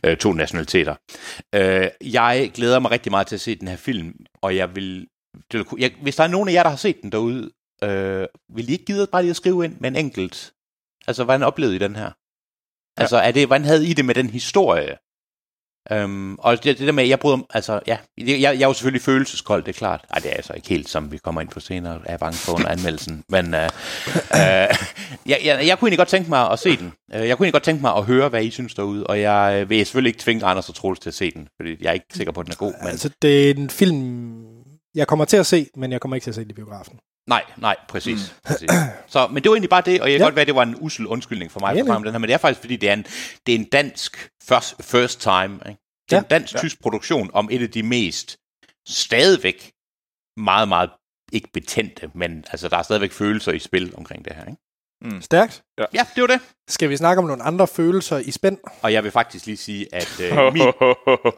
øh, 0.04 0.18
to 0.18 0.34
nationaliteter. 0.34 0.96
Øh, 1.56 1.88
jeg 2.02 2.52
glæder 2.54 2.80
mig 2.80 2.92
rigtig 2.92 3.12
meget 3.12 3.28
til 3.28 3.36
at 3.36 3.42
se 3.42 3.56
den 3.56 3.68
her 3.68 3.78
film, 3.78 4.14
og 4.42 4.56
jeg 4.56 4.76
vil, 4.76 5.08
det 5.52 5.66
jeg, 5.78 5.92
hvis 6.02 6.16
der 6.16 6.24
er 6.24 6.28
nogen 6.28 6.50
af 6.50 6.54
jer, 6.54 6.64
der 6.64 6.70
har 6.70 6.78
set 6.78 7.02
den 7.02 7.12
derude, 7.12 7.52
øh, 7.84 8.28
vil 8.56 8.70
I 8.70 8.72
ikke 8.72 8.86
give 8.86 9.08
bare 9.08 9.22
lige 9.22 9.30
at 9.30 9.36
skrive 9.36 9.66
ind 9.66 9.76
med 9.80 9.90
en 9.90 9.96
enkelt, 9.96 10.54
altså 11.08 11.24
hvad 11.24 11.36
han 11.36 11.44
oplevede 11.44 11.76
i 11.76 11.80
den 11.80 11.96
her? 11.96 12.12
Altså, 12.98 13.18
er 13.18 13.32
det, 13.32 13.48
hvordan 13.48 13.66
havde 13.66 13.88
I 13.88 13.94
det 13.94 14.06
med 14.06 14.16
den 14.16 14.30
historie? 14.30 14.98
Øhm, 15.92 16.36
og 16.36 16.64
det, 16.64 16.80
det 16.80 16.88
der 16.88 16.92
med, 16.92 17.06
jeg 17.06 17.20
bryder, 17.20 17.38
altså 17.50 17.80
ja, 17.88 17.98
jeg, 18.18 18.42
jeg 18.42 18.62
er 18.62 18.68
jo 18.68 18.74
selvfølgelig 18.74 19.02
følelseskold, 19.02 19.64
det 19.64 19.70
er 19.70 19.78
klart. 19.78 20.06
Nej, 20.12 20.20
det 20.20 20.32
er 20.32 20.36
altså 20.36 20.54
ikke 20.54 20.70
helt, 20.70 20.90
som 20.90 21.12
vi 21.12 21.18
kommer 21.18 21.42
ind 21.42 21.50
på 21.50 21.60
senere, 21.60 22.00
er 22.06 22.12
jeg 22.12 22.20
bange 22.20 22.38
for 22.38 22.54
under 22.54 22.70
anmeldelsen. 22.70 23.24
Men 23.30 23.54
øh, 23.54 23.64
øh, 23.64 23.70
jeg, 24.34 24.70
jeg, 25.26 25.40
jeg 25.46 25.80
kunne 25.80 25.88
egentlig 25.88 25.98
godt 25.98 26.08
tænke 26.08 26.30
mig 26.30 26.52
at 26.52 26.60
se 26.60 26.78
den. 26.78 26.94
Øh, 27.14 27.28
jeg 27.28 27.38
kunne 27.38 27.46
egentlig 27.46 27.54
godt 27.54 27.64
tænke 27.64 27.82
mig 27.82 27.96
at 27.96 28.04
høre, 28.04 28.30
hvad 28.30 28.44
I 28.44 28.50
synes 28.50 28.74
derude, 28.74 29.08
og 29.08 29.22
jeg 29.22 29.60
øh, 29.62 29.70
vil 29.70 29.78
selvfølgelig 29.86 30.10
ikke 30.10 30.20
tvinge 30.20 30.46
Anders 30.46 30.70
og 30.70 30.76
Troels 30.76 31.00
til 31.00 31.10
at 31.10 31.14
se 31.14 31.32
den, 31.32 31.48
fordi 31.60 31.76
jeg 31.82 31.90
er 31.90 31.94
ikke 31.94 32.06
sikker 32.14 32.34
på, 32.34 32.40
at 32.40 32.46
den 32.46 32.52
er 32.52 32.58
god. 32.58 32.74
Men... 32.82 32.90
Altså, 32.90 33.10
det 33.22 33.50
er 33.50 33.54
en 33.54 33.70
film, 33.70 34.34
jeg 34.96 35.08
kommer 35.08 35.26
til 35.26 35.38
at 35.38 35.46
se, 35.46 35.68
men 35.76 35.92
jeg 35.92 36.02
kommer 36.02 36.16
ikke 36.16 36.26
til 36.26 36.32
at 36.32 36.36
se 36.36 36.42
den 36.42 36.52
i 36.52 36.54
biografen. 36.54 37.00
Nej, 37.28 37.44
nej, 37.58 37.76
præcis. 37.88 38.20
Mm. 38.32 38.40
præcis. 38.44 38.70
Så, 39.08 39.28
men 39.28 39.44
det 39.44 39.50
var 39.50 39.56
egentlig 39.56 39.70
bare 39.70 39.82
det, 39.86 40.02
og 40.02 40.12
jeg 40.12 40.14
kan 40.14 40.22
ja. 40.22 40.26
godt 40.26 40.36
være, 40.36 40.42
at 40.42 40.48
det 40.48 40.56
var 40.56 40.64
en 40.64 40.76
usel 40.80 41.08
undskyldning 41.08 41.52
for 41.52 41.60
mig 41.60 41.76
ja, 41.76 41.82
for 41.82 41.94
den 41.94 42.12
her, 42.12 42.18
men 42.18 42.28
det 42.28 42.34
er 42.34 42.38
faktisk, 42.38 42.60
fordi 42.62 42.76
det 42.76 42.90
er 42.90 42.94
en, 42.94 43.06
det 43.48 43.56
er 43.56 43.60
en 43.60 43.66
dansk 43.66 44.30
first, 44.44 44.84
first 44.84 45.22
time. 45.22 45.60
Ikke? 45.70 45.82
Det 46.10 46.16
er 46.16 46.16
ja. 46.16 46.20
en 46.20 46.26
dansk-tysk 46.30 46.78
ja. 46.80 46.82
produktion 46.82 47.30
om 47.34 47.50
et 47.52 47.62
af 47.62 47.72
de 47.72 47.84
mest 47.84 48.38
stadigvæk 48.88 49.72
meget, 50.38 50.68
meget 50.68 50.90
ikke 51.32 51.50
betændte, 51.54 52.12
men 52.14 52.46
altså, 52.52 52.68
der 52.68 52.78
er 52.78 52.84
stadigvæk 52.84 53.12
følelser 53.12 53.52
i 53.52 53.60
spil 53.60 53.94
omkring 53.98 54.26
det 54.26 54.36
her. 54.36 54.46
Ikke? 54.46 54.62
Mm. 55.04 55.22
Stærkt. 55.22 55.64
Ja. 55.78 55.86
ja, 55.94 56.06
det 56.16 56.22
var 56.22 56.28
det. 56.28 56.40
Skal 56.68 56.90
vi 56.90 56.98
snakke 56.98 57.20
om 57.20 57.26
nogle 57.26 57.44
andre 57.44 57.68
følelser 57.68 58.18
i 58.18 58.32
spænd? 58.32 58.58
Og 58.82 58.94
jeg 58.94 59.04
vil 59.04 59.12
faktisk 59.12 59.46
lige 59.46 59.58
sige, 59.58 59.96
at 59.96 60.22
uh, 60.32 60.54
min... 60.54 60.62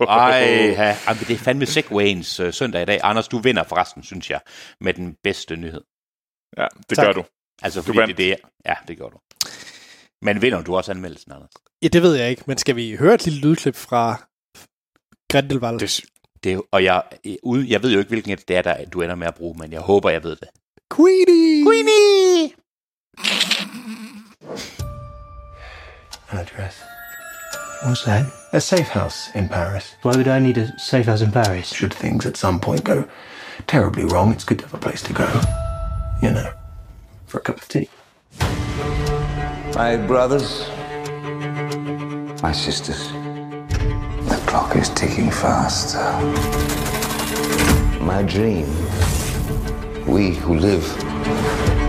Ej, 0.09 0.73
ha, 0.73 1.13
det 1.13 1.29
er 1.29 1.37
fandme 1.37 1.65
Segwayens 1.65 2.39
uh, 2.39 2.53
søndag 2.53 2.81
i 2.81 2.85
dag. 2.85 2.99
Anders, 3.03 3.27
du 3.27 3.37
vinder 3.39 3.63
forresten, 3.63 4.03
synes 4.03 4.29
jeg, 4.29 4.39
med 4.81 4.93
den 4.93 5.15
bedste 5.23 5.55
nyhed. 5.55 5.81
Ja, 6.57 6.67
det 6.89 6.97
tak. 6.97 7.05
gør 7.05 7.13
du. 7.13 7.23
Altså, 7.61 7.81
fordi 7.81 7.97
du 7.97 8.05
det, 8.05 8.17
det 8.17 8.31
er... 8.31 8.35
Ja, 8.65 8.73
det 8.87 8.97
gør 8.97 9.09
du. 9.09 9.17
Men 10.21 10.41
vinder 10.41 10.61
du 10.61 10.75
også 10.75 10.91
anmeldelsen, 10.91 11.31
Anders? 11.31 11.51
Ja, 11.81 11.87
det 11.87 12.01
ved 12.01 12.15
jeg 12.15 12.29
ikke, 12.29 12.43
men 12.47 12.57
skal 12.57 12.75
vi 12.75 12.95
høre 12.95 13.13
et 13.13 13.25
lille 13.25 13.41
lydklip 13.41 13.75
fra 13.75 14.27
Grindelwald? 15.31 15.79
Det, 15.79 16.01
det, 16.43 16.61
og 16.71 16.83
jeg, 16.83 17.03
ude, 17.43 17.71
jeg 17.71 17.83
ved 17.83 17.91
jo 17.91 17.99
ikke, 17.99 18.09
hvilken 18.09 18.37
det 18.37 18.57
er, 18.57 18.61
der 18.61 18.85
du 18.85 19.01
ender 19.01 19.15
med 19.15 19.27
at 19.27 19.35
bruge, 19.35 19.57
men 19.59 19.71
jeg 19.71 19.81
håber, 19.81 20.09
jeg 20.09 20.23
ved 20.23 20.35
det. 20.35 20.47
Queenie! 20.95 21.65
Queenie! 21.65 22.64
An 26.31 26.37
address. 26.37 26.81
What's 27.83 28.03
that? 28.05 28.31
A 28.51 28.59
safe 28.59 28.87
house 28.87 29.29
in 29.35 29.47
Paris. 29.47 29.95
Why 30.01 30.15
would 30.15 30.27
I 30.27 30.39
need 30.39 30.57
a 30.57 30.77
safe 30.79 31.05
house 31.05 31.21
in 31.21 31.31
Paris? 31.31 31.73
Should 31.73 31.93
things 31.93 32.25
at 32.25 32.35
some 32.35 32.59
point 32.59 32.83
go 32.83 33.07
terribly 33.67 34.05
wrong, 34.05 34.31
it's 34.31 34.43
good 34.43 34.59
to 34.59 34.65
have 34.65 34.73
a 34.73 34.77
place 34.77 35.01
to 35.03 35.13
go. 35.13 35.41
You 36.21 36.31
know, 36.31 36.51
for 37.27 37.37
a 37.39 37.41
cup 37.41 37.57
of 37.57 37.67
tea. 37.67 37.89
My 39.75 39.97
brothers, 39.97 40.67
my 42.41 42.51
sisters, 42.51 43.09
the 44.29 44.41
clock 44.47 44.75
is 44.75 44.89
ticking 44.89 45.29
fast. 45.29 45.95
My 48.01 48.23
dream, 48.23 48.67
we 50.07 50.35
who 50.35 50.55
live 50.55 50.85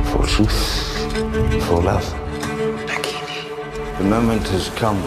for 0.09 0.27
truth 0.27 0.86
for 1.69 1.83
love. 1.83 2.07
The 3.99 4.05
moment 4.05 4.49
has 4.49 4.69
come 4.77 5.01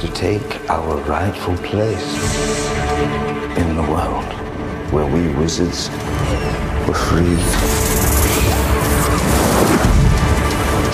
to 0.00 0.06
take 0.14 0.70
our 0.70 0.96
rightful 1.08 1.56
place 1.56 2.08
in 3.60 3.68
the 3.76 3.86
world 3.94 4.24
where 4.92 5.06
we 5.06 5.22
wizards 5.40 5.90
were 6.86 6.94
free. 7.08 7.36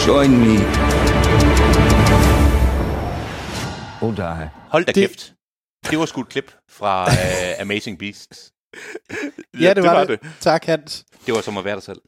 Join 0.07 0.31
me. 0.39 0.57
Or 4.03 4.13
die. 4.13 4.49
Hold 4.71 4.85
da 4.85 4.93
Det- 4.93 5.09
kæft. 5.09 5.33
Det 5.91 5.99
var 5.99 6.07
sgu 6.07 6.21
et 6.21 6.29
klip 6.29 6.53
fra 6.71 7.05
uh, 7.05 7.61
Amazing 7.61 7.99
Beasts. 7.99 8.53
Ja, 9.61 9.75
det, 9.75 9.83
var, 9.83 10.05
det. 10.05 10.21
Tak, 10.41 10.65
Hans. 10.65 11.05
Det 11.27 11.35
var 11.35 11.41
som 11.41 11.59
at 11.59 11.65
være 11.65 11.75
dig 11.75 11.83
selv. 11.83 11.99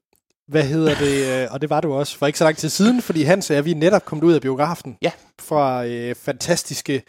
Hvad 0.49 0.62
hedder 0.64 0.95
det? 0.99 1.42
øh, 1.45 1.49
Og 1.53 1.61
det 1.61 1.70
var 1.70 1.80
du 1.80 1.92
også 1.95 2.18
for 2.18 2.26
ikke 2.26 2.38
så 2.38 2.45
lang 2.45 2.57
tid 2.57 2.68
siden, 2.68 3.03
fordi 3.03 3.22
Hans 3.22 3.51
og 3.51 3.57
jeg, 3.57 3.64
vi 3.64 3.70
er 3.70 3.74
netop 3.74 4.05
kommet 4.05 4.24
ud 4.24 4.32
af 4.32 4.40
biografen. 4.40 4.97
Ja. 5.03 5.11
Fra 5.40 5.86
øh, 5.86 6.14
fantastiske 6.14 7.03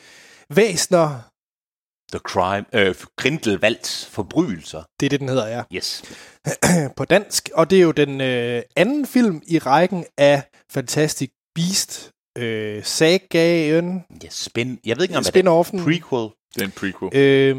væsner. 0.49 1.19
The 2.11 2.19
Crime. 2.19 2.65
Øh, 2.73 2.95
Grindelwalds 3.17 4.05
forbrydelser. 4.05 4.83
Det 4.99 5.05
er 5.05 5.09
det, 5.09 5.19
den 5.19 5.29
hedder, 5.29 5.47
ja. 5.47 5.63
Yes. 5.73 6.03
På 6.97 7.05
dansk. 7.05 7.49
Og 7.53 7.69
det 7.69 7.77
er 7.77 7.81
jo 7.81 7.91
den 7.91 8.21
øh, 8.21 8.61
anden 8.75 9.05
film 9.05 9.41
i 9.47 9.59
rækken 9.59 10.05
af 10.17 10.43
Fantastic 10.71 11.29
Beast 11.55 12.11
øh, 12.37 12.83
sagaen, 12.83 14.03
Ja, 14.23 14.27
spin. 14.29 14.79
Jeg 14.85 14.97
ved 14.97 15.03
ikke, 15.03 15.17
om 15.17 15.23
det 15.23 15.27
er. 15.27 15.31
spin-offen. 15.31 15.83
Prequel. 15.83 16.29
Det 16.55 16.61
er 16.61 16.65
en 16.65 16.71
prequel. 16.71 17.15
Øh, 17.15 17.57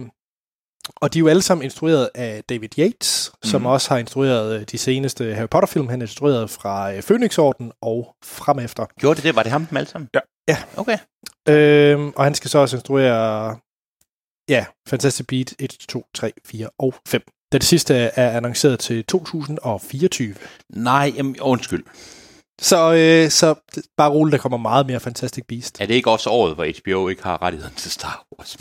og 0.97 1.15
de 1.15 1.19
er 1.19 1.21
jo 1.21 1.29
alle 1.29 1.43
sammen 1.43 1.65
instrueret 1.65 2.11
af 2.15 2.43
David 2.49 2.79
Yates, 2.79 3.33
mm. 3.45 3.49
som 3.51 3.61
Mhm. 3.61 3.67
også 3.67 3.89
har 3.91 3.99
instrueret 3.99 4.61
øh, 4.61 4.67
de 4.73 4.79
seneste 4.79 5.35
Harry 5.35 5.49
Potter-film. 5.49 5.89
Han 5.89 6.01
er 6.03 6.05
instrueret 6.07 6.51
fra 6.51 6.93
øh, 6.93 7.03
Phoenix-orden 7.03 7.73
og 7.83 8.15
fremefter. 8.25 8.87
Gjorde 9.01 9.17
det 9.17 9.25
det? 9.25 9.37
Var 9.37 9.43
det 9.43 9.53
ham 9.53 9.67
dem 9.67 9.77
alle 9.77 9.89
sammen? 9.89 10.09
Ja. 10.15 10.21
Ja. 10.49 10.57
Okay. 10.77 10.99
Øh, 11.49 12.13
og 12.17 12.25
han 12.25 12.35
skal 12.35 12.51
så 12.51 12.59
også 12.59 12.77
instruere 12.77 13.57
ja, 14.49 14.65
Fantastic 14.89 15.27
Beat 15.27 15.55
1, 15.59 15.77
2, 15.89 16.05
3, 16.15 16.33
4 16.47 16.69
og 16.79 16.95
5. 17.09 17.23
Den 17.53 17.61
sidste 17.61 17.95
er 17.95 18.37
annonceret 18.37 18.79
til 18.79 19.05
2024. 19.05 20.35
Nej, 20.71 21.13
jamen, 21.17 21.41
undskyld. 21.41 21.85
Så, 22.61 22.95
øh, 22.95 23.31
så 23.31 23.55
bare 23.97 24.11
roligt, 24.11 24.33
der 24.33 24.39
kommer 24.39 24.59
meget 24.59 24.87
mere 24.87 25.01
Fantastic 25.01 25.45
Beast. 25.49 25.81
Er 25.81 25.87
det 25.87 25.95
ikke 25.95 26.11
også 26.11 26.31
året, 26.31 26.55
hvor 26.55 26.65
HBO 26.81 27.09
ikke 27.09 27.23
har 27.23 27.43
rettigheden 27.43 27.75
til 27.77 27.91
Star 27.91 28.25
Wars? 28.39 28.57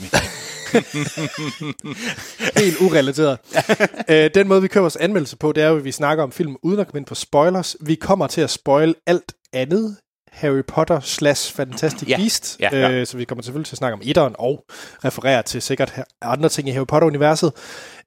Helt 2.64 2.80
urelateret. 2.80 3.38
øh, 4.10 4.30
den 4.34 4.48
måde, 4.48 4.62
vi 4.62 4.68
kører 4.68 4.82
vores 4.82 4.96
anmeldelse 4.96 5.36
på, 5.36 5.52
det 5.52 5.62
er 5.62 5.68
jo, 5.68 5.76
at 5.76 5.84
vi 5.84 5.92
snakker 5.92 6.24
om 6.24 6.32
film 6.32 6.56
uden 6.62 6.80
at 6.80 6.86
komme 6.86 6.98
ind 6.98 7.06
på 7.06 7.14
spoilers. 7.14 7.76
Vi 7.80 7.94
kommer 7.94 8.26
til 8.26 8.40
at 8.40 8.50
spoil 8.50 8.94
alt 9.06 9.32
andet 9.52 9.96
Harry 10.32 10.62
Potter 10.68 11.00
slash 11.00 11.54
Fantastic 11.54 12.08
Ja, 12.08 12.16
Beast. 12.16 12.56
ja, 12.60 12.68
ja. 12.72 12.90
Øh, 12.90 13.06
så 13.06 13.16
vi 13.16 13.24
kommer 13.24 13.42
selvfølgelig 13.42 13.66
til 13.66 13.74
at 13.74 13.78
snakke 13.78 13.94
om 13.94 14.00
etteren 14.04 14.34
og 14.38 14.64
referere 15.04 15.42
til 15.42 15.62
sikkert 15.62 15.92
andre 16.22 16.48
ting 16.48 16.68
i 16.68 16.70
Harry 16.70 16.86
Potter-universet. 16.86 17.52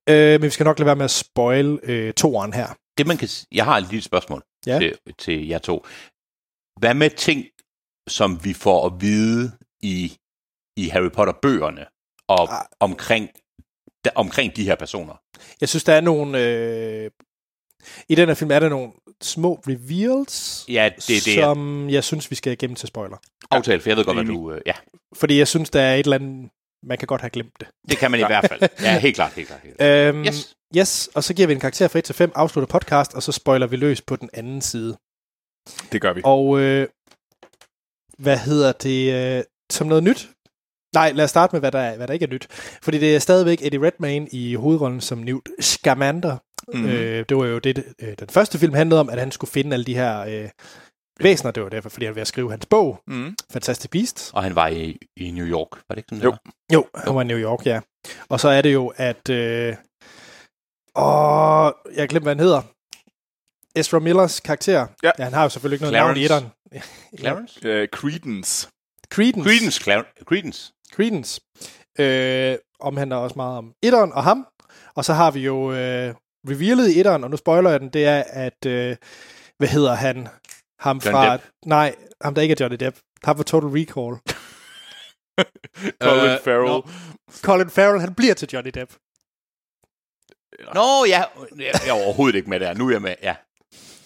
Øh, 0.09 0.31
men 0.31 0.41
vi 0.41 0.49
skal 0.49 0.63
nok 0.63 0.79
lade 0.79 0.85
være 0.85 0.95
med 0.95 1.05
at 1.05 1.11
spoil 1.11 1.79
øh, 1.83 2.13
toeren 2.13 2.53
her. 2.53 2.67
Det 2.99 3.07
man 3.07 3.17
kan... 3.17 3.29
Jeg 3.51 3.65
har 3.65 3.77
et 3.77 3.87
lille 3.89 4.03
spørgsmål 4.03 4.43
Ja. 4.65 4.79
til, 4.79 4.97
til 5.17 5.47
jer 5.47 5.57
to. 5.59 5.85
Hvad 6.79 6.93
med 6.93 7.09
ting, 7.09 7.45
som 8.07 8.43
vi 8.45 8.53
får 8.53 8.85
at 8.85 8.93
vide 9.01 9.51
i, 9.81 10.17
i 10.77 10.87
Harry 10.87 11.09
Potter-bøgerne 11.11 11.85
og 12.27 12.53
Ah. 12.53 12.65
omkring, 12.79 13.29
der, 14.05 14.11
omkring 14.15 14.55
de 14.55 14.63
her 14.63 14.75
personer? 14.75 15.13
Jeg 15.61 15.69
synes, 15.69 15.83
der 15.83 15.93
er 15.93 16.01
nogle... 16.01 16.43
Øh, 16.45 17.11
I 18.09 18.15
den 18.15 18.27
her 18.27 18.35
film 18.35 18.51
er 18.51 18.59
der 18.59 18.69
nogle 18.69 18.91
små 19.21 19.53
reveals, 19.67 20.65
Ja, 20.69 20.89
det 20.95 21.07
det, 21.07 21.27
jeg 21.27 21.43
som 21.43 21.89
jeg 21.89 22.03
synes, 22.03 22.31
vi 22.31 22.35
skal 22.35 22.53
igennem 22.53 22.75
til 22.75 22.87
spoiler. 22.87 23.17
aftale, 23.51 23.81
for 23.81 23.89
jeg 23.89 23.97
ved 23.97 24.05
godt, 24.05 24.17
hvad 24.17 24.25
du... 24.25 24.51
øh, 24.51 24.61
Ja, 24.65 24.73
Fordi 25.15 25.37
jeg 25.37 25.47
synes, 25.47 25.69
der 25.69 25.81
er 25.81 25.95
et 25.95 25.99
eller 26.03 26.15
andet... 26.15 26.49
Man 26.83 26.97
kan 26.97 27.05
godt 27.07 27.21
have 27.21 27.29
glemt 27.29 27.53
det. 27.59 27.67
det 27.89 27.97
kan 27.97 28.11
man 28.11 28.19
i 28.19 28.23
hvert 28.23 28.45
fald. 28.49 28.69
Ja, 28.81 28.99
helt 29.05 29.15
klart, 29.15 29.33
helt 29.33 29.47
klart. 29.47 29.61
Helt 29.63 29.77
klart. 29.77 29.89
Øhm, 30.15 30.23
Yes. 30.25 30.55
Yes, 30.77 31.09
og 31.15 31.23
så 31.23 31.33
giver 31.33 31.47
vi 31.47 31.53
en 31.53 31.59
karakter 31.59 31.87
fra 31.87 31.99
1 31.99 32.03
til 32.05 32.15
5, 32.15 32.31
afslutter 32.35 32.79
podcast, 32.79 33.13
og 33.13 33.23
så 33.23 33.31
spoiler 33.31 33.67
vi 33.67 33.75
løs 33.75 34.01
på 34.01 34.15
den 34.15 34.29
anden 34.33 34.61
side. 34.61 34.97
Det 35.91 36.01
gør 36.01 36.13
vi. 36.13 36.21
Og 36.23 36.59
øh, 36.59 36.87
hvad 38.17 38.37
hedder 38.37 38.71
det? 38.71 39.13
Øh, 39.37 39.43
som 39.71 39.87
noget 39.87 40.03
nyt? 40.03 40.29
Nej, 40.95 41.11
lad 41.11 41.23
os 41.23 41.29
starte 41.29 41.55
med, 41.55 41.59
hvad 41.59 41.71
der, 41.71 41.79
er, 41.79 41.97
hvad 41.97 42.07
der 42.07 42.13
ikke 42.13 42.25
er 42.25 42.29
nyt. 42.29 42.47
Fordi 42.83 42.97
det 42.99 43.15
er 43.15 43.19
stadigvæk 43.19 43.61
Eddie 43.61 43.81
Redmayne 43.87 44.27
i 44.31 44.55
hovedrollen 44.55 45.01
som 45.01 45.17
Newt 45.17 45.49
Scamander. 45.59 46.37
Mm-hmm. 46.73 46.89
Øh, 46.89 47.25
det 47.29 47.37
var 47.37 47.45
jo 47.45 47.59
det, 47.59 47.83
øh, 48.01 48.13
den 48.19 48.29
første 48.29 48.59
film 48.59 48.73
handlede 48.73 48.99
om, 48.99 49.09
at 49.09 49.19
han 49.19 49.31
skulle 49.31 49.51
finde 49.51 49.73
alle 49.73 49.85
de 49.85 49.95
her 49.95 50.19
øh, 50.19 50.49
væsener. 51.23 51.51
Det 51.51 51.63
var 51.63 51.69
derfor, 51.69 51.89
fordi 51.89 52.05
han 52.05 52.11
var 52.11 52.13
ved 52.13 52.21
at 52.21 52.27
skrive 52.27 52.51
hans 52.51 52.65
bog, 52.65 53.01
Mm. 53.07 53.35
Fantastic 53.51 53.89
Beast. 53.91 54.31
Og 54.33 54.43
han 54.43 54.55
var 54.55 54.67
i, 54.67 54.97
i 55.17 55.31
New 55.31 55.45
York, 55.45 55.67
var 55.71 55.95
det 55.95 55.97
ikke 55.97 56.07
sådan, 56.09 56.23
Jo. 56.23 56.31
det 56.31 56.39
var? 56.45 56.51
Jo, 56.73 56.85
han 57.05 57.15
var 57.15 57.21
i 57.21 57.25
New 57.25 57.37
York, 57.37 57.65
ja. 57.65 57.79
Og 58.29 58.39
så 58.39 58.49
er 58.49 58.61
det 58.61 58.73
jo, 58.73 58.93
at... 58.95 59.29
Øh, 59.29 59.75
åh, 60.95 61.71
jeg 61.95 62.09
glemte, 62.09 62.23
hvad 62.25 62.35
han 62.35 62.39
hedder. 62.39 62.61
Ezra 63.75 63.99
Millers 63.99 64.39
karakter. 64.39 64.87
Ja. 65.03 65.11
ja 65.19 65.23
han 65.23 65.33
har 65.33 65.43
jo 65.43 65.49
selvfølgelig 65.49 65.75
ikke 65.75 65.91
noget 65.91 65.93
navn 65.93 66.17
i 66.17 66.25
Clarence. 66.25 66.49
etteren. 66.71 66.83
Clarence? 67.19 67.81
Uh, 67.83 67.87
Credence. 67.99 68.67
Credence. 69.13 69.43
Credence. 69.49 69.81
Cla- 69.91 70.23
Credence. 70.23 70.73
Credence. 70.95 71.41
Øh, 71.99 72.57
omhandler 72.79 73.15
også 73.15 73.33
meget 73.35 73.57
om 73.57 73.73
etteren 73.83 74.11
og 74.13 74.23
ham. 74.23 74.47
Og 74.95 75.05
så 75.05 75.13
har 75.13 75.31
vi 75.31 75.39
jo 75.39 75.71
øh, 75.73 76.13
revealet 76.49 76.89
i 76.89 76.99
etteren, 76.99 77.23
og 77.23 77.29
nu 77.29 77.37
spoiler 77.37 77.69
jeg 77.69 77.79
den, 77.79 77.89
det 77.89 78.05
er, 78.05 78.23
at, 78.27 78.65
øh, 78.65 78.95
hvad 79.57 79.67
hedder 79.67 79.93
han? 79.95 80.27
Ham 80.79 80.97
Johnny 80.97 81.11
fra... 81.15 81.33
Depp. 81.33 81.43
Nej, 81.65 81.95
ham 82.21 82.35
der 82.35 82.41
ikke 82.41 82.51
er 82.51 82.57
Johnny 82.59 82.77
Depp. 82.79 82.97
Ham 83.23 83.37
fra 83.37 83.43
Total 83.43 83.69
Recall. 83.69 84.13
Colin 86.03 86.31
Øh, 86.31 86.39
Farrell. 86.43 86.67
nå. 86.67 86.87
Colin 87.41 87.69
Farrell, 87.69 87.99
han 88.01 88.15
bliver 88.15 88.33
til 88.33 88.49
Johnny 88.53 88.71
Depp. 88.73 88.91
Nå, 90.73 91.05
ja. 91.07 91.23
Jeg 91.57 91.71
jeg 91.85 91.89
er 91.89 92.03
overhovedet 92.05 92.37
ikke 92.37 92.49
med 92.49 92.59
der. 92.59 92.73
Nu 92.73 92.87
er 92.87 92.91
jeg 92.91 93.01
med, 93.01 93.15
ja. 93.21 93.35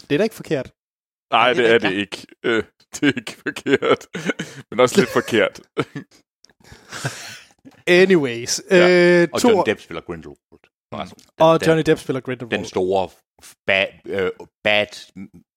Det 0.10 0.12
er 0.12 0.18
da 0.18 0.24
ikke 0.24 0.36
forkert. 0.36 0.72
Nej, 1.32 1.48
det 1.54 1.58
det 1.58 1.70
er 1.70 1.74
er 1.76 1.78
det 1.80 1.92
ikke. 1.94 2.28
Øh, 2.44 2.64
det 2.94 3.04
er 3.10 3.14
ikke 3.18 3.36
forkert. 3.48 4.08
Men 4.72 4.80
også 4.80 5.00
lidt 5.00 5.10
forkert. 5.10 5.62
Anyways. 7.88 8.62
Ja. 8.72 9.22
Øh, 9.22 9.28
Og 9.34 9.42
to, 9.42 9.50
Johnny 9.50 9.64
Depp 9.70 9.80
spiller 9.82 10.02
Grindelwald. 10.02 10.38
forresten. 10.94 11.20
Den- 11.20 11.28
og 11.40 11.60
den- 11.60 11.68
Johnny 11.68 11.84
Depp 11.86 12.00
spiller 12.00 12.20
Grindelwald. 12.22 12.58
Den 12.60 12.66
store 12.66 13.10
bad, 13.68 13.88
øh, 14.06 14.32
bad 14.64 14.88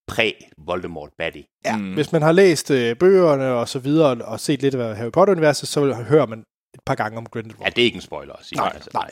præ-Voldemort 0.06 1.10
baddie. 1.18 1.44
Ja, 1.64 1.76
Mm. 1.76 1.94
hvis 1.94 2.12
man 2.12 2.22
har 2.22 2.32
læst 2.32 2.70
øh, 2.70 2.96
bøgerne 2.96 3.48
og 3.48 3.68
så 3.68 3.78
videre, 3.78 4.24
og 4.24 4.40
set 4.40 4.62
lidt 4.62 4.74
af 4.74 4.96
Harry 4.96 5.10
Potter-universet, 5.10 5.68
så 5.68 5.92
hører 5.94 6.26
man 6.26 6.38
et 6.74 6.80
par 6.86 6.94
gange 6.94 7.18
om 7.18 7.24
Ja, 7.24 7.28
Grindelwald. 7.28 7.72
det 7.74 7.82
er 7.82 7.84
ikke 7.84 7.96
en 7.96 8.00
spoiler 8.02 8.32
at 8.34 8.44
sige. 8.44 8.56
Nej, 8.58 8.72
altså, 8.74 8.90
nej. 8.94 9.10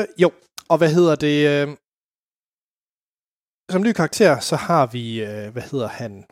Øh, 0.00 0.06
jo, 0.18 0.32
og 0.68 0.78
hvad 0.78 0.92
hedder 0.94 1.14
det? 1.14 1.48
Øh, 1.68 1.76
som 3.70 3.82
ny 3.82 3.92
karakter, 3.92 4.40
så 4.40 4.56
har 4.56 4.86
vi, 4.86 5.22
øh, 5.24 5.52
hvad 5.52 5.62
hedder 5.62 5.88
han? 5.88 6.24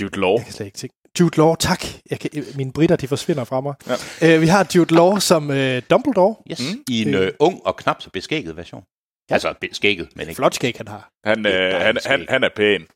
Jude 0.00 0.20
Law. 0.20 0.36
Jeg 0.36 0.44
kan 0.44 0.52
slet 0.52 0.66
ikke 0.66 0.78
tænke. 0.78 0.94
Jude 1.20 1.36
Law, 1.36 1.54
tak. 1.54 1.84
Jeg 2.10 2.20
kan, 2.20 2.30
mine 2.56 2.72
britter, 2.72 2.96
de 2.96 3.08
forsvinder 3.08 3.44
fra 3.44 3.60
mig. 3.60 3.74
Ja. 4.20 4.34
Øh, 4.34 4.40
vi 4.42 4.46
har 4.46 4.66
Jude 4.74 4.94
Law 4.94 5.18
som 5.18 5.50
øh, 5.50 5.82
Dumbledore. 5.90 6.34
Yes, 6.50 6.60
Mm. 6.60 6.84
i 6.90 7.02
en 7.02 7.14
øh, 7.14 7.32
ung 7.38 7.66
og 7.66 7.76
knap 7.76 8.02
så 8.02 8.10
beskækket 8.10 8.56
version. 8.56 8.82
Ja. 9.30 9.34
Altså 9.34 9.54
beskækket, 9.60 10.08
men 10.16 10.28
ikke. 10.28 10.36
Flot 10.36 10.54
skæg, 10.54 10.74
han 10.76 10.88
har. 10.88 11.10
Han, 11.24 11.46
er 11.46 11.66
øh, 11.76 11.80
han, 11.80 11.96
han, 12.06 12.26
han 12.28 12.44
er 12.44 12.48
pæn. 12.56 12.86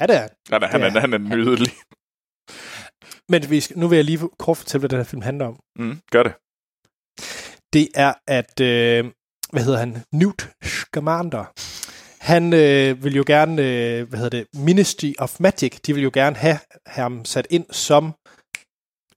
Ja, 0.00 0.06
det 0.06 0.16
er 0.16 0.20
han. 0.20 0.30
Han 0.50 0.62
er, 0.62 0.66
han, 0.66 0.82
er, 0.96 1.00
han 1.00 1.12
er 1.12 1.18
nydelig. 1.18 1.72
Men 3.28 3.50
vi 3.50 3.60
skal, 3.60 3.78
nu 3.78 3.88
vil 3.88 3.96
jeg 3.96 4.04
lige 4.04 4.28
kort 4.38 4.56
fortælle, 4.56 4.80
hvad 4.80 4.88
den 4.88 4.98
her 4.98 5.04
film 5.04 5.22
handler 5.22 5.46
om. 5.46 5.60
Mm, 5.78 6.00
gør 6.10 6.22
det. 6.22 6.32
det 7.72 7.88
er, 7.94 8.14
at, 8.26 8.60
øh, 8.60 9.04
hvad 9.52 9.64
hedder 9.64 9.78
han, 9.78 10.04
Newt 10.12 10.48
Scamander, 10.62 11.44
han 12.20 12.52
øh, 12.52 13.04
vil 13.04 13.14
jo 13.16 13.24
gerne, 13.26 13.62
øh, 13.62 14.08
hvad 14.08 14.18
hedder 14.18 14.38
det, 14.38 14.46
Ministry 14.54 15.12
of 15.18 15.40
Magic, 15.40 15.80
de 15.80 15.94
vil 15.94 16.02
jo 16.02 16.10
gerne 16.14 16.36
have 16.36 16.58
ham 16.86 17.24
sat 17.24 17.46
ind 17.50 17.66
som 17.70 18.12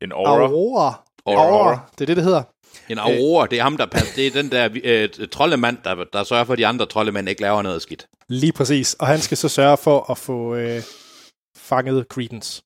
En 0.02 0.12
aura. 0.12 0.30
Aurora. 0.30 1.04
Aurora. 1.26 1.46
Aurora. 1.48 1.80
Det 1.92 2.02
er 2.02 2.06
det, 2.06 2.18
det 2.18 2.24
hedder. 2.24 2.44
En 2.90 3.00
aurora, 3.00 3.48
det 3.48 3.60
er 3.60 3.64
ham, 3.64 3.78
der 3.78 3.86
passer. 3.86 4.16
Det 4.16 4.28
er 4.28 4.32
den 4.32 4.52
der 4.52 4.70
øh, 4.84 5.28
troldemand, 5.28 5.78
der, 5.84 6.04
der 6.14 6.24
sørger 6.24 6.44
for, 6.44 6.54
at 6.54 6.60
de 6.60 6.68
andre 6.68 6.86
troldemænd 6.86 7.30
ikke 7.30 7.42
laver 7.42 7.62
noget 7.62 7.82
skidt. 7.82 8.08
Lige 8.30 8.54
præcis. 8.54 8.94
Og 8.94 9.08
han 9.08 9.20
skal 9.20 9.38
så 9.38 9.50
sørge 9.50 9.78
for 9.78 10.12
at 10.12 10.18
få 10.18 10.56
øh, 10.56 10.82
fanget 11.58 12.06
Credence. 12.10 12.62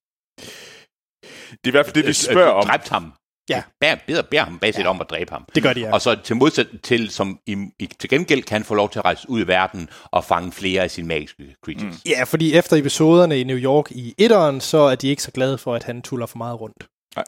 Det 1.52 1.64
er 1.64 1.68
i 1.68 1.72
hvert 1.72 1.86
fald 1.86 1.96
det, 1.96 2.04
de 2.04 2.10
Øh, 2.10 2.14
spørger 2.14 2.52
øh, 2.52 2.58
om. 2.58 2.64
Dræbt 2.64 2.90
ham. 2.90 3.14
Ja. 3.50 3.64
Bær, 3.82 3.96
beder, 4.08 4.22
beder 4.22 4.44
ham 4.44 4.60
basisk 4.60 4.84
ja. 4.84 4.90
om 4.90 5.02
at 5.02 5.10
dræbe 5.10 5.32
ham. 5.32 5.46
Det 5.56 5.64
gør 5.64 5.74
de, 5.74 5.80
ja. 5.80 5.94
Og 5.94 6.02
så 6.02 6.16
til 6.24 6.36
modsat 6.36 6.68
til, 6.84 7.10
som 7.10 7.40
i, 7.46 7.58
i, 7.80 7.86
til 8.00 8.10
gengæld 8.10 8.44
kan 8.44 8.56
han 8.56 8.64
få 8.64 8.76
lov 8.76 8.90
til 8.90 9.00
at 9.00 9.06
rejse 9.06 9.30
ud 9.30 9.42
i 9.42 9.48
verden 9.48 9.90
og 10.06 10.24
fange 10.24 10.52
flere 10.52 10.84
af 10.84 10.92
sine 10.92 11.08
magiske 11.08 11.56
creatures. 11.66 11.94
Mm. 12.06 12.10
Ja, 12.10 12.24
fordi 12.24 12.54
efter 12.54 12.78
episoderne 12.78 13.40
i 13.40 13.44
New 13.44 13.58
York 13.58 13.92
i 13.92 14.16
etteren, 14.18 14.62
så 14.62 14.78
er 14.78 14.96
de 14.96 15.08
ikke 15.08 15.24
så 15.24 15.32
glade 15.32 15.58
for, 15.58 15.76
at 15.76 15.84
han 15.84 16.02
tuller 16.02 16.26
for 16.26 16.38
meget 16.38 16.62
rundt. 16.62 16.88
Nej. 17.16 17.26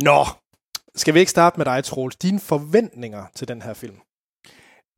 Nå, 0.00 0.26
skal 0.98 1.14
vi 1.14 1.18
ikke 1.18 1.30
starte 1.30 1.58
med 1.58 1.64
dig, 1.64 1.84
Troels? 1.84 2.16
Dine 2.16 2.40
forventninger 2.40 3.24
til 3.34 3.48
den 3.48 3.62
her 3.62 3.74
film? 3.74 3.96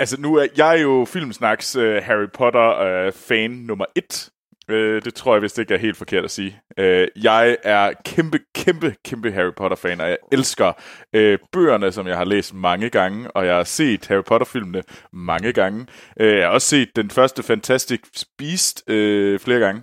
Altså, 0.00 0.20
nu 0.20 0.34
er 0.34 0.46
jeg 0.56 0.78
jo 0.82 1.06
Filmsnaks 1.08 1.76
uh, 1.76 1.82
Harry 1.82 2.28
Potter 2.34 3.06
uh, 3.06 3.12
fan 3.12 3.50
nummer 3.50 3.84
et. 3.96 4.30
Uh, 4.68 4.74
det 4.76 5.14
tror 5.14 5.34
jeg 5.34 5.42
vist 5.42 5.58
ikke 5.58 5.74
er 5.74 5.78
helt 5.78 5.96
forkert 5.96 6.24
at 6.24 6.30
sige. 6.30 6.60
Uh, 6.78 7.24
jeg 7.24 7.56
er 7.62 7.92
kæmpe, 8.04 8.38
kæmpe, 8.54 8.94
kæmpe 9.04 9.32
Harry 9.32 9.52
Potter-fan, 9.56 10.00
og 10.00 10.08
jeg 10.08 10.18
elsker 10.32 10.68
uh, 11.16 11.48
bøgerne, 11.52 11.92
som 11.92 12.06
jeg 12.06 12.16
har 12.16 12.24
læst 12.24 12.54
mange 12.54 12.90
gange, 12.90 13.30
og 13.30 13.46
jeg 13.46 13.54
har 13.54 13.64
set 13.64 14.06
Harry 14.06 14.24
Potter-filmene 14.24 14.82
mange 15.12 15.52
gange. 15.52 15.86
Uh, 16.20 16.26
jeg 16.26 16.46
har 16.46 16.54
også 16.54 16.68
set 16.68 16.96
den 16.96 17.10
første 17.10 17.42
Fantastic 17.42 18.00
Beast 18.38 18.82
uh, 18.90 19.40
flere 19.40 19.60
gange. 19.60 19.82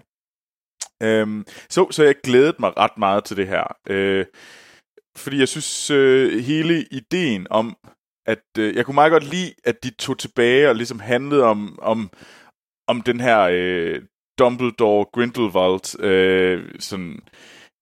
Øh, 1.04 1.46
så, 1.70 1.88
så 1.92 2.04
jeg 2.04 2.16
glædede 2.24 2.56
mig 2.60 2.78
ret 2.78 2.98
meget 2.98 3.24
til 3.24 3.38
det 3.38 3.48
her. 3.48 3.76
Uh, 3.90 4.26
fordi 5.18 5.40
jeg 5.40 5.48
synes, 5.48 5.92
øh, 5.92 6.44
hele 6.44 6.86
ideen 6.92 7.48
om, 7.50 7.78
at 8.26 8.44
øh, 8.60 8.76
jeg 8.76 8.86
kunne 8.86 8.96
meget 8.96 9.12
godt 9.12 9.30
lide, 9.30 9.54
at 9.64 9.84
de 9.84 9.90
tog 9.90 10.18
tilbage 10.18 10.70
og 10.70 10.76
ligesom 10.76 11.00
handlede 11.00 11.44
om, 11.44 11.80
om, 11.82 12.10
om 12.88 13.02
den 13.02 13.20
her 13.20 13.40
øh, 13.52 14.02
Dumbledore-Grindelwald 14.42 16.04
øh, 16.04 16.72
sådan 16.80 17.20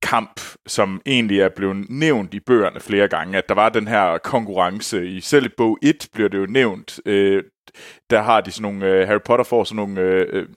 kamp, 0.01 0.41
som 0.67 1.01
egentlig 1.05 1.39
er 1.39 1.49
blevet 1.55 1.89
nævnt 1.89 2.33
i 2.33 2.39
bøgerne 2.39 2.79
flere 2.79 3.07
gange, 3.07 3.37
at 3.37 3.49
der 3.49 3.55
var 3.55 3.69
den 3.69 3.87
her 3.87 4.17
konkurrence. 4.17 5.07
I 5.07 5.21
selv 5.21 5.45
i 5.45 5.49
bog 5.57 5.77
1 5.81 6.07
bliver 6.13 6.29
det 6.29 6.37
jo 6.37 6.45
nævnt. 6.45 6.99
Øh, 7.05 7.43
der 8.09 8.21
har 8.21 8.41
de 8.41 8.51
sådan 8.51 8.61
nogle, 8.61 8.85
øh, 8.85 9.07
Harry 9.07 9.19
Potter 9.25 9.43
får 9.43 9.63
sådan 9.63 9.75
nogle, 9.75 10.01
øh, 10.01 10.25
øh, 10.29 10.47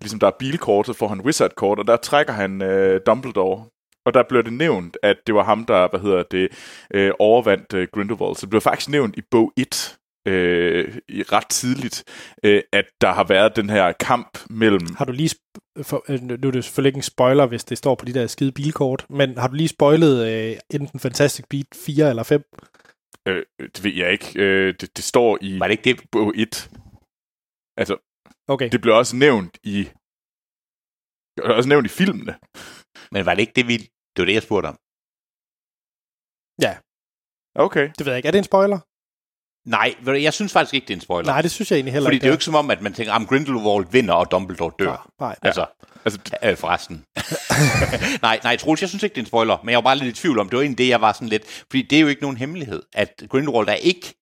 ligesom 0.00 0.20
der 0.20 0.26
er 0.26 0.38
bilkort, 0.38 0.86
så 0.86 0.92
får 0.92 1.08
han 1.08 1.20
wizard-kort, 1.20 1.78
og 1.78 1.86
der 1.86 1.96
trækker 1.96 2.32
han 2.32 2.62
øh, 2.62 3.00
Dumbledore. 3.06 3.64
Og 4.06 4.14
der 4.14 4.22
blev 4.28 4.44
det 4.44 4.52
nævnt, 4.52 4.98
at 5.02 5.16
det 5.26 5.34
var 5.34 5.44
ham, 5.44 5.64
der, 5.64 5.88
hvad 5.90 6.00
hedder 6.00 6.22
det, 6.22 6.48
øh, 6.94 7.12
overvandt 7.18 7.74
øh, 7.74 7.88
Grindelwald. 7.92 8.34
Så 8.36 8.40
det 8.40 8.50
blev 8.50 8.60
faktisk 8.60 8.88
nævnt 8.90 9.16
i 9.18 9.22
bog 9.30 9.52
1, 9.56 9.98
øh, 10.28 10.98
i 11.08 11.22
ret 11.22 11.48
tidligt, 11.48 12.04
øh, 12.44 12.62
at 12.72 12.84
der 13.00 13.12
har 13.12 13.24
været 13.24 13.56
den 13.56 13.70
her 13.70 13.92
kamp 13.92 14.38
mellem... 14.50 14.86
Har 14.98 15.04
du 15.04 15.12
lige... 15.12 15.30
Sp- 15.30 15.82
for, 15.82 16.04
øh, 16.08 16.22
nu 16.22 16.48
er 16.48 16.52
det 16.52 16.64
selvfølgelig 16.64 16.88
ikke 16.88 16.96
en 16.98 17.02
spoiler, 17.02 17.46
hvis 17.46 17.64
det 17.64 17.78
står 17.78 17.94
på 17.94 18.04
de 18.04 18.14
der 18.14 18.26
skide 18.26 18.52
bilkort, 18.52 19.06
men 19.10 19.38
har 19.38 19.48
du 19.48 19.54
lige 19.54 19.68
spoilet 19.68 20.28
øh, 20.32 20.56
enten 20.80 21.00
Fantastic 21.00 21.44
Beat 21.50 21.66
4 21.74 22.10
eller 22.10 22.22
5? 22.22 22.42
Øh, 23.28 23.44
det 23.58 23.84
ved 23.84 23.92
jeg 23.92 24.12
ikke. 24.12 24.32
Øh, 24.42 24.74
det, 24.80 24.96
det 24.96 25.04
står 25.04 25.38
i 25.40 25.58
Var 25.60 25.66
det 25.66 25.72
ikke 25.72 25.84
det? 26.00 26.10
bog 26.12 26.32
1. 26.36 26.70
Altså, 27.76 27.96
Okay. 28.48 28.68
det 28.72 28.80
blev 28.80 28.94
også 28.94 29.16
nævnt 29.16 29.58
i... 29.64 29.78
Det 31.36 31.44
blev 31.44 31.56
også 31.56 31.68
nævnt 31.68 31.86
i 31.86 31.88
filmene. 31.88 32.34
Men 33.12 33.26
var 33.26 33.34
det 33.34 33.40
ikke 33.40 33.52
det, 33.56 33.68
vi... 33.68 33.88
Det 34.16 34.22
var 34.22 34.26
det, 34.26 34.34
jeg 34.34 34.42
spurgte 34.42 34.66
om. 34.66 34.78
Okay. 37.58 37.90
Det 37.98 38.06
ved 38.06 38.12
jeg 38.12 38.16
ikke. 38.16 38.26
Er 38.26 38.32
det 38.32 38.38
en 38.38 38.44
spoiler? 38.44 38.78
Nej, 39.68 40.22
jeg 40.22 40.32
synes 40.32 40.52
faktisk 40.52 40.74
ikke, 40.74 40.86
det 40.86 40.94
er 40.94 40.96
en 40.96 41.00
spoiler. 41.00 41.26
Nej, 41.32 41.42
det 41.42 41.50
synes 41.50 41.70
jeg 41.70 41.76
egentlig 41.76 41.92
heller 41.92 42.06
Fordi 42.06 42.16
ikke. 42.16 42.22
det 42.22 42.28
er 42.28 42.32
jo 42.32 42.34
ikke 42.34 42.44
som 42.44 42.54
om, 42.54 42.70
at 42.70 42.82
man 42.82 42.92
tænker, 42.94 43.12
at 43.12 43.28
Grindelwald 43.28 43.86
vinder, 43.90 44.14
og 44.14 44.30
Dumbledore 44.30 44.72
dør. 44.78 45.10
Nej, 45.20 45.28
nej. 45.28 45.36
Altså, 45.42 45.66
Altså, 46.04 46.20
øh, 46.44 46.56
forresten. 46.56 47.04
nej, 48.28 48.40
nej, 48.44 48.56
Troels, 48.56 48.80
jeg 48.80 48.88
synes 48.88 49.02
ikke, 49.02 49.14
det 49.14 49.20
er 49.20 49.22
en 49.22 49.26
spoiler, 49.26 49.58
men 49.62 49.70
jeg 49.70 49.76
var 49.76 49.82
bare 49.82 49.96
lidt 49.96 50.18
i 50.18 50.20
tvivl 50.20 50.38
om, 50.38 50.48
det 50.48 50.56
var 50.56 50.62
egentlig 50.62 50.78
det, 50.78 50.88
jeg 50.88 51.00
var 51.00 51.12
sådan 51.12 51.28
lidt, 51.28 51.64
fordi 51.70 51.82
det 51.82 51.96
er 51.96 52.00
jo 52.00 52.06
ikke 52.06 52.22
nogen 52.22 52.36
hemmelighed, 52.36 52.82
at 52.94 53.22
Grindelwald 53.30 53.68
er 53.68 53.74
ikke 53.74 54.14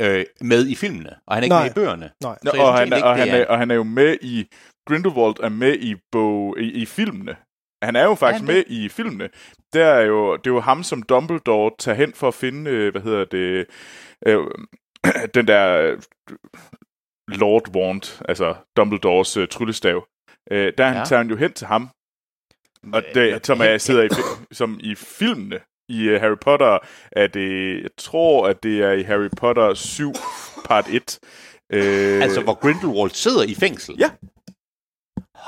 øh, 0.00 0.24
med 0.40 0.66
i 0.66 0.74
filmene, 0.74 1.10
og 1.26 1.34
han 1.34 1.42
er 1.42 1.44
ikke 1.44 1.54
Nej. 1.54 1.62
med 1.62 1.70
i 1.70 1.74
bøgerne. 1.74 2.10
Nej. 2.22 2.38
Så 2.44 2.50
og, 2.50 2.78
han, 2.78 2.92
er, 2.92 3.02
og, 3.02 3.18
er, 3.18 3.46
og 3.46 3.58
han 3.58 3.70
er 3.70 3.74
jo 3.74 3.82
med 3.82 4.16
i... 4.22 4.46
Grindelwald 4.88 5.34
er 5.42 5.48
med 5.48 5.74
i, 5.74 5.94
bog, 6.12 6.58
i, 6.60 6.70
i 6.82 6.86
filmene. 6.86 7.36
Han 7.82 7.96
er 7.96 8.04
jo 8.04 8.14
faktisk 8.14 8.44
han 8.46 8.54
med 8.54 8.64
i 8.66 8.88
filmene. 8.88 9.28
Det 9.72 9.82
er 9.82 10.00
jo, 10.00 10.36
det 10.36 10.46
er 10.46 10.54
jo 10.54 10.60
ham, 10.60 10.82
som 10.82 11.02
Dumbledore 11.02 11.70
tager 11.78 11.96
hen 11.96 12.12
for 12.12 12.28
at 12.28 12.34
finde, 12.34 12.70
øh, 12.70 12.92
hvad 12.92 13.02
hedder 13.02 13.24
det, 13.24 13.66
øh, 14.26 14.38
den 15.34 15.48
der 15.48 15.76
øh, 15.76 15.98
Lord 17.28 17.76
Wand, 17.76 18.22
altså 18.28 18.54
Dumbledores 18.76 19.36
øh, 19.36 19.48
tryllestav. 19.48 20.06
Øh, 20.50 20.72
der 20.78 20.88
Ja. 20.88 20.98
ja. 20.98 21.04
tager 21.04 21.22
han 21.22 21.30
jo 21.30 21.36
hen 21.36 21.52
til 21.52 21.66
ham, 21.66 21.88
og 22.92 23.02
Øh, 23.08 23.14
det, 23.14 23.46
som 23.46 23.60
er, 23.60 23.78
sidder 23.78 24.02
i, 24.02 24.08
som 24.52 24.80
i 24.80 24.94
filmene. 24.94 25.60
I 25.90 26.08
uh, 26.14 26.20
Harry 26.20 26.36
Potter 26.40 26.78
er 27.12 27.26
det, 27.26 27.82
jeg 27.82 27.90
tror, 27.98 28.48
at 28.48 28.62
det 28.62 28.82
er 28.82 28.92
i 28.92 29.02
Harry 29.02 29.28
Potter 29.36 29.74
7, 29.74 30.12
part 30.64 30.88
1. 30.88 31.18
Øh, 31.72 32.22
Altså, 32.22 32.40
hvor 32.40 32.54
Grindelwald 32.54 33.10
sidder 33.10 33.42
i 33.42 33.54
fængsel. 33.54 33.94
Ja. 33.98 34.10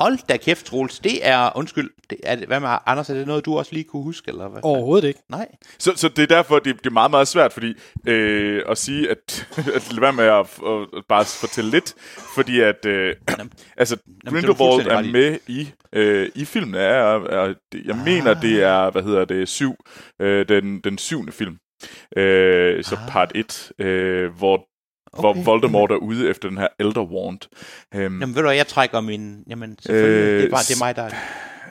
Hold 0.00 0.18
da 0.28 0.36
kæft, 0.36 0.66
Troels. 0.66 0.98
Det 0.98 1.26
er, 1.26 1.56
undskyld, 1.56 1.90
det 2.10 2.18
er, 2.22 2.46
hvad 2.46 2.60
med 2.60 2.68
Anders, 2.86 3.10
er 3.10 3.14
det 3.14 3.26
noget, 3.26 3.44
du 3.44 3.58
også 3.58 3.72
lige 3.72 3.84
kunne 3.84 4.02
huske, 4.02 4.28
eller 4.28 4.48
hvad? 4.48 4.60
Overhovedet 4.64 5.08
ikke. 5.08 5.20
Nej. 5.28 5.48
Så, 5.78 5.92
så 5.96 6.08
det 6.08 6.22
er 6.22 6.26
derfor, 6.26 6.58
det, 6.58 6.78
det 6.78 6.86
er 6.86 6.90
meget, 6.90 7.10
meget 7.10 7.28
svært, 7.28 7.52
fordi 7.52 7.74
øh, 8.06 8.62
at 8.68 8.78
sige, 8.78 9.10
at, 9.10 9.48
at 9.76 9.88
lade 9.92 10.00
være 10.00 10.12
med 10.12 10.24
at, 10.24 10.34
at, 10.66 10.98
at 10.98 11.04
bare 11.08 11.24
fortælle 11.24 11.70
lidt, 11.70 11.94
fordi 12.34 12.60
at 12.60 12.86
øh, 12.86 13.14
altså, 13.76 13.94
er 14.26 14.30
du 14.30 14.54
Grindelwald 14.54 14.86
er 14.86 15.00
i. 15.00 15.12
med 15.12 15.38
i, 15.46 15.70
øh, 15.92 16.28
i 16.34 16.44
filmen. 16.44 16.74
Er, 16.74 16.80
er, 17.30 17.54
det- 17.72 17.84
jeg 17.84 17.96
mener, 17.96 18.40
det 18.40 18.62
er, 18.62 18.90
hvad 18.90 19.02
hedder 19.02 19.24
det, 19.24 19.48
syv, 19.48 19.74
øh, 20.20 20.48
den, 20.48 20.80
den 20.80 20.98
syvende 20.98 21.32
film. 21.32 21.56
Øh, 22.16 22.84
så 22.84 22.94
Ah. 22.94 23.08
part 23.08 23.32
1, 23.34 23.72
øh, 23.78 24.30
hvor, 24.38 24.64
okay. 25.12 25.22
hvor 25.22 25.44
Voldemort 25.44 25.90
er 25.90 25.96
ude 25.96 26.28
efter 26.30 26.48
den 26.48 26.58
her 26.58 26.68
Elder 26.78 27.04
Wand. 27.04 27.38
Øhm, 27.94 28.20
Jamen 28.20 28.34
ved 28.36 28.42
du 28.42 28.48
jeg 28.48 28.66
trækker 28.66 29.00
min... 29.00 29.44
Jamen 29.48 29.78
selvfølgelig, 29.82 30.22
Øh, 30.22 30.38
det, 30.38 30.44
er 30.46 30.50
bare, 30.50 30.62
det 30.62 30.74
er 30.74 30.84
mig, 30.84 30.96
der... 30.96 31.10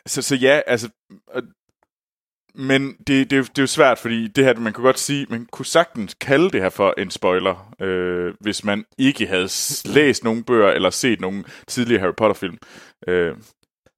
så, 0.05 0.21
så 0.21 0.35
ja, 0.35 0.61
altså... 0.67 0.89
øh, 1.35 1.43
Men 2.55 2.93
det, 3.07 3.07
det, 3.07 3.29
det 3.31 3.57
er 3.57 3.63
jo 3.63 3.67
svært, 3.67 3.97
fordi 3.99 4.27
det 4.27 4.43
her, 4.45 4.55
man 4.55 4.73
kunne 4.73 4.85
godt 4.85 4.99
sige, 4.99 5.25
man 5.29 5.45
kunne 5.51 5.65
sagtens 5.65 6.13
kalde 6.13 6.49
det 6.49 6.61
her 6.61 6.69
for 6.69 6.93
en 6.97 7.11
spoiler, 7.11 7.73
øh, 7.81 8.33
hvis 8.39 8.63
man 8.63 8.85
ikke 8.97 9.27
havde 9.27 9.49
læst 9.85 10.23
nogen 10.23 10.43
bøger 10.43 10.69
eller 10.71 10.89
set 10.89 11.21
nogen 11.21 11.45
tidligere 11.67 12.01
Harry 12.01 12.13
Potter-film. 12.17 12.57
Øh, 13.07 13.35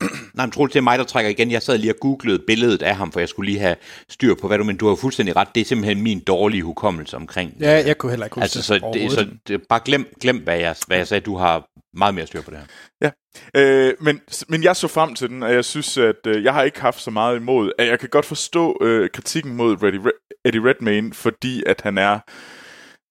Nej, 0.36 0.46
men 0.46 0.52
Troels, 0.52 0.72
det 0.74 0.80
er 0.80 0.84
mig, 0.84 1.00
der 1.00 1.06
trækker 1.06 1.32
igen. 1.32 1.52
Jeg 1.52 1.62
sad 1.62 1.78
lige 1.78 1.92
og 1.94 1.98
googlede 2.02 2.44
billedet 2.48 2.82
af 2.82 2.96
ham, 2.96 3.12
for 3.12 3.20
jeg 3.20 3.30
skulle 3.30 3.52
lige 3.52 3.60
have 3.60 3.76
styr 4.10 4.36
på, 4.42 4.48
hvad 4.48 4.58
du 4.58 4.64
men 4.64 4.78
Du 4.78 4.88
har 4.88 4.96
fuldstændig 4.96 5.36
ret. 5.36 5.48
Det 5.56 5.62
er 5.62 5.66
simpelthen 5.66 6.02
min 6.04 6.20
dårlige 6.20 6.64
hukommelse 6.64 7.16
omkring... 7.16 7.54
Ja, 7.60 7.84
jeg 7.86 7.98
kunne 7.98 8.10
heller 8.12 8.26
ikke 8.26 8.36
huske 8.36 8.44
Altså, 8.44 8.62
så, 8.64 8.92
det, 8.94 9.12
så 9.12 9.28
det, 9.48 9.62
bare 9.70 9.80
glem, 9.86 10.14
glem 10.22 10.38
hvad, 10.38 10.58
jeg, 10.58 10.76
hvad 10.88 10.98
jeg 10.98 11.08
sagde. 11.08 11.22
Du 11.22 11.38
har 11.38 11.64
meget 11.98 12.16
mere 12.16 12.28
styr 12.28 12.42
på 12.42 12.52
det 12.52 12.60
her. 13.02 13.12
øh, 13.56 13.94
men, 14.02 14.22
men 14.50 14.64
jeg 14.64 14.76
så 14.76 14.88
frem 14.88 15.14
til 15.16 15.30
den, 15.30 15.44
og 15.44 15.54
jeg 15.54 15.66
synes, 15.66 15.98
at 15.98 16.16
øh, 16.28 16.44
jeg 16.44 16.54
har 16.54 16.64
ikke 16.64 16.82
haft 16.82 17.02
så 17.02 17.12
meget 17.12 17.36
imod. 17.38 17.72
At 17.80 17.88
jeg 17.88 18.00
kan 18.00 18.10
godt 18.10 18.26
forstå 18.26 18.78
øh, 18.82 19.10
kritikken 19.10 19.56
mod 19.56 19.74
Eddie, 19.84 20.00
Red- 20.00 20.40
Eddie 20.46 20.62
Redmayne, 20.70 21.14
fordi 21.14 21.64
at 21.66 21.82
han 21.82 21.98
er... 21.98 22.20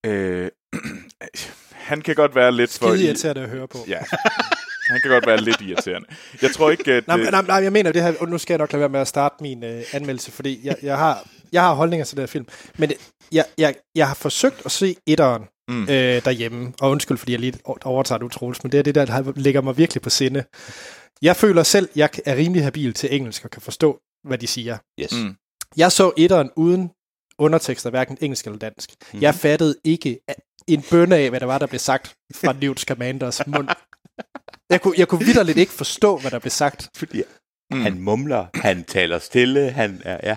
Øh, 0.07 0.49
han 1.73 2.01
kan 2.03 2.15
godt 2.15 2.35
være 2.35 2.53
lidt 2.53 2.79
for... 2.79 2.87
Skide 2.89 3.03
i- 3.03 3.07
irriterende 3.07 3.43
at 3.43 3.49
høre 3.51 3.69
på. 3.69 3.79
Ja, 3.89 3.99
han 4.91 5.01
kan 5.01 5.11
godt 5.11 5.27
være 5.27 5.41
lidt 5.41 5.61
irriterende. 5.61 6.09
Jeg 6.43 6.51
tror 6.51 6.71
ikke, 6.71 6.93
at... 6.93 7.07
Nej, 7.07 7.21
øh, 7.21 7.31
nej, 7.31 7.43
nej, 7.43 7.57
jeg 7.57 7.73
mener 7.73 7.93
det 7.93 8.03
her, 8.03 8.13
og 8.21 8.29
nu 8.29 8.39
skal 8.39 8.55
jeg 8.55 8.59
nok 8.59 8.73
lade 8.73 8.81
være 8.81 8.89
med 8.89 9.01
at 9.01 9.09
starte 9.09 9.35
min 9.41 9.65
øh, 9.65 9.83
anmeldelse, 9.93 10.33
fordi 10.33 10.61
jeg, 10.65 10.77
jeg, 10.83 10.97
har, 10.99 11.29
jeg 11.53 11.63
har 11.63 11.75
holdninger 11.75 12.05
til 12.05 12.17
den 12.17 12.23
her 12.23 12.27
film, 12.27 12.47
men 12.79 12.89
det, 12.89 12.97
jeg, 13.33 13.45
jeg, 13.59 13.75
jeg 13.95 14.09
har 14.09 14.15
forsøgt 14.15 14.63
at 14.65 14.71
se 14.71 14.97
etteren 15.07 15.43
Mm. 15.69 15.83
øh, 15.83 15.89
derhjemme, 16.25 16.73
og 16.81 16.91
undskyld, 16.91 17.17
fordi 17.19 17.33
jeg 17.33 17.41
lige 17.41 17.55
overtager 17.85 18.19
det 18.19 18.25
utroligt, 18.27 18.65
men 18.65 18.73
det 18.73 18.79
er 18.79 18.83
det 18.83 18.95
der, 18.95 19.05
der 19.05 19.33
ligger 19.37 19.61
mig 19.61 19.77
virkelig 19.79 20.03
på 20.03 20.11
sinde. 20.11 20.45
Jeg 21.23 21.37
føler 21.37 21.63
selv, 21.63 21.89
jeg 21.97 22.09
er 22.27 22.37
rimelig 22.37 22.65
habil 22.65 22.95
til 22.95 23.15
engelsk 23.17 23.45
og 23.45 23.51
kan 23.51 23.63
forstå, 23.63 24.01
hvad 24.29 24.39
de 24.39 24.47
siger. 24.47 24.79
Yes. 25.01 25.13
Mm. 25.13 25.35
Jeg 25.77 25.93
så 25.93 26.13
etteren 26.17 26.51
uden 26.57 26.91
undertekster, 27.39 27.91
hverken 27.91 28.19
engelsk 28.21 28.45
eller 28.47 28.59
dansk. 28.59 28.91
Mhm. 28.91 29.17
Mm. 29.17 29.23
Jeg 29.23 29.35
fattede 29.35 29.75
ikke 29.85 30.19
en 30.69 30.85
bønne 30.91 31.17
af, 31.17 31.31
hvad 31.31 31.41
der 31.41 31.47
var, 31.47 31.59
der 31.59 31.67
blev 31.67 31.79
sagt 31.79 32.15
fra 32.35 32.53
Newt 32.61 32.81
Scamanders 32.81 33.47
mund. 33.47 33.69
Jeg 34.71 34.81
kunne, 34.81 34.95
jeg 34.99 35.09
kunne 35.09 35.25
vidderligt 35.25 35.59
ikke 35.59 35.73
forstå, 35.73 36.19
hvad 36.19 36.31
der 36.31 36.39
blev 36.39 36.51
sagt. 36.51 36.89
Fordi 36.97 37.23
Mm. 37.73 37.81
han 37.83 38.01
mumler, 38.01 38.47
han 38.55 38.85
taler 38.85 39.19
stille, 39.19 39.71
han 39.71 40.03
er... 40.05 40.19
Ja. 40.23 40.37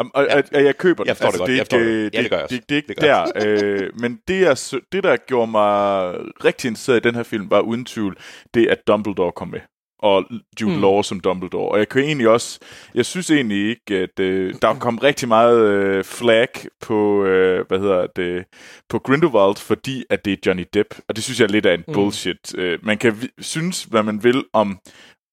Um, 0.00 0.10
og, 0.14 0.26
og, 0.30 0.42
og 0.54 0.64
jeg 0.64 0.76
køber 0.76 1.04
Jeg 1.06 1.16
den. 1.16 1.24
Altså, 1.24 1.24
forstår 1.24 1.46
det 1.46 1.48
godt, 1.48 1.50
er 1.50 1.54
jeg 1.54 1.66
forstår 1.66 1.78
det. 1.78 2.14
Ja, 2.14 2.22
det 2.22 2.30
gør 2.30 2.36
jeg 2.36 2.44
også. 2.44 2.56
Det, 2.56 2.68
det 2.68 2.74
er 2.74 2.76
ikke 2.76 2.88
Det 2.88 2.96
gør 2.96 3.24
der. 3.24 3.82
øh, 3.84 4.00
men 4.00 4.18
det, 4.28 4.40
jeg, 4.40 4.56
det, 4.92 5.04
der 5.04 5.16
gjorde 5.16 5.50
mig 5.50 6.12
rigtig 6.44 6.68
interesseret 6.68 6.96
i 6.96 7.08
den 7.08 7.14
her 7.14 7.22
film, 7.22 7.50
var 7.50 7.60
uden 7.60 7.84
tvivl, 7.84 8.16
det 8.54 8.66
at 8.68 8.78
Dumbledore 8.86 9.32
kom 9.32 9.48
med. 9.48 9.60
Og 10.02 10.24
Jude 10.60 10.74
Mm. 10.74 10.80
Law 10.80 11.02
som 11.02 11.20
Dumbledore. 11.20 11.68
Og 11.72 11.78
jeg 11.78 11.88
kan 11.88 12.02
egentlig 12.02 12.28
også... 12.28 12.58
Jeg 12.94 13.06
synes 13.06 13.30
egentlig 13.30 13.68
ikke, 13.68 13.96
at 13.98 14.20
øh, 14.20 14.54
der 14.62 14.74
kom 14.74 14.98
rigtig 14.98 15.28
meget 15.28 15.60
øh, 15.68 16.04
flag 16.04 16.48
på, 16.80 17.24
øh, 17.24 17.66
hvad 17.68 17.78
hedder 17.78 18.06
det, 18.16 18.44
på 18.88 18.98
Grindelwald, 18.98 19.56
fordi 19.56 20.04
at 20.10 20.24
det 20.24 20.32
er 20.32 20.36
Johnny 20.46 20.64
Depp. 20.74 20.94
Og 21.08 21.16
det 21.16 21.24
synes 21.24 21.40
jeg 21.40 21.46
er 21.46 21.50
lidt 21.52 21.66
af 21.66 21.74
en 21.74 21.84
Mm. 21.88 21.94
bullshit. 21.94 22.54
Øh, 22.58 22.78
man 22.82 22.98
kan 22.98 23.22
vi- 23.22 23.30
synes, 23.38 23.84
hvad 23.84 24.02
man 24.02 24.24
vil 24.24 24.44
om, 24.52 24.78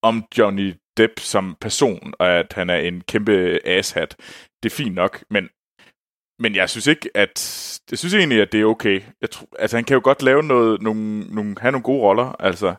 om 0.02 0.24
Johnny 0.38 0.74
Depp 0.96 1.12
som 1.20 1.56
person, 1.60 2.12
og 2.18 2.28
at 2.28 2.52
han 2.52 2.70
er 2.70 2.76
en 2.76 3.00
kæmpe 3.00 3.58
asshat. 3.64 4.16
Det 4.62 4.72
er 4.72 4.76
fint 4.76 4.94
nok, 4.94 5.22
men 5.30 5.48
men 6.38 6.54
jeg 6.54 6.70
synes 6.70 6.86
ikke, 6.86 7.10
at... 7.14 7.64
Jeg 7.90 7.98
synes 7.98 8.14
egentlig, 8.14 8.40
at 8.42 8.52
det 8.52 8.60
er 8.60 8.64
okay. 8.64 9.00
Jeg 9.20 9.30
tror, 9.30 9.46
altså, 9.58 9.76
han 9.76 9.84
kan 9.84 9.94
jo 9.94 10.00
godt 10.04 10.22
lave 10.22 10.42
noget, 10.42 10.82
nogle, 10.82 11.20
nogle, 11.20 11.54
have 11.60 11.72
nogle 11.72 11.82
gode 11.82 12.00
roller. 12.02 12.36
Altså, 12.40 12.74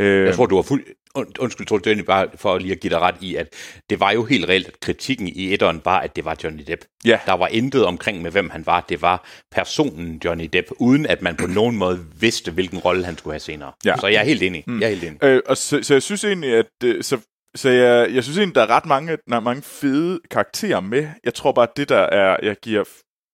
øh, 0.00 0.26
Jeg 0.26 0.34
tror, 0.34 0.46
du 0.46 0.54
har 0.56 0.62
fuld... 0.62 0.84
Und, 1.16 1.38
undskyld, 1.38 1.66
tror 1.66 1.78
det 1.78 1.98
er 1.98 2.02
bare 2.02 2.28
for 2.36 2.58
lige 2.58 2.72
at 2.72 2.80
give 2.80 2.90
dig 2.90 3.00
ret 3.00 3.14
i, 3.20 3.34
at 3.34 3.48
det 3.90 4.00
var 4.00 4.10
jo 4.10 4.24
helt 4.24 4.48
reelt, 4.48 4.68
at 4.68 4.80
kritikken 4.80 5.28
i 5.28 5.52
etteren 5.52 5.80
var, 5.84 6.00
at 6.00 6.16
det 6.16 6.24
var 6.24 6.36
Johnny 6.44 6.62
Depp. 6.66 6.84
Ja. 7.04 7.18
Der 7.26 7.32
var 7.32 7.46
intet 7.46 7.84
omkring 7.84 8.22
med, 8.22 8.30
hvem 8.30 8.50
han 8.50 8.66
var. 8.66 8.84
Det 8.88 9.02
var 9.02 9.28
personen 9.52 10.20
Johnny 10.24 10.48
Depp, 10.52 10.68
uden 10.78 11.06
at 11.06 11.22
man 11.22 11.36
på 11.36 11.46
nogen 11.60 11.76
måde 11.76 12.04
vidste, 12.20 12.50
hvilken 12.52 12.78
rolle 12.78 13.04
han 13.04 13.18
skulle 13.18 13.34
have 13.34 13.40
senere. 13.40 13.72
Ja. 13.84 13.96
Så 14.00 14.06
jeg 14.06 14.20
er 14.20 14.24
helt 14.24 14.42
enig. 14.42 14.64
Mm. 14.66 14.80
Jeg 14.80 14.86
er 14.86 14.90
helt 14.90 15.04
enig. 15.04 15.24
Øh, 15.24 15.42
og 15.46 15.56
så, 15.56 15.82
så 15.82 15.94
jeg 15.94 16.02
synes 16.02 16.24
egentlig, 16.24 16.54
at... 16.54 16.66
øh, 16.84 17.02
Så, 17.04 17.18
så 17.56 17.68
jeg, 17.70 18.14
jeg 18.14 18.24
synes 18.24 18.38
egentlig, 18.38 18.54
der 18.54 18.62
er 18.62 18.70
ret 18.70 18.86
mange, 18.86 19.18
der 19.28 19.36
er 19.36 19.40
mange 19.40 19.62
fede 19.62 20.20
karakterer 20.30 20.80
med. 20.80 21.08
Jeg 21.24 21.34
tror 21.34 21.52
bare, 21.52 21.68
at 21.68 21.76
det 21.76 21.88
der 21.88 22.02
er, 22.02 22.36
jeg 22.42 22.56
giver, 22.62 22.84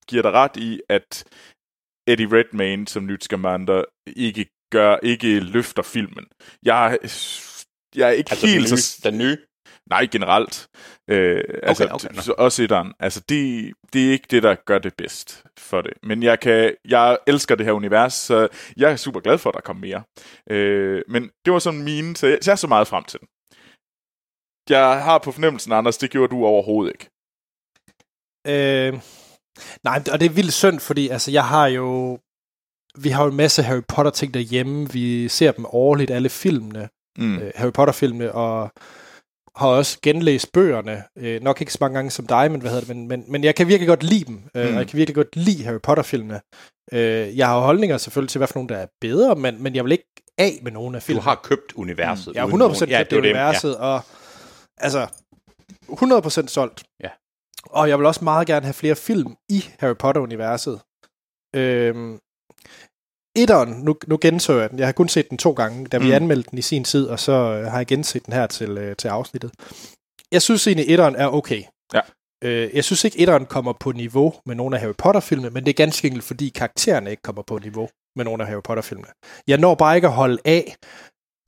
giver 0.08 0.22
dig 0.22 0.32
ret 0.32 0.56
i, 0.56 0.80
at 0.88 1.24
Eddie 2.06 2.28
Redmayne 2.32 2.88
som 2.88 3.02
Newt 3.02 3.24
Scamander 3.24 3.84
ikke 4.16 4.46
gør, 4.72 4.96
ikke 5.02 5.40
løfter 5.40 5.82
filmen. 5.82 6.26
Jeg, 6.62 6.98
jeg 7.96 8.08
er 8.08 8.12
ikke 8.12 8.30
Altså 8.30 8.46
helt 8.46 8.64
den 8.64 8.72
nye, 8.72 8.78
så... 8.78 9.00
den 9.04 9.18
nye. 9.18 9.36
Nej, 9.90 10.06
generelt. 10.12 10.68
Øh, 11.10 11.44
altså, 11.62 11.88
okay, 11.90 12.14
så 12.14 12.34
også 12.38 12.62
etteren. 12.62 12.92
Altså, 13.00 13.20
det, 13.28 13.72
det 13.92 14.08
er 14.08 14.12
ikke 14.12 14.26
det, 14.30 14.42
der 14.42 14.54
gør 14.54 14.78
det 14.78 14.94
bedst 14.94 15.44
for 15.58 15.82
det. 15.82 15.92
Men 16.02 16.22
jeg, 16.22 16.40
kan, 16.40 16.74
jeg 16.84 17.18
elsker 17.26 17.54
det 17.54 17.66
her 17.66 17.72
univers, 17.72 18.14
så 18.14 18.48
jeg 18.76 18.92
er 18.92 18.96
super 18.96 19.20
glad 19.20 19.38
for, 19.38 19.50
at 19.50 19.54
der 19.54 19.60
kommer 19.60 19.80
mere. 19.80 20.02
Øh, 20.50 21.02
men 21.08 21.30
det 21.44 21.52
var 21.52 21.58
sådan 21.58 21.82
mine, 21.82 22.16
så 22.16 22.26
jeg, 22.26 22.38
så 22.42 22.50
jeg 22.50 22.52
er 22.52 22.56
så 22.56 22.66
meget 22.66 22.88
frem 22.88 23.04
til 23.04 23.20
den. 23.20 23.28
Jeg 24.70 25.02
har 25.02 25.18
på 25.18 25.32
fornemmelsen, 25.32 25.72
Anders, 25.72 25.98
det 25.98 26.10
gjorde 26.10 26.30
du 26.36 26.44
overhovedet 26.46 26.92
ikke. 26.94 27.10
Øh, 28.46 29.00
nej, 29.84 30.02
og 30.12 30.20
det 30.20 30.26
er 30.26 30.30
vildt 30.30 30.52
synd, 30.52 30.80
fordi 30.80 31.08
altså, 31.08 31.30
jeg 31.30 31.44
har 31.44 31.66
jo... 31.66 32.18
Vi 32.98 33.08
har 33.08 33.24
jo 33.24 33.30
en 33.30 33.36
masse 33.36 33.62
Harry 33.62 33.82
Potter-ting 33.88 34.34
derhjemme. 34.34 34.90
Vi 34.90 35.28
ser 35.28 35.52
dem 35.52 35.66
årligt, 35.68 36.10
alle 36.10 36.28
filmene. 36.28 36.88
Mm. 37.18 37.38
øh, 37.38 37.52
Harry 37.54 37.72
Potter-filmene, 37.72 38.32
og 38.32 38.70
har 39.56 39.68
også 39.68 39.98
genlæst 40.02 40.52
bøgerne. 40.52 41.02
Øh, 41.18 41.42
nok 41.42 41.60
ikke 41.60 41.72
så 41.72 41.78
mange 41.80 41.94
gange 41.94 42.10
som 42.10 42.26
dig, 42.26 42.50
men, 42.50 42.60
hvad 42.60 42.70
hedder 42.70 42.84
det, 42.86 42.96
men, 42.96 43.08
men, 43.08 43.24
men 43.28 43.44
jeg 43.44 43.54
kan 43.54 43.68
virkelig 43.68 43.88
godt 43.88 44.02
lide 44.02 44.24
dem, 44.24 44.42
øh, 44.54 44.66
Mm. 44.68 44.72
og 44.72 44.78
jeg 44.78 44.88
kan 44.88 44.96
virkelig 44.96 45.14
godt 45.14 45.36
lide 45.36 45.64
Harry 45.64 45.80
Potter-filmene. 45.82 46.40
Øh, 46.92 47.36
jeg 47.38 47.46
har 47.48 47.58
holdninger 47.60 47.98
selvfølgelig 47.98 48.30
til, 48.30 48.38
hvad 48.38 48.48
for 48.48 48.54
nogle, 48.54 48.68
der 48.68 48.76
er 48.76 48.86
bedre, 49.00 49.36
men, 49.36 49.62
men 49.62 49.74
jeg 49.74 49.84
vil 49.84 49.92
ikke 49.92 50.08
af 50.38 50.58
med 50.62 50.72
nogen 50.72 50.94
af 50.94 51.00
Du 51.00 51.04
filmene. 51.04 51.22
har 51.22 51.40
købt 51.44 51.72
universet. 51.74 52.34
jeg 52.34 52.42
har 52.42 52.46
100% 52.48 52.52
uden 52.52 52.58
nogen- 52.58 52.78
købt 52.80 52.90
ja, 52.90 52.98
det 52.98 53.10
det 53.10 53.16
er 53.16 53.20
jo 53.20 53.22
universet, 53.22 53.76
og 53.76 54.00
altså 54.80 55.06
100% 55.88 56.46
solgt. 56.46 56.82
Ja. 57.04 57.08
Og 57.66 57.88
jeg 57.88 57.98
vil 57.98 58.06
også 58.06 58.24
meget 58.24 58.46
gerne 58.46 58.66
have 58.66 58.74
flere 58.74 58.96
film 58.96 59.36
i 59.48 59.64
Harry 59.78 59.96
Potter-universet. 59.96 60.80
Øhm, 61.56 62.18
etteren, 63.36 63.68
nu, 63.84 63.96
nu 64.06 64.18
genså 64.20 64.60
jeg 64.60 64.70
den. 64.70 64.78
Jeg 64.78 64.86
har 64.86 64.92
kun 64.92 65.08
set 65.08 65.30
den 65.30 65.38
to 65.38 65.52
gange, 65.52 65.86
da 65.86 65.98
vi 65.98 66.04
Mm. 66.06 66.12
anmeldte 66.12 66.50
den 66.50 66.58
i 66.58 66.62
sin 66.62 66.84
tid, 66.84 67.06
og 67.06 67.20
så 67.20 67.32
øh, 67.32 67.66
har 67.70 67.76
jeg 67.78 67.86
genset 67.86 68.26
den 68.26 68.34
her 68.34 68.46
til, 68.46 68.70
øh, 68.78 68.96
til 68.96 69.08
afsnittet. 69.08 69.50
Jeg 70.32 70.42
synes 70.42 70.66
egentlig, 70.66 70.88
etteren 70.88 71.16
er 71.16 71.26
okay. 71.28 71.62
Ja. 71.94 72.00
Øh, 72.44 72.70
jeg 72.74 72.84
synes 72.84 73.04
ikke, 73.04 73.18
etteren 73.18 73.46
kommer 73.46 73.72
på 73.80 73.92
niveau 73.92 74.34
med 74.46 74.54
nogle 74.54 74.76
af 74.76 74.82
Harry 74.82 74.94
Potter-filmene, 74.98 75.50
men 75.50 75.64
det 75.64 75.70
er 75.70 75.74
ganske 75.74 76.06
enkelt, 76.08 76.24
fordi 76.24 76.48
karaktererne 76.48 77.10
ikke 77.10 77.22
kommer 77.22 77.42
på 77.42 77.58
niveau 77.58 77.88
med 78.16 78.24
nogle 78.24 78.42
af 78.42 78.48
Harry 78.48 78.62
Potter-filmene. 78.64 79.08
Jeg 79.46 79.58
når 79.58 79.74
bare 79.74 79.96
ikke 79.96 80.08
at 80.08 80.14
holde 80.14 80.38
af, 80.44 80.76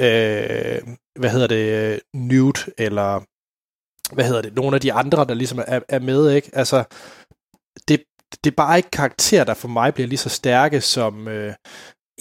øh, 0.02 0.82
hvad 1.20 1.30
hedder 1.30 1.46
det, 1.46 1.92
øh, 1.94 1.98
Newt, 2.14 2.68
eller 2.78 3.20
hvad 4.14 4.24
hedder 4.24 4.42
det, 4.42 4.54
nogle 4.54 4.74
af 4.74 4.80
de 4.80 4.92
andre, 4.92 5.24
der 5.24 5.34
ligesom 5.34 5.58
er, 5.66 5.80
er 5.88 5.98
med, 5.98 6.30
ikke? 6.30 6.50
Altså, 6.52 6.84
det, 7.88 8.04
det 8.44 8.50
er 8.50 8.54
bare 8.56 8.76
ikke 8.76 8.90
karakterer, 8.90 9.44
der 9.44 9.54
for 9.54 9.68
mig 9.68 9.94
bliver 9.94 10.08
lige 10.08 10.18
så 10.18 10.28
stærke 10.28 10.80
som, 10.80 11.28
øh, 11.28 11.54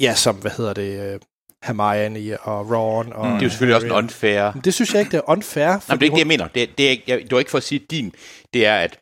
ja, 0.02 0.16
som, 0.16 0.36
hvad 0.36 0.52
hedder 0.52 0.74
det, 0.74 1.14
øh, 1.14 1.20
Hermione 1.64 2.40
og 2.40 2.72
Ron. 2.72 3.14
Og 3.14 3.26
Mm. 3.28 3.32
Det 3.34 3.40
er 3.40 3.44
jo 3.44 3.50
selvfølgelig 3.50 3.76
også 3.76 3.88
en 3.88 3.92
Harry. 3.94 4.04
unfair... 4.04 4.52
Men 4.54 4.62
det 4.64 4.74
synes 4.74 4.94
jeg 4.94 5.00
ikke, 5.00 5.12
det 5.12 5.18
er 5.18 5.30
unfair. 5.30 5.68
Nej, 5.68 5.80
men 5.90 6.00
det 6.00 6.02
er 6.02 6.04
ikke 6.04 6.14
det, 6.14 6.20
jeg 6.20 6.28
mener. 6.28 6.48
Det, 6.48 6.78
det, 6.78 6.86
er, 6.86 6.90
ikke- 6.90 7.04
jeg, 7.08 7.20
det 7.22 7.32
var 7.32 7.40
ikke 7.40 7.52
for 7.52 7.58
at 7.58 7.64
sige 7.64 7.80
din. 7.80 8.14
Det 8.54 8.66
er, 8.66 8.76
at, 8.78 9.00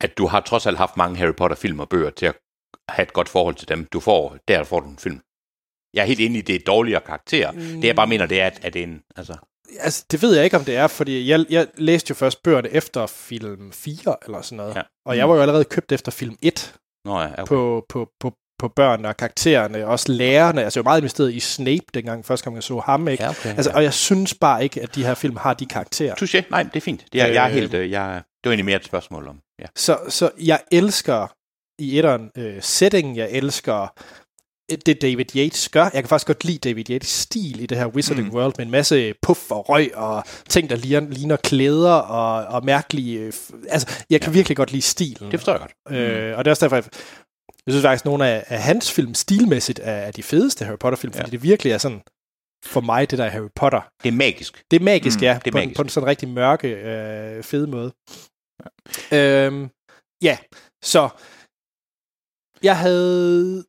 at 0.00 0.18
du 0.18 0.26
har 0.26 0.40
trods 0.40 0.66
alt 0.66 0.78
haft 0.78 0.96
mange 0.96 1.16
Harry 1.16 1.34
Potter-film 1.34 1.80
og 1.80 1.88
bøger 1.88 2.10
til 2.10 2.26
at 2.26 2.34
have 2.88 3.02
et 3.02 3.12
godt 3.12 3.28
forhold 3.28 3.54
til 3.54 3.68
dem. 3.68 3.84
Du 3.84 4.00
får, 4.00 4.36
der 4.48 4.64
får 4.64 4.80
du 4.80 4.88
en 4.88 4.98
film. 4.98 5.20
Jeg 5.94 6.02
er 6.02 6.06
helt 6.06 6.20
enig 6.20 6.38
i, 6.38 6.42
det 6.42 6.54
er 6.54 6.58
dårligere 6.66 7.00
karakterer. 7.00 7.52
Mm. 7.52 7.58
Det 7.60 7.84
jeg 7.84 7.96
bare 7.96 8.06
mener, 8.06 8.26
det 8.26 8.40
er, 8.40 8.46
at, 8.46 8.58
at 8.62 8.74
det 8.74 8.82
en... 8.82 9.00
Altså, 9.16 9.36
Altså, 9.80 10.04
det 10.10 10.22
ved 10.22 10.34
jeg 10.34 10.44
ikke, 10.44 10.56
om 10.56 10.64
det 10.64 10.76
er, 10.76 10.86
fordi 10.86 11.28
jeg, 11.30 11.44
jeg 11.50 11.66
læste 11.76 12.10
jo 12.10 12.14
først 12.14 12.42
bøgerne 12.42 12.68
efter 12.70 13.06
film 13.06 13.72
4 13.72 14.16
eller 14.26 14.42
sådan 14.42 14.56
noget. 14.56 14.74
Ja. 14.76 14.82
Og 15.06 15.16
jeg 15.16 15.28
var 15.28 15.34
jo 15.34 15.40
allerede 15.40 15.64
købt 15.64 15.92
efter 15.92 16.12
film 16.12 16.36
1 16.42 16.74
nå 17.04 17.20
ja, 17.20 17.32
okay. 17.32 17.44
på, 17.46 17.84
på, 17.88 18.08
på, 18.20 18.32
på 18.58 18.68
børnene 18.68 19.08
og 19.08 19.16
karaktererne, 19.16 19.86
også 19.86 20.12
lærerne. 20.12 20.64
Altså, 20.64 20.80
jeg 20.80 20.84
var 20.84 20.90
meget 20.90 21.00
investeret 21.00 21.34
i 21.34 21.40
Snape, 21.40 21.84
dengang 21.94 22.24
første 22.26 22.44
gang 22.44 22.54
jeg 22.56 22.62
så 22.62 22.78
ham, 22.78 23.08
ikke? 23.08 23.22
Ja, 23.24 23.30
okay. 23.30 23.48
Altså, 23.48 23.70
og 23.74 23.82
jeg 23.82 23.94
synes 23.94 24.34
bare 24.34 24.62
ikke, 24.64 24.82
at 24.82 24.94
de 24.94 25.04
her 25.04 25.14
film 25.14 25.36
har 25.36 25.54
de 25.54 25.66
karakterer. 25.66 26.14
Touché. 26.14 26.42
Nej, 26.50 26.62
det 26.62 26.76
er 26.76 26.80
fint. 26.80 27.04
Det 27.12 27.20
er, 27.20 27.26
jeg 27.26 27.42
er 27.44 27.48
Øh. 27.48 27.54
helt... 27.54 27.74
øh, 27.74 27.90
Jeg, 27.90 28.14
det 28.14 28.44
var 28.44 28.50
egentlig 28.50 28.64
mere 28.64 28.76
et 28.76 28.84
spørgsmål 28.84 29.28
om... 29.28 29.40
Ja. 29.60 29.66
Så, 29.76 29.98
så 30.08 30.30
jeg 30.38 30.60
elsker 30.72 31.26
i 31.78 31.98
etteren 31.98 32.30
øh, 32.36 32.62
setting, 32.62 33.16
jeg 33.16 33.28
elsker 33.30 33.92
det 34.86 35.02
David 35.02 35.36
Yates 35.36 35.68
gør. 35.68 35.82
Jeg 35.82 35.92
kan 35.92 36.08
faktisk 36.08 36.26
godt 36.26 36.44
lide 36.44 36.58
David 36.58 36.90
Yates 36.90 37.08
stil 37.08 37.60
i 37.60 37.66
det 37.66 37.78
her 37.78 37.86
Wizarding 37.86 38.28
mm. 38.28 38.34
World 38.34 38.54
med 38.58 38.66
en 38.66 38.70
masse 38.72 39.14
puff 39.22 39.50
og 39.50 39.68
røg 39.68 39.94
og 39.96 40.24
ting, 40.48 40.70
der 40.70 40.76
ligner, 40.76 41.10
ligner 41.10 41.36
klæder 41.36 41.92
og, 41.92 42.44
og 42.54 42.64
mærkelige... 42.64 43.18
øh, 43.20 43.32
Altså, 43.68 44.04
jeg 44.10 44.20
kan 44.20 44.32
ja. 44.32 44.34
virkelig 44.34 44.56
godt 44.56 44.70
lide 44.72 44.82
stilen. 44.82 45.30
Det 45.30 45.40
forstår 45.40 45.52
jeg 45.52 45.60
godt. 45.60 45.96
Øh, 45.98 46.38
og 46.38 46.44
det 46.44 46.48
er 46.50 46.52
også 46.52 46.64
derfor, 46.64 46.76
jeg, 46.76 46.84
jeg 47.66 47.72
synes 47.72 47.82
faktisk, 47.82 48.02
at 48.02 48.06
nogle 48.06 48.26
af, 48.28 48.44
af 48.46 48.62
hans 48.62 48.92
film 48.92 49.14
stilmæssigt 49.14 49.80
er, 49.82 49.92
er 49.92 50.10
de 50.10 50.22
fedeste 50.22 50.64
Harry 50.64 50.78
Potter-film, 50.80 51.12
fordi 51.12 51.26
Ja. 51.26 51.30
det 51.30 51.42
virkelig 51.42 51.72
er 51.72 51.78
sådan, 51.78 52.00
for 52.64 52.80
mig, 52.80 53.10
det 53.10 53.18
der 53.18 53.24
er 53.24 53.30
Harry 53.30 53.48
Potter. 53.56 53.80
Det 54.02 54.08
er 54.08 54.12
magisk. 54.12 54.64
Det 54.70 54.80
er 54.80 54.84
magisk, 54.84 55.16
Mm, 55.18 55.20
mm, 55.20 55.24
ja. 55.24 55.38
det 55.44 55.46
er 55.46 55.50
på, 55.52 55.56
magisk. 55.58 55.70
En, 55.70 55.74
på 55.76 55.82
en 55.82 55.88
sådan 55.88 56.06
rigtig 56.06 56.28
mørke, 56.28 56.68
øh, 56.68 57.42
fede 57.42 57.66
måde. 57.66 57.92
Ja. 59.12 59.46
Øhm, 59.46 59.68
ja, 60.22 60.38
så 60.84 61.08
jeg 62.62 62.78
havde 62.78 63.64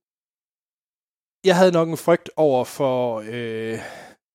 jeg 1.45 1.55
havde 1.55 1.71
nok 1.71 1.89
en 1.89 1.97
frygt 1.97 2.29
over 2.35 2.65
for, 2.65 3.23
øh, 3.27 3.79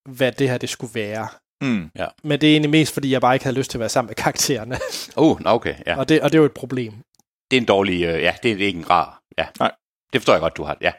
hvad 0.09 0.31
det 0.31 0.49
her 0.49 0.57
det 0.57 0.69
skulle 0.69 0.95
være. 0.95 1.27
Mm. 1.61 1.91
Men 2.23 2.41
det 2.41 2.49
er 2.49 2.53
egentlig 2.53 2.69
mest, 2.69 2.93
fordi 2.93 3.11
jeg 3.11 3.21
bare 3.21 3.35
ikke 3.35 3.45
havde 3.45 3.57
lyst 3.57 3.71
til 3.71 3.77
at 3.77 3.79
være 3.79 3.89
sammen 3.89 4.09
med 4.09 4.15
karaktererne. 4.15 4.79
Oh, 5.15 5.39
nå, 5.43 5.49
okay. 5.49 5.75
Ja. 5.85 5.97
og, 5.97 6.09
det, 6.09 6.21
og 6.21 6.31
det 6.31 6.37
er 6.37 6.41
jo 6.41 6.45
et 6.45 6.53
problem. 6.53 6.93
Det 7.51 7.57
er 7.57 7.61
en 7.61 7.67
dårlig... 7.67 8.03
Øh, 8.03 8.21
ja, 8.21 8.35
det 8.43 8.51
er 8.51 8.65
ikke 8.65 8.79
en 8.79 8.89
rar... 8.89 9.21
Ja. 9.37 9.47
Nej. 9.59 9.71
Det 10.13 10.21
forstår 10.21 10.33
jeg 10.33 10.41
godt, 10.41 10.57
du 10.57 10.63
har. 10.63 10.77
Ja. 10.81 10.91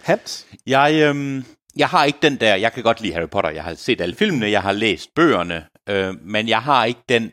Hans? 0.00 0.46
Jeg, 0.66 1.02
øhm, 1.02 1.44
jeg 1.76 1.88
har 1.88 2.04
ikke 2.04 2.18
den 2.22 2.36
der... 2.40 2.54
Jeg 2.54 2.72
kan 2.72 2.82
godt 2.82 3.00
lide 3.00 3.12
Harry 3.12 3.28
Potter. 3.28 3.50
Jeg 3.50 3.64
har 3.64 3.74
set 3.74 4.00
alle 4.00 4.14
filmene, 4.14 4.50
jeg 4.50 4.62
har 4.62 4.72
læst 4.72 5.14
bøgerne, 5.14 5.66
øh, 5.88 6.14
men 6.20 6.48
jeg 6.48 6.62
har 6.62 6.84
ikke 6.84 7.00
den 7.08 7.32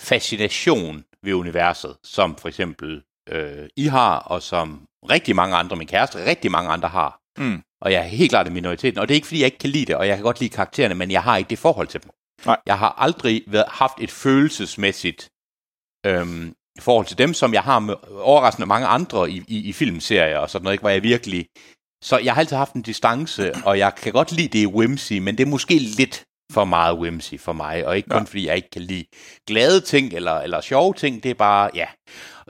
fascination 0.00 1.04
ved 1.22 1.34
universet, 1.34 1.96
som 2.04 2.36
for 2.36 2.48
eksempel 2.48 3.02
øh, 3.28 3.68
I 3.76 3.86
har, 3.86 4.18
og 4.18 4.42
som 4.42 4.86
rigtig 5.10 5.36
mange 5.36 5.56
andre, 5.56 5.76
min 5.76 5.86
kæreste, 5.86 6.26
rigtig 6.26 6.50
mange 6.50 6.70
andre 6.70 6.88
har. 6.88 7.18
Mm. 7.38 7.62
Og 7.82 7.92
jeg 7.92 7.98
er 7.98 8.06
helt 8.06 8.30
klart 8.30 8.46
i 8.46 8.50
minoriteten, 8.50 8.98
og 9.00 9.08
det 9.08 9.14
er 9.14 9.16
ikke, 9.16 9.26
fordi 9.26 9.40
jeg 9.40 9.46
ikke 9.46 9.58
kan 9.58 9.70
lide 9.70 9.86
det, 9.86 9.96
og 9.96 10.08
jeg 10.08 10.16
kan 10.16 10.22
godt 10.24 10.40
lide 10.40 10.50
karaktererne, 10.50 10.94
men 10.94 11.10
jeg 11.10 11.22
har 11.22 11.36
ikke 11.36 11.50
det 11.50 11.58
forhold 11.58 11.86
til 11.88 12.02
dem. 12.02 12.10
Nej. 12.46 12.56
Jeg 12.66 12.78
har 12.78 12.94
aldrig 12.98 13.42
været, 13.46 13.64
haft 13.68 13.94
et 14.00 14.10
følelsesmæssigt 14.10 15.28
øhm, 16.06 16.54
forhold 16.80 17.06
til 17.06 17.18
dem, 17.18 17.34
som 17.34 17.54
jeg 17.54 17.62
har 17.62 17.78
med 17.78 17.94
overraskende 18.20 18.66
mange 18.66 18.86
andre 18.86 19.30
i, 19.30 19.42
i, 19.48 19.68
i 19.68 19.72
filmserier 19.72 20.38
og 20.38 20.50
sådan 20.50 20.64
noget, 20.64 20.74
ikke, 20.74 20.82
hvor 20.82 20.90
jeg 20.90 21.02
virkelig... 21.02 21.46
Så 22.04 22.18
jeg 22.18 22.34
har 22.34 22.40
altid 22.40 22.56
haft 22.56 22.72
en 22.72 22.82
distance, 22.82 23.54
og 23.64 23.78
jeg 23.78 23.94
kan 23.94 24.12
godt 24.12 24.32
lide 24.32 24.58
det 24.58 24.66
whimsy, 24.66 25.12
men 25.12 25.38
det 25.38 25.44
er 25.46 25.50
måske 25.50 25.78
lidt 25.78 26.24
for 26.52 26.64
meget 26.64 26.98
whimsy 26.98 27.34
for 27.38 27.52
mig, 27.52 27.86
og 27.86 27.96
ikke 27.96 28.08
kun 28.08 28.18
Ja. 28.18 28.24
fordi 28.24 28.46
jeg 28.46 28.56
ikke 28.56 28.70
kan 28.70 28.82
lide 28.82 29.04
glade 29.46 29.80
ting 29.80 30.12
eller, 30.12 30.40
eller 30.40 30.60
sjove 30.60 30.94
ting, 30.94 31.22
det 31.22 31.30
er 31.30 31.34
bare, 31.34 31.70
ja. 31.74 31.86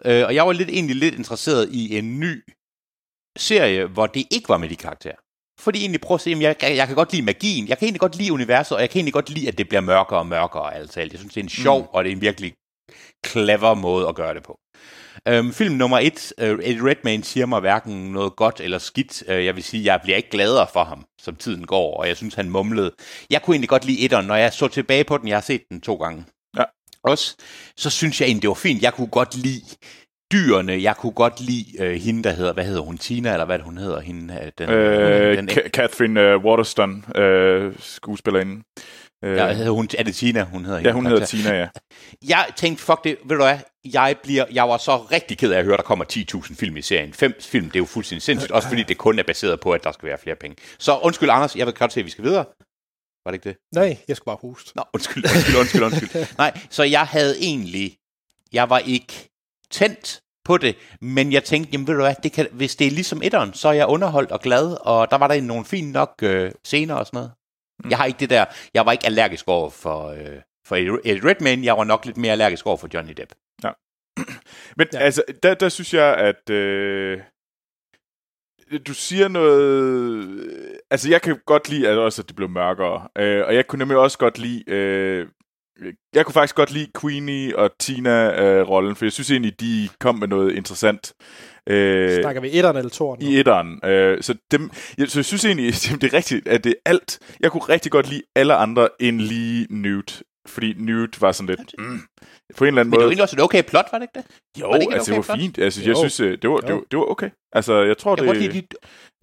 Øh, 0.05 0.25
og 0.27 0.35
jeg 0.35 0.47
var 0.47 0.53
lidt, 0.53 0.69
egentlig 0.69 0.97
lidt 0.97 1.15
interesseret 1.15 1.69
i 1.73 1.99
en 1.99 2.21
ny 2.21 2.45
serie, 3.39 3.87
hvor 3.87 4.07
det 4.07 4.27
ikke 4.31 4.49
var 4.49 4.59
med 4.59 4.69
de 4.69 4.77
karakterer. 4.77 5.17
Fordi 5.61 5.81
egentlig 5.81 6.01
prøve 6.01 6.17
at 6.17 6.21
se, 6.21 6.35
om 6.35 6.43
jeg, 6.43 6.57
jeg, 6.63 6.77
jeg 6.77 6.87
kan 6.87 6.97
godt 6.97 7.13
lide 7.13 7.23
magien, 7.23 7.69
jeg 7.69 7.79
kan 7.79 7.87
egentlig 7.87 8.01
godt 8.01 8.17
lide 8.17 8.33
universet, 8.33 8.77
og 8.77 8.81
jeg 8.81 8.91
kan 8.91 8.99
egentlig 8.99 9.13
godt 9.13 9.31
lide, 9.31 9.49
at 9.49 9.59
det 9.59 9.69
bliver 9.69 9.81
mørkere 9.81 10.19
og 10.19 10.27
mørkere, 10.27 10.75
altså. 10.75 11.01
Jeg 11.01 11.11
synes, 11.15 11.35
det 11.35 11.41
er 11.41 11.45
en 11.45 11.49
sjov, 11.49 11.81
mm. 11.81 11.89
og 11.93 12.05
det 12.05 12.11
er 12.11 12.17
en 12.17 12.21
virkelig 12.21 12.55
clever 13.27 13.75
måde 13.75 14.09
at 14.09 14.15
gøre 14.15 14.35
det 14.35 14.43
på. 14.43 14.59
Øhm, 15.29 15.53
film 15.53 15.75
nummer 15.75 15.99
et, 15.99 16.33
uh, 16.39 16.47
Eddie 16.47 16.91
Redmayne 16.91 17.25
siger 17.25 17.47
mig 17.47 17.61
hverken 17.61 18.13
noget 18.13 18.37
godt 18.37 18.61
eller 18.61 18.79
skidt. 18.79 19.23
Uh, 19.29 19.45
jeg 19.45 19.57
vil 19.57 19.65
sige, 19.65 19.85
jeg 19.85 20.01
bliver 20.03 20.17
ikke 20.17 20.31
gladere 20.31 20.67
for 20.73 20.85
ham, 20.85 21.05
som 21.21 21.37
tiden 21.37 21.67
går, 21.67 21.97
og 21.97 22.09
jeg 22.09 22.17
synes, 22.17 22.35
han 22.35 22.51
mumlede. 22.51 22.93
Jeg 23.31 23.43
kunne 23.43 23.55
egentlig 23.55 23.69
godt 23.69 23.85
lide 23.85 24.05
etteren, 24.05 24.27
når 24.27 24.37
jeg 24.37 24.53
så 24.53 24.69
tilbage 24.69 25.05
på 25.05 25.19
den. 25.19 25.29
Jeg 25.29 25.37
har 25.37 25.43
set 25.43 25.63
den 25.71 25.81
to 25.81 25.95
gange. 25.95 26.25
Også, 27.05 27.37
så 27.77 27.91
synes 27.91 28.21
jeg 28.21 28.27
egentlig, 28.27 28.43
det 28.43 28.49
var 28.49 28.55
fint. 28.55 28.83
Jeg 28.83 28.95
kunne 28.95 29.07
godt 29.07 29.35
lide 29.37 29.63
dyrene. 30.33 30.83
Jeg 30.83 30.97
kunne 30.97 31.13
godt 31.13 31.41
lide 31.41 31.65
øh, 31.83 32.01
hende, 32.01 32.23
der 32.23 32.31
hedder, 32.33 32.53
hvad 32.53 32.65
hedder 32.65 32.81
hun, 32.83 32.99
Tina, 32.99 33.33
eller 33.33 33.45
hvad 33.45 33.59
hun 33.59 33.79
hedder, 33.79 34.01
hende, 34.01 34.35
øh, 34.43 34.53
den, 34.59 34.71
Øh, 34.71 35.37
den, 35.37 35.51
Ka- 35.51 35.69
Catherine 35.69 36.37
uh, 36.37 36.45
Waterston, 36.45 37.05
uh, 37.19 37.73
skuespillerinde. 37.79 38.63
Øh, 39.25 39.37
Ja, 39.37 39.53
hedder 39.53 39.71
hun, 39.71 39.89
er 39.99 40.03
det 40.03 40.15
Tina, 40.15 40.43
hun 40.45 40.65
hedder? 40.65 40.79
ja, 40.79 40.83
hende, 40.83 40.93
hun 40.95 41.07
hedder? 41.07 41.27
Tina, 41.27 41.59
ja. 41.59 41.69
Jeg 42.29 42.47
tænkte, 42.57 42.85
fuck 42.85 43.05
det, 43.05 43.17
ved 43.25 43.37
du 43.37 43.43
hvad, 43.43 43.59
jeg, 43.93 44.17
bliver, 44.23 44.45
jeg 44.53 44.69
var 44.69 44.77
så 44.77 44.97
rigtig 44.97 45.39
ked 45.39 45.53
af 45.53 45.59
at 45.59 45.65
høre, 45.65 45.77
der 45.77 45.83
kommer 45.83 46.05
10.000 46.13 46.55
film 46.57 46.77
i 46.77 46.83
serien. 46.83 47.13
Fem 47.13 47.35
film, 47.41 47.65
det 47.67 47.75
er 47.77 47.79
jo 47.81 47.85
fuldstændig 47.85 48.23
sindssygt, 48.23 48.53
også 48.53 48.69
fordi 48.69 48.83
det 48.83 48.99
kun 48.99 49.19
er 49.19 49.23
baseret 49.23 49.61
på, 49.61 49.71
at 49.73 49.85
der 49.85 49.93
skal 49.93 50.09
være 50.09 50.19
flere 50.23 50.37
penge. 50.37 50.57
Så 50.79 50.99
undskyld, 50.99 51.31
Anders, 51.31 51.57
jeg 51.57 51.67
vil 51.67 51.75
godt 51.75 51.93
se, 51.93 52.01
at 52.01 52.07
vi 52.07 52.11
skal 52.11 52.25
videre. 52.25 52.45
Var 53.25 53.33
det 53.33 53.35
ikke 53.35 53.49
det? 53.49 53.57
Nej, 53.75 53.99
jeg 54.09 54.17
skulle 54.17 54.33
bare 54.33 54.49
hoste. 54.51 54.73
Nå, 54.77 54.83
undskyld, 54.95 55.25
undskyld, 55.25 55.57
undskyld, 55.57 55.83
undskyld. 55.83 56.27
Nej, 56.39 56.59
så 56.71 56.83
jeg 56.83 57.07
havde 57.07 57.39
egentlig, 57.41 57.97
jeg 58.53 58.71
var 58.71 58.79
ikke 58.79 59.31
tændt 59.71 60.21
på 60.45 60.57
det, 60.59 60.77
men 61.01 61.33
jeg 61.33 61.45
tænkte, 61.45 61.71
jamen 61.73 61.87
ved 61.87 61.95
du 61.95 62.01
hvad, 62.01 62.15
det 62.23 62.33
kan, 62.33 62.47
hvis 62.53 62.77
det 62.77 62.87
er 62.87 62.91
ligesom 62.91 63.23
etteren, 63.23 63.55
så 63.55 63.69
er 63.69 63.73
jeg 63.73 63.87
underholdt 63.87 64.33
og 64.33 64.41
glad, 64.41 64.77
og 64.81 65.11
der 65.11 65.19
var 65.19 65.29
der 65.29 65.41
nogle 65.41 65.65
fine 65.65 65.93
nok 65.93 66.15
øh, 66.23 66.53
scener 66.65 66.95
og 66.95 67.07
sådan 67.07 67.17
noget. 67.17 67.33
Mm. 67.85 67.91
Jeg 67.91 67.99
har 67.99 68.05
ikke 68.05 68.21
det 68.21 68.31
der, 68.31 68.45
jeg 68.75 68.87
var 68.87 68.93
ikke 68.93 69.07
allergisk 69.07 69.49
over 69.49 69.71
for, 69.71 70.09
øh, 70.09 70.41
for 70.67 70.77
Eddie 70.77 71.31
Redmayne, 71.31 71.67
jeg 71.67 71.77
var 71.77 71.85
nok 71.85 72.05
lidt 72.07 72.17
mere 72.17 72.33
allergisk 72.33 72.67
over 72.67 72.77
for 72.77 72.89
Johnny 72.95 73.13
Depp. 73.13 73.33
Men 74.77 74.87
Ja. 74.93 74.99
ja. 74.99 75.05
altså, 75.05 75.23
der, 75.43 75.55
der 75.55 75.69
synes 75.69 75.95
jeg, 75.95 76.15
at 76.17 76.51
øh, 76.51 77.21
du 78.79 78.95
siger 78.95 79.29
noget... 79.29 80.29
Altså, 80.91 81.11
jeg 81.11 81.23
kan 81.23 81.37
godt 81.47 81.69
lide 81.69 81.89
at 81.89 81.99
også, 81.99 82.23
at 82.23 82.29
det 82.29 82.37
blev 82.37 82.49
mørkere. 82.49 83.09
Øh, 83.19 83.43
og 83.47 83.55
jeg 83.55 83.67
kunne 83.67 83.79
nemlig 83.79 83.99
også 83.99 84.19
godt 84.19 84.39
lide... 84.39 84.71
Øh, 84.71 85.27
jeg 86.15 86.25
kunne 86.27 86.33
faktisk 86.33 86.55
godt 86.55 86.71
lide 86.71 86.87
Queenie 87.01 87.59
og 87.59 87.71
Tina-rollen, 87.79 88.97
for 88.97 89.05
jeg 89.05 89.13
synes 89.13 89.31
egentlig, 89.31 89.61
de 89.61 89.89
kom 90.01 90.15
med 90.15 90.29
noget 90.29 90.53
interessant. 90.53 91.13
Øh, 91.69 92.21
Snakker 92.23 92.41
vi 92.41 92.49
etteren 92.53 92.77
eller 92.77 92.91
toeren? 92.91 93.23
nu? 93.23 93.31
i 93.31 93.39
etteren. 93.39 93.81
Øh, 93.85 94.23
så, 94.23 94.35
dem, 94.51 94.71
jeg, 94.99 95.09
så 95.09 95.19
jeg 95.19 95.25
synes 95.25 95.45
egentlig, 95.45 95.67
det 96.01 96.05
er 96.05 96.17
rigtigt, 96.17 96.49
at 96.49 96.65
det 96.65 96.71
er 96.71 96.91
alt. 96.91 97.19
Jeg 97.41 97.51
kunne 97.51 97.63
rigtig 97.63 97.93
godt 97.93 98.09
lide 98.09 98.23
alle 98.37 98.55
andre 98.55 98.89
end 99.01 99.21
lige 99.21 99.67
Newt. 99.71 100.23
Fordi 100.47 100.75
Newt 100.79 101.21
var 101.21 101.33
sådan 101.33 101.57
lidt... 101.57 101.75
Mm, 101.79 102.01
på 102.57 102.65
en 102.65 102.69
eller 102.69 102.81
anden 102.81 102.91
Men 102.91 102.93
det 102.93 102.99
var 102.99 103.05
måde... 103.05 103.11
egentlig 103.13 103.23
også 103.23 103.37
et 103.37 103.43
okay 103.43 103.63
plot, 103.63 103.87
var 103.93 103.99
det 103.99 104.09
ikke 104.17 104.29
det? 104.29 104.61
Jo, 104.61 104.67
Var 104.67 104.75
det 104.75 104.83
ikke 104.83 104.95
altså 104.95 105.11
det 105.13 105.19
okay 105.19 105.29
var 105.29 105.35
plot? 105.35 105.39
fint. 105.43 105.59
Altså, 105.59 105.81
jeg 105.81 105.89
Jo. 105.89 105.99
synes, 105.99 106.21
øh, 106.21 106.39
det 106.43 106.51
var, 106.51 106.57
det, 106.57 106.75
var, 106.75 106.83
det 106.91 106.99
var 106.99 107.05
okay. 107.11 107.31
Altså, 107.53 107.83
jeg 107.83 107.99
tror, 107.99 108.25
Jeg 108.25 108.35
det... 108.35 108.53
de 108.53 108.63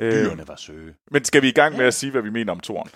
øh, 0.06 0.12
dyrene 0.14 0.48
var 0.48 0.56
søge. 0.56 0.94
men 1.12 1.26
skal 1.26 1.42
vi 1.42 1.48
i 1.50 1.52
gang 1.52 1.78
med 1.78 1.86
at 1.86 1.94
sige, 1.94 2.12
hvad 2.12 2.22
vi 2.22 2.30
mener 2.30 2.52
om 2.52 2.60
toren? 2.60 2.90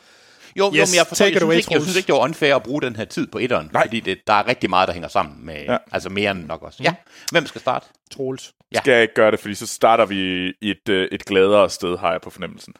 Jo, 0.59 0.65
yes, 0.67 0.77
jo 0.77 0.81
men 0.91 0.95
jeg, 0.97 1.05
forstår, 1.07 1.25
jeg, 1.25 1.35
it 1.35 1.41
away, 1.41 1.53
synes 1.53 1.65
ikke, 1.65 1.73
jeg 1.73 1.81
synes 1.81 1.97
ikke, 1.97 2.07
det 2.07 2.13
var 2.13 2.19
unfair 2.21 2.55
at 2.55 2.63
bruge 2.63 2.81
den 2.81 2.95
her 2.95 3.05
tid 3.05 3.27
på 3.27 3.37
etteren, 3.39 3.69
Nej. 3.73 3.83
fordi 3.83 3.99
det, 3.99 4.17
der 4.27 4.33
er 4.33 4.47
rigtig 4.47 4.69
meget, 4.69 4.87
der 4.87 4.93
hænger 4.93 5.09
sammen 5.09 5.45
med, 5.45 5.55
ja. 5.63 5.71
Ja. 5.71 5.77
altså 5.91 6.09
mere 6.09 6.31
end 6.31 6.45
nok 6.45 6.61
også. 6.63 6.83
Ja, 6.83 6.95
hvem 7.31 7.45
skal 7.45 7.61
starte? 7.61 7.85
Troels. 8.11 8.53
Ja. 8.71 8.75
Ja. 8.77 8.79
Skal 8.81 8.91
jeg 8.91 9.01
ikke 9.01 9.13
gøre 9.13 9.31
det, 9.31 9.39
fordi 9.39 9.55
så 9.55 9.67
starter 9.67 10.05
vi 10.05 10.47
i 10.61 10.69
et, 10.71 10.89
øh, 10.89 11.07
et 11.11 11.25
gladere 11.25 11.69
sted, 11.69 11.97
har 11.97 12.11
jeg 12.11 12.21
på 12.21 12.29
fornemmelsen. 12.29 12.73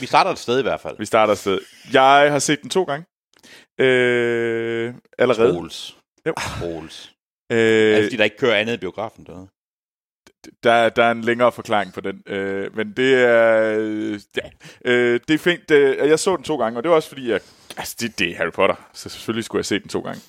Vi 0.00 0.06
starter 0.06 0.30
et 0.30 0.38
sted 0.38 0.58
i 0.58 0.62
hvert 0.62 0.80
fald. 0.80 0.96
Vi 0.98 1.04
starter 1.06 1.32
et 1.32 1.38
sted. 1.38 1.58
Jeg 1.92 2.32
har 2.32 2.38
set 2.38 2.62
den 2.62 2.70
to 2.70 2.84
gange. 2.84 3.06
Øh, 3.80 4.94
allerede. 5.18 5.52
Troels. 5.52 5.96
Jo. 6.26 6.34
Troels. 6.58 7.14
Er 7.50 7.54
det, 7.56 7.98
Øh, 7.98 8.04
fordi 8.04 8.16
der 8.16 8.24
ikke 8.24 8.36
kører 8.36 8.54
andet 8.56 8.74
i 8.74 8.76
biografen 8.76 9.24
derude? 9.26 9.48
der, 10.62 10.88
der 10.88 11.04
er 11.04 11.10
en 11.10 11.20
længere 11.20 11.52
forklaring 11.52 11.92
på 11.92 12.00
den. 12.00 12.22
Øh, 12.26 12.76
men 12.76 12.92
det 12.92 13.14
er... 13.14 13.76
Øh, 13.78 14.20
ja, 14.36 14.50
øh, 14.84 15.20
det 15.28 15.34
er 15.34 15.38
fint. 15.38 15.70
Øh, 15.70 16.08
jeg 16.08 16.18
så 16.18 16.36
den 16.36 16.44
to 16.44 16.56
gange, 16.56 16.78
og 16.78 16.82
det 16.82 16.88
var 16.90 16.96
også 16.96 17.08
fordi, 17.08 17.30
jeg, 17.30 17.40
altså, 17.76 17.96
det, 18.00 18.18
det 18.18 18.30
er 18.30 18.36
Harry 18.36 18.52
Potter, 18.52 18.88
så 18.92 19.08
selvfølgelig 19.08 19.44
skulle 19.44 19.60
jeg 19.60 19.64
se 19.66 19.78
den 19.78 19.88
to 19.88 20.00
gange. 20.00 20.20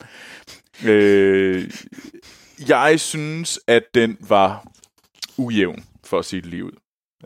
Øh, 0.85 1.71
jeg 2.67 2.99
synes, 2.99 3.59
at 3.67 3.83
den 3.93 4.17
var 4.29 4.67
ujævn, 5.37 5.85
for 6.03 6.19
at 6.19 6.25
sige 6.25 6.41
det 6.41 6.49
lige 6.49 6.65
ud. 6.65 6.71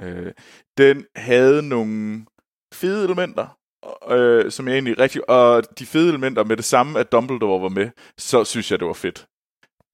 Øh, 0.01 0.31
den 0.77 1.05
havde 1.15 1.63
nogle 1.63 2.25
fede 2.73 3.05
elementer, 3.05 3.58
øh, 4.09 4.51
som 4.51 4.67
jeg 4.67 4.73
egentlig 4.73 4.99
rigtig... 4.99 5.29
Og 5.29 5.63
de 5.79 5.85
fede 5.85 6.09
elementer 6.09 6.43
med 6.43 6.57
det 6.57 6.65
samme, 6.65 6.99
at 6.99 7.11
Dumbledore 7.11 7.61
var 7.61 7.69
med, 7.69 7.89
så 8.17 8.43
synes 8.43 8.71
jeg, 8.71 8.79
det 8.79 8.87
var 8.87 8.93
fedt. 8.93 9.25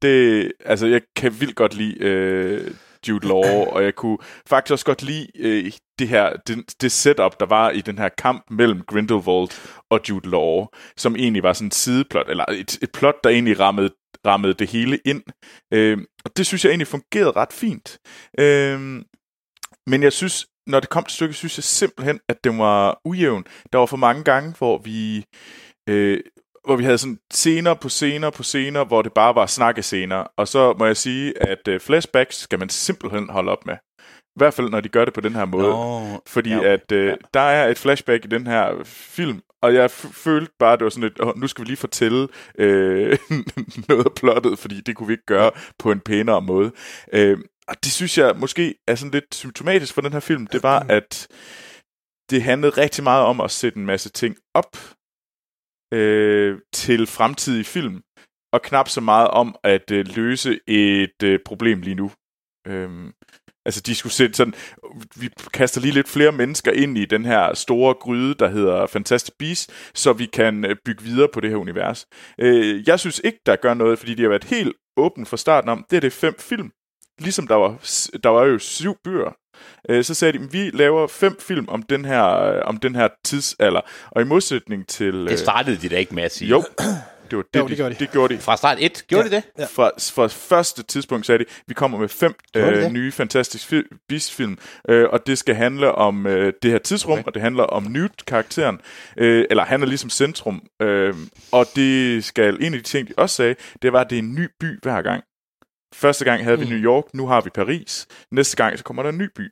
Det, 0.01 0.51
altså, 0.65 0.87
jeg 0.87 1.01
kan 1.15 1.39
vildt 1.39 1.55
godt 1.55 1.73
lide 1.73 1.97
øh, 1.99 2.71
Jude 3.07 3.27
Law, 3.27 3.43
og 3.75 3.83
jeg 3.83 3.95
kunne 3.95 4.17
faktisk 4.49 4.71
også 4.71 4.85
godt 4.85 5.03
lide 5.03 5.27
øh, 5.35 5.71
det 5.99 6.07
her, 6.07 6.35
det, 6.47 6.81
det 6.81 6.91
setup, 6.91 7.39
der 7.39 7.45
var 7.45 7.69
i 7.69 7.81
den 7.81 7.97
her 7.97 8.09
kamp 8.09 8.45
mellem 8.49 8.81
Grindelwald 8.81 9.49
og 9.89 9.99
Jude 10.09 10.29
Law, 10.29 10.65
som 10.97 11.15
egentlig 11.15 11.43
var 11.43 11.53
sådan 11.53 11.67
et 11.67 11.73
sideplot, 11.73 12.29
eller 12.29 12.45
et, 12.49 12.77
et 12.81 12.91
plot, 12.91 13.15
der 13.23 13.29
egentlig 13.29 13.59
rammede, 13.59 13.89
rammede 14.25 14.53
det 14.53 14.69
hele 14.69 14.99
ind. 15.05 15.23
Øh, 15.73 15.97
og 16.25 16.37
det 16.37 16.45
synes 16.45 16.65
jeg 16.65 16.69
egentlig 16.69 16.87
fungerede 16.87 17.31
ret 17.31 17.53
fint. 17.53 17.97
Øh, 18.39 18.79
men 19.87 20.03
jeg 20.03 20.13
synes, 20.13 20.45
når 20.67 20.79
det 20.79 20.89
kom 20.89 21.03
til 21.03 21.15
stykket, 21.15 21.35
synes 21.35 21.57
jeg 21.57 21.63
simpelthen, 21.63 22.19
at 22.29 22.43
den 22.43 22.59
var 22.59 22.99
ujævn. 23.05 23.43
Der 23.73 23.79
var 23.79 23.85
for 23.85 23.97
mange 23.97 24.23
gange, 24.23 24.53
hvor 24.57 24.77
vi... 24.77 25.25
Øh, 25.89 26.19
hvor 26.65 26.75
vi 26.75 26.83
havde 26.83 26.97
sådan 26.97 27.17
scener 27.33 27.73
på 27.73 27.89
scener 27.89 28.29
på 28.29 28.43
scener, 28.43 28.85
hvor 28.85 29.01
det 29.01 29.13
bare 29.13 29.35
var 29.35 29.45
snakkescener. 29.45 30.27
Og 30.37 30.47
så 30.47 30.73
må 30.79 30.85
jeg 30.85 30.97
sige, 30.97 31.43
at 31.43 31.67
øh, 31.67 31.79
flashbacks 31.79 32.35
skal 32.37 32.59
man 32.59 32.69
simpelthen 32.69 33.29
holde 33.29 33.51
op 33.51 33.65
med. 33.65 33.75
I 34.09 34.37
hvert 34.37 34.53
fald, 34.53 34.69
når 34.69 34.81
de 34.81 34.89
gør 34.89 35.05
det 35.05 35.13
på 35.13 35.21
den 35.21 35.33
her 35.35 35.45
måde. 35.45 35.69
Nå, 35.69 36.21
Fordi 36.27 36.49
ja, 36.49 36.63
at 36.73 36.91
øh, 36.91 37.05
Ja. 37.07 37.15
der 37.33 37.39
er 37.39 37.67
et 37.67 37.77
flashback 37.77 38.25
i 38.25 38.27
den 38.27 38.47
her 38.47 38.71
film, 38.85 39.41
og 39.61 39.73
jeg 39.73 39.91
følte 39.91 40.51
bare, 40.59 40.73
at 40.73 40.79
det 40.79 40.83
var 40.83 40.89
sådan 40.89 41.03
lidt, 41.03 41.21
oh, 41.21 41.37
nu 41.39 41.47
skal 41.47 41.61
vi 41.61 41.67
lige 41.67 41.77
fortælle 41.77 42.27
øh, 42.59 43.17
noget 43.89 44.05
af 44.05 44.11
plottet, 44.15 44.59
fordi 44.59 44.81
det 44.81 44.95
kunne 44.95 45.07
vi 45.07 45.13
ikke 45.13 45.25
gøre 45.25 45.51
på 45.79 45.91
en 45.91 45.99
pænere 45.99 46.41
måde. 46.41 46.71
Øh, 47.13 47.37
og 47.67 47.75
det 47.83 47.91
synes 47.91 48.17
jeg 48.17 48.35
måske 48.37 48.75
er 48.87 48.95
sådan 48.95 49.11
lidt 49.11 49.35
symptomatisk 49.35 49.93
for 49.93 50.01
den 50.01 50.13
her 50.13 50.19
film. 50.19 50.47
Det 50.47 50.63
var, 50.63 50.79
at 50.89 51.27
det 52.29 52.43
handlede 52.43 52.81
rigtig 52.81 53.03
meget 53.03 53.25
om 53.25 53.41
at 53.41 53.51
sætte 53.51 53.79
en 53.79 53.85
masse 53.85 54.09
ting 54.09 54.37
op 54.53 54.77
øh, 55.93 56.59
til 56.73 57.07
fremtidige 57.07 57.63
film, 57.63 58.01
og 58.53 58.61
knap 58.61 58.89
så 58.89 59.01
meget 59.01 59.27
om 59.27 59.55
at 59.63 59.91
øh, 59.91 60.05
løse 60.15 60.59
et 60.67 61.23
øh, 61.23 61.39
problem 61.45 61.81
lige 61.81 61.95
nu. 61.95 62.11
Øhm, 62.67 63.13
altså, 63.65 63.81
de 63.81 63.95
skulle 63.95 64.13
sætte 64.13 64.35
sådan... 64.35 64.53
Vi 65.15 65.29
kaster 65.53 65.81
lige 65.81 65.93
lidt 65.93 66.09
flere 66.09 66.31
mennesker 66.31 66.71
ind 66.71 66.97
i 66.97 67.05
den 67.05 67.25
her 67.25 67.53
store 67.53 67.93
gryde, 67.93 68.33
der 68.33 68.47
hedder 68.47 68.87
Fantastic 68.87 69.35
Beasts, 69.39 69.91
så 69.93 70.13
vi 70.13 70.25
kan 70.25 70.65
øh, 70.65 70.75
bygge 70.85 71.03
videre 71.03 71.29
på 71.33 71.39
det 71.39 71.49
her 71.49 71.57
univers. 71.57 72.07
Øh, 72.39 72.87
jeg 72.87 72.99
synes 72.99 73.21
ikke, 73.23 73.39
der 73.45 73.55
gør 73.55 73.73
noget, 73.73 73.99
fordi 73.99 74.13
de 74.13 74.21
har 74.21 74.29
været 74.29 74.43
helt 74.43 74.73
åbne 74.97 75.25
fra 75.25 75.37
starten 75.37 75.69
om, 75.69 75.85
det 75.89 75.97
er 75.97 76.01
det 76.01 76.13
fem 76.13 76.35
film. 76.39 76.71
Ligesom 77.19 77.47
der 77.47 77.55
var, 77.55 77.77
der 78.23 78.29
var 78.29 78.43
jo 78.45 78.59
syv 78.59 78.95
bøger. 79.03 79.31
Øh, 79.89 80.03
så 80.03 80.13
sagde 80.13 80.39
de, 80.39 80.51
vi 80.51 80.69
laver 80.69 81.07
fem 81.07 81.37
film 81.39 81.69
om 81.69 81.83
den 81.83 82.05
her, 82.05 82.25
øh, 82.25 82.61
om 82.65 82.77
den 82.77 82.95
her 82.95 83.07
tidsalder. 83.25 83.81
Og 84.11 84.21
i 84.21 84.25
modsætning 84.25 84.87
til... 84.87 85.13
Det 85.13 85.39
startede 85.39 85.77
de 85.77 85.89
da 85.89 85.97
ikke 85.97 86.15
med 86.15 86.23
at 86.23 86.33
sige. 86.33 86.49
Jo, 86.49 86.63
det 87.31 87.37
var 87.37 87.43
det, 87.53 87.59
Jo, 87.59 87.67
det 87.67 87.77
gjorde 87.77 87.93
de. 87.95 87.99
det 87.99 88.11
gjorde 88.11 88.33
de. 88.35 88.39
Fra 88.39 88.57
start 88.57 88.77
1, 88.79 89.03
gjorde 89.07 89.23
ja. 89.23 89.29
de 89.29 89.35
det? 89.35 89.43
Ja. 89.59 89.65
Fra, 89.65 89.91
fra 89.97 90.27
første 90.27 90.83
tidspunkt 90.83 91.25
sagde 91.25 91.39
de, 91.39 91.45
vi 91.67 91.73
kommer 91.73 91.97
med 91.97 92.09
fem 92.09 92.35
øh, 92.55 92.75
det? 92.75 92.91
nye 92.91 93.11
Fantastic 93.11 93.73
Fi- 93.73 94.05
Beasts-film, 94.09 94.57
øh, 94.89 95.09
og 95.09 95.27
det 95.27 95.37
skal 95.37 95.55
handle 95.55 95.91
om 95.91 96.27
øh, 96.27 96.53
det 96.61 96.71
her 96.71 96.77
tidsrum, 96.77 97.11
okay. 97.13 97.23
og 97.23 97.33
det 97.33 97.41
handler 97.41 97.63
om 97.63 97.83
Newt-karakteren, 97.83 98.79
øh, 99.17 99.45
eller 99.49 99.65
han 99.65 99.81
er 99.81 99.85
ligesom 99.85 100.09
centrum, 100.09 100.61
øh, 100.81 101.15
og 101.51 101.65
det 101.75 102.23
skal, 102.23 102.57
en 102.63 102.73
af 102.73 102.79
de 102.79 102.85
ting, 102.85 103.07
de 103.07 103.13
også 103.17 103.35
sagde, 103.35 103.55
det 103.81 103.93
var, 103.93 104.01
at 104.01 104.09
det 104.09 104.15
er 104.15 104.21
en 104.21 104.35
ny 104.35 104.47
by 104.59 104.79
hver 104.81 105.01
gang. 105.01 105.23
Første 105.95 106.25
gang 106.25 106.43
havde 106.43 106.59
vi 106.59 106.65
Mm. 106.65 106.71
New 106.71 106.79
York, 106.79 107.03
nu 107.13 107.27
har 107.27 107.41
vi 107.41 107.49
Paris. 107.49 108.07
Næste 108.31 108.57
gang, 108.57 108.77
så 108.77 108.83
kommer 108.83 109.03
der 109.03 109.09
en 109.09 109.17
ny 109.17 109.29
by. 109.35 109.51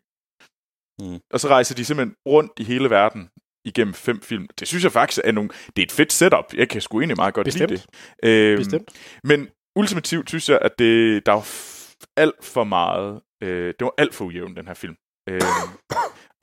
Mm. 1.02 1.20
Og 1.34 1.40
så 1.40 1.48
rejser 1.48 1.76
de 1.76 1.86
simpelthen 1.86 2.15
rundt 2.28 2.52
i 2.57 2.64
hele 2.64 2.90
verden 2.90 3.30
igennem 3.65 3.94
fem 3.94 4.22
film. 4.22 4.48
Det 4.60 4.68
synes 4.68 4.84
jeg 4.84 4.91
faktisk 4.91 5.22
er 5.24 5.32
nogle... 5.32 5.49
Det 5.76 5.80
er 5.82 5.84
et 5.86 5.91
fedt 5.91 6.14
setup. 6.14 6.53
Jeg 6.53 6.70
kan 6.70 6.82
sgu 6.82 6.99
egentlig 6.99 7.18
meget 7.18 7.34
godt 7.34 7.45
Bestemt. 7.45 7.70
lide 7.72 7.82
det. 8.24 8.30
Øhm, 8.30 8.57
Bestemt. 8.57 8.90
Men 9.24 9.48
ultimativt 9.76 10.30
synes 10.30 10.49
jeg, 10.49 10.60
at 10.61 10.80
det, 10.80 11.26
der 11.26 11.32
var 11.32 11.48
alt 12.18 12.45
for 12.45 12.64
meget. 12.64 13.22
Øh, 13.44 13.68
det 13.80 13.82
var 13.86 13.94
alt 13.98 14.15
for 14.15 14.26
ujævn, 14.26 14.56
den 14.56 14.68
her 14.68 14.74
film. 14.74 14.95
Øh, 15.30 15.41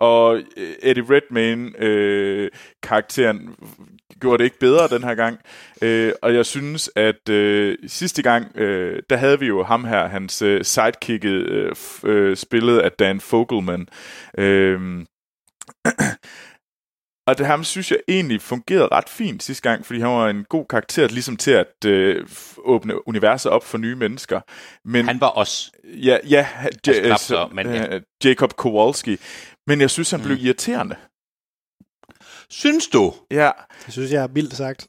og 0.00 0.36
øh, 0.56 0.74
Eddie 0.82 1.04
Redmayne, 1.10 1.70
øh, 1.78 2.50
karakteren, 2.82 3.54
gjorde 4.20 4.38
det 4.38 4.44
ikke 4.44 4.58
bedre 4.58 4.88
den 4.88 5.04
her 5.04 5.14
gang. 5.14 5.38
Øh, 5.82 6.12
og 6.22 6.34
jeg 6.34 6.46
synes, 6.46 6.90
at 6.96 7.28
øh, 7.28 7.78
sidste 7.86 8.22
gang, 8.22 8.56
øh, 8.56 9.02
der 9.10 9.16
havde 9.16 9.40
vi 9.40 9.46
jo 9.46 9.62
ham 9.62 9.84
her, 9.84 10.08
hans 10.08 10.42
øh, 10.42 10.64
sidekicket, 10.64 11.32
øh, 11.32 11.72
øh, 12.04 12.36
spillet 12.36 12.78
af 12.78 12.92
Dan 12.92 13.20
Fogelman. 13.20 13.88
Øh, 14.38 15.06
og 17.28 17.38
det 17.38 17.46
ham 17.46 17.64
synes 17.64 17.90
jeg 17.90 17.98
egentlig 18.08 18.42
fungerede 18.42 18.88
ret 18.92 19.08
fint 19.08 19.42
sidste 19.42 19.68
gang, 19.68 19.86
fordi 19.86 20.00
han 20.00 20.08
var 20.08 20.28
en 20.28 20.44
god 20.48 20.64
karakter, 20.70 21.08
ligesom 21.08 21.36
til 21.36 21.50
at 21.50 21.84
øh, 21.86 22.26
åbne 22.58 23.08
universet 23.08 23.52
op 23.52 23.64
for 23.64 23.78
nye 23.78 23.96
mennesker. 23.96 24.40
Men 24.84 25.06
Han 25.06 25.20
var 25.20 25.26
også... 25.26 25.70
ja, 25.84 26.18
ja, 26.30 26.46
ja 26.86 26.92
knap 27.02 27.18
så, 27.18 27.48
men 27.52 27.66
ja. 27.66 27.94
øh, 27.94 28.02
Jacob 28.24 28.56
Kowalski. 28.56 29.18
Men 29.70 29.80
jeg 29.80 29.90
synes, 29.90 30.10
han 30.10 30.20
blev 30.22 30.36
Mm. 30.36 30.44
irriterende. 30.44 30.96
Synes 32.50 32.86
du? 32.88 33.14
Ja, 33.30 33.50
Det 33.86 33.92
synes 33.92 34.12
jeg 34.12 34.22
er 34.22 34.28
vildt 34.28 34.54
sagt. 34.56 34.86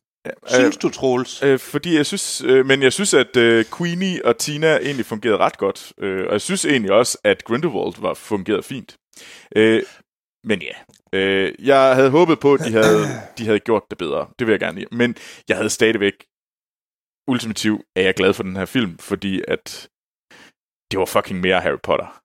Synes 0.47 0.77
du, 0.77 0.89
Troels? 0.89 1.43
Øh, 1.43 1.59
fordi 1.59 1.95
jeg 1.95 2.05
synes, 2.05 2.41
øh, 2.41 2.65
men 2.65 2.83
jeg 2.83 2.93
synes, 2.93 3.13
at 3.13 3.37
øh, 3.37 3.65
Queenie 3.77 4.25
og 4.25 4.37
Tina 4.37 4.77
egentlig 4.77 5.05
fungerede 5.05 5.37
ret 5.37 5.57
godt. 5.57 5.93
Øh, 5.97 6.25
og 6.27 6.31
jeg 6.33 6.41
synes 6.41 6.65
egentlig 6.65 6.91
også, 6.91 7.17
at 7.23 7.43
Grindelwald 7.43 8.01
var 8.01 8.13
fungeret 8.13 8.65
fint. 8.65 8.97
Øh, 9.55 9.83
men 10.43 10.61
ja, 10.61 10.73
øh, 11.13 11.55
jeg 11.59 11.95
havde 11.95 12.09
håbet 12.11 12.39
på, 12.39 12.53
at 12.53 12.59
de 12.59 12.71
havde, 12.71 13.03
de 13.37 13.45
havde 13.45 13.59
gjort 13.59 13.83
det 13.89 13.97
bedre. 13.97 14.29
Det 14.39 14.47
vil 14.47 14.53
jeg 14.53 14.59
gerne 14.59 14.79
lide. 14.79 14.95
Men 14.95 15.15
jeg 15.49 15.57
havde 15.57 15.69
stadigvæk 15.69 16.17
ultimativt 17.27 17.81
er 17.95 18.01
jeg 18.01 18.13
glad 18.15 18.33
for 18.33 18.43
den 18.43 18.55
her 18.55 18.65
film, 18.65 18.97
fordi 18.97 19.41
at 19.47 19.89
det 20.91 20.99
var 20.99 21.05
fucking 21.05 21.39
mere 21.41 21.61
Harry 21.61 21.79
Potter. 21.83 22.21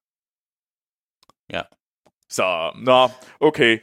Ja. 1.56 1.62
Så, 2.36 2.70
nå, 2.84 3.10
okay. 3.40 3.78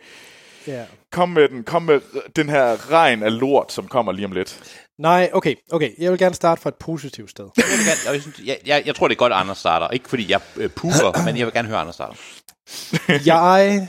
Ja. 0.67 0.85
Kom 1.11 1.30
med 1.30 1.49
den. 1.49 1.63
Kom 1.63 1.81
med 1.81 2.01
den 2.35 2.49
her 2.49 2.91
regn 2.91 3.23
af 3.23 3.39
lort, 3.39 3.71
som 3.71 3.88
kommer 3.88 4.11
lige 4.11 4.25
om 4.25 4.31
lidt. 4.31 4.80
Nej, 4.97 5.30
okay, 5.34 5.55
okay. 5.71 5.91
Jeg 5.97 6.11
vil 6.11 6.19
gerne 6.19 6.35
starte 6.35 6.61
fra 6.61 6.69
et 6.69 6.75
positivt 6.75 7.30
sted. 7.30 7.49
Jeg, 7.57 7.65
gerne, 7.65 8.13
jeg, 8.13 8.21
synes, 8.21 8.39
jeg, 8.45 8.57
jeg, 8.65 8.84
jeg 8.85 8.95
tror, 8.95 9.07
det 9.07 9.15
er 9.15 9.17
godt, 9.17 9.34
at 9.34 9.39
Anders 9.39 9.57
starter. 9.57 9.88
Ikke 9.89 10.09
fordi 10.09 10.31
jeg 10.31 10.41
øh, 10.57 10.69
puger, 10.69 11.23
men 11.25 11.38
jeg 11.38 11.45
vil 11.45 11.53
gerne 11.53 11.67
høre 11.67 11.80
Anders 11.80 11.95
starter. 11.95 12.15
Jeg 13.25 13.88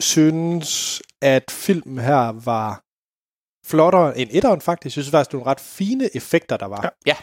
synes, 0.00 1.02
at 1.22 1.50
filmen 1.50 1.98
her 1.98 2.32
var 2.44 2.80
flottere 3.66 4.18
end 4.18 4.30
etteren 4.32 4.60
faktisk. 4.60 4.96
Jeg 4.96 5.04
synes 5.04 5.10
faktisk, 5.10 5.30
det 5.30 5.38
var 5.38 5.44
nogle 5.44 5.50
ret 5.50 5.60
fine 5.60 6.16
effekter, 6.16 6.56
der 6.56 6.66
var. 6.66 6.94
Ja. 7.06 7.16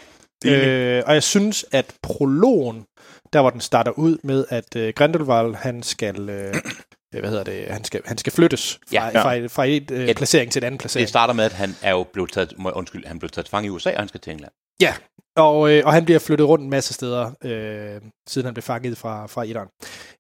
Øh, 0.46 1.04
og 1.06 1.14
jeg 1.14 1.24
synes, 1.24 1.66
at 1.72 1.96
prologen, 2.02 2.86
der 3.34 3.42
hvor 3.42 3.50
den 3.50 3.62
starter 3.62 3.92
ud 3.92 4.18
med, 4.24 4.46
at 4.50 4.76
øh, 4.76 4.94
Grindelwald, 4.96 5.56
han 5.56 5.84
skal... 5.84 6.30
Øh, 6.30 6.54
hvad 7.20 7.30
hedder 7.30 7.44
det, 7.44 7.66
han 7.68 7.84
skal, 7.84 8.02
han 8.06 8.18
skal 8.18 8.34
flyttes 8.34 8.74
fra, 8.74 8.96
Ja. 8.96 9.06
ja, 9.06 9.24
fra, 9.24 9.48
fra 9.48 9.66
et 9.66 9.92
øh, 9.92 10.08
Et- 10.10 10.18
placering 10.18 10.52
til 10.52 10.60
en 10.60 10.64
anden 10.66 10.78
placering. 10.78 11.04
Det 11.04 11.10
starter 11.10 11.34
med, 11.34 11.44
at 11.44 11.52
han 11.54 11.76
er 11.82 11.92
jo 11.92 12.04
blevet 12.14 12.32
taget, 12.32 12.54
undskyld, 12.76 13.06
han 13.06 13.20
blev 13.20 13.30
taget 13.30 13.50
fange 13.50 13.68
i 13.68 13.70
USA, 13.70 13.92
og 13.92 14.00
han 14.00 14.08
skal 14.08 14.20
til 14.20 14.32
England. 14.34 14.52
Ja, 14.82 14.94
og, 15.38 15.72
øh, 15.72 15.86
og 15.86 15.94
han 15.94 16.06
bliver 16.06 16.20
flyttet 16.20 16.48
rundt 16.48 16.64
en 16.64 16.70
masse 16.70 16.94
steder, 16.94 17.32
øh, 17.44 18.02
siden 18.30 18.46
han 18.46 18.54
blev 18.54 18.62
fanget 18.64 18.98
fra, 18.98 19.28
fra 19.28 19.44
etteren. 19.46 19.68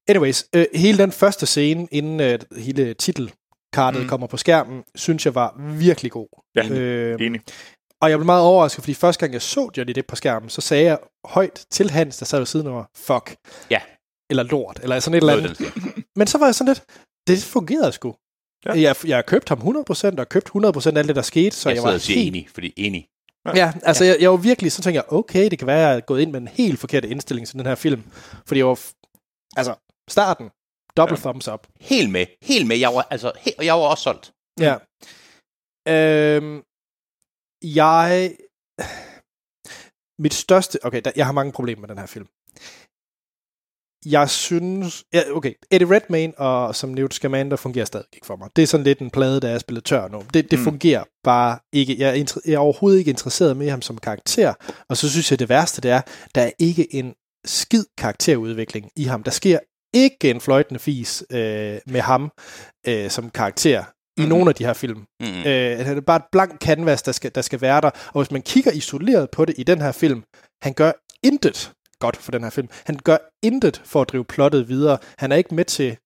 Anyways, 0.09 0.45
øh, 0.55 0.65
hele 0.75 0.97
den 0.97 1.11
første 1.11 1.45
scene, 1.45 1.87
inden 1.91 2.19
øh, 2.19 2.39
hele 2.57 2.93
titelkartet 2.93 4.01
mm. 4.01 4.07
kommer 4.07 4.27
på 4.27 4.37
skærmen, 4.37 4.83
synes 4.95 5.25
jeg 5.25 5.35
var 5.35 5.55
virkelig 5.77 6.11
god. 6.11 6.27
Ja, 6.55 6.69
Øh, 6.69 7.17
enig. 7.21 7.41
Og 8.01 8.09
jeg 8.09 8.17
blev 8.17 8.25
meget 8.25 8.43
overrasket, 8.43 8.83
fordi 8.83 8.93
første 8.93 9.19
gang 9.19 9.33
jeg 9.33 9.41
så 9.41 9.69
Johnny 9.77 9.93
Depp 9.93 10.07
på 10.07 10.15
skærmen, 10.15 10.49
så 10.49 10.61
sagde 10.61 10.83
jeg 10.85 10.99
højt 11.25 11.65
til 11.71 11.89
Hans, 11.89 12.17
der 12.17 12.25
sad 12.25 12.39
ved 12.39 12.45
siden 12.45 12.67
af 12.67 12.73
mig, 12.73 12.85
fuck. 12.95 13.35
Ja. 13.69 13.81
Eller 14.29 14.43
lort, 14.43 14.79
eller 14.83 14.99
sådan 14.99 15.17
et 15.17 15.21
eller 15.21 15.37
andet. 15.37 15.59
Men 16.17 16.27
så 16.27 16.37
var 16.37 16.45
jeg 16.45 16.55
sådan 16.55 16.73
lidt, 16.73 16.83
det 17.27 17.43
fungerede 17.43 17.91
sgu. 17.91 18.15
Ja. 18.65 18.73
Ja. 18.73 18.81
Jeg, 18.81 18.95
jeg 19.07 19.17
har 19.17 19.21
købt 19.21 19.49
ham 19.49 19.57
100%, 19.59 20.19
og 20.19 20.29
købt 20.29 20.49
100% 20.49 20.55
af 20.89 20.97
alt 20.97 21.07
det, 21.07 21.15
der 21.15 21.21
skete, 21.21 21.55
så 21.55 21.69
Jeg 21.69 21.75
jeg, 21.75 21.83
var 21.83 21.91
helt 21.91 22.27
enig, 22.27 22.47
fordi 22.53 22.73
enig. 22.77 23.07
Ja, 23.55 23.73
altså 23.83 24.03
Jeg, 24.05 24.17
jeg 24.19 24.31
var 24.31 24.37
virkelig, 24.37 24.71
så 24.71 24.81
tænkte 24.81 24.95
jeg, 24.95 25.13
okay, 25.13 25.49
det 25.49 25.59
kan 25.59 25.67
være, 25.67 25.77
at 25.83 25.89
jeg 25.89 25.95
er 25.95 25.99
gået 25.99 26.21
ind 26.21 26.31
med 26.31 26.41
en 26.41 26.47
helt 26.47 26.79
forkert 26.79 27.05
indstilling 27.05 27.47
til 27.47 27.57
den 27.57 27.65
her 27.65 27.75
film. 27.75 28.03
Fordi 28.47 28.57
jeg 28.57 28.67
var, 28.67 28.75
f- 28.75 29.51
altså, 29.57 29.75
starten, 30.09 30.49
double 30.97 31.15
ja. 31.17 31.21
thumbs 31.21 31.47
up. 31.47 31.67
Helt 31.79 32.09
med, 32.09 32.25
helt 32.41 32.67
med. 32.67 32.77
Jeg 32.77 32.89
var, 32.93 33.07
altså, 33.09 33.31
he, 33.39 33.51
og 33.57 33.65
jeg 33.65 33.73
var 33.73 33.81
også 33.81 34.03
solgt. 34.03 34.31
Ja. 34.59 34.75
Øhm, 35.87 36.61
jeg, 37.63 38.35
mit 40.19 40.33
største, 40.33 40.85
okay, 40.85 41.01
der, 41.05 41.11
jeg 41.15 41.25
har 41.25 41.33
mange 41.33 41.51
problemer 41.51 41.81
med 41.81 41.89
den 41.89 41.97
her 41.97 42.05
film. 42.05 42.27
Jeg 44.05 44.29
synes, 44.29 45.03
ja, 45.13 45.21
okay, 45.31 45.53
Eddie 45.71 45.95
Redmayne 45.95 46.37
og 46.39 46.75
som 46.75 46.89
Newt 46.89 47.13
Scamander 47.13 47.57
fungerer 47.57 47.85
stadig 47.85 48.05
ikke 48.13 48.25
for 48.27 48.35
mig. 48.35 48.49
Det 48.55 48.61
er 48.61 48.67
sådan 48.67 48.83
lidt 48.83 48.99
en 48.99 49.09
plade, 49.11 49.41
der 49.41 49.49
er 49.49 49.59
spillet 49.59 49.83
tør 49.85 50.07
nu. 50.07 50.23
Det, 50.33 50.51
det 50.51 50.59
Mm. 50.59 50.63
fungerer 50.65 51.03
bare 51.23 51.59
ikke. 51.73 51.95
Jeg 51.99 52.19
er, 52.19 52.41
jeg 52.45 52.53
er 52.53 52.57
overhovedet 52.57 52.99
ikke 52.99 53.09
interesseret 53.11 53.57
med 53.57 53.69
ham 53.69 53.81
som 53.81 53.97
karakter. 53.97 54.53
Og 54.89 54.97
så 54.97 55.09
synes 55.09 55.31
jeg, 55.31 55.39
det 55.39 55.49
værste 55.49 55.81
det 55.81 55.91
er, 55.91 56.01
der 56.35 56.41
er 56.41 56.51
ikke 56.59 56.95
en 56.95 57.13
skid 57.45 57.85
karakterudvikling 57.97 58.89
i 58.95 59.03
ham. 59.03 59.23
Der 59.23 59.31
sker 59.31 59.59
ikke 59.93 60.29
en 60.29 60.41
fløjtende 60.41 60.79
fis 60.79 61.23
øh, 61.31 61.79
med 61.85 62.01
ham 62.01 62.31
øh, 62.87 63.09
som 63.09 63.29
karakter 63.29 63.83
i 64.17 64.21
Mhm. 64.21 64.29
nogle 64.29 64.49
af 64.49 64.55
de 64.55 64.65
her 64.65 64.73
film. 64.73 65.03
Mm. 65.21 65.27
Øh, 65.27 65.45
det 65.45 65.87
er 65.97 66.01
bare 66.01 66.17
et 66.17 66.23
blank 66.31 66.61
canvas, 66.63 67.01
der 67.01 67.11
skal, 67.11 67.31
der 67.35 67.41
skal 67.41 67.61
være 67.61 67.81
der. 67.81 67.89
Og 68.13 68.21
hvis 68.23 68.31
man 68.31 68.41
kigger 68.41 68.71
isoleret 68.71 69.29
på 69.31 69.45
det 69.45 69.55
i 69.57 69.63
den 69.63 69.81
her 69.81 69.91
film, 69.91 70.23
han 70.61 70.73
gør 70.73 70.91
intet 71.23 71.71
godt 71.99 72.17
for 72.17 72.31
den 72.31 72.43
her 72.43 72.49
film. 72.49 72.67
Han 72.85 72.99
gør 73.03 73.17
intet 73.43 73.81
for 73.85 74.01
at 74.01 74.09
drive 74.09 74.25
plottet 74.25 74.67
videre. 74.69 74.97
Han 75.17 75.31
er 75.31 75.35
ikke 75.35 75.55
med 75.55 75.65
til 75.65 75.97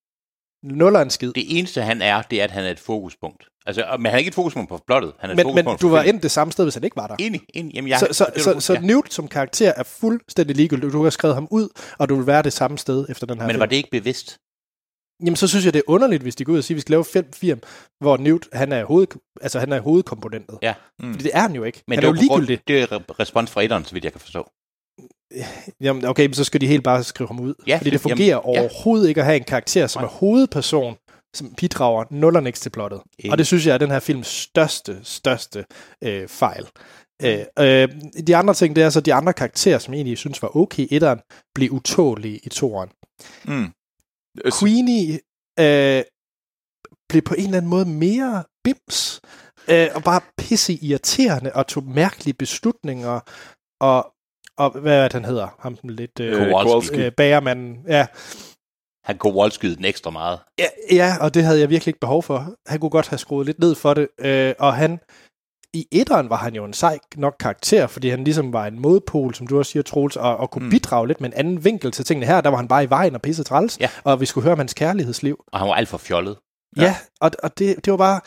nuller 0.64 1.00
en 1.00 1.10
skid. 1.10 1.32
Det 1.32 1.58
eneste, 1.58 1.82
han 1.82 2.02
er, 2.02 2.22
det 2.22 2.40
er, 2.40 2.44
at 2.44 2.50
han 2.50 2.64
er 2.64 2.70
et 2.70 2.78
fokuspunkt. 2.80 3.44
Altså, 3.66 3.84
men 3.98 4.06
han 4.06 4.14
er 4.14 4.18
ikke 4.18 4.28
et 4.28 4.34
fokuspunkt 4.34 4.68
på 4.68 4.80
plottet. 4.86 5.12
Han 5.18 5.30
er 5.30 5.34
et 5.34 5.36
Men, 5.36 5.46
men 5.46 5.64
fokuspunkt 5.64 5.80
du 5.82 5.88
var 5.88 6.02
endt 6.02 6.22
det 6.22 6.30
samme 6.30 6.52
sted, 6.52 6.64
hvis 6.64 6.74
han 6.74 6.84
ikke 6.84 6.96
var 6.96 7.06
der. 7.06 7.16
Enig, 7.18 7.40
enig. 7.54 7.74
Jamen, 7.74 7.88
jeg, 7.88 7.98
Så, 7.98 8.08
så, 8.12 8.26
det 8.34 8.42
så, 8.42 8.60
så 8.60 8.72
ja. 8.72 8.80
Newt 8.80 9.14
som 9.14 9.28
karakter 9.28 9.72
er 9.76 9.82
fuldstændig 9.82 10.56
ligegyldig. 10.56 10.92
Du 10.92 11.02
har 11.02 11.10
skrevet 11.10 11.34
ham 11.34 11.48
ud, 11.50 11.68
og 11.98 12.08
du 12.08 12.16
vil 12.16 12.26
være 12.26 12.42
det 12.42 12.52
samme 12.52 12.78
sted 12.78 13.06
efter 13.08 13.26
den 13.26 13.36
her 13.38 13.46
Men 13.46 13.50
film. 13.52 13.60
var 13.60 13.66
det 13.66 13.76
ikke 13.76 13.88
bevidst? 13.92 14.36
Jamen, 15.20 15.36
så 15.36 15.48
synes 15.48 15.64
jeg, 15.64 15.72
det 15.72 15.78
er 15.78 15.90
underligt, 15.90 16.22
hvis 16.22 16.36
de 16.36 16.44
går 16.44 16.52
ud 16.52 16.58
og 16.58 16.64
siger, 16.64 16.74
at 16.74 16.76
vi 16.76 16.80
skal 16.80 16.92
lave 16.92 17.04
fem 17.04 17.32
film, 17.32 17.60
hvor 18.00 18.16
Newt, 18.16 18.48
han 18.52 18.72
er, 18.72 18.84
hoved, 18.84 19.06
altså, 19.40 19.58
han 19.58 19.72
er 19.72 19.80
hovedkomponentet. 19.80 20.58
Ja. 20.62 20.74
Mm. 21.02 21.12
Fordi 21.12 21.24
det 21.24 21.30
er 21.34 21.40
han 21.40 21.54
jo 21.54 21.64
ikke. 21.64 21.82
Men 21.88 21.98
han 21.98 22.02
det 22.02 22.20
er 22.20 22.22
jo 22.22 22.28
på 22.28 22.34
grund-. 22.34 22.58
Det 22.66 22.82
er 22.82 22.86
re- 22.86 23.14
respons 23.20 23.50
fra 23.50 23.62
etteren, 23.62 23.84
så 23.84 23.92
vidt 23.92 24.04
jeg 24.04 24.12
kan 24.12 24.20
forstå. 24.20 24.50
Jamen, 25.80 26.04
okay, 26.04 26.26
men 26.26 26.34
så 26.34 26.44
skal 26.44 26.60
de 26.60 26.66
helt 26.66 26.84
bare 26.84 27.04
skrive 27.04 27.28
ham 27.28 27.40
ud. 27.40 27.54
Ja, 27.66 27.76
fordi 27.76 27.90
det 27.90 28.04
jamen, 28.04 28.10
fungerer 28.10 28.28
ja. 28.36 28.44
overhovedet 28.44 29.08
ikke 29.08 29.20
at 29.20 29.24
have 29.24 29.36
en 29.36 29.44
karakter, 29.44 29.86
som 29.86 30.02
Nej. 30.02 30.06
er 30.06 30.12
hovedperson, 30.12 30.96
som 31.36 31.54
bidrager 31.54 32.04
nul 32.10 32.36
og 32.36 32.42
niks 32.42 32.60
til 32.60 32.70
plottet. 32.70 33.00
Enig. 33.18 33.32
Og 33.32 33.38
det 33.38 33.46
synes 33.46 33.66
jeg 33.66 33.74
er 33.74 33.78
den 33.78 33.90
her 33.90 34.00
films 34.00 34.26
største, 34.26 34.98
største 35.02 35.64
øh, 36.04 36.28
fejl. 36.28 36.66
Øh, 37.22 37.38
øh, 37.58 37.88
de 38.26 38.36
andre 38.36 38.54
ting, 38.54 38.76
det 38.76 38.84
er 38.84 38.90
så 38.90 39.00
de 39.00 39.14
andre 39.14 39.32
karakterer, 39.32 39.78
som 39.78 39.94
jeg 39.94 39.98
egentlig 39.98 40.18
synes 40.18 40.42
var 40.42 40.56
okay 40.56 40.82
i 40.82 40.88
etteren, 40.90 41.20
blev 41.54 41.72
utålige 41.72 42.40
i 42.42 42.48
toeren. 42.48 42.90
Mm. 43.44 43.70
Queenie 44.60 45.18
øh, 45.60 46.02
blev 47.08 47.22
på 47.22 47.34
en 47.34 47.44
eller 47.44 47.56
anden 47.56 47.70
måde 47.70 47.86
mere 47.86 48.44
bims, 48.64 49.20
øh, 49.70 49.88
og 49.94 50.02
bare 50.02 50.20
pisse 50.38 50.72
irriterende, 50.72 51.52
og 51.54 51.66
tog 51.66 51.84
mærkelige 51.84 52.34
beslutninger, 52.34 53.20
og, 53.80 54.12
og 54.58 54.70
hvad 54.70 54.98
er 54.98 55.02
det, 55.02 55.12
han 55.12 55.24
hedder? 55.24 55.48
Ham 55.58 55.76
den 55.76 55.90
lidt... 55.90 56.20
Øh, 56.20 56.26
Øh, 56.26 56.32
Kowalski. 56.38 56.68
Kowalski. 56.68 57.04
øh, 57.04 57.12
bagermanden. 57.12 57.84
Ja. 57.88 58.06
Han 59.04 59.18
kunne 59.18 59.34
wallskyde 59.34 59.76
den 59.76 59.84
ekstra 59.84 60.10
meget. 60.10 60.38
ja, 60.58 60.66
ja, 60.90 61.16
og 61.20 61.34
det 61.34 61.44
havde 61.44 61.60
jeg 61.60 61.70
virkelig 61.70 61.90
ikke 61.90 62.00
behov 62.00 62.22
for. 62.22 62.54
Han 62.66 62.80
kunne 62.80 62.90
godt 62.90 63.08
have 63.08 63.18
skruet 63.18 63.46
lidt 63.46 63.58
ned 63.58 63.74
for 63.74 63.94
det, 63.94 64.08
øh, 64.18 64.54
og 64.58 64.74
han 64.74 64.98
i 65.76 65.86
etteren 65.92 66.30
var 66.30 66.36
han 66.36 66.54
jo 66.54 66.64
en 66.64 66.72
sej 66.72 66.98
nok 67.16 67.36
karakter, 67.40 67.86
fordi 67.86 68.08
han 68.08 68.24
ligesom 68.24 68.52
var 68.52 68.66
en 68.66 68.80
modpol, 68.80 69.34
som 69.34 69.46
du 69.46 69.58
også 69.58 69.72
siger, 69.72 69.82
Troels, 69.82 70.16
og, 70.16 70.36
og 70.36 70.50
kunne 70.50 70.64
Mm. 70.64 70.70
bidrage 70.70 71.06
lidt 71.06 71.20
med 71.20 71.28
en 71.28 71.34
anden 71.38 71.64
vinkel 71.64 71.92
til 71.92 72.04
tingene 72.04 72.26
her. 72.26 72.40
Der 72.40 72.50
var 72.50 72.56
han 72.56 72.68
bare 72.68 72.84
i 72.84 72.90
vejen 72.90 73.14
og 73.14 73.22
pisse 73.22 73.44
træls, 73.44 73.80
Ja. 73.80 73.90
og 74.04 74.20
vi 74.20 74.26
skulle 74.26 74.42
høre 74.42 74.52
om 74.52 74.58
hans 74.58 74.74
kærlighedsliv. 74.74 75.44
Og 75.52 75.58
han 75.58 75.68
var 75.68 75.74
alt 75.74 75.88
for 75.88 75.98
fjollet. 75.98 76.36
Ja, 76.76 76.82
ja 76.82 76.96
og, 77.20 77.30
og 77.42 77.58
det, 77.58 77.84
det 77.84 77.90
var 77.90 77.96
bare... 77.96 78.20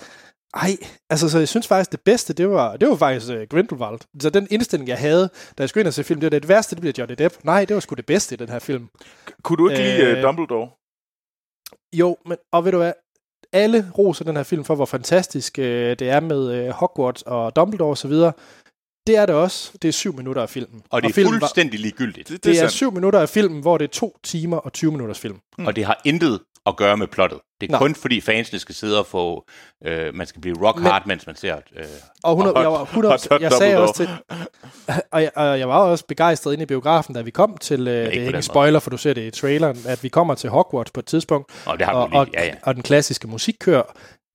Ej, 0.54 0.78
altså, 1.10 1.30
så 1.30 1.38
jeg 1.38 1.48
synes 1.48 1.68
faktisk, 1.68 1.92
det 1.92 2.00
bedste, 2.06 2.34
det 2.34 2.50
var, 2.50 2.78
det 2.78 2.90
var 2.90 2.96
faktisk 2.96 3.30
uh, 3.32 3.42
Grindelwald. 3.50 4.00
Så 4.22 4.30
den 4.30 4.48
indstilling, 4.52 4.88
jeg 4.90 4.98
havde, 4.98 5.30
da 5.58 5.62
jeg 5.64 5.70
skulle 5.70 5.82
ind 5.82 5.88
og 5.88 5.94
se 5.94 6.04
film, 6.04 6.20
det 6.20 6.32
var 6.32 6.40
det 6.40 6.50
værste, 6.50 6.76
det 6.76 6.82
bliver 6.82 6.94
Johnny 6.98 7.16
Depp. 7.18 7.36
Nej, 7.44 7.66
det 7.66 7.74
var 7.74 7.80
sgu 7.80 7.96
det 7.96 8.06
bedste 8.06 8.36
i 8.36 8.38
den 8.38 8.50
her 8.50 8.60
film. 8.60 8.88
Kunne 9.44 9.58
du 9.58 9.70
ikke 9.70 9.84
lide 9.84 9.98
Øh, 10.02 10.18
uh, 10.18 10.24
Dumbledore? 10.24 10.70
Jo, 11.94 12.18
men, 12.26 12.38
og 12.52 12.66
ved 12.66 12.72
du 12.72 12.78
hvad, 12.78 12.94
alle 13.54 13.92
roser 13.98 14.26
den 14.26 14.36
her 14.36 14.44
film 14.44 14.64
for, 14.64 14.76
hvor 14.76 14.86
fantastisk 14.86 15.60
øh, 15.60 15.96
det 16.00 16.10
er 16.10 16.20
med 16.20 16.52
øh, 16.54 16.70
Hogwarts 16.70 17.22
og 17.22 17.56
Dumbledore 17.56 17.92
osv. 17.92 18.12
Det 19.08 19.18
er 19.18 19.26
det 19.26 19.36
også. 19.36 19.72
Det 19.82 19.88
er 19.88 19.92
syv 19.92 20.14
minutter 20.18 20.42
af 20.42 20.50
filmen. 20.50 20.82
Og 20.90 21.02
det 21.02 21.10
er 21.10 21.14
filmen 21.14 21.34
var- 21.34 21.40
fuldstændig 21.40 21.80
ligegyldigt. 21.80 22.30
Det, 22.30 22.44
det 22.44 22.52
er 22.52 22.56
sandt. 22.56 22.72
syv 22.72 22.92
minutter 22.92 23.20
af 23.20 23.30
filmen, 23.30 23.62
hvor 23.62 23.78
det 23.78 23.86
er 23.86 23.90
to 23.92 24.18
timer 24.24 24.58
og 24.58 24.74
20 24.74 24.92
minutters 24.92 25.20
film. 25.20 25.38
Mm. 25.58 25.66
Og 25.66 25.76
det 25.76 25.86
har 25.86 26.02
intet 26.06 26.40
at 26.66 26.76
gøre 26.78 26.98
med 26.98 27.08
plottet. 27.08 27.40
Det 27.62 27.68
er 27.68 27.72
Nå. 27.72 27.78
kun 27.78 27.96
fordi 27.96 28.22
fansene 28.22 28.60
skal 28.60 28.76
sidde 28.76 29.00
og 29.00 29.06
få... 29.06 29.46
Øh, 29.86 30.16
man 30.16 30.28
skal 30.28 30.42
blive 30.42 30.68
rock 30.68 30.78
Men- 30.78 30.86
hard, 30.92 31.06
mens 31.08 31.26
man 31.28 31.36
ser... 31.36 31.56
Øh, 31.56 31.86
Og 32.24 32.32
100, 32.32 32.56
Og 32.56 32.62
jeg, 32.62 32.72
var 32.72 32.82
100, 32.84 33.12
hot- 33.14 33.28
hot 33.32 33.42
jeg 33.42 33.52
sagde 33.52 33.78
også 33.78 33.94
til, 33.96 34.10
og 35.12 35.22
jeg, 35.22 35.32
og 35.36 35.60
jeg 35.60 35.70
var 35.70 35.78
også 35.78 36.06
begejstret 36.06 36.54
inde 36.54 36.64
i 36.64 36.66
biografen, 36.66 37.16
da 37.16 37.22
vi 37.22 37.32
kom 37.32 37.58
til, 37.58 37.88
øh, 37.88 37.94
det 37.94 38.06
er 38.06 38.10
ikke 38.10 38.26
en 38.26 38.32
måde. 38.32 38.42
spoiler, 38.42 38.80
for 38.80 38.90
du 38.90 38.98
ser 38.98 39.14
det 39.14 39.22
i 39.22 39.32
traileren, 39.42 39.78
at 39.88 40.04
vi 40.04 40.10
kommer 40.10 40.36
til 40.36 40.50
Hogwarts 40.50 40.92
på 40.92 41.00
et 41.00 41.06
tidspunkt, 41.06 41.52
og 41.66 41.78
det 41.80 41.86
har 41.86 41.94
og, 41.94 42.10
og, 42.14 42.28
Ja, 42.34 42.46
ja. 42.46 42.54
og 42.64 42.76
den 42.76 42.84
klassiske 42.84 43.28
musik 43.28 43.56
kører, 43.60 43.84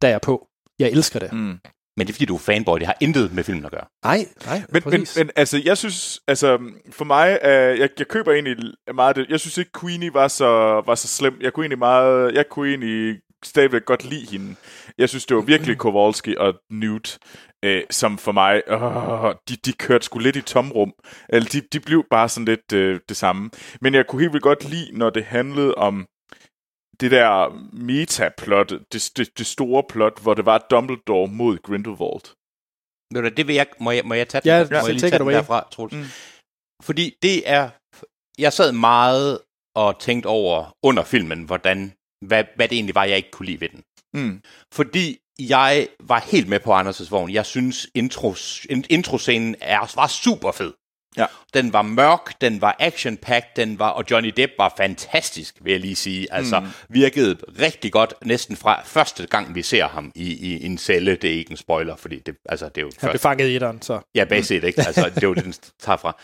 der 0.02 0.08
er 0.08 0.12
jeg 0.12 0.20
på. 0.20 0.46
Jeg 0.78 0.90
elsker 0.90 1.18
det. 1.20 1.32
Mm. 1.32 1.58
Men 1.96 2.06
det 2.06 2.12
er 2.12 2.14
fordi, 2.14 2.24
du 2.24 2.34
er 2.34 2.38
fanboy. 2.38 2.78
Det 2.78 2.86
har 2.86 2.96
intet 3.00 3.34
med 3.34 3.44
filmen 3.44 3.64
at 3.64 3.70
gøre. 3.70 3.86
Nej, 4.04 4.26
nej, 4.46 4.62
Men, 4.68 4.82
men, 4.86 5.06
men 5.16 5.30
altså, 5.36 5.62
jeg 5.64 5.78
synes, 5.78 6.20
altså, 6.28 6.58
for 6.90 7.04
mig, 7.04 7.38
uh, 7.44 7.78
jeg, 7.80 7.88
jeg 7.98 8.08
køber 8.08 8.32
egentlig 8.32 8.56
meget 8.94 9.16
det. 9.16 9.26
Jeg 9.28 9.40
synes 9.40 9.58
ikke, 9.58 9.70
Queenie 9.80 10.14
var 10.14 10.28
så, 10.28 10.46
var 10.86 10.94
så 10.94 11.08
slem. 11.08 11.36
Jeg 11.40 11.52
kunne 11.52 11.64
egentlig 11.64 11.78
meget, 11.78 12.34
jeg 12.34 12.44
kunne 12.50 12.68
egentlig 12.68 13.16
stadigvæk 13.44 13.84
godt 13.84 14.04
lide 14.04 14.30
hende. 14.30 14.56
Jeg 14.98 15.08
synes, 15.08 15.26
det 15.26 15.36
var 15.36 15.42
virkelig 15.42 15.78
Kowalski 15.78 16.36
og 16.36 16.54
Newt, 16.70 17.18
øh, 17.64 17.82
som 17.90 18.18
for 18.18 18.32
mig, 18.32 18.62
øh, 18.68 19.34
de, 19.48 19.56
de 19.56 19.72
kørte 19.72 20.04
sgu 20.04 20.18
lidt 20.18 20.36
i 20.36 20.40
tomrum. 20.40 20.92
Eller 21.28 21.48
de, 21.48 21.60
de 21.72 21.80
blev 21.80 22.04
bare 22.10 22.28
sådan 22.28 22.44
lidt 22.44 22.72
øh, 22.72 23.00
det 23.08 23.16
samme. 23.16 23.50
Men 23.80 23.94
jeg 23.94 24.06
kunne 24.06 24.20
helt 24.20 24.32
vildt 24.32 24.42
godt 24.42 24.70
lide, 24.70 24.98
når 24.98 25.10
det 25.10 25.24
handlede 25.24 25.74
om 25.74 26.06
det 27.00 27.10
der 27.10 27.48
metaplot, 27.72 28.70
det, 28.92 29.12
det, 29.16 29.38
det 29.38 29.46
store 29.46 29.82
plot, 29.88 30.22
hvor 30.22 30.34
det 30.34 30.46
var 30.46 30.58
Dumbledore 30.70 31.28
mod 31.28 31.58
Grindelwald. 31.62 32.26
Ved 33.14 33.22
du, 33.22 33.28
det 33.36 33.46
vil 33.46 33.54
jeg, 33.54 33.66
må, 33.80 33.90
jeg, 33.90 34.04
må 34.04 34.14
jeg 34.14 34.28
tage 34.28 34.42
den, 34.42 34.48
Ja, 34.48 34.80
må 34.80 34.86
jeg 34.86 34.94
lige 34.94 35.10
tage 35.10 35.18
den 35.18 35.28
derfra, 35.28 35.68
Troels? 35.70 35.92
Mm. 35.92 35.98
Mm. 35.98 36.06
Fordi 36.82 37.16
det 37.22 37.48
er... 37.50 37.70
Jeg 38.38 38.52
sad 38.52 38.72
meget 38.72 39.38
og 39.76 40.00
tænkte 40.00 40.26
over 40.26 40.76
under 40.82 41.04
filmen, 41.04 41.44
hvordan 41.44 41.92
hvad, 42.26 42.44
hvad 42.56 42.68
det 42.68 42.76
egentlig 42.76 42.94
var, 42.94 43.04
jeg 43.04 43.16
ikke 43.16 43.30
kunne 43.30 43.46
lide 43.46 43.60
ved 43.60 43.68
den. 43.68 43.82
Mm. 44.14 44.42
Fordi 44.72 45.18
jeg 45.38 45.88
var 46.00 46.18
helt 46.18 46.48
med 46.48 46.60
på 46.60 46.80
Anders' 46.80 47.10
vogn. 47.10 47.30
Jeg 47.32 47.46
synes, 47.46 47.88
intros, 47.94 48.66
in- 48.70 48.86
introscenen 48.90 49.56
er, 49.60 49.92
var 49.96 50.06
super 50.06 50.52
fed. 50.52 50.72
Ja. 51.16 51.26
Den 51.54 51.72
var 51.72 51.82
mørk, 51.82 52.40
den 52.40 52.60
var 52.60 52.76
action 52.78 53.18
den 53.56 53.78
var, 53.78 53.88
og 53.88 54.04
Johnny 54.10 54.32
Depp 54.36 54.52
var 54.58 54.74
fantastisk, 54.76 55.56
vil 55.60 55.70
jeg 55.70 55.80
lige 55.80 55.96
sige. 55.96 56.26
Altså, 56.30 56.60
mm. 56.60 56.66
virkede 56.88 57.36
rigtig 57.60 57.92
godt, 57.92 58.14
næsten 58.24 58.56
fra 58.56 58.82
første 58.84 59.26
gang, 59.26 59.54
vi 59.54 59.62
ser 59.62 59.88
ham 59.88 60.12
i, 60.14 60.32
i 60.32 60.66
en 60.66 60.78
celle. 60.78 61.16
Det 61.16 61.30
er 61.30 61.34
ikke 61.34 61.50
en 61.50 61.56
spoiler, 61.56 61.96
fordi 61.96 62.18
det, 62.18 62.34
altså, 62.48 62.68
det 62.68 62.78
er 62.78 62.82
jo 62.82 62.90
Han 63.00 63.10
blev 63.10 63.20
fanget 63.20 63.48
i 63.48 63.54
etteren, 63.54 63.82
så... 63.82 64.00
Ja, 64.14 64.24
basic, 64.24 64.62
ikke? 64.64 64.82
Altså, 64.86 65.10
det 65.14 65.24
er 65.24 65.28
jo 65.28 65.34
den 65.34 65.54
tager 65.78 65.96
fra. 65.96 66.16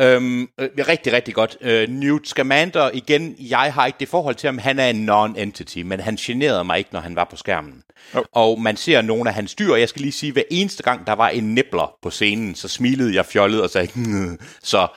Øhm, 0.00 0.42
øh, 0.42 0.68
rigtig, 0.88 1.12
rigtig 1.12 1.34
godt. 1.34 1.56
Øh, 1.60 1.88
Newt 1.88 2.28
Scamander, 2.28 2.90
igen, 2.94 3.36
jeg 3.38 3.72
har 3.72 3.86
ikke 3.86 3.96
det 4.00 4.08
forhold 4.08 4.34
til 4.34 4.46
ham, 4.46 4.58
han 4.58 4.78
er 4.78 4.88
en 4.88 5.10
non-entity, 5.10 5.82
men 5.82 6.00
han 6.00 6.16
generede 6.16 6.64
mig 6.64 6.78
ikke, 6.78 6.90
når 6.92 7.00
han 7.00 7.16
var 7.16 7.24
på 7.24 7.36
skærmen. 7.36 7.82
Oh. 8.14 8.24
Og 8.32 8.60
man 8.60 8.76
ser 8.76 9.02
nogle 9.02 9.30
af 9.30 9.34
hans 9.34 9.54
dyr, 9.54 9.72
og 9.72 9.80
jeg 9.80 9.88
skal 9.88 10.02
lige 10.02 10.12
sige, 10.12 10.32
hver 10.32 10.42
eneste 10.50 10.82
gang, 10.82 11.06
der 11.06 11.12
var 11.12 11.28
en 11.28 11.54
nibler 11.54 11.94
på 12.02 12.10
scenen, 12.10 12.54
så 12.54 12.68
smilede 12.68 13.14
jeg 13.14 13.26
fjollet 13.26 13.62
og 13.62 13.70
sagde, 13.70 13.92
"Hmm." 13.94 14.38
så... 14.62 14.88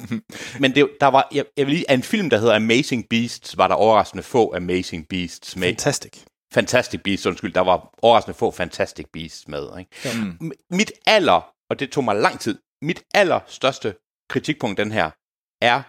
men 0.60 0.74
det, 0.74 0.88
der 1.00 1.06
var, 1.06 1.28
jeg, 1.32 1.44
jeg 1.56 1.66
vil 1.66 1.74
lige, 1.74 1.90
af 1.90 1.94
en 1.94 2.02
film, 2.02 2.30
der 2.30 2.38
hedder 2.38 2.56
Amazing 2.56 3.08
Beasts, 3.10 3.58
var 3.58 3.68
der 3.68 3.74
overraskende 3.74 4.22
få 4.22 4.54
Amazing 4.56 5.08
Beasts 5.08 5.56
med. 5.56 5.68
Fantastic. 5.68 6.12
Fantastic 6.54 7.00
Beasts, 7.04 7.26
undskyld, 7.26 7.52
der 7.52 7.60
var 7.60 7.90
overraskende 8.02 8.38
få 8.38 8.50
Fantastic 8.50 9.06
Beasts 9.12 9.48
med. 9.48 9.68
Ikke? 9.78 10.18
Mm. 10.18 10.52
Mit 10.70 10.92
aller, 11.06 11.46
og 11.70 11.80
det 11.80 11.90
tog 11.90 12.04
mig 12.04 12.16
lang 12.16 12.40
tid, 12.40 12.58
mit 12.82 13.02
allerstørste 13.14 13.94
kritikpunkt 14.30 14.78
den 14.78 14.92
her, 14.92 15.10
er, 15.62 15.82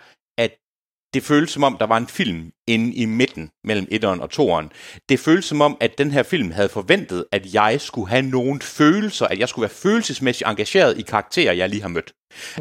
det 1.15 1.23
føles 1.23 1.51
som 1.51 1.63
om, 1.63 1.77
der 1.77 1.85
var 1.85 1.97
en 1.97 2.07
film 2.07 2.51
inde 2.67 2.93
i 2.93 3.05
midten 3.05 3.49
mellem 3.63 3.87
etteren 3.91 4.21
og 4.21 4.29
toeren. 4.29 4.71
Det 5.09 5.19
føles 5.19 5.45
som 5.45 5.61
om, 5.61 5.77
at 5.79 5.97
den 5.97 6.11
her 6.11 6.23
film 6.23 6.51
havde 6.51 6.69
forventet, 6.69 7.25
at 7.31 7.53
jeg 7.53 7.81
skulle 7.81 8.09
have 8.09 8.21
nogle 8.21 8.61
følelser, 8.61 9.27
at 9.27 9.39
jeg 9.39 9.49
skulle 9.49 9.63
være 9.63 9.75
følelsesmæssigt 9.75 10.49
engageret 10.49 10.97
i 10.97 11.01
karakterer, 11.01 11.53
jeg 11.53 11.69
lige 11.69 11.81
har 11.81 11.89
mødt. 11.89 12.13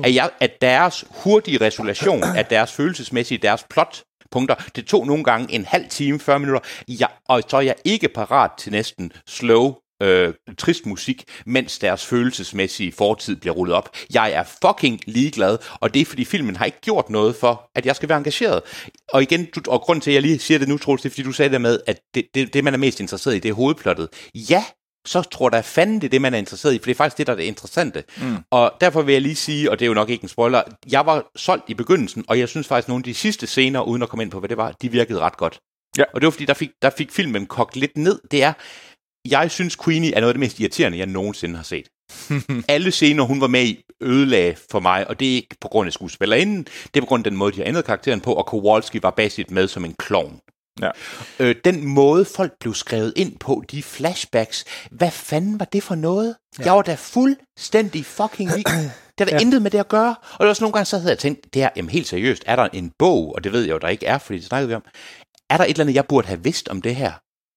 At, 0.04 0.14
jeg, 0.14 0.30
at 0.40 0.50
deres 0.60 1.04
hurtige 1.10 1.60
resolution, 1.60 2.22
at 2.40 2.50
deres 2.50 2.72
følelsesmæssige, 2.72 3.38
deres 3.38 3.64
plot, 3.70 4.02
punkter. 4.30 4.54
Det 4.76 4.86
tog 4.86 5.06
nogle 5.06 5.24
gange 5.24 5.54
en 5.54 5.64
halv 5.64 5.88
time, 5.88 6.20
40 6.20 6.38
minutter, 6.38 6.60
jeg, 6.88 7.08
og 7.28 7.42
så 7.48 7.56
er 7.56 7.60
jeg 7.60 7.74
ikke 7.84 8.08
parat 8.08 8.50
til 8.58 8.72
næsten 8.72 9.12
slow 9.26 9.74
øh, 10.02 10.34
trist 10.58 10.86
musik, 10.86 11.24
mens 11.46 11.78
deres 11.78 12.06
følelsesmæssige 12.06 12.92
fortid 12.92 13.36
bliver 13.36 13.54
rullet 13.54 13.76
op. 13.76 13.96
Jeg 14.14 14.32
er 14.32 14.44
fucking 14.66 15.00
ligeglad, 15.06 15.58
og 15.80 15.94
det 15.94 16.02
er 16.02 16.06
fordi 16.06 16.24
filmen 16.24 16.56
har 16.56 16.64
ikke 16.64 16.80
gjort 16.80 17.10
noget 17.10 17.36
for, 17.36 17.70
at 17.74 17.86
jeg 17.86 17.96
skal 17.96 18.08
være 18.08 18.18
engageret. 18.18 18.62
Og 19.12 19.22
igen, 19.22 19.44
du, 19.54 19.60
og 19.68 19.80
grund 19.80 20.00
til, 20.00 20.10
at 20.10 20.14
jeg 20.14 20.22
lige 20.22 20.38
siger 20.38 20.58
det 20.58 20.68
nu, 20.68 20.78
Troels, 20.78 21.02
det 21.02 21.08
er 21.08 21.10
fordi 21.10 21.22
du 21.22 21.32
sagde 21.32 21.52
det 21.52 21.60
med, 21.60 21.80
at 21.86 22.00
det, 22.14 22.26
det, 22.34 22.54
det 22.54 22.64
man 22.64 22.74
er 22.74 22.78
mest 22.78 23.00
interesseret 23.00 23.36
i, 23.36 23.38
det 23.38 23.48
er 23.48 23.52
hovedplottet. 23.52 24.08
Ja, 24.34 24.64
så 25.06 25.22
tror 25.22 25.50
jeg 25.52 25.64
fanden, 25.64 25.94
det 25.94 26.04
er 26.04 26.10
det, 26.10 26.22
man 26.22 26.34
er 26.34 26.38
interesseret 26.38 26.74
i, 26.74 26.78
for 26.78 26.84
det 26.84 26.90
er 26.90 26.96
faktisk 26.96 27.18
det, 27.18 27.26
der 27.26 27.32
er 27.32 27.36
det 27.36 27.44
interessante. 27.44 28.04
Mm. 28.16 28.36
Og 28.50 28.72
derfor 28.80 29.02
vil 29.02 29.12
jeg 29.12 29.22
lige 29.22 29.36
sige, 29.36 29.70
og 29.70 29.78
det 29.78 29.84
er 29.84 29.86
jo 29.86 29.94
nok 29.94 30.10
ikke 30.10 30.22
en 30.22 30.28
spoiler, 30.28 30.62
jeg 30.92 31.06
var 31.06 31.30
solgt 31.36 31.64
i 31.68 31.74
begyndelsen, 31.74 32.24
og 32.28 32.38
jeg 32.38 32.48
synes 32.48 32.68
faktisk, 32.68 32.84
at 32.84 32.88
nogle 32.88 33.00
af 33.00 33.04
de 33.04 33.14
sidste 33.14 33.46
scener, 33.46 33.80
uden 33.80 34.02
at 34.02 34.08
komme 34.08 34.22
ind 34.22 34.30
på, 34.30 34.38
hvad 34.38 34.48
det 34.48 34.56
var, 34.56 34.72
de 34.82 34.88
virkede 34.88 35.20
ret 35.20 35.36
godt. 35.36 35.60
Ja. 35.98 36.04
Og 36.14 36.20
det 36.20 36.26
var 36.26 36.30
fordi, 36.30 36.44
der 36.44 36.54
fik, 36.54 36.70
der 36.82 36.90
fik 36.90 37.12
filmen 37.12 37.46
kogt 37.46 37.76
lidt 37.76 37.96
ned. 37.96 38.20
Det 38.30 38.42
er, 38.42 38.52
jeg 39.28 39.50
synes 39.50 39.76
Queenie 39.76 40.14
er 40.14 40.20
noget 40.20 40.28
af 40.28 40.34
det 40.34 40.40
mest 40.40 40.60
irriterende, 40.60 40.98
jeg 40.98 41.06
nogensinde 41.06 41.56
har 41.56 41.62
set. 41.62 41.88
Alle 42.68 42.90
scener, 42.90 43.22
hun 43.22 43.40
var 43.40 43.46
med 43.46 43.64
i, 43.64 43.84
ødelagde 44.00 44.56
for 44.70 44.80
mig, 44.80 45.08
og 45.08 45.20
det 45.20 45.30
er 45.30 45.34
ikke 45.34 45.56
på 45.60 45.68
grund 45.68 45.86
af 45.86 45.92
skuespillerinden, 45.92 46.64
det 46.64 46.96
er 46.96 47.00
på 47.00 47.06
grund 47.06 47.26
af 47.26 47.30
den 47.30 47.38
måde, 47.38 47.52
de 47.52 47.56
har 47.56 47.64
ændret 47.64 47.84
karakteren 47.84 48.20
på, 48.20 48.32
og 48.32 48.46
Kowalski 48.46 49.02
var 49.02 49.10
basisk 49.10 49.50
med 49.50 49.68
som 49.68 49.84
en 49.84 49.94
klovn. 49.98 50.40
Ja. 50.80 50.90
Øh, 51.38 51.54
den 51.64 51.86
måde, 51.86 52.24
folk 52.24 52.52
blev 52.60 52.74
skrevet 52.74 53.12
ind 53.16 53.38
på, 53.38 53.64
de 53.70 53.82
flashbacks, 53.82 54.64
hvad 54.90 55.10
fanden 55.10 55.60
var 55.60 55.64
det 55.64 55.82
for 55.82 55.94
noget? 55.94 56.36
Ja. 56.58 56.64
Jeg 56.64 56.72
var 56.72 56.82
da 56.82 56.94
fuldstændig 56.94 58.04
fucking 58.04 58.50
lig. 58.56 58.64
Det 59.18 59.20
er 59.20 59.24
der 59.24 59.36
ja. 59.36 59.40
intet 59.40 59.62
med 59.62 59.70
det 59.70 59.78
at 59.78 59.88
gøre. 59.88 60.14
Og 60.32 60.38
det 60.40 60.46
var 60.46 60.54
sådan 60.54 60.64
nogle 60.64 60.72
gange, 60.72 60.84
så 60.84 60.98
havde 60.98 61.10
jeg 61.10 61.18
tænkt, 61.18 61.54
det 61.54 61.62
er 61.62 61.68
jamen, 61.76 61.90
helt 61.90 62.06
seriøst, 62.06 62.42
er 62.46 62.56
der 62.56 62.68
en 62.72 62.92
bog, 62.98 63.34
og 63.34 63.44
det 63.44 63.52
ved 63.52 63.62
jeg 63.62 63.70
jo, 63.70 63.78
der 63.78 63.88
ikke 63.88 64.06
er, 64.06 64.18
fordi 64.18 64.38
det 64.38 64.46
snakkede 64.46 64.68
vi 64.68 64.74
om, 64.74 64.82
er 65.50 65.56
der 65.56 65.64
et 65.64 65.70
eller 65.70 65.80
andet, 65.80 65.94
jeg 65.94 66.06
burde 66.06 66.26
have 66.26 66.42
vidst 66.42 66.68
om 66.68 66.82
det 66.82 66.96
her? 66.96 67.12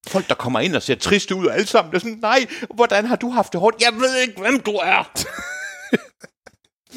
Folk, 0.07 0.29
der 0.29 0.35
kommer 0.35 0.59
ind 0.59 0.75
og 0.75 0.81
ser 0.81 0.95
triste 0.95 1.35
ud, 1.35 1.45
og 1.45 1.53
alle 1.53 1.67
sammen, 1.67 1.95
er 1.95 1.99
sådan, 1.99 2.17
nej, 2.21 2.45
hvordan 2.75 3.05
har 3.05 3.15
du 3.15 3.29
haft 3.29 3.53
det 3.53 3.59
hårdt? 3.59 3.81
Jeg 3.81 3.93
ved 3.93 4.21
ikke, 4.21 4.41
hvem 4.41 4.59
du 4.59 4.71
er. 4.71 5.03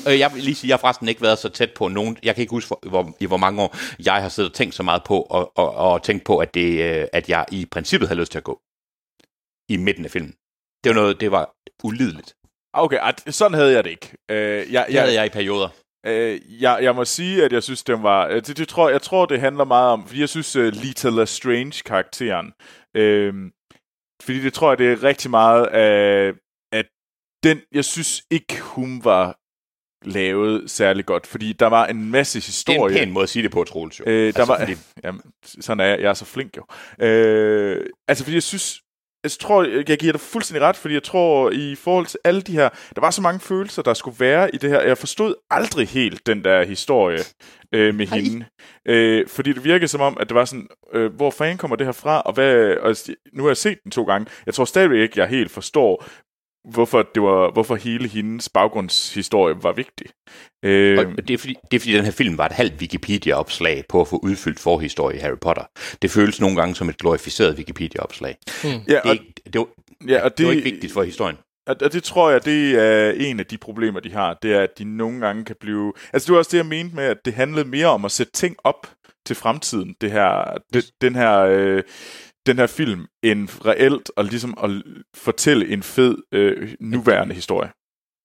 Øh, 0.09 0.19
jeg 0.19 0.35
vil 0.35 0.43
lige 0.43 0.55
sige, 0.55 0.69
jeg 0.69 0.74
har 0.74 0.81
forresten 0.81 1.09
ikke 1.09 1.23
været 1.23 1.39
så 1.39 1.49
tæt 1.49 1.70
på 1.70 1.89
nogen. 1.89 2.19
Jeg 2.23 2.35
kan 2.35 2.43
ikke 2.43 2.51
huske, 2.51 2.69
hvor, 2.69 2.89
hvor, 2.89 3.16
i 3.20 3.27
hvor 3.27 3.37
mange 3.37 3.62
år 3.62 3.77
jeg 4.05 4.23
har 4.23 4.28
siddet 4.28 4.51
og 4.51 4.57
tænkt 4.57 4.74
så 4.74 4.82
meget 4.82 5.05
på, 5.05 5.20
og, 5.20 5.53
og, 5.59 5.74
og 5.74 6.03
tænkt 6.03 6.24
på, 6.24 6.39
at, 6.39 6.55
det, 6.55 6.81
øh, 6.82 7.07
at 7.12 7.28
jeg 7.28 7.45
i 7.53 7.66
princippet 7.70 8.09
havde 8.09 8.20
lyst 8.20 8.32
til 8.32 8.39
at 8.39 8.45
gå. 8.45 8.61
I 9.69 9.77
midten 9.77 10.05
af 10.05 10.11
filmen. 10.11 10.35
Det 10.85 10.91
var 10.91 10.95
noget, 10.95 11.20
det 11.20 11.31
var 11.31 11.55
ulideligt. 11.85 12.35
Okay, 12.73 12.99
sådan 13.27 13.55
havde 13.59 13.73
jeg 13.73 13.85
det 13.85 13.91
ikke. 13.91 14.16
Uh, 14.32 14.73
jeg, 14.73 14.87
Det 14.89 15.01
havde 15.01 15.15
jeg 15.15 15.27
i 15.27 15.28
perioder. 15.28 15.69
Uh, 16.09 16.62
jeg, 16.62 16.78
jeg 16.82 16.95
må 16.95 17.05
sige, 17.05 17.45
at 17.45 17.53
jeg 17.53 17.62
synes, 17.62 17.82
det 17.82 18.03
var... 18.03 18.27
øh, 18.27 18.43
Det, 18.47 18.57
det 18.57 18.69
tror, 18.69 18.89
jeg 18.89 19.03
tror, 19.03 19.27
det 19.27 19.41
handler 19.41 19.65
meget 19.65 19.91
om... 19.91 20.07
Fordi 20.07 20.20
jeg 20.20 20.28
synes, 20.28 20.57
uh, 20.57 20.65
Lita 20.65 21.09
Lestrange-karakteren... 21.09 22.53
Uh, 22.99 23.51
fordi 24.23 24.41
det 24.43 24.53
tror 24.53 24.71
jeg, 24.71 24.79
det 24.79 24.93
er 24.93 25.03
rigtig 25.03 25.31
meget 25.31 25.67
af... 25.67 26.33
At 26.73 26.87
den... 27.45 27.61
Jeg 27.73 27.85
synes 27.85 28.23
ikke, 28.31 28.61
hun 28.61 29.05
var 29.05 29.37
lavet 30.05 30.71
særlig 30.71 31.07
godt, 31.07 31.27
fordi 31.27 31.53
der 31.53 31.67
var 31.67 31.87
en 31.87 32.11
masse 32.11 32.39
Det 32.39 32.45
er 32.45 32.47
historie. 32.47 32.95
en 32.95 32.99
pæn 32.99 33.12
måde 33.12 33.23
at 33.23 33.29
sige 33.29 33.43
det 33.43 33.51
på, 33.51 33.65
Troels. 33.65 34.01
jo. 34.01 34.05
Øh, 34.07 34.12
der 34.21 34.27
Altså, 34.27 34.45
var, 34.45 34.59
fordi- 34.59 34.77
jamen, 35.05 35.23
sådan 35.45 35.81
er 35.81 35.85
jeg. 35.85 36.01
Jeg 36.01 36.09
er 36.11 36.15
så 36.15 36.25
flink 36.25 36.57
jo. 36.57 36.65
Øh, 37.07 37.87
altså, 38.09 38.25
fordi 38.25 38.35
jeg 38.35 38.43
synes... 38.43 38.81
Jeg 39.25 39.31
tror, 39.31 39.65
jeg 39.89 39.99
giver 39.99 40.13
dig 40.13 40.21
fuldstændig 40.21 40.63
ret, 40.63 40.77
fordi 40.77 40.95
jeg 40.95 41.03
tror, 41.03 41.51
i 41.51 41.75
forhold 41.75 42.07
til 42.07 42.19
alle 42.25 42.41
de 42.41 42.53
her... 42.53 42.69
Der 42.95 43.01
var 43.01 43.11
så 43.11 43.23
mange 43.23 43.41
følelser, 43.41 43.83
der 43.83 43.95
skulle 43.95 44.21
være 44.21 44.55
i 44.55 44.59
det 44.59 44.71
her. 44.71 44.81
Jeg 44.81 44.99
forstod 44.99 45.35
aldrig 45.51 45.89
helt 45.89 46.27
den 46.27 46.45
der 46.45 46.65
historie 46.65 47.19
øh, 47.75 47.95
med 47.95 48.07
Hej. 48.07 48.19
hende. 48.19 48.47
Øh, 48.89 49.29
fordi 49.29 49.53
det 49.53 49.65
virkede 49.65 49.89
som 49.89 50.01
om, 50.01 50.17
at 50.21 50.29
det 50.29 50.35
var 50.35 50.45
sådan, 50.45 50.69
øh, 50.93 51.15
hvor 51.15 51.31
fanden 51.31 51.59
kommer 51.59 51.77
det 51.77 51.87
her 51.87 51.93
fra? 51.93 52.21
Og, 52.21 52.33
hvad, 52.33 52.77
og 52.77 52.97
nu 53.33 53.43
har 53.43 53.51
jeg 53.51 53.57
set 53.57 53.79
den 53.85 53.91
to 53.91 54.05
gange. 54.05 54.31
Jeg 54.47 54.55
tror 54.55 54.65
stadigvæk 54.65 54.99
ikke, 54.99 55.21
jeg 55.21 55.29
helt 55.29 55.51
forstår, 55.51 56.05
hvorfor, 56.69 57.09
det 57.15 57.23
var, 57.23 57.51
hvorfor 57.53 57.77
hele 57.77 58.09
hendes 58.09 58.49
baggrundshistorie 58.49 59.55
var 59.62 59.73
vigtig. 59.73 60.07
Øh, 60.65 60.99
Og 60.99 61.28
det 61.28 61.35
er, 61.35 61.39
fordi, 61.39 61.55
det 61.70 61.77
er 61.77 61.81
fordi, 61.81 61.93
den 61.93 62.05
her 62.05 62.12
film 62.12 62.39
var 62.39 62.47
et 62.47 62.53
halvt 62.53 62.81
Wikipedia-opslag 62.81 63.85
på 63.89 64.01
at 64.01 64.09
få 64.09 64.20
udfyldt 64.23 64.61
forhistorie 64.61 65.16
i 65.16 65.20
Harry 65.20 65.39
Potter. 65.41 65.62
Det 66.03 66.11
føles 66.11 66.41
nogle 66.41 66.57
gange 66.57 66.74
som 66.74 66.89
et 66.89 66.99
glorificeret 66.99 67.57
Wikipedia-opslag. 67.57 68.37
ja, 68.65 68.69
Det, 68.69 68.95
er 68.95 69.01
og, 69.05 69.12
ikke, 69.12 69.32
det, 69.53 69.59
var, 69.59 69.66
ja, 70.09 70.24
og 70.24 70.39
det 70.39 70.47
var 70.47 70.53
ikke 70.53 70.70
vigtigt 70.70 70.93
for 70.93 71.03
historien. 71.03 71.37
Og, 71.66 71.77
og 71.82 71.93
det 71.93 72.03
tror 72.03 72.31
jeg, 72.31 72.45
det 72.45 72.74
er 72.74 73.11
en 73.11 73.41
af 73.41 73.47
de 73.47 73.59
problemer, 73.59 74.01
de 74.01 74.12
har. 74.12 74.39
Det 74.43 74.53
er, 74.53 74.61
at 74.61 74.78
de 74.78 74.85
nogle 74.85 75.20
gange 75.20 75.45
kan 75.45 75.57
blive... 75.61 75.93
Altså, 76.12 76.27
det 76.27 76.32
var 76.32 76.39
også 76.39 76.51
det, 76.53 76.59
jeg 76.59 76.66
mente 76.66 76.97
med, 76.97 77.05
at 77.05 77.16
det 77.24 77.35
handlede 77.35 77.69
mere 77.69 77.87
om 77.87 78.05
at 78.05 78.12
sætte 78.12 78.32
ting 78.32 78.57
op 78.65 78.87
til 79.27 79.37
fremtiden. 79.37 79.95
Det 80.01 80.11
her, 80.12 80.59
det, 80.73 80.85
den 81.01 81.15
her... 81.15 81.39
Øh, 81.41 81.82
den 82.47 82.59
her 82.59 82.67
film 82.67 83.07
end 83.23 83.49
reelt 83.67 84.11
og 84.17 84.25
ligesom 84.25 84.55
at 84.62 84.71
fortælle 85.17 85.69
en 85.69 85.83
fed 85.83 86.17
øh, 86.33 86.75
nuværende 86.81 87.35
historie. 87.35 87.71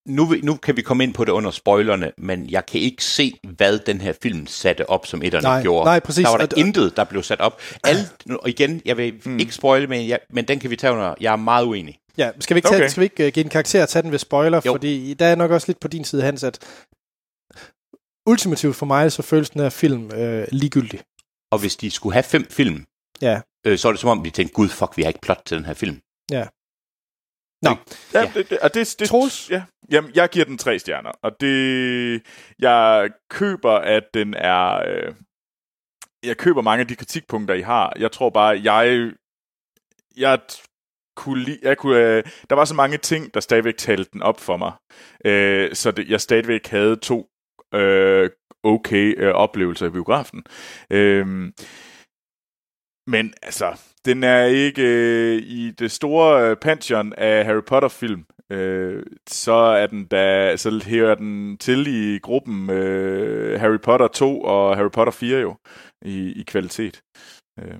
Nu, 0.07 0.35
nu 0.43 0.55
kan 0.55 0.75
vi 0.77 0.81
komme 0.81 1.03
ind 1.03 1.13
på 1.13 1.25
det 1.25 1.31
under 1.31 1.51
spoilerne, 1.51 2.11
men 2.17 2.49
jeg 2.49 2.65
kan 2.65 2.81
ikke 2.81 3.03
se, 3.03 3.33
hvad 3.57 3.79
den 3.79 4.01
her 4.01 4.13
film 4.23 4.47
satte 4.47 4.89
op, 4.89 5.05
som 5.05 5.21
etterne 5.21 5.43
Nej, 5.43 5.61
gjorde. 5.61 5.85
nej, 5.85 5.99
præcis. 5.99 6.23
Der 6.23 6.29
var 6.31 6.37
der 6.37 6.45
Og- 6.45 6.49
og- 6.53 6.59
intet, 6.59 6.97
der 6.97 7.03
blev 7.03 7.23
sat 7.23 7.39
op. 7.39 7.61
Alle, 7.83 8.01
og 8.43 8.49
igen, 8.49 8.81
jeg 8.85 8.97
vil 8.97 9.21
mm. 9.25 9.39
ikke 9.39 9.51
spoile, 9.51 9.87
men, 9.87 10.07
jeg, 10.07 10.19
men 10.29 10.45
den 10.47 10.59
kan 10.59 10.69
vi 10.69 10.75
tage 10.75 10.93
under. 10.93 11.15
Jeg 11.21 11.31
er 11.31 11.35
meget 11.35 11.65
uenig. 11.65 11.99
Ja, 12.17 12.31
skal 12.39 12.55
vi 12.55 12.57
ikke, 12.57 12.67
tage, 12.67 12.77
Okay. 12.77 12.89
skal 12.89 13.01
vi 13.01 13.05
ikke 13.05 13.27
uh, 13.27 13.31
give 13.33 13.43
en 13.43 13.49
karakter 13.49 13.81
og 13.81 13.89
tage 13.89 14.03
den 14.03 14.11
ved 14.11 14.19
spoiler? 14.19 14.61
Jo. 14.65 14.73
Fordi 14.73 15.13
der 15.13 15.25
er 15.25 15.35
nok 15.35 15.51
også 15.51 15.67
lidt 15.69 15.79
på 15.79 15.87
din 15.87 16.03
side, 16.03 16.21
Hans, 16.21 16.43
at 16.43 16.59
ultimativt 18.27 18.75
for 18.75 18.85
mig, 18.85 19.11
så 19.11 19.21
føles 19.21 19.49
den 19.49 19.61
her 19.61 19.69
film 19.69 20.11
øh, 20.11 20.47
ligegyldig. 20.51 20.99
Og 21.51 21.59
hvis 21.59 21.75
de 21.75 21.91
skulle 21.91 22.13
have 22.13 22.23
fem 22.23 22.45
film, 22.49 22.85
Ja. 23.21 23.41
Øh, 23.65 23.77
så 23.77 23.87
er 23.87 23.91
det 23.91 24.01
som 24.01 24.09
om, 24.09 24.23
de 24.23 24.29
tænkte, 24.29 24.53
gud, 24.53 24.69
fuck, 24.69 24.97
vi 24.97 25.01
har 25.01 25.07
ikke 25.07 25.21
plot 25.21 25.41
til 25.45 25.57
den 25.57 25.65
her 25.65 25.73
film. 25.73 26.01
Nå, 27.61 27.69
Ja, 28.13 28.19
Ja. 28.19 28.31
Det, 28.33 28.49
det, 28.49 28.59
og 28.59 28.73
det, 28.73 28.95
det, 28.99 29.07
Troels? 29.07 29.49
Ja, 29.49 29.63
jamen, 29.91 30.11
jeg 30.15 30.29
giver 30.29 30.45
den 30.45 30.57
tre 30.57 30.79
stjerner, 30.79 31.11
og 31.23 31.31
det... 31.39 32.21
Jeg 32.59 33.09
køber, 33.29 33.71
at 33.71 34.03
den 34.13 34.33
er... 34.33 34.83
Øh, 34.87 35.15
jeg 36.23 36.37
køber 36.37 36.61
mange 36.61 36.81
af 36.81 36.87
de 36.87 36.95
kritikpunkter, 36.95 37.53
I 37.53 37.61
har. 37.61 37.93
Jeg 37.99 38.11
tror 38.11 38.29
bare, 38.29 38.61
jeg... 38.63 39.11
Jeg 40.17 40.39
kunne 41.15 41.43
lide, 41.43 41.59
jeg 41.61 41.77
kunne, 41.77 41.97
øh, 41.97 42.23
der 42.49 42.55
var 42.55 42.65
så 42.65 42.73
mange 42.73 42.97
ting, 42.97 43.33
der 43.33 43.39
stadigvæk 43.39 43.77
talte 43.77 44.09
den 44.13 44.21
op 44.21 44.39
for 44.39 44.57
mig. 44.57 44.73
Øh, 45.25 45.75
så 45.75 45.91
det, 45.91 46.09
jeg 46.09 46.21
stadigvæk 46.21 46.67
havde 46.67 46.95
to 46.95 47.29
øh, 47.73 48.29
okay 48.63 49.15
øh, 49.17 49.33
oplevelser 49.33 49.85
i 49.85 49.89
biografen. 49.89 50.43
Øh, 50.89 51.51
men 53.07 53.33
altså, 53.43 53.79
den 54.05 54.23
er 54.23 54.43
ikke 54.45 54.81
øh, 54.81 55.41
i 55.43 55.71
det 55.71 55.91
store 55.91 56.49
øh, 56.49 56.55
pantheon 56.57 57.13
af 57.13 57.45
Harry 57.45 57.63
Potter-film. 57.67 58.25
Øh, 58.51 59.03
så 59.29 59.51
er 59.53 59.87
den 59.87 60.05
da, 60.05 60.57
så 60.57 60.83
hører 60.87 61.15
den 61.15 61.57
til 61.57 61.87
i 61.87 62.19
gruppen 62.19 62.69
øh, 62.69 63.59
Harry 63.59 63.79
Potter 63.83 64.07
2 64.07 64.41
og 64.41 64.77
Harry 64.77 64.91
Potter 64.91 65.11
4 65.11 65.39
jo, 65.41 65.55
i, 66.05 66.33
i 66.39 66.43
kvalitet. 66.47 67.01
Øh. 67.59 67.75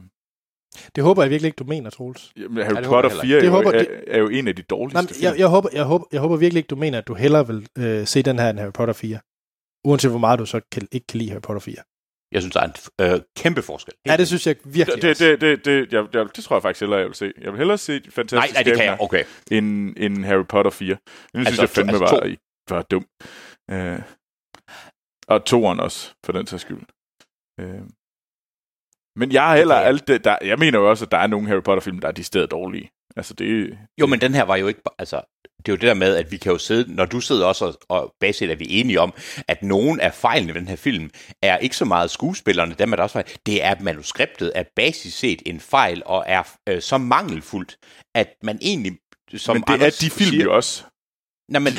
Det 0.95 1.03
håber 1.03 1.22
jeg 1.23 1.30
virkelig 1.30 1.47
ikke, 1.47 1.56
du 1.57 1.64
mener, 1.64 1.89
Troels. 1.89 2.34
Jamen, 2.38 2.64
Harry 2.65 2.76
Ja, 2.76 2.88
Potter 2.88 3.10
jeg 3.10 3.19
4 3.22 3.35
er, 3.35 3.39
Det 3.41 3.47
jo, 3.47 3.52
håber- 3.52 3.72
er, 3.72 3.85
er 4.07 4.19
jo 4.19 4.27
en 4.30 4.47
af 4.47 4.56
de 4.56 4.61
dårligste 4.61 5.22
Nej, 5.22 5.31
jeg, 5.31 5.39
jeg, 5.39 5.47
håber, 5.47 5.69
jeg, 5.73 5.84
håber, 5.84 6.06
jeg 6.11 6.22
håber 6.22 6.38
virkelig 6.38 6.60
ikke, 6.60 6.68
du 6.68 6.76
mener, 6.76 6.97
at 6.97 7.07
du 7.07 7.14
hellere 7.14 7.47
vil 7.47 7.68
øh, 7.77 8.07
se 8.07 8.22
den 8.23 8.39
her 8.39 8.49
end 8.49 8.60
Harry 8.60 8.72
Potter 8.73 8.93
4. 8.93 9.19
Uanset 9.85 10.11
hvor 10.11 10.19
meget 10.19 10.39
du 10.39 10.45
så 10.45 10.61
kan, 10.72 10.88
ikke 10.91 11.07
kan 11.07 11.18
lide 11.18 11.30
Harry 11.30 11.41
Potter 11.41 11.60
4. 11.60 11.76
Jeg 12.36 12.41
synes, 12.41 12.53
der 12.53 12.62
er 12.62 12.66
en 12.66 13.14
øh, 13.16 13.22
kæmpe 13.38 13.62
forskel. 13.62 13.94
Ja, 14.06 14.18
det 14.18 14.28
synes 14.28 14.48
jeg 14.48 14.56
virkelig 14.64 15.02
det, 15.02 15.10
også. 15.10 15.26
det, 15.26 15.41
det, 15.41 15.66
det, 15.66 15.94
jeg, 15.94 16.07
jeg, 16.14 16.26
det 16.36 16.44
tror 16.44 16.56
jeg 16.56 16.62
faktisk 16.62 16.80
hellere, 16.80 16.99
jeg 16.99 17.07
vil 17.07 17.16
se. 17.16 17.32
Jeg 17.41 17.52
vil 17.52 17.57
hellere 17.57 17.78
se 17.78 17.91
Nej, 17.99 18.10
Fantastisk 18.10 18.53
nej, 18.53 18.64
det 18.64 18.76
kan 18.76 18.86
jeg. 18.86 18.98
Okay. 19.02 19.24
end, 19.52 19.94
end 19.98 20.26
Harry 20.26 20.45
Potter 20.49 20.72
4. 20.72 20.88
Den 20.88 20.98
synes 21.34 21.48
Altså, 21.48 21.62
jeg 21.62 21.70
fandme 21.70 21.91
to- 21.94 21.98
var, 21.99 22.20
altså 22.22 22.38
var 22.70 22.82
dum. 22.82 23.06
Øh, 23.72 23.99
og 25.28 25.45
toeren 25.45 25.80
også, 25.80 26.14
for 26.26 26.32
den 26.34 26.48
sags 26.48 26.62
skyld. 26.62 26.82
Øh, 27.60 27.82
men 29.20 29.32
jeg 29.32 29.44
har 29.48 29.56
heller 29.57 29.76
alt 29.76 30.07
det, 30.07 30.24
der, 30.24 30.38
jeg 30.41 30.60
mener 30.60 30.80
jo 30.80 30.90
også, 30.90 31.06
at 31.06 31.12
der 31.12 31.18
er 31.18 31.28
nogle 31.28 31.48
Harry 31.48 31.62
Potter-film, 31.62 31.99
der 31.99 32.07
er 32.07 32.12
de 32.12 32.24
steder 32.24 32.45
dårlige. 32.45 32.91
Altså 33.18 33.34
det... 33.34 33.78
Jo, 33.98 34.06
men 34.06 34.22
den 34.22 34.34
her 34.34 34.44
var 34.44 34.56
jo 34.56 34.68
ikke... 34.68 34.82
Altså, 35.00 35.22
det 35.58 35.72
er 35.72 35.74
jo 35.74 35.76
det 35.76 35.88
der 35.88 35.94
med, 35.94 36.16
at 36.16 36.32
vi 36.32 36.38
kan 36.38 36.52
jo 36.52 36.58
sidde... 36.58 36.96
Når 36.96 37.06
du 37.06 37.20
sidder 37.20 37.46
også 37.46 37.66
og, 37.66 37.76
og 37.90 38.14
basit 38.20 38.50
er 38.50 38.56
vi 38.56 38.66
enige 38.70 39.00
om, 39.00 39.14
at 39.48 39.64
nogen 39.64 40.00
af 40.00 40.14
fejlene 40.14 40.54
ved 40.54 40.62
den 40.62 40.68
her 40.68 40.76
film 40.76 41.10
er 41.42 41.58
ikke 41.58 41.78
så 41.78 41.86
meget 41.86 42.12
skuespillerne, 42.12 42.76
dem 42.80 42.92
er 42.92 42.96
der 42.96 43.04
også 43.04 43.14
fejl. 43.14 43.26
Det 43.46 43.64
er, 43.64 43.72
at 43.72 43.82
manuskriptet 43.82 44.52
er 44.56 44.64
basis 44.76 45.14
set 45.14 45.42
en 45.46 45.60
fejl 45.60 46.02
og 46.06 46.24
er 46.28 46.44
øh, 46.70 46.82
så 46.82 46.98
mangelfuldt, 46.98 47.78
at 48.16 48.34
man 48.44 48.58
egentlig... 48.62 48.98
Som 49.36 49.56
men 49.56 49.64
det 49.68 49.74
Anders 49.74 50.04
er 50.04 50.06
de 50.06 50.12
film 50.12 50.30
siger, 50.30 50.44
jo 50.44 50.56
også. 50.56 50.84
Nej, 51.52 51.60
men 51.60 51.74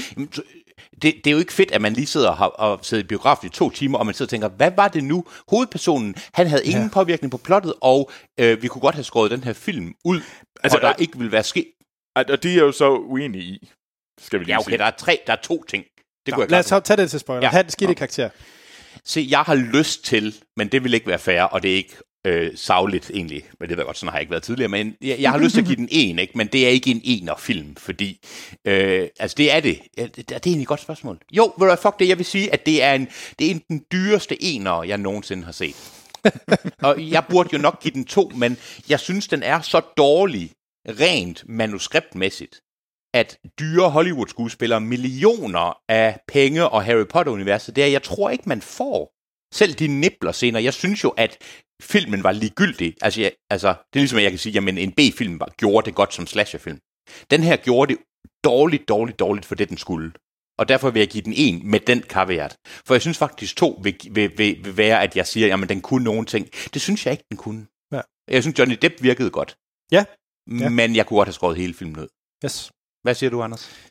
det, 1.03 1.03
det 1.03 1.27
er 1.27 1.31
jo 1.31 1.39
ikke 1.39 1.53
fedt, 1.53 1.73
at 1.73 1.81
man 1.81 1.93
lige 1.93 2.07
sidder 2.07 2.29
og, 2.29 2.37
har, 2.37 2.47
og 2.47 2.79
sidder 2.83 3.05
i 3.05 3.07
biografen 3.07 3.47
i 3.47 3.51
to 3.51 3.71
timer, 3.71 3.99
og 3.99 4.07
man 4.07 4.15
sidder 4.15 4.27
og 4.27 4.31
tænker, 4.31 4.49
hvad 4.49 4.71
var 4.77 4.89
det 4.89 5.05
nu? 5.05 5.25
Hovedpersonen, 5.49 6.15
han 6.35 6.47
havde 6.47 6.65
ingen 6.65 6.83
ja. 6.83 6.89
påvirkning 6.93 7.31
på 7.31 7.39
plottet, 7.39 7.75
og 7.81 8.11
øh, 8.41 8.63
vi 8.63 8.69
kunne 8.69 8.81
godt 8.81 8.95
have 8.95 9.05
skåret 9.05 9.31
den 9.31 9.45
her 9.45 9.53
film 9.53 9.95
ud, 10.05 10.21
altså, 10.63 10.79
og 10.79 10.83
der 10.83 10.89
øh, 10.89 10.95
ikke 10.99 11.19
ville 11.19 11.33
være 11.33 11.45
ske. 11.45 11.73
Og 12.17 12.25
og 12.29 12.43
de 12.43 12.53
er 12.53 12.63
jo 12.63 12.73
så 12.73 12.91
uenige 12.91 13.45
i, 13.45 13.71
skal 14.21 14.39
vi 14.41 14.45
lige 14.45 14.55
Ja, 14.55 14.59
okay, 14.59 14.71
sige. 14.71 14.79
der 14.79 14.85
er 14.85 14.91
tre, 14.91 15.21
der 15.27 15.33
er 15.33 15.41
to 15.43 15.65
ting. 15.69 15.85
Det 16.27 16.35
kunne 16.35 16.43
jeg 16.43 16.51
Lad 16.51 16.73
os 16.73 16.83
tage 16.85 16.97
det 16.97 17.11
til 17.11 17.21
spoiler. 17.21 17.47
Ja. 17.47 17.51
Ha' 17.51 17.61
en 17.61 17.71
skidt 17.71 17.91
i 17.91 17.95
karakter. 17.95 18.29
Se, 19.05 19.27
jeg 19.31 19.41
har 19.41 19.55
lyst 19.55 20.05
til, 20.05 20.35
men 20.57 20.69
det 20.69 20.85
vil 20.85 20.95
ikke 20.95 21.07
være 21.07 21.19
fair, 21.19 21.43
og 21.43 21.63
det 21.63 21.71
er 21.73 21.77
ikke 21.77 21.97
øh, 22.27 22.53
savligt 22.55 23.11
egentlig, 23.15 23.43
men 23.61 23.69
det 23.69 23.77
ved 23.77 23.83
jeg 23.83 23.87
godt, 23.87 23.99
sådan 23.99 24.11
har 24.11 24.17
jeg 24.17 24.23
ikke 24.23 24.31
været 24.31 24.43
tidligere, 24.43 24.69
men 24.69 24.97
jeg, 25.01 25.17
jeg 25.21 25.31
har 25.31 25.39
lyst 25.39 25.55
til 25.55 25.61
at 25.61 25.67
give 25.67 25.77
den 25.77 25.89
en, 25.91 26.19
ikke? 26.19 26.33
men 26.39 26.47
det 26.47 26.67
er 26.67 26.69
ikke 26.69 26.91
en 26.91 27.01
ener-film, 27.05 27.77
fordi, 27.77 28.27
øh, 28.65 29.09
altså 29.19 29.35
det 29.39 29.53
er 29.53 29.61
det. 29.61 29.81
Ja, 29.99 30.03
det, 30.03 30.17
det 30.17 30.33
er 30.33 30.39
egentlig 30.47 30.63
et 30.63 30.69
godt 30.69 30.81
spørgsmål. 30.81 31.19
Jo, 31.33 31.53
ved 31.59 31.69
du 31.69 31.77
fuck 31.77 31.99
det, 31.99 32.09
jeg 32.09 32.19
vil 32.19 32.27
sige, 32.27 32.53
at 32.53 32.67
det 32.67 32.83
er, 32.83 32.95
en, 32.95 33.09
det 33.39 33.47
er 33.47 33.51
en, 33.51 33.63
den 33.69 33.83
dyreste 33.93 34.43
ener, 34.43 34.83
jeg 34.83 34.99
nogensinde 34.99 35.45
har 35.45 35.53
set. 35.53 35.93
og 36.83 37.11
jeg 37.11 37.25
burde 37.31 37.49
jo 37.53 37.59
nok 37.59 37.83
give 37.83 37.95
den 37.95 38.05
to, 38.05 38.31
men 38.35 38.57
jeg 38.89 39.01
synes, 39.01 39.29
den 39.29 39.43
er 39.43 39.61
så 39.61 39.81
dårlig, 39.97 40.51
rent 40.89 41.45
manuskriptmæssigt, 41.49 42.61
at 43.15 43.39
dyre 43.61 43.91
Hollywood-skuespillere 43.91 44.81
millioner 44.81 45.79
af 45.89 46.19
penge 46.29 46.69
og 46.69 46.85
Harry 46.85 47.07
Potter-universet, 47.07 47.77
det 47.77 47.85
er, 47.85 47.89
jeg 47.89 48.03
tror 48.03 48.31
ikke, 48.31 48.49
man 48.49 48.61
får. 48.61 49.13
Selv 49.55 49.73
de 49.73 49.87
nibler 49.87 50.33
scener. 50.33 50.61
Jeg 50.61 50.75
synes 50.75 51.05
jo, 51.05 51.09
at 51.09 51.39
filmen 51.83 52.23
var 52.23 52.33
ligegyldig. 52.33 52.95
Altså, 53.03 53.21
jeg, 53.21 53.33
altså 53.51 53.69
det 53.69 53.99
er 53.99 54.01
ligesom, 54.01 54.17
at 54.19 54.23
jeg 54.23 54.33
kan 54.33 54.39
sige, 54.39 54.53
jamen 54.53 54.79
en 54.79 54.93
B-film 54.93 55.41
var, 55.41 55.55
gjorde 55.57 55.85
det 55.85 55.95
godt 55.95 56.15
som 56.15 56.27
slasherfilm. 56.27 56.81
Den 57.31 57.43
her 57.43 57.57
gjorde 57.57 57.95
det 57.95 58.03
dårligt, 58.45 58.89
dårligt, 58.89 59.19
dårligt 59.19 59.47
for 59.47 59.55
det, 59.55 59.69
den 59.69 59.79
skulle. 59.79 60.13
Og 60.59 60.69
derfor 60.69 60.91
vil 60.91 61.01
jeg 61.01 61.09
give 61.09 61.23
den 61.23 61.33
en 61.37 61.71
med 61.71 61.81
den 61.81 62.03
caveat. 62.03 62.57
For 62.87 62.95
jeg 62.95 63.01
synes 63.01 63.19
faktisk, 63.19 63.57
to 63.57 63.81
vil, 63.83 63.97
vil, 64.11 64.39
vil, 64.39 64.65
vil 64.65 64.77
være, 64.77 65.03
at 65.03 65.17
jeg 65.17 65.27
siger, 65.27 65.47
jamen 65.47 65.69
den 65.69 65.81
kunne 65.81 66.05
nogen 66.05 66.27
ting. 66.27 66.49
Det 66.75 66.83
synes 66.83 67.07
jeg 67.07 67.13
ikke, 67.13 67.25
den 67.31 67.37
kunne. 67.37 67.67
Ja. 67.93 68.01
Jeg 68.29 68.43
synes, 68.43 68.59
Johnny 68.59 68.79
Depp 68.83 69.03
virkede 69.03 69.31
godt. 69.31 69.57
Ja. 69.93 70.05
Ja. 70.61 70.69
Men 70.69 70.97
jeg 70.97 71.07
kunne 71.07 71.17
godt 71.17 71.29
have 71.29 71.33
skåret 71.33 71.57
hele 71.57 71.75
filmen 71.75 71.99
ud. 71.99 72.09
Yes. 72.45 72.71
Hvad 73.03 73.15
siger 73.15 73.31
du, 73.31 73.43
Anders? 73.43 73.91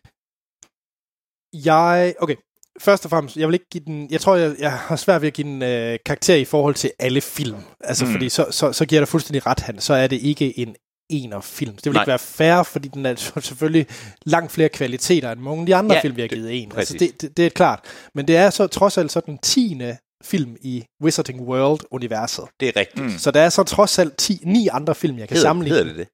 Jeg, 1.54 2.16
okay, 2.20 2.36
først 2.82 3.06
og 3.06 3.10
fremmest, 3.10 3.38
jeg 3.38 3.48
vil 3.48 3.54
ikke 3.54 3.70
give 3.72 3.84
den, 3.86 4.08
jeg 4.12 4.22
tror, 4.22 4.36
jeg, 4.36 4.56
jeg 4.60 4.72
har 4.72 4.96
svært 4.96 5.22
ved 5.22 5.28
at 5.28 5.34
give 5.34 5.48
den 5.48 5.62
øh, 5.64 6.00
karakter 6.06 6.36
i 6.36 6.46
forhold 6.46 6.76
til 6.76 6.92
alle 7.00 7.22
film. 7.22 7.58
Altså, 7.84 8.06
Mm. 8.06 8.12
fordi 8.12 8.30
så, 8.30 8.46
så, 8.52 8.72
så 8.74 8.86
giver 8.86 9.02
dig 9.02 9.08
fuldstændig 9.08 9.46
ret, 9.46 9.60
han. 9.60 9.80
Så 9.80 9.94
er 9.94 10.08
det 10.08 10.22
ikke 10.22 10.60
en 10.60 10.76
ener 11.10 11.42
film. 11.42 11.76
Det 11.76 11.86
vil 11.86 11.94
Nej. 11.94 12.02
Ikke 12.02 12.08
være 12.08 12.20
fair, 12.20 12.64
fordi 12.64 12.88
den 12.88 13.06
er 13.06 13.16
selvfølgelig 13.42 13.86
langt 14.26 14.52
flere 14.52 14.70
kvaliteter 14.70 15.32
end 15.32 15.40
mange 15.42 15.60
af 15.60 15.66
de 15.66 15.76
andre 15.76 15.96
Ja, 15.96 16.02
film, 16.02 16.16
vi 16.16 16.22
har 16.22 16.28
det- 16.28 16.38
givet 16.38 16.62
en. 16.64 16.72
Altså, 16.78 16.94
præcis. 16.94 17.12
det, 17.12 17.22
det, 17.22 17.38
det 17.38 17.46
er 17.46 17.50
klart. 17.50 17.80
Men 18.16 18.28
det 18.28 18.38
er 18.38 18.50
så 18.50 18.68
trods 18.68 18.98
alt 18.98 19.12
så 19.12 19.20
den 19.26 19.38
tiende 19.38 19.98
film 20.24 20.56
i 20.62 20.84
Wizarding 21.04 21.42
World-universet. 21.42 22.46
Det 22.60 22.68
er 22.68 22.80
rigtigt. 22.80 23.06
Mm. 23.06 23.18
Så 23.18 23.32
der 23.32 23.42
er 23.42 23.50
så 23.50 23.64
trods 23.64 24.00
alt 24.00 24.18
10, 24.18 24.40
ni 24.46 24.68
andre 24.68 24.96
film, 24.96 25.18
jeg 25.20 25.28
kan 25.28 25.36
Hedder, 25.36 25.50
sammenligne. 25.50 25.78
hedder 25.78 25.90
det 25.94 25.98
det? 25.98 26.08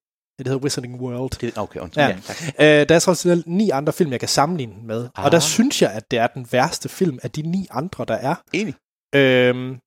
Det 0.44 0.52
hedder 0.52 0.64
Wizarding 0.64 1.02
World. 1.02 1.32
det 1.42 1.58
okay, 1.58 1.80
undskyld. 1.80 2.04
Ja. 2.04 2.18
Ja. 2.60 2.82
Øh, 2.82 2.90
der 2.90 2.96
er 2.96 3.26
alt 3.32 3.48
ni 3.48 3.70
andre 3.70 3.94
film, 3.94 4.12
jeg 4.12 4.20
kan 4.20 4.30
sammenligne 4.30 4.74
den 4.76 4.88
med. 4.88 5.10
Ah. 5.16 5.26
Og 5.26 5.32
der 5.32 5.38
Ah. 5.38 5.42
synes 5.42 5.82
jeg, 5.82 5.92
at 5.92 6.12
det 6.12 6.20
er 6.20 6.28
den 6.28 6.48
værste 6.52 6.90
film 6.90 7.20
af 7.24 7.32
de 7.32 7.42
ni 7.42 7.68
andre, 7.72 8.06
der 8.08 8.14
er. 8.14 8.36
Enig. 8.54 8.76
Øhm, 9.16 9.78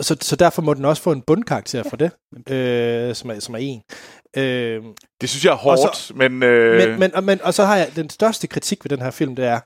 så, 0.00 0.16
så 0.20 0.36
derfor 0.36 0.62
må 0.62 0.74
den 0.74 0.84
også 0.84 1.02
få 1.02 1.12
en 1.12 1.22
bundkarakter 1.22 1.82
for 1.82 1.96
det, 1.96 2.10
øh, 2.52 3.14
som, 3.14 3.30
er, 3.30 3.38
som 3.40 3.54
er 3.54 3.58
en. 3.58 3.82
Øh, 4.36 4.82
Det 5.20 5.28
synes 5.30 5.44
jeg 5.44 5.50
er 5.52 5.56
hårdt, 5.56 5.88
Og 5.88 5.96
så- 5.96 6.14
men... 6.14 6.42
Øh, 6.42 6.88
men, 6.88 6.98
men, 7.00 7.14
og, 7.14 7.24
men, 7.24 7.42
og 7.42 7.54
så 7.54 7.64
har 7.64 7.76
jeg 7.76 7.96
den 7.96 8.10
største 8.10 8.46
kritik 8.46 8.84
ved 8.84 8.88
den 8.88 9.00
her 9.02 9.10
film, 9.10 9.36
det 9.36 9.44
er, 9.44 9.60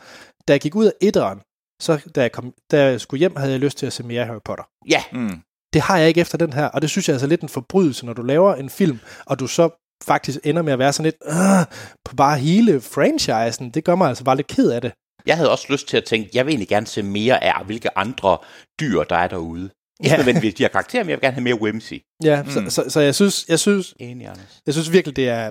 da 0.48 0.52
jeg 0.52 0.60
gik 0.60 0.74
ud 0.74 0.86
af 0.86 0.92
etteren, 1.00 1.40
så 1.82 2.00
da 2.14 2.20
jeg, 2.20 2.32
kom, 2.32 2.52
da 2.70 2.82
jeg 2.84 3.00
skulle 3.00 3.18
hjem, 3.18 3.36
havde 3.36 3.52
jeg 3.52 3.60
lyst 3.60 3.78
til 3.78 3.86
at 3.86 3.92
se 3.92 4.02
mere 4.02 4.24
Harry 4.24 4.40
Potter. 4.44 4.64
Ja, 4.88 5.02
mm. 5.12 5.40
Det 5.72 5.82
har 5.82 5.98
jeg 5.98 6.08
ikke 6.08 6.20
efter 6.20 6.38
den 6.38 6.52
her, 6.52 6.66
og 6.66 6.82
det 6.82 6.90
synes 6.90 7.08
jeg 7.08 7.12
er 7.12 7.14
altså 7.14 7.26
lidt 7.26 7.40
en 7.40 7.48
forbrydelse, 7.48 8.06
når 8.06 8.12
du 8.12 8.22
laver 8.22 8.54
en 8.54 8.70
film, 8.70 8.98
og 9.26 9.40
du 9.40 9.46
så 9.46 9.83
faktisk 10.06 10.38
ender 10.44 10.62
med 10.62 10.72
at 10.72 10.78
være 10.78 10.92
sådan 10.92 11.04
lidt 11.04 11.16
øh, 11.26 11.76
på 12.04 12.16
bare 12.16 12.38
hele 12.38 12.80
franchisen. 12.80 13.70
Det 13.70 13.84
gør 13.84 13.94
mig 13.94 14.08
altså 14.08 14.24
bare 14.24 14.36
lidt 14.36 14.46
ked 14.46 14.70
af 14.70 14.80
det. 14.80 14.92
jeg 15.26 15.36
havde 15.36 15.50
også 15.50 15.66
lyst 15.70 15.88
til 15.88 15.96
at 15.96 16.04
tænke, 16.04 16.30
jeg 16.34 16.46
vil 16.46 16.52
egentlig 16.52 16.68
gerne 16.68 16.86
se 16.86 17.02
mere 17.02 17.44
af, 17.44 17.64
hvilke 17.66 17.98
andre 17.98 18.38
dyr, 18.80 19.02
der 19.02 19.16
er 19.16 19.28
derude. 19.28 19.70
Ikke 20.00 20.10
Ja. 20.10 20.16
nødvendigvis 20.16 20.54
de 20.54 20.62
her 20.62 20.68
karakterer, 20.68 21.02
men 21.04 21.10
jeg 21.10 21.16
vil 21.16 21.22
gerne 21.22 21.34
have 21.34 21.44
mere 21.44 21.60
whimsy. 21.60 21.94
Ja, 22.24 22.42
Mm. 22.42 22.50
så, 22.50 22.64
så, 22.68 22.90
så 22.90 23.00
jeg 23.00 23.14
synes, 23.14 23.44
jeg 23.48 23.58
synes, 23.58 23.94
Enig, 24.00 24.26
Anders. 24.26 24.62
jeg 24.66 24.74
synes 24.74 24.92
virkelig, 24.92 25.16
det 25.16 25.28
er, 25.28 25.50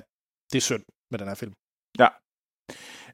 det 0.52 0.58
er 0.58 0.62
synd 0.62 0.82
med 1.10 1.18
den 1.18 1.28
her 1.28 1.34
film. 1.34 1.52
Ja. 1.98 2.08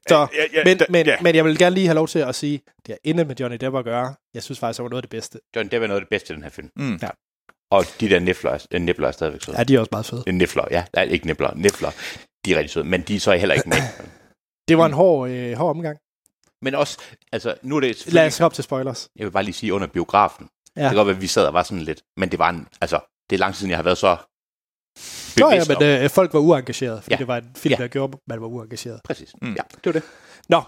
Så, 0.09 0.27
Ja, 0.33 0.43
ja, 0.53 0.63
men, 0.65 0.77
da- 0.77 0.85
men, 0.89 1.05
ja. 1.05 1.17
men 1.21 1.35
jeg 1.35 1.45
vil 1.45 1.57
gerne 1.57 1.73
lige 1.75 1.87
have 1.87 1.95
lov 1.95 2.07
til 2.07 2.19
at 2.19 2.35
sige, 2.35 2.61
det 2.85 2.93
er 2.93 2.97
intet 3.03 3.27
med 3.27 3.35
Johnny 3.39 3.57
Depp 3.57 3.75
at 3.75 3.83
gøre. 3.83 4.15
Jeg 4.33 4.43
synes 4.43 4.59
faktisk, 4.59 4.77
det 4.77 4.83
var 4.83 4.89
noget 4.89 5.03
af 5.03 5.03
det 5.03 5.09
bedste. 5.09 5.39
John, 5.55 5.67
det 5.71 5.81
var 5.81 5.87
noget 5.87 5.99
af 6.01 6.05
det 6.05 6.09
bedste 6.09 6.33
i 6.33 6.35
den 6.35 6.43
her 6.43 6.49
film. 6.49 6.69
Mm. 6.75 6.99
Ja. 7.01 7.09
Og 7.71 7.85
de 7.99 8.09
der 8.09 8.19
nifler, 8.19 8.51
er- 8.51 8.65
øh, 8.71 8.81
nifler 8.81 9.07
er 9.07 9.11
stadigvæk 9.11 9.41
søde. 9.43 9.57
Ja, 9.57 9.63
de 9.63 9.75
er 9.75 9.79
også 9.79 9.89
meget 9.91 10.05
fede. 10.05 10.23
Ja. 10.27 10.31
Nifler, 10.31 10.63
ja. 10.71 10.85
Nej, 10.95 11.03
ikke 11.03 11.25
nifler. 11.27 11.53
Nifler. 11.55 11.91
De 12.45 12.53
er 12.53 12.57
rigtig 12.57 12.69
søde, 12.69 12.85
men 12.85 13.01
de 13.01 13.15
er 13.15 13.19
så 13.19 13.31
heller 13.33 13.55
ikke 13.55 13.69
med. 13.69 13.77
Det 14.67 14.77
var 14.77 14.85
en 14.85 14.93
hård, 14.93 15.29
øh, 15.29 15.57
hård 15.57 15.69
omgang. 15.69 15.97
Men 16.61 16.75
også, 16.75 16.97
altså, 17.31 17.55
nu 17.61 17.75
er 17.75 17.79
det 17.79 18.13
Lad 18.13 18.25
os 18.27 18.37
hoppe 18.37 18.55
til 18.55 18.63
spoilers. 18.63 19.09
jeg 19.15 19.25
vil 19.25 19.31
bare 19.31 19.43
lige 19.43 19.53
sige 19.53 19.73
under 19.73 19.87
biografen. 19.87 20.47
Ja. 20.75 20.81
Det 20.81 20.89
kan 20.89 20.95
godt 20.95 21.07
være, 21.07 21.15
at 21.15 21.21
vi 21.21 21.27
sad 21.27 21.45
og 21.47 21.53
var 21.53 21.63
sådan 21.63 21.83
lidt, 21.83 22.01
men 22.17 22.29
det 22.31 22.39
var 22.39 22.49
en, 22.49 22.67
altså, 22.81 22.99
det 23.29 23.35
er 23.35 23.39
lang 23.39 23.53
tid 23.53 23.59
siden, 23.59 23.69
jeg 23.69 23.77
har 23.77 23.83
været 23.83 23.97
så 23.97 24.17
Nå 25.37 25.49
ja, 25.51 25.63
men 25.67 25.83
øh, 26.03 26.09
folk 26.09 26.33
var 26.33 26.39
uengagerede, 26.39 27.01
fordi 27.01 27.13
Ja. 27.13 27.17
det 27.17 27.27
var 27.27 27.37
en 27.37 27.51
film, 27.55 27.71
Ja. 27.71 27.77
der 27.83 27.87
gjorde, 27.87 28.17
man 28.27 28.41
var 28.41 28.47
uengageret. 28.47 28.99
Præcis. 29.03 29.33
Mm. 29.41 29.53
Ja, 29.53 29.61
det 29.75 29.85
var 29.85 29.91
det. 29.91 30.03
Nå, 30.49 30.61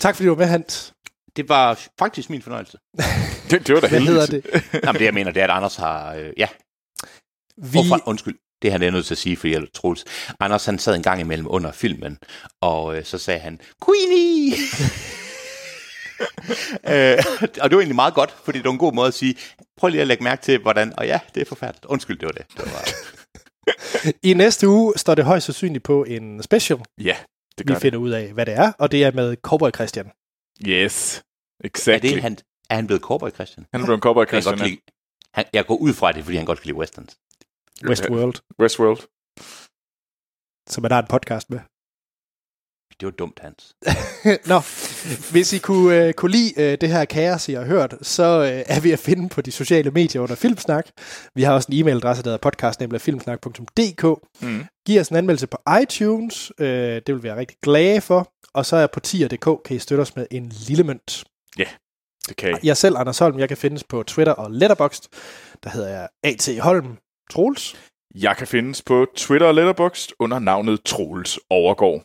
tak 0.00 0.14
fordi 0.16 0.26
du 0.26 0.34
var 0.34 0.38
med, 0.38 0.46
Hans. 0.46 0.92
Det 1.38 1.48
var 1.48 1.80
faktisk 1.98 2.30
min 2.30 2.42
fornøjelse. 2.42 2.78
Det, 3.50 3.66
det 3.66 3.74
var 3.74 3.80
da 3.80 3.88
Hvad 3.88 4.00
heldigt. 4.00 4.44
hedder 4.44 4.60
det? 4.70 4.82
Jamen, 4.84 4.98
det 4.98 5.04
jeg 5.04 5.14
mener, 5.14 5.30
det 5.32 5.40
er, 5.40 5.44
at 5.44 5.50
Anders 5.50 5.76
har... 5.76 6.14
Øh, 6.14 6.32
ja, 6.36 6.48
Vi, 7.56 7.68
Hvorfor? 7.70 8.02
Undskyld, 8.08 8.34
det 8.62 8.72
har 8.72 8.78
jeg 8.78 8.90
nødt 8.90 9.06
til 9.06 9.14
at 9.14 9.18
sige, 9.18 9.36
fordi 9.36 9.52
jeg 9.52 9.62
Troels. 9.74 10.04
Anders 10.40 10.64
han 10.64 10.78
sad 10.78 10.94
en 10.94 11.02
gang 11.02 11.20
imellem 11.20 11.46
under 11.50 11.72
filmen, 11.72 12.18
og 12.60 12.96
øh, 12.96 13.04
så 13.04 13.18
sagde 13.18 13.40
han, 13.40 13.60
Queenie! 13.84 14.52
øh, 16.92 17.18
og 17.60 17.70
det 17.70 17.76
var 17.76 17.80
egentlig 17.80 17.94
meget 17.94 18.14
godt, 18.14 18.30
fordi 18.44 18.58
det 18.58 18.64
var 18.64 18.70
en 18.72 18.78
god 18.78 18.92
måde 18.92 19.08
at 19.08 19.14
sige, 19.14 19.34
prøv 19.76 19.90
lige 19.90 20.00
at 20.00 20.06
lægge 20.06 20.24
mærke 20.24 20.42
til, 20.42 20.58
hvordan... 20.58 20.92
Og 20.98 21.06
ja, 21.06 21.20
det 21.34 21.40
er 21.40 21.44
forfærdeligt. 21.44 21.84
Undskyld, 21.84 22.18
det 22.18 22.26
var 22.26 22.32
det. 22.32 22.46
det 22.56 22.72
var, 22.72 22.88
I 24.22 24.34
næste 24.34 24.68
uge 24.68 24.92
står 24.96 25.14
det 25.14 25.24
højst 25.24 25.46
sandsynligt 25.46 25.84
på 25.84 26.04
en 26.04 26.42
special. 26.42 26.78
Ja, 27.00 27.16
det 27.58 27.58
Vi 27.58 27.64
gør 27.64 27.74
det. 27.74 27.82
finder 27.82 27.98
ud 27.98 28.10
af, 28.10 28.32
hvad 28.32 28.46
det 28.46 28.54
er, 28.54 28.72
og 28.78 28.92
det 28.92 29.04
er 29.04 29.12
med 29.12 29.36
Cowboy 29.42 29.70
Christian. 29.74 30.10
Yes, 30.66 31.22
er, 31.60 31.64
exactly. 31.64 32.10
det, 32.10 32.22
han, 32.22 32.38
er 32.70 32.74
han 32.74 32.86
blevet 32.86 33.02
cowboy, 33.02 33.30
Christian? 33.30 33.66
Han 33.72 33.80
er 33.80 33.84
blevet 33.84 33.98
en 33.98 34.02
cowboy, 34.02 34.20
han 34.22 34.28
Christian. 34.28 34.58
godt 34.58 34.68
lide, 34.68 34.80
han, 35.34 35.44
jeg 35.52 35.66
går 35.66 35.76
ud 35.76 35.92
fra 35.92 36.12
det, 36.12 36.24
fordi 36.24 36.36
han 36.36 36.46
godt 36.46 36.60
kan 36.60 36.66
lide 36.66 36.78
westerns. 36.78 37.18
Westworld, 37.84 38.34
Westworld. 38.60 38.98
som 40.68 40.84
er 40.84 40.88
der 40.88 40.96
er 40.96 41.00
en 41.02 41.06
podcast 41.08 41.50
med. 41.50 41.60
Det 43.00 43.06
var 43.06 43.12
dumt, 43.12 43.38
Hans. 43.42 43.74
Nå, 44.52 44.60
hvis 45.32 45.52
I 45.52 45.58
kunne, 45.58 46.06
øh, 46.06 46.12
kunne 46.12 46.30
lide 46.30 46.52
øh, 46.62 46.78
det 46.80 46.88
her 46.88 47.04
kaos, 47.04 47.48
I 47.48 47.52
har 47.52 47.64
hørt, 47.64 47.94
så 48.02 48.22
øh, 48.42 48.62
er 48.76 48.80
vi 48.80 48.92
at 48.92 48.98
finde 48.98 49.28
på 49.28 49.40
de 49.40 49.50
sociale 49.50 49.90
medier 49.90 50.22
under 50.22 50.34
Filmsnak. 50.34 50.88
Vi 51.34 51.42
har 51.42 51.52
også 51.52 51.68
en 51.72 51.78
e-mailadresse, 51.78 52.22
der 52.22 52.30
hedder 52.30 52.50
podcast.filmsnak.dk. 52.50 54.04
Mm. 54.42 54.64
Giv 54.86 55.00
os 55.00 55.08
en 55.08 55.16
anmeldelse 55.16 55.46
på 55.46 55.58
iTunes. 55.82 56.52
Øh, 56.58 56.68
det 57.06 57.14
vil 57.14 57.16
vi 57.16 57.22
være 57.22 57.36
rigtig 57.36 57.56
glade 57.62 58.00
for. 58.00 58.32
Og 58.54 58.66
så 58.66 58.76
er 58.76 58.86
på 58.86 59.00
tier.dk, 59.00 59.64
kan 59.64 59.76
I 59.76 59.78
støtte 59.78 60.02
os 60.02 60.16
med 60.16 60.26
en 60.30 60.48
lille 60.48 60.84
mønt. 60.84 61.24
Det 62.28 62.36
kan 62.36 62.58
I. 62.62 62.66
Jeg 62.66 62.76
selv, 62.76 62.96
Anders 62.96 63.18
Holm, 63.18 63.38
jeg 63.38 63.48
kan 63.48 63.56
findes 63.56 63.84
på 63.84 64.02
Twitter 64.02 64.32
og 64.32 64.50
Letterboxd. 64.50 65.04
Der 65.64 65.70
hedder 65.70 65.88
jeg 65.88 66.08
A.T. 66.22 66.58
Holm 66.60 66.96
Troels. 67.30 67.76
Jeg 68.14 68.36
kan 68.36 68.46
findes 68.46 68.82
på 68.82 69.06
Twitter 69.16 69.46
og 69.46 69.54
Letterboxd 69.54 70.10
under 70.18 70.38
navnet 70.38 70.80
Troels 70.84 71.38
Overgaard. 71.50 72.02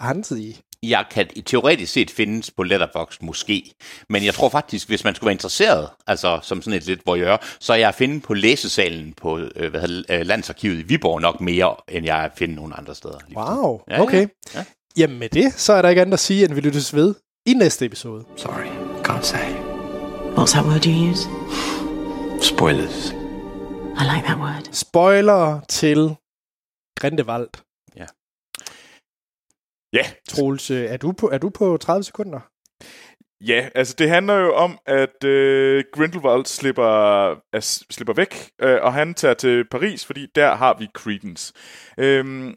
Hansi. 0.00 0.60
Jeg 0.82 1.04
kan 1.10 1.28
teoretisk 1.46 1.92
set 1.92 2.10
findes 2.10 2.50
på 2.50 2.62
Letterboxd 2.62 3.22
måske, 3.22 3.74
men 4.08 4.24
jeg 4.24 4.34
tror 4.34 4.48
faktisk, 4.48 4.88
hvis 4.88 5.04
man 5.04 5.14
skulle 5.14 5.26
være 5.26 5.32
interesseret, 5.34 5.88
altså 6.06 6.38
som 6.42 6.62
sådan 6.62 6.76
et 6.78 6.86
lidt 6.86 7.00
voyeur, 7.06 7.36
så 7.60 7.72
er 7.72 7.76
jeg 7.76 7.88
at 7.88 7.94
finde 7.94 8.20
på 8.20 8.34
læsesalen 8.34 9.12
på 9.12 9.38
øh, 9.38 9.70
hvad 9.70 9.80
hedder, 9.80 10.18
øh, 10.20 10.26
Landsarkivet 10.26 10.78
i 10.78 10.82
Viborg 10.82 11.20
nok 11.20 11.40
mere, 11.40 11.76
end 11.88 12.06
jeg 12.06 12.18
er 12.20 12.22
at 12.22 12.32
finde 12.36 12.54
nogle 12.54 12.76
andre 12.76 12.94
steder. 12.94 13.18
lige. 13.28 13.38
Wow, 13.38 13.80
Ja, 13.88 13.94
ja. 13.94 14.02
okay. 14.02 14.26
Ja. 14.54 14.64
Jamen 14.96 15.18
med 15.18 15.28
det, 15.28 15.52
så 15.52 15.72
er 15.72 15.82
der 15.82 15.88
ikke 15.88 16.02
andet 16.02 16.12
at 16.12 16.20
sige, 16.20 16.44
end 16.44 16.54
vi 16.54 16.60
lyttes 16.60 16.94
ved 16.94 17.14
i 17.46 17.52
næste 17.54 17.86
episode. 17.86 18.24
Sorry, 18.36 18.68
can't 19.04 19.24
say. 19.24 19.46
What's 20.36 20.52
that 20.52 20.64
word 20.66 20.86
you 20.86 21.10
use? 21.10 21.22
Spoilers. 22.40 23.12
I 24.00 24.04
like 24.14 24.24
that 24.26 24.38
word. 24.38 24.68
Spoiler 24.72 25.60
til 25.68 26.16
Grindewald. 27.00 27.48
Ja, 29.94 30.06
Troels, 30.28 30.70
øh, 30.70 30.84
er 30.84 30.96
du 30.96 31.12
på, 31.12 31.30
er 31.30 31.38
du 31.38 31.50
på 31.50 31.76
30 31.76 32.04
sekunder? 32.04 32.40
Ja, 33.40 33.68
altså 33.74 33.94
det 33.98 34.08
handler 34.08 34.34
jo 34.34 34.54
om, 34.54 34.78
at 34.86 35.24
øh, 35.24 35.84
Grindelwald 35.92 36.46
slipper, 36.46 37.30
er, 37.30 37.60
slipper 37.90 38.14
væk, 38.14 38.50
øh, 38.60 38.78
og 38.82 38.92
han 38.92 39.14
tager 39.14 39.34
til 39.34 39.64
Paris, 39.70 40.06
fordi 40.06 40.26
der 40.34 40.54
har 40.54 40.76
vi 40.78 40.86
Credence. 40.94 41.52
Øhm, 41.98 42.54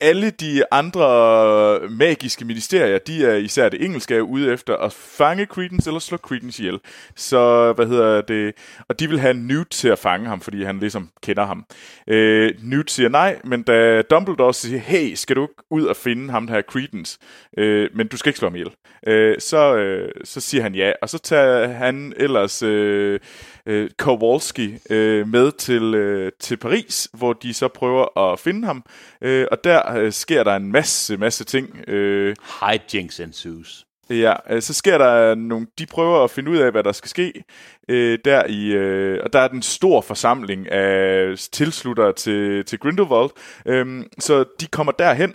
alle 0.00 0.30
de 0.30 0.62
andre 0.72 1.88
magiske 1.90 2.44
ministerier, 2.44 2.98
de 2.98 3.26
er 3.26 3.34
især 3.34 3.68
det 3.68 3.84
engelske, 3.84 4.14
er 4.14 4.20
ude 4.20 4.52
efter 4.52 4.76
at 4.76 4.92
fange 4.92 5.46
Credence 5.46 5.90
eller 5.90 6.00
slå 6.00 6.16
Credence 6.16 6.62
ihjel. 6.62 6.80
Så, 7.16 7.72
hvad 7.72 7.86
hedder 7.86 8.20
det? 8.20 8.54
Og 8.88 9.00
de 9.00 9.08
vil 9.08 9.20
have 9.20 9.34
Newt 9.34 9.70
til 9.70 9.88
at 9.88 9.98
fange 9.98 10.26
ham, 10.26 10.40
fordi 10.40 10.62
han 10.64 10.78
ligesom 10.78 11.08
kender 11.22 11.46
ham. 11.46 11.64
Øh, 12.06 12.54
Newt 12.62 12.90
siger 12.90 13.08
nej, 13.08 13.38
men 13.44 13.62
da 13.62 14.02
Dumbledore 14.02 14.54
siger, 14.54 14.78
hey, 14.78 15.14
skal 15.14 15.36
du 15.36 15.42
ikke 15.42 15.54
ud 15.70 15.84
og 15.84 15.96
finde 15.96 16.30
ham 16.30 16.46
der 16.46 16.62
Credence? 16.62 17.18
Øh, 17.58 17.90
men 17.94 18.08
du 18.08 18.16
skal 18.16 18.30
ikke 18.30 18.38
slå 18.38 18.48
ham 18.48 18.54
ihjel. 18.54 18.70
Øh, 19.06 19.36
så, 19.38 19.76
øh, 19.76 20.10
så 20.24 20.40
siger 20.40 20.62
han 20.62 20.74
ja, 20.74 20.92
og 21.02 21.08
så 21.08 21.18
tager 21.18 21.68
han 21.68 22.12
ellers 22.16 22.62
øh, 22.62 23.20
øh, 23.68 23.90
Kowalski 23.98 24.78
øh, 24.90 25.28
med 25.28 25.52
til, 25.52 25.94
øh, 25.94 26.32
til 26.40 26.56
Paris, 26.56 27.08
hvor 27.12 27.32
de 27.32 27.54
så 27.54 27.68
prøver 27.68 28.32
at 28.32 28.38
finde 28.38 28.66
ham. 28.66 28.84
Øh, 29.22 29.46
og 29.50 29.64
der 29.64 29.92
øh, 29.96 30.12
sker 30.12 30.44
der 30.44 30.56
en 30.56 30.72
masse, 30.72 31.16
masse 31.16 31.44
ting. 31.44 31.88
Øh, 31.88 32.36
Hijinks 32.60 33.20
ensues. 33.20 33.84
Ja, 34.10 34.34
øh, 34.50 34.62
så 34.62 34.74
sker 34.74 34.98
der 34.98 35.34
nogle... 35.34 35.66
De 35.78 35.86
prøver 35.86 36.24
at 36.24 36.30
finde 36.30 36.50
ud 36.50 36.56
af, 36.56 36.70
hvad 36.70 36.84
der 36.84 36.92
skal 36.92 37.08
ske. 37.08 37.44
Øh, 37.88 38.18
der 38.24 38.46
i, 38.46 38.66
øh, 38.66 39.20
og 39.24 39.32
der 39.32 39.38
er 39.40 39.48
den 39.48 39.62
stor 39.62 40.00
forsamling 40.00 40.72
af 40.72 41.34
tilslutter 41.52 42.12
til, 42.12 42.64
til 42.64 42.78
Grindelwald. 42.78 43.30
Øh, 43.66 44.04
så 44.18 44.44
de 44.60 44.66
kommer 44.66 44.92
derhen, 44.92 45.34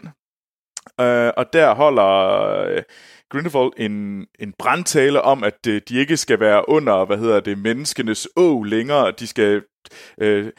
øh, 1.01 1.31
og 1.37 1.53
der 1.53 1.73
holder 1.73 2.09
øh, 2.69 2.81
Grindelwald 3.33 3.71
en, 3.77 4.27
en 4.39 4.53
brandtale 4.59 5.21
om, 5.21 5.43
at 5.43 5.67
øh, 5.67 5.81
de 5.89 5.95
ikke 5.95 6.17
skal 6.17 6.39
være 6.39 6.69
under, 6.69 7.05
hvad 7.05 7.17
hedder 7.17 7.39
det, 7.39 7.57
menneskenes 7.57 8.27
å 8.35 8.63
længere. 8.63 9.11
De 9.19 9.27
skal... 9.27 9.61
Øh, 10.17 10.51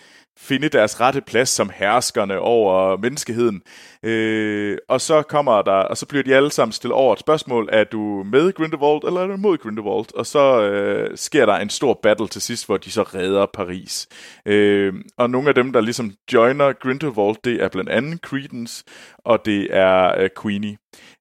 finde 0.44 0.68
deres 0.68 1.00
rette 1.00 1.20
plads 1.20 1.48
som 1.48 1.70
herskerne 1.74 2.38
over 2.38 2.96
menneskeheden. 2.96 3.62
Øh, 4.02 4.78
og 4.88 5.00
så 5.00 5.22
kommer 5.22 5.62
der, 5.62 5.72
og 5.72 5.96
så 5.96 6.06
bliver 6.06 6.22
de 6.22 6.34
alle 6.34 6.50
sammen 6.50 6.72
stillet 6.72 6.96
over 6.96 7.12
et 7.12 7.20
spørgsmål, 7.20 7.68
er 7.72 7.84
du 7.84 8.22
med 8.26 8.52
Grindelwald, 8.52 9.04
eller 9.04 9.20
er 9.20 9.26
du 9.26 9.36
mod 9.36 9.58
Grindelwald? 9.58 10.14
Og 10.14 10.26
så 10.26 10.62
øh, 10.62 11.16
sker 11.16 11.46
der 11.46 11.54
en 11.54 11.70
stor 11.70 12.00
battle 12.02 12.28
til 12.28 12.42
sidst, 12.42 12.66
hvor 12.66 12.76
de 12.76 12.90
så 12.90 13.02
redder 13.02 13.46
Paris. 13.54 14.08
Øh, 14.46 14.94
og 15.18 15.30
nogle 15.30 15.48
af 15.48 15.54
dem, 15.54 15.72
der 15.72 15.80
ligesom 15.80 16.12
joiner 16.32 16.72
Grindelwald, 16.72 17.36
det 17.44 17.62
er 17.62 17.68
blandt 17.68 17.90
andet 17.90 18.20
Credence, 18.20 18.84
og 19.18 19.44
det 19.44 19.68
er 19.70 20.18
øh, 20.18 20.30
Queenie, 20.42 20.76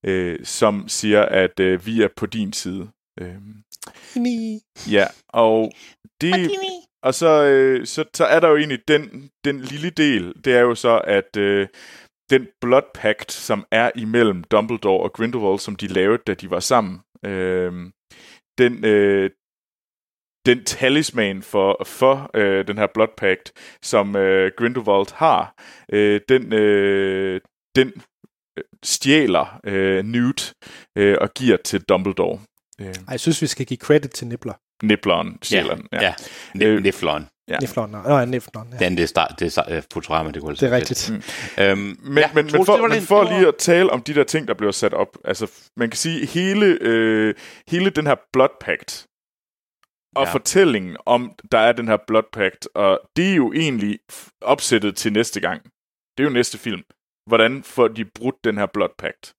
øh, 0.06 0.40
som 0.44 0.84
siger, 0.88 1.22
at 1.22 1.60
øh, 1.60 1.86
vi 1.86 2.02
er 2.02 2.10
på 2.18 2.26
din 2.26 2.54
side. 2.54 2.88
Øh, 3.20 3.36
ja, 4.92 5.06
og 5.30 5.72
det... 6.22 6.34
Og 6.34 6.40
så, 7.12 7.44
øh, 7.44 7.86
så, 7.86 8.06
så 8.14 8.26
er 8.26 8.40
der 8.40 8.50
jo 8.50 8.58
egentlig 8.58 8.80
den, 8.88 9.30
den 9.46 9.60
lille 9.62 9.90
del, 9.90 10.34
det 10.46 10.54
er 10.56 10.62
jo 10.62 10.76
så, 10.76 11.02
at 11.04 11.38
øh, 11.38 11.68
den 12.30 12.48
blood 12.62 12.90
pact, 12.94 13.32
som 13.32 13.66
er 13.72 13.92
imellem 13.96 14.44
Dumbledore 14.44 15.04
og 15.04 15.14
Grindelwald, 15.14 15.60
som 15.60 15.76
de 15.76 15.88
lavede, 15.88 16.24
da 16.28 16.34
de 16.34 16.50
var 16.50 16.60
sammen, 16.60 17.02
øh, 17.26 17.74
den, 18.58 18.86
øh, 18.86 19.30
den 20.46 20.64
talisman 20.64 21.42
for, 21.42 21.84
for 21.86 22.32
øh, 22.34 22.68
den 22.68 22.78
her 22.78 22.88
blood 22.94 23.14
pact, 23.18 23.52
som 23.84 24.16
øh, 24.16 24.52
Grindelwald 24.58 25.14
har, 25.14 25.56
øh, 25.94 26.22
den, 26.30 26.54
øh, 26.54 27.42
den 27.76 27.88
øh, 28.58 28.64
stjæler 28.84 29.60
øh, 29.66 30.04
Newt 30.06 30.54
øh, 30.98 31.18
og 31.22 31.34
giver 31.34 31.58
til 31.58 31.82
Dumbledore. 31.82 32.40
Øh, 32.82 32.88
Ej, 32.88 32.94
jeg 33.10 33.20
synes, 33.20 33.42
vi 33.42 33.48
skal 33.48 33.66
give 33.66 33.78
credit 33.78 34.12
til 34.12 34.28
Nibbler. 34.28 34.54
Nibleren 34.84 35.28
Ja, 35.28 35.38
stjæler 35.44 35.76
den. 35.76 35.88
ja. 35.92 36.14
ja. 36.60 36.66
Øh, 36.68 36.84
Niflon. 36.84 37.28
Ja. 37.48 37.58
Niflon. 37.58 37.90
Nå, 37.92 38.18
ja, 38.18 38.26
Niflon. 38.26 38.68
Ja. 38.80 38.86
Den, 38.86 38.98
det 38.98 39.04
er, 39.04 39.08
start, 39.08 39.36
det 39.40 39.58
er 39.58 39.78
uh, 39.78 39.84
Futurama, 39.94 40.32
det 40.32 40.42
kunne 40.42 40.56
Det 40.56 40.64
er 40.64 40.76
rigtigt. 40.76 41.12
Øhm, 41.60 41.80
Men, 42.04 42.18
ja, 42.18 42.22
ja, 42.22 42.30
men, 42.34 42.46
men, 42.46 42.66
for, 42.66 42.88
men 42.88 43.02
for 43.02 43.24
lige 43.24 43.48
at 43.48 43.56
tale 43.60 43.90
om 43.90 44.02
de 44.02 44.14
der 44.16 44.24
ting, 44.24 44.48
der 44.48 44.54
bliver 44.54 44.72
sat 44.72 44.94
op, 44.94 45.18
altså 45.26 45.52
man 45.78 45.90
kan 45.90 45.98
sige, 45.98 46.26
hele, 46.26 46.78
øh, 46.82 47.36
hele 47.68 47.90
den 47.90 48.08
her 48.08 48.16
Blood 48.34 48.50
Pact, 48.62 49.06
og 50.16 50.22
Ja. 50.24 50.28
ja. 50.28 50.34
fortællingen 50.34 50.98
om, 51.06 51.32
der 51.52 51.58
er 51.58 51.72
den 51.72 51.88
her 51.88 51.98
Blood 52.08 52.24
Pact, 52.34 52.68
og 52.76 53.00
det 53.16 53.32
er 53.32 53.36
jo 53.36 53.54
egentlig 53.54 54.00
opsættet 54.42 54.96
til 54.96 55.14
næste 55.14 55.40
gang. 55.40 55.64
Det 56.18 56.24
er 56.24 56.28
jo 56.28 56.30
næste 56.34 56.58
film. 56.58 56.82
Hvordan 57.30 57.64
får 57.64 57.88
de 57.88 58.06
brudt 58.06 58.36
den 58.44 58.58
her 58.58 58.66
Blood 58.66 58.90
Pact? 58.98 59.34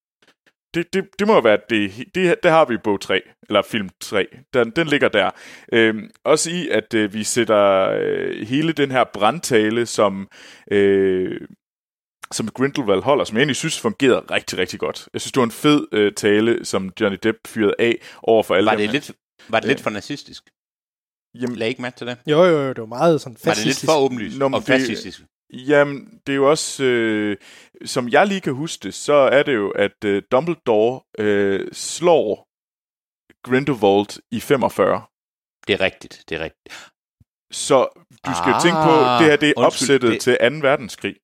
Det, 0.75 0.93
det, 0.95 1.05
det 1.19 1.27
må 1.27 1.35
jo 1.35 1.41
være, 1.41 1.59
det, 1.71 1.93
det, 2.15 2.37
det 2.43 2.51
har 2.51 2.65
vi 2.65 2.75
i 2.75 2.79
bog 2.85 3.01
3, 3.01 3.23
eller 3.49 3.63
film 3.63 3.89
3. 4.01 4.27
Den, 4.55 4.71
den 4.71 4.87
ligger 4.87 5.09
der. 5.09 5.31
Øhm, 5.73 6.11
også 6.25 6.51
i, 6.51 6.69
at 6.69 6.95
øh, 6.95 7.13
vi 7.15 7.25
sætter 7.25 7.91
øh, 8.01 8.47
hele 8.47 8.73
den 8.73 8.91
her 8.91 9.05
brandtale, 9.05 9.87
som 9.87 10.29
øh, 10.71 11.41
som 12.33 12.49
Grindelwald 12.49 13.03
holder, 13.03 13.25
som 13.25 13.37
jeg 13.37 13.41
egentlig 13.41 13.57
synes 13.57 13.81
fungerede 13.81 14.21
rigtig, 14.31 14.59
rigtig 14.59 14.81
godt. 14.81 15.09
Jeg 15.13 15.21
synes, 15.21 15.33
det 15.33 15.41
var 15.41 15.45
en 15.45 15.51
fed 15.51 15.87
øh, 15.93 16.13
tale, 16.13 16.65
som 16.65 16.93
Johnny 17.01 17.19
Depp 17.23 17.39
fyrede 17.47 17.75
af 17.79 17.97
over 18.23 18.43
for 18.43 18.55
alle 18.55 18.71
Var 18.71 18.77
det 18.77 18.91
lidt, 18.91 19.11
var 19.49 19.61
det 19.61 19.69
lidt 19.69 19.79
Ja. 19.79 19.85
for 19.85 19.91
nazistisk? 19.91 20.43
Jamen, 21.41 21.57
Lad 21.57 21.69
ikke 21.69 21.83
mærke 21.83 21.97
til 21.97 22.07
det. 22.07 22.17
Jo, 22.27 22.45
jo, 22.45 22.59
jo, 22.63 22.69
det 22.69 22.79
var 22.79 22.87
meget 22.87 23.21
sådan 23.21 23.33
Var 23.33 23.37
det 23.37 23.45
lidt 23.45 23.57
fascistisk. 23.67 23.91
for 23.93 23.99
åbenlyst 24.01 24.39
Nå, 24.39 24.45
og 24.45 24.53
det- 24.61 24.67
fascistisk? 24.67 25.21
Jamen, 25.53 26.21
det 26.27 26.33
er 26.33 26.37
jo 26.37 26.51
også, 26.51 26.85
øh, 26.85 27.37
som 27.85 28.09
jeg 28.09 28.27
lige 28.27 28.41
kan 28.41 28.53
huske 28.53 28.83
det, 28.83 28.95
så 28.95 29.13
er 29.15 29.43
det 29.43 29.55
jo, 29.55 29.71
at 29.71 30.05
øh, 30.05 30.23
Dumbledore 30.31 31.01
øh, 31.19 31.69
slår 31.73 32.49
Grindelwald 33.43 34.23
i 34.31 34.41
45. 34.41 35.03
Det 35.67 35.73
er 35.75 35.81
rigtigt, 35.81 36.25
det 36.29 36.35
er 36.41 36.45
rigtigt. 36.45 36.75
Så 37.53 37.89
du 38.27 38.31
skal 38.39 38.49
jo 38.51 38.55
Ah, 38.57 38.63
tænke 38.63 38.77
på, 38.89 38.93
det 39.21 39.31
her 39.31 39.37
det 39.37 39.49
er 39.49 39.55
undskyld, 39.57 39.65
opsættet 39.67 40.11
det- 40.13 40.21
til 40.21 40.37
2. 40.63 40.69
verdenskrig. 40.69 41.15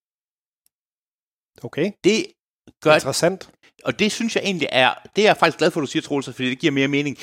Okay, 1.62 1.92
Det 2.04 2.26
gør, 2.82 2.94
interessant. 2.94 3.50
og 3.84 3.98
det 3.98 4.12
synes 4.12 4.36
jeg 4.36 4.44
egentlig 4.44 4.68
er, 4.72 4.94
det 5.16 5.22
er 5.24 5.28
jeg 5.28 5.36
faktisk 5.36 5.58
glad 5.58 5.70
for, 5.70 5.80
at 5.80 5.82
du 5.82 5.86
siger, 5.90 6.02
Troels, 6.02 6.26
fordi 6.26 6.50
det 6.50 6.58
giver 6.58 6.72
mere 6.72 6.88
mening. 6.88 7.16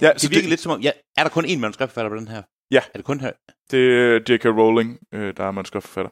Ja, 0.00 0.12
Det 0.12 0.30
virker 0.30 0.48
lidt 0.48 0.60
som 0.60 0.72
om, 0.72 0.80
ja, 0.80 0.92
er 1.16 1.22
der 1.22 1.30
kun 1.30 1.44
én 1.44 1.58
manuskriptforfatter 1.58 2.10
på 2.10 2.16
den 2.16 2.28
her? 2.28 2.42
Ja. 2.70 2.82
Er 2.94 2.98
det 2.98 3.04
kun 3.04 3.20
her? 3.20 3.32
Det 3.70 3.80
er 3.94 4.34
J.K. 4.34 4.44
Rowling, 4.44 4.98
øh, 5.14 5.34
der 5.36 5.44
er 5.44 5.50
manuskriptforfatter. 5.50 6.10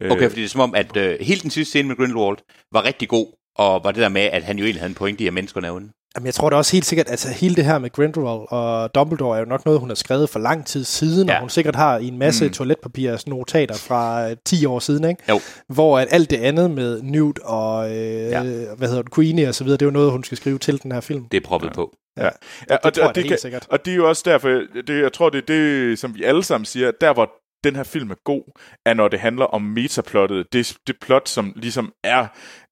Øh, 0.00 0.10
Okay, 0.10 0.28
fordi 0.28 0.40
det 0.40 0.44
er 0.44 0.48
som 0.48 0.60
om, 0.60 0.74
at 0.74 0.96
øh, 0.96 1.18
hele 1.20 1.40
den 1.40 1.50
sidste 1.50 1.70
scene 1.70 1.88
med 1.88 1.96
Grindelwald 1.96 2.38
var 2.72 2.84
rigtig 2.84 3.08
god, 3.08 3.26
og 3.56 3.84
var 3.84 3.92
det 3.92 4.02
der 4.02 4.08
med, 4.08 4.20
at 4.20 4.42
han 4.42 4.58
jo 4.58 4.64
egentlig 4.64 4.80
havde 4.80 4.90
en 4.90 4.94
pointe 4.94 5.24
i, 5.24 5.26
at 5.26 5.32
menneskerne 5.32 5.66
er 5.66 5.72
onde. 5.72 5.92
Jamen, 6.18 6.26
jeg 6.26 6.34
tror 6.34 6.50
da 6.50 6.56
også 6.56 6.72
helt 6.72 6.86
sikkert, 6.86 7.10
altså 7.10 7.28
hele 7.28 7.54
det 7.54 7.64
her 7.64 7.78
med 7.78 7.90
Grindelwald 7.90 8.40
og 8.48 8.94
Dumbledore 8.94 9.36
er 9.36 9.40
jo 9.40 9.46
nok 9.46 9.64
noget, 9.64 9.80
hun 9.80 9.90
har 9.90 9.94
skrevet 9.94 10.30
for 10.30 10.38
lang 10.38 10.66
tid 10.66 10.84
siden, 10.84 11.28
ja. 11.28 11.32
Ja. 11.32 11.38
og 11.38 11.40
hun 11.40 11.50
sikkert 11.50 11.76
har 11.76 11.98
i 11.98 12.08
en 12.08 12.18
masse 12.18 12.44
mm. 12.44 12.52
Toiletpapir 12.52 13.12
og 13.12 13.20
sådan 13.20 13.30
notater 13.30 13.74
fra 13.74 14.30
øh, 14.30 14.36
10 14.44 14.66
år 14.66 14.78
siden, 14.78 15.04
ikke? 15.04 15.22
Jo. 15.28 15.40
Hvor 15.68 15.98
at 15.98 16.08
alt 16.10 16.30
det 16.30 16.36
andet 16.36 16.70
med 16.70 17.02
Newt 17.02 17.38
og, 17.38 17.90
øh, 17.90 17.96
ja. 17.96 18.42
Ja. 18.42 18.74
hvad 18.76 18.88
hedder 18.88 19.02
det, 19.02 19.14
Queenie 19.14 19.48
og 19.48 19.54
så 19.54 19.64
videre, 19.64 19.76
det 19.76 19.82
er 19.82 19.86
jo 19.86 19.92
noget, 19.92 20.10
hun 20.10 20.24
skal 20.24 20.38
skrive 20.38 20.58
til 20.58 20.82
den 20.82 20.92
her 20.92 21.00
film. 21.00 21.28
Det 21.28 21.36
er 21.44 21.46
proppet 21.48 21.68
ja. 21.68 21.72
på. 21.72 21.96
Ja, 22.16 22.28
det 22.68 22.78
og, 22.84 22.94
tror 22.94 23.02
jeg 23.02 23.08
og, 23.08 23.14
da 23.14 23.20
det 23.20 23.28
kan, 23.28 23.38
sikkert. 23.38 23.66
og 23.70 23.84
det 23.84 23.90
er 23.90 23.96
jo 23.96 24.08
også 24.08 24.22
derfor, 24.26 24.48
det, 24.86 25.02
jeg 25.02 25.12
tror, 25.12 25.30
det 25.30 25.38
er 25.38 25.46
det, 25.46 25.98
som 25.98 26.14
vi 26.14 26.22
alle 26.22 26.44
sammen 26.44 26.64
siger, 26.64 26.90
der 27.00 27.12
hvor 27.12 27.30
den 27.64 27.76
her 27.76 27.82
film 27.82 28.10
er 28.10 28.14
god, 28.24 28.42
er 28.86 28.94
når 28.94 29.08
det 29.08 29.20
handler 29.20 29.44
om 29.44 29.62
metaplottet. 29.62 30.52
Det, 30.52 30.76
det 30.86 30.96
plot, 31.00 31.28
som 31.28 31.52
ligesom 31.56 31.92
er 32.04 32.26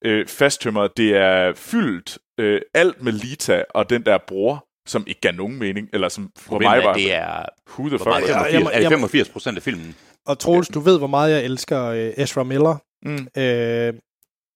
øh, 0.05 0.27
fasttømret, 0.27 0.91
det 0.97 1.17
er 1.17 1.53
fyldt 1.55 2.19
øh, 2.39 2.61
alt 2.75 3.03
med 3.03 3.13
Lita 3.13 3.65
og 3.71 3.91
den 3.91 4.05
der 4.05 4.19
bror, 4.29 4.67
som 4.89 5.05
ikke 5.07 5.21
gav 5.21 5.33
nogen 5.33 5.59
mening, 5.59 5.89
eller 5.93 6.09
som 6.09 6.31
for 6.39 6.49
Problemet 6.49 6.77
mig 6.77 6.83
er, 6.83 6.87
var... 6.87 6.95
det 6.95 7.13
er, 7.15 7.45
Who 7.71 7.89
the 7.89 7.99
fuck? 7.99 8.05
85, 8.05 8.31
er 8.31 8.45
det 8.45 8.83
jeg 8.83 8.91
må- 8.91 8.97
85 9.09 9.29
procent 9.29 9.57
af 9.57 9.63
filmen. 9.63 9.95
Og 10.27 10.39
Troels, 10.39 10.69
du 10.69 10.81
ved, 10.81 10.99
hvor 10.99 11.07
meget 11.07 11.33
jeg 11.33 11.45
elsker 11.45 11.83
øh, 11.85 12.13
Ezra 12.17 12.43
Miller. 12.45 12.77
Mm. 13.03 13.29
Øh, 13.43 13.95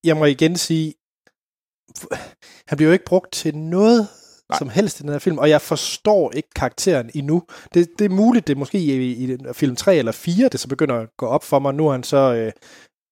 jeg 0.05 0.17
må 0.17 0.25
igen 0.25 0.57
sige, 0.57 0.95
han 2.69 2.77
bliver 2.77 2.89
jo 2.89 2.93
ikke 2.93 3.05
brugt 3.05 3.33
til 3.33 3.57
noget 3.57 4.09
Nej. 4.49 4.59
som 4.59 4.69
helst 4.69 5.01
i 5.01 5.03
den 5.03 5.11
her 5.13 5.19
film, 5.19 5.39
og 5.39 5.51
jeg 5.51 5.61
forstår 5.61 6.33
ikke 6.33 6.49
karakteren 6.57 7.11
endnu. 7.15 7.43
Det, 7.75 7.89
det 7.99 8.05
er 8.05 8.09
muligt, 8.09 8.47
det 8.47 8.55
er 8.55 8.59
måske 8.59 8.79
i, 8.79 9.25
i 9.33 9.37
film 9.55 9.77
3 9.77 9.97
eller 9.97 10.13
4, 10.13 10.49
det 10.49 10.61
så 10.61 10.69
begynder 10.69 10.95
at 11.01 11.09
gå 11.19 11.27
op 11.27 11.45
for 11.45 11.59
mig. 11.59 11.75
Nu 11.75 11.89
er 11.89 11.93
han 11.93 12.03
så 12.03 12.17
øh, 12.35 12.53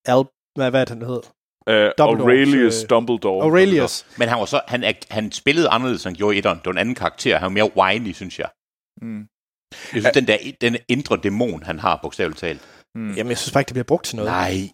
Al, 0.06 0.24
hvad, 0.54 0.70
hvad 0.70 0.80
er 0.80 0.84
det, 0.84 0.88
han 0.98 1.02
hedder? 1.02 1.32
Uh, 1.68 1.74
Aurelius 1.98 2.82
øh, 2.82 2.90
Dumbledore. 2.90 3.44
Aurelius. 3.44 4.06
Men 4.18 4.28
han, 4.28 4.38
var 4.38 4.44
så, 4.44 4.60
han, 4.68 4.94
han 5.10 5.32
spillede 5.32 5.68
anderledes, 5.68 6.06
end 6.06 6.10
han 6.10 6.14
gjorde 6.14 6.34
i 6.34 6.38
etteren. 6.38 6.58
Det 6.58 6.66
var 6.66 6.72
en 6.72 6.78
anden 6.78 6.94
karakter. 6.94 7.38
Han 7.38 7.42
var 7.42 7.48
mere 7.48 7.76
whiny, 7.76 8.12
synes 8.12 8.38
jeg. 8.38 8.48
Mm. 9.02 9.26
Jeg 9.72 10.02
synes, 10.02 10.14
den 10.14 10.26
der 10.26 10.38
den 10.60 10.76
indre 10.88 11.16
dæmon, 11.16 11.62
han 11.62 11.78
har, 11.78 11.98
bogstaveligt 12.02 12.40
talt. 12.40 12.60
Mm. 12.94 13.14
Jamen, 13.14 13.30
jeg 13.30 13.38
synes 13.38 13.52
bare 13.52 13.60
ikke, 13.60 13.68
det 13.68 13.74
bliver 13.74 13.84
brugt 13.84 14.06
til 14.06 14.16
noget. 14.16 14.30
Nej. 14.30 14.70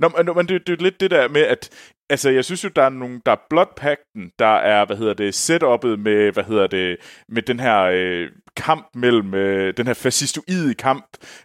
Nå, 0.00 0.08
men, 0.16 0.36
men 0.36 0.48
det, 0.48 0.66
det 0.66 0.78
er 0.78 0.82
lidt 0.82 1.00
det 1.00 1.10
der 1.10 1.28
med, 1.28 1.42
at 1.42 1.70
altså, 2.10 2.30
jeg 2.30 2.44
synes 2.44 2.64
jo, 2.64 2.68
der 2.76 2.82
er 2.82 2.88
nogle, 2.88 3.20
der 3.26 3.32
er 3.32 3.36
Bloodpacten, 3.50 4.30
der 4.38 4.46
er, 4.56 4.84
hvad 4.84 4.96
hedder 4.96 5.14
det, 5.14 5.50
setup'et 5.50 5.96
med, 5.96 6.32
hvad 6.32 6.44
hedder 6.44 6.66
det, 6.66 6.96
med 7.28 7.42
den 7.42 7.60
her 7.60 7.80
øh, 7.82 8.28
kamp 8.56 8.86
mellem, 8.94 9.34
øh, 9.34 9.74
den 9.76 9.86
her 9.86 9.94
fascistoide 9.94 10.74
kamp, 10.74 11.04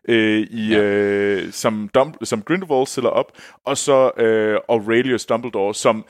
øh, 0.10 0.40
i, 0.40 0.70
Ja. 0.70 0.80
øh, 0.82 1.52
som, 1.52 1.90
Dum, 1.94 2.14
som 2.24 2.41
Grindelwald 2.41 2.88
stiller 2.88 3.10
op, 3.10 3.32
og 3.66 3.78
så 3.78 4.12
øh, 4.18 4.60
Aurelius 4.70 5.26
Dumbledore, 5.26 5.74
som 5.76 6.06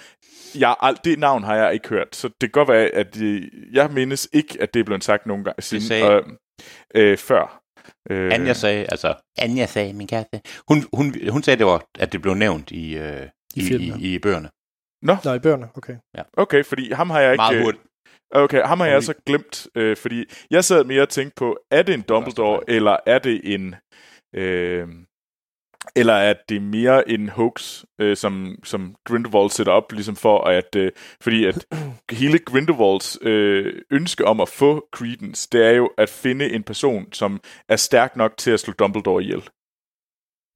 jeg, 0.59 0.75
ald- 0.83 1.01
det 1.05 1.19
navn 1.19 1.43
har 1.43 1.55
jeg 1.55 1.73
ikke 1.73 1.89
hørt, 1.89 2.15
så 2.15 2.27
det 2.27 2.39
kan 2.39 2.49
godt 2.49 2.69
være, 2.69 2.85
at 2.87 3.21
øh, 3.21 3.41
jeg 3.73 3.89
mindes 3.91 4.27
ikke, 4.33 4.57
at 4.61 4.73
det 4.73 4.79
er 4.79 4.83
blevet 4.83 5.03
sagt 5.03 5.25
nogle 5.25 5.43
gange 5.43 5.61
siden, 5.61 5.83
sagde- 5.83 6.23
øh, 6.95 7.11
øh, 7.11 7.17
før. 7.17 7.61
Øh, 8.09 8.33
Anja 8.33 8.53
sagde, 8.53 8.85
altså, 8.89 9.13
Anja 9.37 9.65
sagde, 9.65 9.93
min 9.93 10.07
kæreste. 10.07 10.41
Hun, 10.67 10.77
hun, 10.93 11.15
hun 11.29 11.43
sagde, 11.43 11.57
det 11.57 11.65
var, 11.65 11.85
at 11.99 12.11
det 12.13 12.21
blev 12.21 12.33
nævnt 12.33 12.71
i, 12.71 12.97
øh, 12.97 13.27
I 13.55 13.59
i, 13.59 13.67
filmen. 13.67 13.99
i, 13.99 14.15
i 14.15 14.19
bøgerne. 14.19 14.49
Nå, 15.01 15.33
i 15.33 15.39
bøgerne, 15.39 15.67
okay. 15.75 15.95
Okay, 16.37 16.63
fordi 16.63 16.91
ham 16.91 17.09
har 17.09 17.19
jeg 17.19 17.31
ikke... 17.31 17.41
Meget 17.41 17.57
øh, 17.57 17.63
hurtigt. 17.63 17.83
Okay, 18.31 18.61
ham 18.61 18.79
har 18.79 18.87
jeg 18.87 19.03
så 19.03 19.13
glemt, 19.25 19.67
øh, 19.75 19.97
fordi 19.97 20.25
jeg 20.51 20.63
sad 20.63 20.83
mere 20.83 21.01
og 21.01 21.09
tænkte 21.09 21.35
på, 21.37 21.57
er 21.71 21.81
det 21.81 21.93
en 21.93 22.01
Dumbledore, 22.01 22.61
eller 22.67 22.97
er 23.05 23.19
det 23.19 23.53
en... 23.53 23.75
Øh, 24.35 24.87
eller 25.95 26.13
er 26.13 26.33
det 26.49 26.61
mere 26.61 27.09
en 27.09 27.29
hoax, 27.29 27.83
øh, 27.99 28.17
som, 28.17 28.55
som 28.63 28.95
Grindelwald 29.05 29.49
sætter 29.49 29.73
op, 29.73 29.91
ligesom 29.91 30.15
for 30.15 30.43
at... 30.43 30.75
Øh, 30.75 30.91
fordi 31.21 31.45
at 31.45 31.65
hele 32.19 32.39
Grindelwalds 32.39 33.17
øh, 33.21 33.81
ønske 33.91 34.25
om 34.25 34.41
at 34.41 34.49
få 34.49 34.87
Credence, 34.91 35.49
det 35.51 35.65
er 35.65 35.71
jo 35.71 35.89
at 35.97 36.09
finde 36.09 36.51
en 36.51 36.63
person, 36.63 37.13
som 37.13 37.39
er 37.69 37.75
stærk 37.75 38.15
nok 38.15 38.37
til 38.37 38.51
at 38.51 38.59
slå 38.59 38.73
Dumbledore 38.73 39.23
ihjel. 39.23 39.43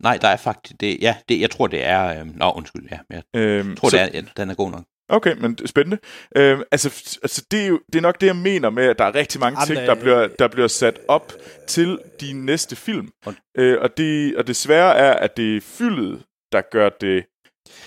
Nej, 0.04 0.18
der 0.18 0.28
er 0.28 0.38
faktisk, 0.38 0.82
det, 0.82 0.98
ja, 1.02 1.16
det, 1.30 1.42
jeg 1.42 1.52
tror, 1.52 1.68
det 1.68 1.86
er, 1.86 2.20
øh, 2.20 2.36
nå, 2.36 2.52
undskyld, 2.52 2.88
ja, 2.92 3.00
jeg 3.10 3.24
Øh, 3.36 3.76
tror, 3.78 3.90
det 3.90 4.00
er, 4.00 4.10
ja, 4.14 4.22
den 4.38 4.50
er 4.50 4.56
god 4.56 4.72
nok. 4.72 4.84
Okay, 5.10 5.36
men 5.38 5.54
det 5.54 5.70
spændende. 5.70 5.98
Øh, 6.36 6.60
altså, 6.72 7.18
altså 7.24 7.46
det, 7.52 7.62
er 7.62 7.68
jo, 7.68 7.80
det 7.94 7.96
er 7.96 8.02
nok 8.02 8.22
det, 8.22 8.28
jeg 8.28 8.36
mener 8.36 8.70
med, 8.70 8.84
at 8.86 9.00
der 9.00 9.06
er 9.06 9.16
rigtig 9.16 9.40
mange 9.40 9.60
Jamen, 9.62 9.76
ting, 9.76 9.88
der 9.88 9.96
øh, 9.96 10.02
bliver, 10.02 10.28
der 10.40 10.48
bliver 10.48 10.68
sat 10.68 11.00
op 11.08 11.34
til 11.68 12.00
de 12.22 12.34
næste 12.34 12.76
film. 12.76 13.10
Og- 13.26 13.34
Øh, 13.58 13.78
og, 13.82 13.98
det, 13.98 14.36
og 14.38 14.48
det 14.48 14.56
svære 14.56 14.96
er, 14.98 15.14
at 15.14 15.38
det 15.38 15.58
er 15.58 15.62
fyldet, 15.62 16.22
der 16.52 16.62
gør 16.72 16.90
det 16.90 17.26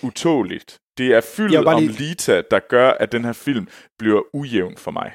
utåligt. 0.02 0.78
Det 0.98 1.06
er 1.14 1.20
fyldet 1.20 1.66
om 1.66 1.82
lige- 1.82 1.92
Lita, 1.98 2.42
der 2.50 2.58
gør, 2.68 2.90
at 2.90 3.12
den 3.12 3.24
her 3.24 3.32
film 3.32 3.68
bliver 3.98 4.22
ujævn 4.34 4.76
for 4.76 4.90
mig. 4.90 5.12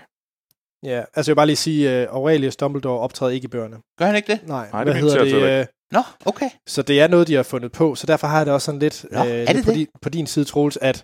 Ja, 0.84 1.00
altså 1.16 1.32
jeg 1.32 1.34
vil 1.34 1.36
bare 1.36 1.46
lige 1.46 1.56
sige, 1.56 2.08
uh, 2.10 2.16
Aurelius 2.16 2.56
Dumbledore 2.56 3.00
optræder 3.00 3.32
ikke 3.32 3.46
i 3.46 3.48
bøgerne. 3.48 3.78
Gør 4.00 4.06
han 4.06 4.16
ikke 4.16 4.32
det? 4.34 4.48
Nej, 4.48 4.70
Nej, 4.72 4.84
det 4.84 4.94
hvad 4.94 5.02
hedder 5.02 5.16
jeg 5.16 5.22
altså 5.24 5.38
det? 5.40 5.60
øh, 5.60 5.66
Nå, 5.92 6.02
okay. 6.26 6.50
Så 6.68 6.82
det 6.82 7.02
er 7.02 7.08
noget, 7.08 7.28
de 7.28 7.34
har 7.36 7.44
fundet 7.44 7.72
på, 7.72 7.96
så 7.96 8.08
derfor 8.08 8.28
har 8.28 8.38
jeg 8.38 8.46
det 8.46 8.54
også 8.54 8.66
sådan 8.66 8.80
lidt, 8.80 9.06
Nå, 9.12 9.20
er 9.20 9.46
det 9.54 9.64
på, 9.66 9.72
det? 9.72 9.76
din, 9.76 9.88
på 10.02 10.10
din 10.10 10.28
side, 10.28 10.46
Troels, 10.46 10.78
at 10.82 11.04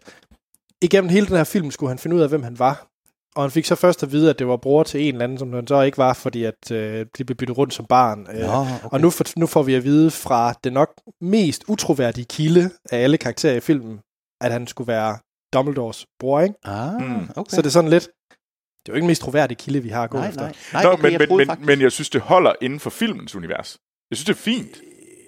igennem 0.84 1.10
hele 1.10 1.27
den 1.27 1.35
her 1.35 1.43
film 1.43 1.72
skulle 1.72 1.89
han 1.89 1.99
finde 1.99 2.15
ud 2.15 2.22
af, 2.22 2.30
hvem 2.30 2.43
han 2.43 2.60
var. 2.60 2.88
Og 3.35 3.43
han 3.43 3.51
fik 3.51 3.65
så 3.65 3.76
først 3.76 4.03
at 4.03 4.11
vide, 4.11 4.30
at 4.30 4.39
det 4.39 4.47
var 4.47 4.57
bror 4.57 4.84
til 4.84 5.01
en 5.01 5.14
eller 5.15 5.23
anden, 5.23 5.38
som 5.38 5.53
han 5.53 5.68
så 5.68 5.81
ikke 5.81 5.97
var, 5.97 6.14
fordi 6.14 6.43
at 6.43 6.72
øh, 6.72 7.05
de 7.18 7.23
blev 7.26 7.35
byttet 7.38 7.57
rundt 7.57 7.73
som 7.73 7.85
barn. 7.85 8.27
Øh, 8.34 8.39
Nå, 8.39 8.47
okay. 8.47 8.72
Og 8.91 9.01
nu, 9.01 9.10
for, 9.10 9.23
nu 9.39 9.45
får 9.47 9.64
vi 9.64 9.73
at 9.76 9.84
vide 9.84 10.11
fra 10.11 10.53
det 10.64 10.73
nok 10.73 10.89
mest 11.22 11.64
utroværdige 11.68 12.26
kilde 12.26 12.69
af 12.91 12.97
alle 13.03 13.18
karakterer 13.18 13.55
i 13.55 13.60
filmen, 13.60 13.99
at 14.41 14.51
han 14.51 14.68
skulle 14.68 14.88
være 14.88 15.18
Dumbledores 15.53 16.05
bror, 16.19 16.41
ikke? 16.41 16.55
Ah, 16.64 16.93
Mm. 17.01 17.30
okay. 17.35 17.49
Så 17.49 17.61
det 17.61 17.65
er 17.65 17.72
sådan 17.72 17.89
lidt... 17.89 18.03
Det 18.03 18.89
er 18.89 18.93
jo 18.93 18.95
ikke 18.95 19.01
den 19.03 19.07
mest 19.07 19.22
troværdige 19.22 19.55
kilde, 19.55 19.80
vi 19.84 19.89
har 19.89 20.03
at 20.03 20.10
gå 20.10 20.18
nej, 20.18 20.27
efter. 20.30 20.41
nej. 20.41 20.53
nej 20.73 20.84
Nå, 20.84 20.89
okay, 20.89 21.01
men, 21.03 21.11
jeg 21.11 21.19
men, 21.30 21.38
men, 21.38 21.47
faktisk... 21.47 21.68
men 21.68 21.81
jeg 21.81 21.91
synes, 21.91 22.10
det 22.10 22.22
holder 22.22 22.53
inden 22.61 22.80
for 22.80 22.89
filmens 22.89 23.35
univers. 23.35 23.77
Jeg 24.11 24.18
synes, 24.18 24.26
det 24.26 24.34
er 24.34 24.38
fint, 24.51 24.77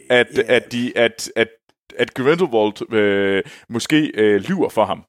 at, 0.09 0.27
Ja. 0.37 0.41
at, 0.55 0.71
de, 0.71 0.97
at, 0.97 1.29
at, 1.35 1.47
at 1.99 2.13
Grindelwald 2.13 2.93
øh, 2.93 3.43
måske 3.69 4.11
øh, 4.15 4.41
lyver 4.41 4.69
for 4.69 4.85
ham. 4.85 5.03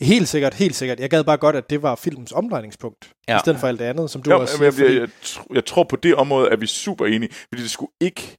Helt 0.00 0.28
sikkert, 0.28 0.54
helt 0.54 0.74
sikkert. 0.74 1.00
Jeg 1.00 1.10
gad 1.10 1.24
bare 1.24 1.36
godt, 1.36 1.56
at 1.56 1.70
det 1.70 1.82
var 1.82 1.94
filmens 1.94 2.32
omdrejningspunkt, 2.32 3.12
ja. 3.28 3.36
I 3.36 3.40
stedet 3.40 3.60
for 3.60 3.66
alt 3.68 3.78
det 3.78 3.84
andet, 3.84 4.10
som 4.10 4.22
du 4.22 4.30
Jo, 4.30 4.40
også 4.40 4.56
siger. 4.56 4.64
jeg, 4.64 4.78
jeg, 4.80 4.86
Fordi, 4.86 4.98
jeg, 5.00 5.08
tr- 5.24 5.54
jeg 5.54 5.64
tror 5.64 5.84
på 5.84 5.96
det 5.96 6.14
område, 6.14 6.50
at 6.50 6.60
vi 6.60 6.64
er 6.64 6.68
super 6.68 7.06
enige, 7.06 7.32
fordi 7.48 7.62
det 7.62 7.70
skulle 7.70 7.92
ikke 8.00 8.36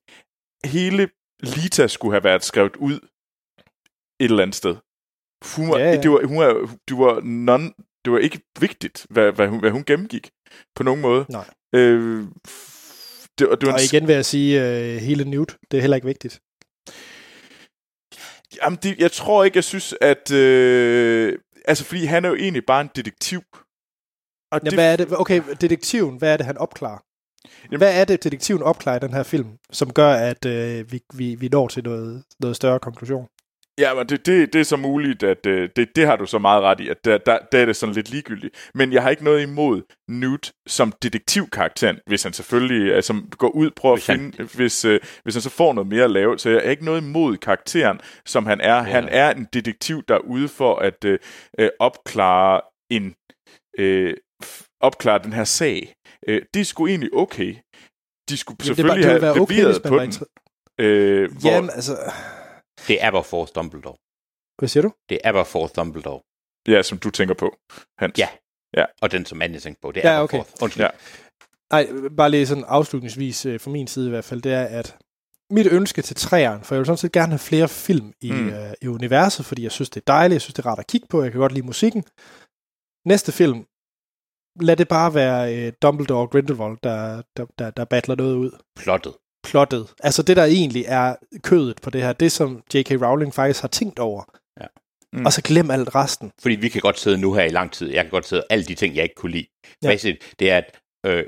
hele 0.66 1.10
Lita 1.44 1.88
skulle 1.88 2.14
have 2.14 2.24
været 2.24 2.44
skrevet 2.44 2.76
ud 2.76 2.94
et 2.94 3.02
eller 4.20 4.42
andet 4.44 4.56
sted. 4.56 4.76
Hun 5.56 5.70
var, 5.70 5.78
Ja, 5.80 5.90
ja. 5.92 6.02
Det, 6.02 6.12
var, 6.12 6.26
hun 6.28 6.38
var, 6.38 6.54
det, 6.88 6.98
var 6.98 7.20
non, 7.24 7.74
det 8.06 8.14
var 8.14 8.20
ikke 8.20 8.40
vigtigt, 8.60 9.06
hvad, 9.10 9.32
hvad, 9.32 9.48
hun, 9.48 9.60
hvad 9.60 9.72
hun 9.72 9.84
gennemgik 9.84 10.30
på 10.76 10.84
nogen 10.84 11.02
måde. 11.02 11.26
Nej. 11.30 11.46
Øh, 11.76 12.28
det, 13.40 13.48
var- 13.50 13.56
det 13.56 13.68
var 13.68 13.74
og 13.74 13.80
en, 13.80 13.86
igen 13.94 14.08
vil 14.08 14.14
jeg 14.16 14.26
sige, 14.26 14.60
uh, 14.62 15.02
hele 15.02 15.26
Newt, 15.26 15.58
det 15.72 15.78
er 15.78 15.82
heller 15.82 15.96
ikke 15.96 16.08
vigtigt. 16.08 16.40
Jamen, 18.64 18.80
det, 18.84 19.00
jeg 19.00 19.12
tror 19.12 19.44
ikke, 19.44 19.58
jeg 19.58 19.64
synes, 19.64 19.96
at... 20.02 20.32
Øh, 20.32 21.40
altså, 21.66 21.84
fordi 21.86 22.06
han 22.06 22.26
er 22.26 22.30
jo 22.30 22.36
egentlig 22.36 22.64
bare 22.68 22.82
en 22.82 22.90
detektiv. 22.96 23.42
Og 24.52 24.60
Ja, 24.66 24.70
hvad 24.74 24.94
er 24.94 24.96
det? 24.96 25.20
Okay, 25.20 25.42
detektiven, 25.62 26.18
hvad 26.18 26.34
er 26.34 26.38
det, 26.38 26.46
han 26.46 26.58
opklarer? 26.58 27.00
Jamen- 27.64 27.78
Hvad 27.78 28.02
er 28.02 28.06
det, 28.06 28.24
detektiven 28.24 28.64
opklarer 28.64 28.96
i 28.98 29.00
den 29.00 29.14
her 29.14 29.24
film, 29.24 29.50
som 29.72 29.94
gør, 29.94 30.14
at 30.14 30.46
øh, 30.46 30.92
vi, 30.92 31.02
vi, 31.14 31.36
vi 31.36 31.48
når 31.48 31.68
til 31.68 31.84
noget, 31.84 32.24
noget 32.40 32.56
større 32.56 32.80
konklusion? 32.80 33.28
Ja, 33.80 33.94
men 33.94 34.08
det, 34.10 34.26
det, 34.26 34.54
det 34.54 34.60
er 34.60 34.64
så 34.64 34.78
muligt, 34.78 35.24
at 35.24 35.46
øh, 35.46 35.70
det, 35.76 35.96
det 35.96 36.06
har 36.08 36.16
du 36.16 36.26
så 36.26 36.40
meget 36.40 36.64
ret 36.64 36.80
i, 36.80 36.90
at 36.90 37.06
der, 37.06 37.18
der, 37.18 37.38
der 37.52 37.60
er 37.60 37.66
det 37.66 37.76
sådan 37.76 37.96
lidt 37.96 38.10
ligegyldigt. 38.10 38.70
Men 38.76 38.94
jeg 38.94 39.02
har 39.04 39.10
ikke 39.10 39.24
noget 39.24 39.42
imod 39.44 39.82
Newt 40.10 40.52
som 40.68 40.94
detektivkarakteren, 41.04 42.00
hvis 42.08 42.24
han 42.24 42.34
selvfølgelig 42.34 42.96
altså, 42.96 43.22
går 43.38 43.50
ud 43.50 43.70
prøver 43.76 43.96
Hvis 43.96 44.10
at 44.10 44.16
han- 44.20 44.34
finde, 44.34 44.50
hvis, 44.56 44.86
øh, 44.86 45.00
hvis 45.24 45.36
han 45.36 45.42
så 45.42 45.50
får 45.50 45.74
noget 45.74 45.88
mere 45.90 46.04
at 46.04 46.12
lave. 46.12 46.40
Så 46.40 46.50
jeg 46.50 46.62
har 46.64 46.70
ikke 46.72 46.86
noget 46.86 47.02
imod 47.02 47.38
karakteren, 47.38 48.00
som 48.26 48.46
han 48.46 48.62
er. 48.62 48.82
Han 48.82 49.08
er 49.12 49.34
en 49.34 49.48
detektiv, 49.54 50.04
der 50.08 50.16
er 50.16 50.20
ude 50.20 50.48
for 50.48 50.76
at 50.76 51.06
øh, 51.06 51.20
øh, 51.60 51.70
opklare 51.80 52.62
en 52.92 53.16
øh, 53.80 54.14
opklare 54.82 55.20
den 55.24 55.34
her 55.34 55.44
sag. 55.44 55.94
Øh, 56.28 56.42
det 56.54 56.60
er 56.60 56.66
sgu 56.66 56.88
egentlig 56.88 57.14
okay. 57.14 57.56
De 58.30 58.38
skulle 58.38 58.58
Jamen, 58.66 58.78
det, 58.78 58.86
bare- 58.86 58.96
selvfølgelig 58.96 59.04
det 59.04 59.06
have 59.06 59.36
leveret 59.64 59.84
på 59.84 59.98
den. 60.00 60.10
inter- 60.12 60.76
Øh, 60.80 61.32
hvor, 61.42 61.50
Jamen, 61.50 61.70
altså... 61.76 61.98
Det 62.88 63.04
er 63.04 63.08
Aberforth 63.08 63.52
Dumbledore. 63.56 63.98
Hvad 64.60 64.70
siger 64.70 64.82
du? 64.82 64.92
Det 65.10 65.20
er 65.24 65.30
Aberforth 65.30 65.74
Dumbledore. 65.76 66.22
ja, 66.68 66.82
som 66.82 66.98
du 66.98 67.10
tænker 67.10 67.36
på, 67.36 67.56
Hans. 67.98 68.20
Ja. 68.20 68.30
Ja. 68.78 68.86
Og 69.02 69.12
den, 69.12 69.26
som 69.26 69.42
Anja 69.42 69.60
tænkte 69.60 69.82
på, 69.82 69.92
det 69.92 70.06
er 70.06 70.12
Ja, 70.14 70.24
okay. 70.24 70.38
Aberforth. 70.38 70.64
Undskyld. 70.64 70.84
Ja. 70.84 70.90
Nej, 71.72 71.88
bare 72.18 72.30
lige 72.32 72.48
sådan 72.48 72.64
afslutningsvis 72.68 73.46
øh, 73.46 73.60
fra 73.60 73.72
min 73.72 73.88
side 73.88 74.08
i 74.08 74.10
hvert 74.10 74.26
fald, 74.26 74.42
det 74.42 74.54
er, 74.54 74.64
at 74.66 74.98
mit 75.52 75.68
ønske 75.68 76.02
til 76.02 76.16
træeren, 76.16 76.64
for 76.64 76.76
jeg 76.76 76.80
vil 76.80 76.86
sådan 76.86 76.98
set 76.98 77.12
gerne 77.12 77.32
have 77.32 77.40
flere 77.40 77.70
film 77.70 78.14
i, 78.22 78.32
mm. 78.32 78.50
øh, 78.50 78.74
i 78.82 78.88
universet, 78.88 79.46
fordi 79.46 79.64
jeg 79.64 79.72
synes, 79.72 79.90
det 79.90 80.02
er 80.02 80.06
dejligt, 80.14 80.34
jeg 80.34 80.42
synes, 80.42 80.54
det 80.54 80.66
er 80.66 80.70
rart 80.70 80.80
at 80.80 80.88
kigge 80.88 81.08
på, 81.08 81.24
jeg 81.24 81.32
kan 81.32 81.40
godt 81.42 81.52
lide 81.52 81.66
musikken. 81.66 82.04
Næste 83.08 83.32
film, 83.32 83.66
lad 84.62 84.76
det 84.78 84.88
bare 84.88 85.14
være 85.14 85.56
øh, 85.58 85.74
Dumbledore 85.82 86.22
og 86.22 86.30
Grindelwald, 86.32 86.78
der, 86.84 87.22
der, 87.38 87.46
der, 87.60 87.72
der 87.72 87.86
battler 87.86 88.16
noget 88.16 88.36
ud. 88.36 88.52
Plottet. 88.76 89.14
Plottet. 89.54 89.94
Altså 90.04 90.24
det, 90.24 90.38
der 90.38 90.44
egentlig 90.46 90.86
er 90.88 91.16
kødet 91.44 91.82
på 91.82 91.90
det 91.90 92.02
her, 92.02 92.14
det 92.14 92.32
som 92.32 92.62
J.K. 92.74 92.92
Rowling 92.92 93.34
faktisk 93.34 93.62
har 93.62 93.68
tænkt 93.68 94.00
over. 94.00 94.24
Ja. 94.62 94.66
Mm. 95.14 95.26
Og 95.26 95.34
så 95.34 95.42
glem 95.42 95.72
alt 95.72 95.96
resten. 95.96 96.32
Fordi 96.42 96.56
vi 96.56 96.70
kan 96.70 96.82
godt 96.82 97.00
sidde 97.00 97.18
nu 97.18 97.34
her 97.34 97.44
i 97.44 97.50
lang 97.50 97.72
tid. 97.72 97.92
Jeg 97.92 98.04
kan 98.04 98.12
godt 98.12 98.28
sidde 98.28 98.44
alle 98.50 98.66
de 98.66 98.76
ting, 98.76 98.96
jeg 98.96 99.04
ikke 99.04 99.16
kunne 99.16 99.32
lide. 99.32 99.46
Ja. 99.84 99.88
Ja. 99.88 99.94
Basic, 99.94 100.18
det 100.40 100.52
er, 100.52 100.58
at... 100.58 100.80
Øh, 101.06 101.24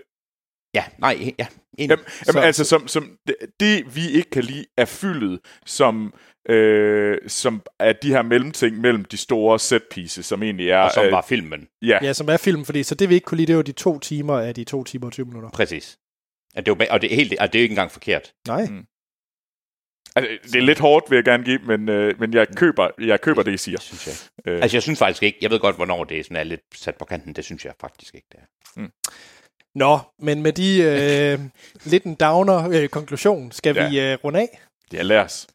ja, 0.75 0.83
nej, 0.99 1.33
ja. 1.39 1.47
Enig. 1.77 1.89
Jamen, 1.89 2.05
Så- 2.07 2.23
jamen 2.27 2.43
altså, 2.43 2.63
som, 2.63 2.87
som 2.87 3.17
det, 3.27 3.35
det, 3.59 3.95
vi 3.95 4.09
ikke 4.09 4.29
kan 4.29 4.43
lide, 4.43 4.65
er 4.77 4.85
fyldet, 4.85 5.39
som, 5.65 6.13
øh, 6.49 7.17
som 7.27 7.61
er 7.79 7.93
de 7.93 8.09
her 8.09 8.21
mellemting 8.21 8.77
mellem 8.81 9.05
de 9.05 9.17
store 9.17 9.59
set 9.59 9.83
pieces, 9.91 10.25
som 10.25 10.43
egentlig 10.43 10.69
er... 10.69 10.77
og 10.79 10.91
som 10.91 11.05
øh, 11.05 11.11
var 11.11 11.25
filmen. 11.29 11.67
Ja, 11.81 11.99
Ja, 12.01 12.13
som 12.13 12.29
er 12.29 12.37
film, 12.37 12.65
fordi 12.65 12.83
så 12.83 12.95
det 12.95 13.09
vi 13.09 13.13
ikke 13.15 13.25
kunne 13.25 13.37
lide, 13.37 13.47
det 13.47 13.55
var 13.57 13.61
de 13.63 13.71
to 13.71 13.99
timer 13.99 14.39
af 14.39 14.55
de 14.55 14.63
to 14.63 14.83
timer 14.83 15.05
og 15.05 15.11
20 15.11 15.25
minutter. 15.25 15.49
Præcis. 15.49 15.97
At 16.55 16.65
det 16.65 16.79
var, 16.79 16.87
og 16.89 17.01
det 17.01 17.11
er, 17.11 17.15
helt, 17.15 17.39
og 17.39 17.53
det 17.53 17.59
er 17.59 17.61
jo 17.61 17.63
ikke 17.63 17.73
engang 17.73 17.91
forkert. 17.91 18.33
Nej. 18.47 18.65
Mm. 18.65 18.85
altså, 20.15 20.31
det 20.43 20.55
er 20.55 20.61
lidt 20.61 20.79
hårdt, 20.79 21.09
vil 21.09 21.15
jeg 21.17 21.23
gerne 21.25 21.43
give, 21.43 21.59
men, 21.59 21.89
øh, 21.89 22.19
men 22.19 22.33
jeg 22.33 22.47
køber, 22.55 22.89
jeg 22.99 23.21
køber 23.21 23.43
det, 23.43 23.53
I 23.53 23.57
siger. 23.57 23.77
Det 23.77 23.85
synes 23.85 24.07
jeg. 24.07 24.13
Øh, 24.51 24.61
Altså, 24.61 24.77
jeg 24.77 24.83
synes 24.83 24.99
faktisk 24.99 25.23
ikke... 25.23 25.37
Jeg 25.41 25.51
ved 25.51 25.59
godt, 25.59 25.75
hvornår 25.75 26.03
det 26.03 26.19
er, 26.19 26.23
sådan 26.23 26.37
er 26.37 26.43
lidt 26.43 26.61
sat 26.75 26.95
på 26.95 27.05
kanten. 27.05 27.33
Det 27.33 27.45
synes 27.45 27.65
jeg 27.65 27.73
faktisk 27.81 28.15
ikke, 28.15 28.27
det 28.31 28.39
er. 28.39 28.87
Nå, 29.75 29.99
men 30.19 30.41
med 30.43 30.53
de 30.53 30.81
øh, 30.81 31.39
lidt 31.91 32.03
en 32.03 32.15
downer 32.15 32.69
øh, 32.71 32.89
konklusion, 32.89 33.51
skal 33.51 33.75
Ja. 33.75 33.89
vi 33.89 33.99
øh, 33.99 34.17
runde 34.23 34.39
af? 34.39 34.59
ja, 34.93 35.01
lad 35.01 35.17
os. 35.19 35.47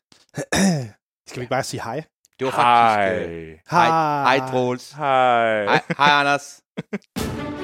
Skal 1.28 1.40
vi 1.40 1.42
ikke 1.42 1.50
bare 1.50 1.62
sige 1.62 1.82
hej? 1.82 2.02
Det 2.38 2.44
var 2.44 2.50
faktisk... 2.50 3.28
Øh, 3.28 3.48
Hej. 3.70 3.86
hej, 3.86 4.38
hej, 4.38 4.50
Troels. 4.50 4.92
Hej. 4.92 5.64
Hej, 5.64 5.80
hej, 5.96 6.20
Anders. 6.20 6.60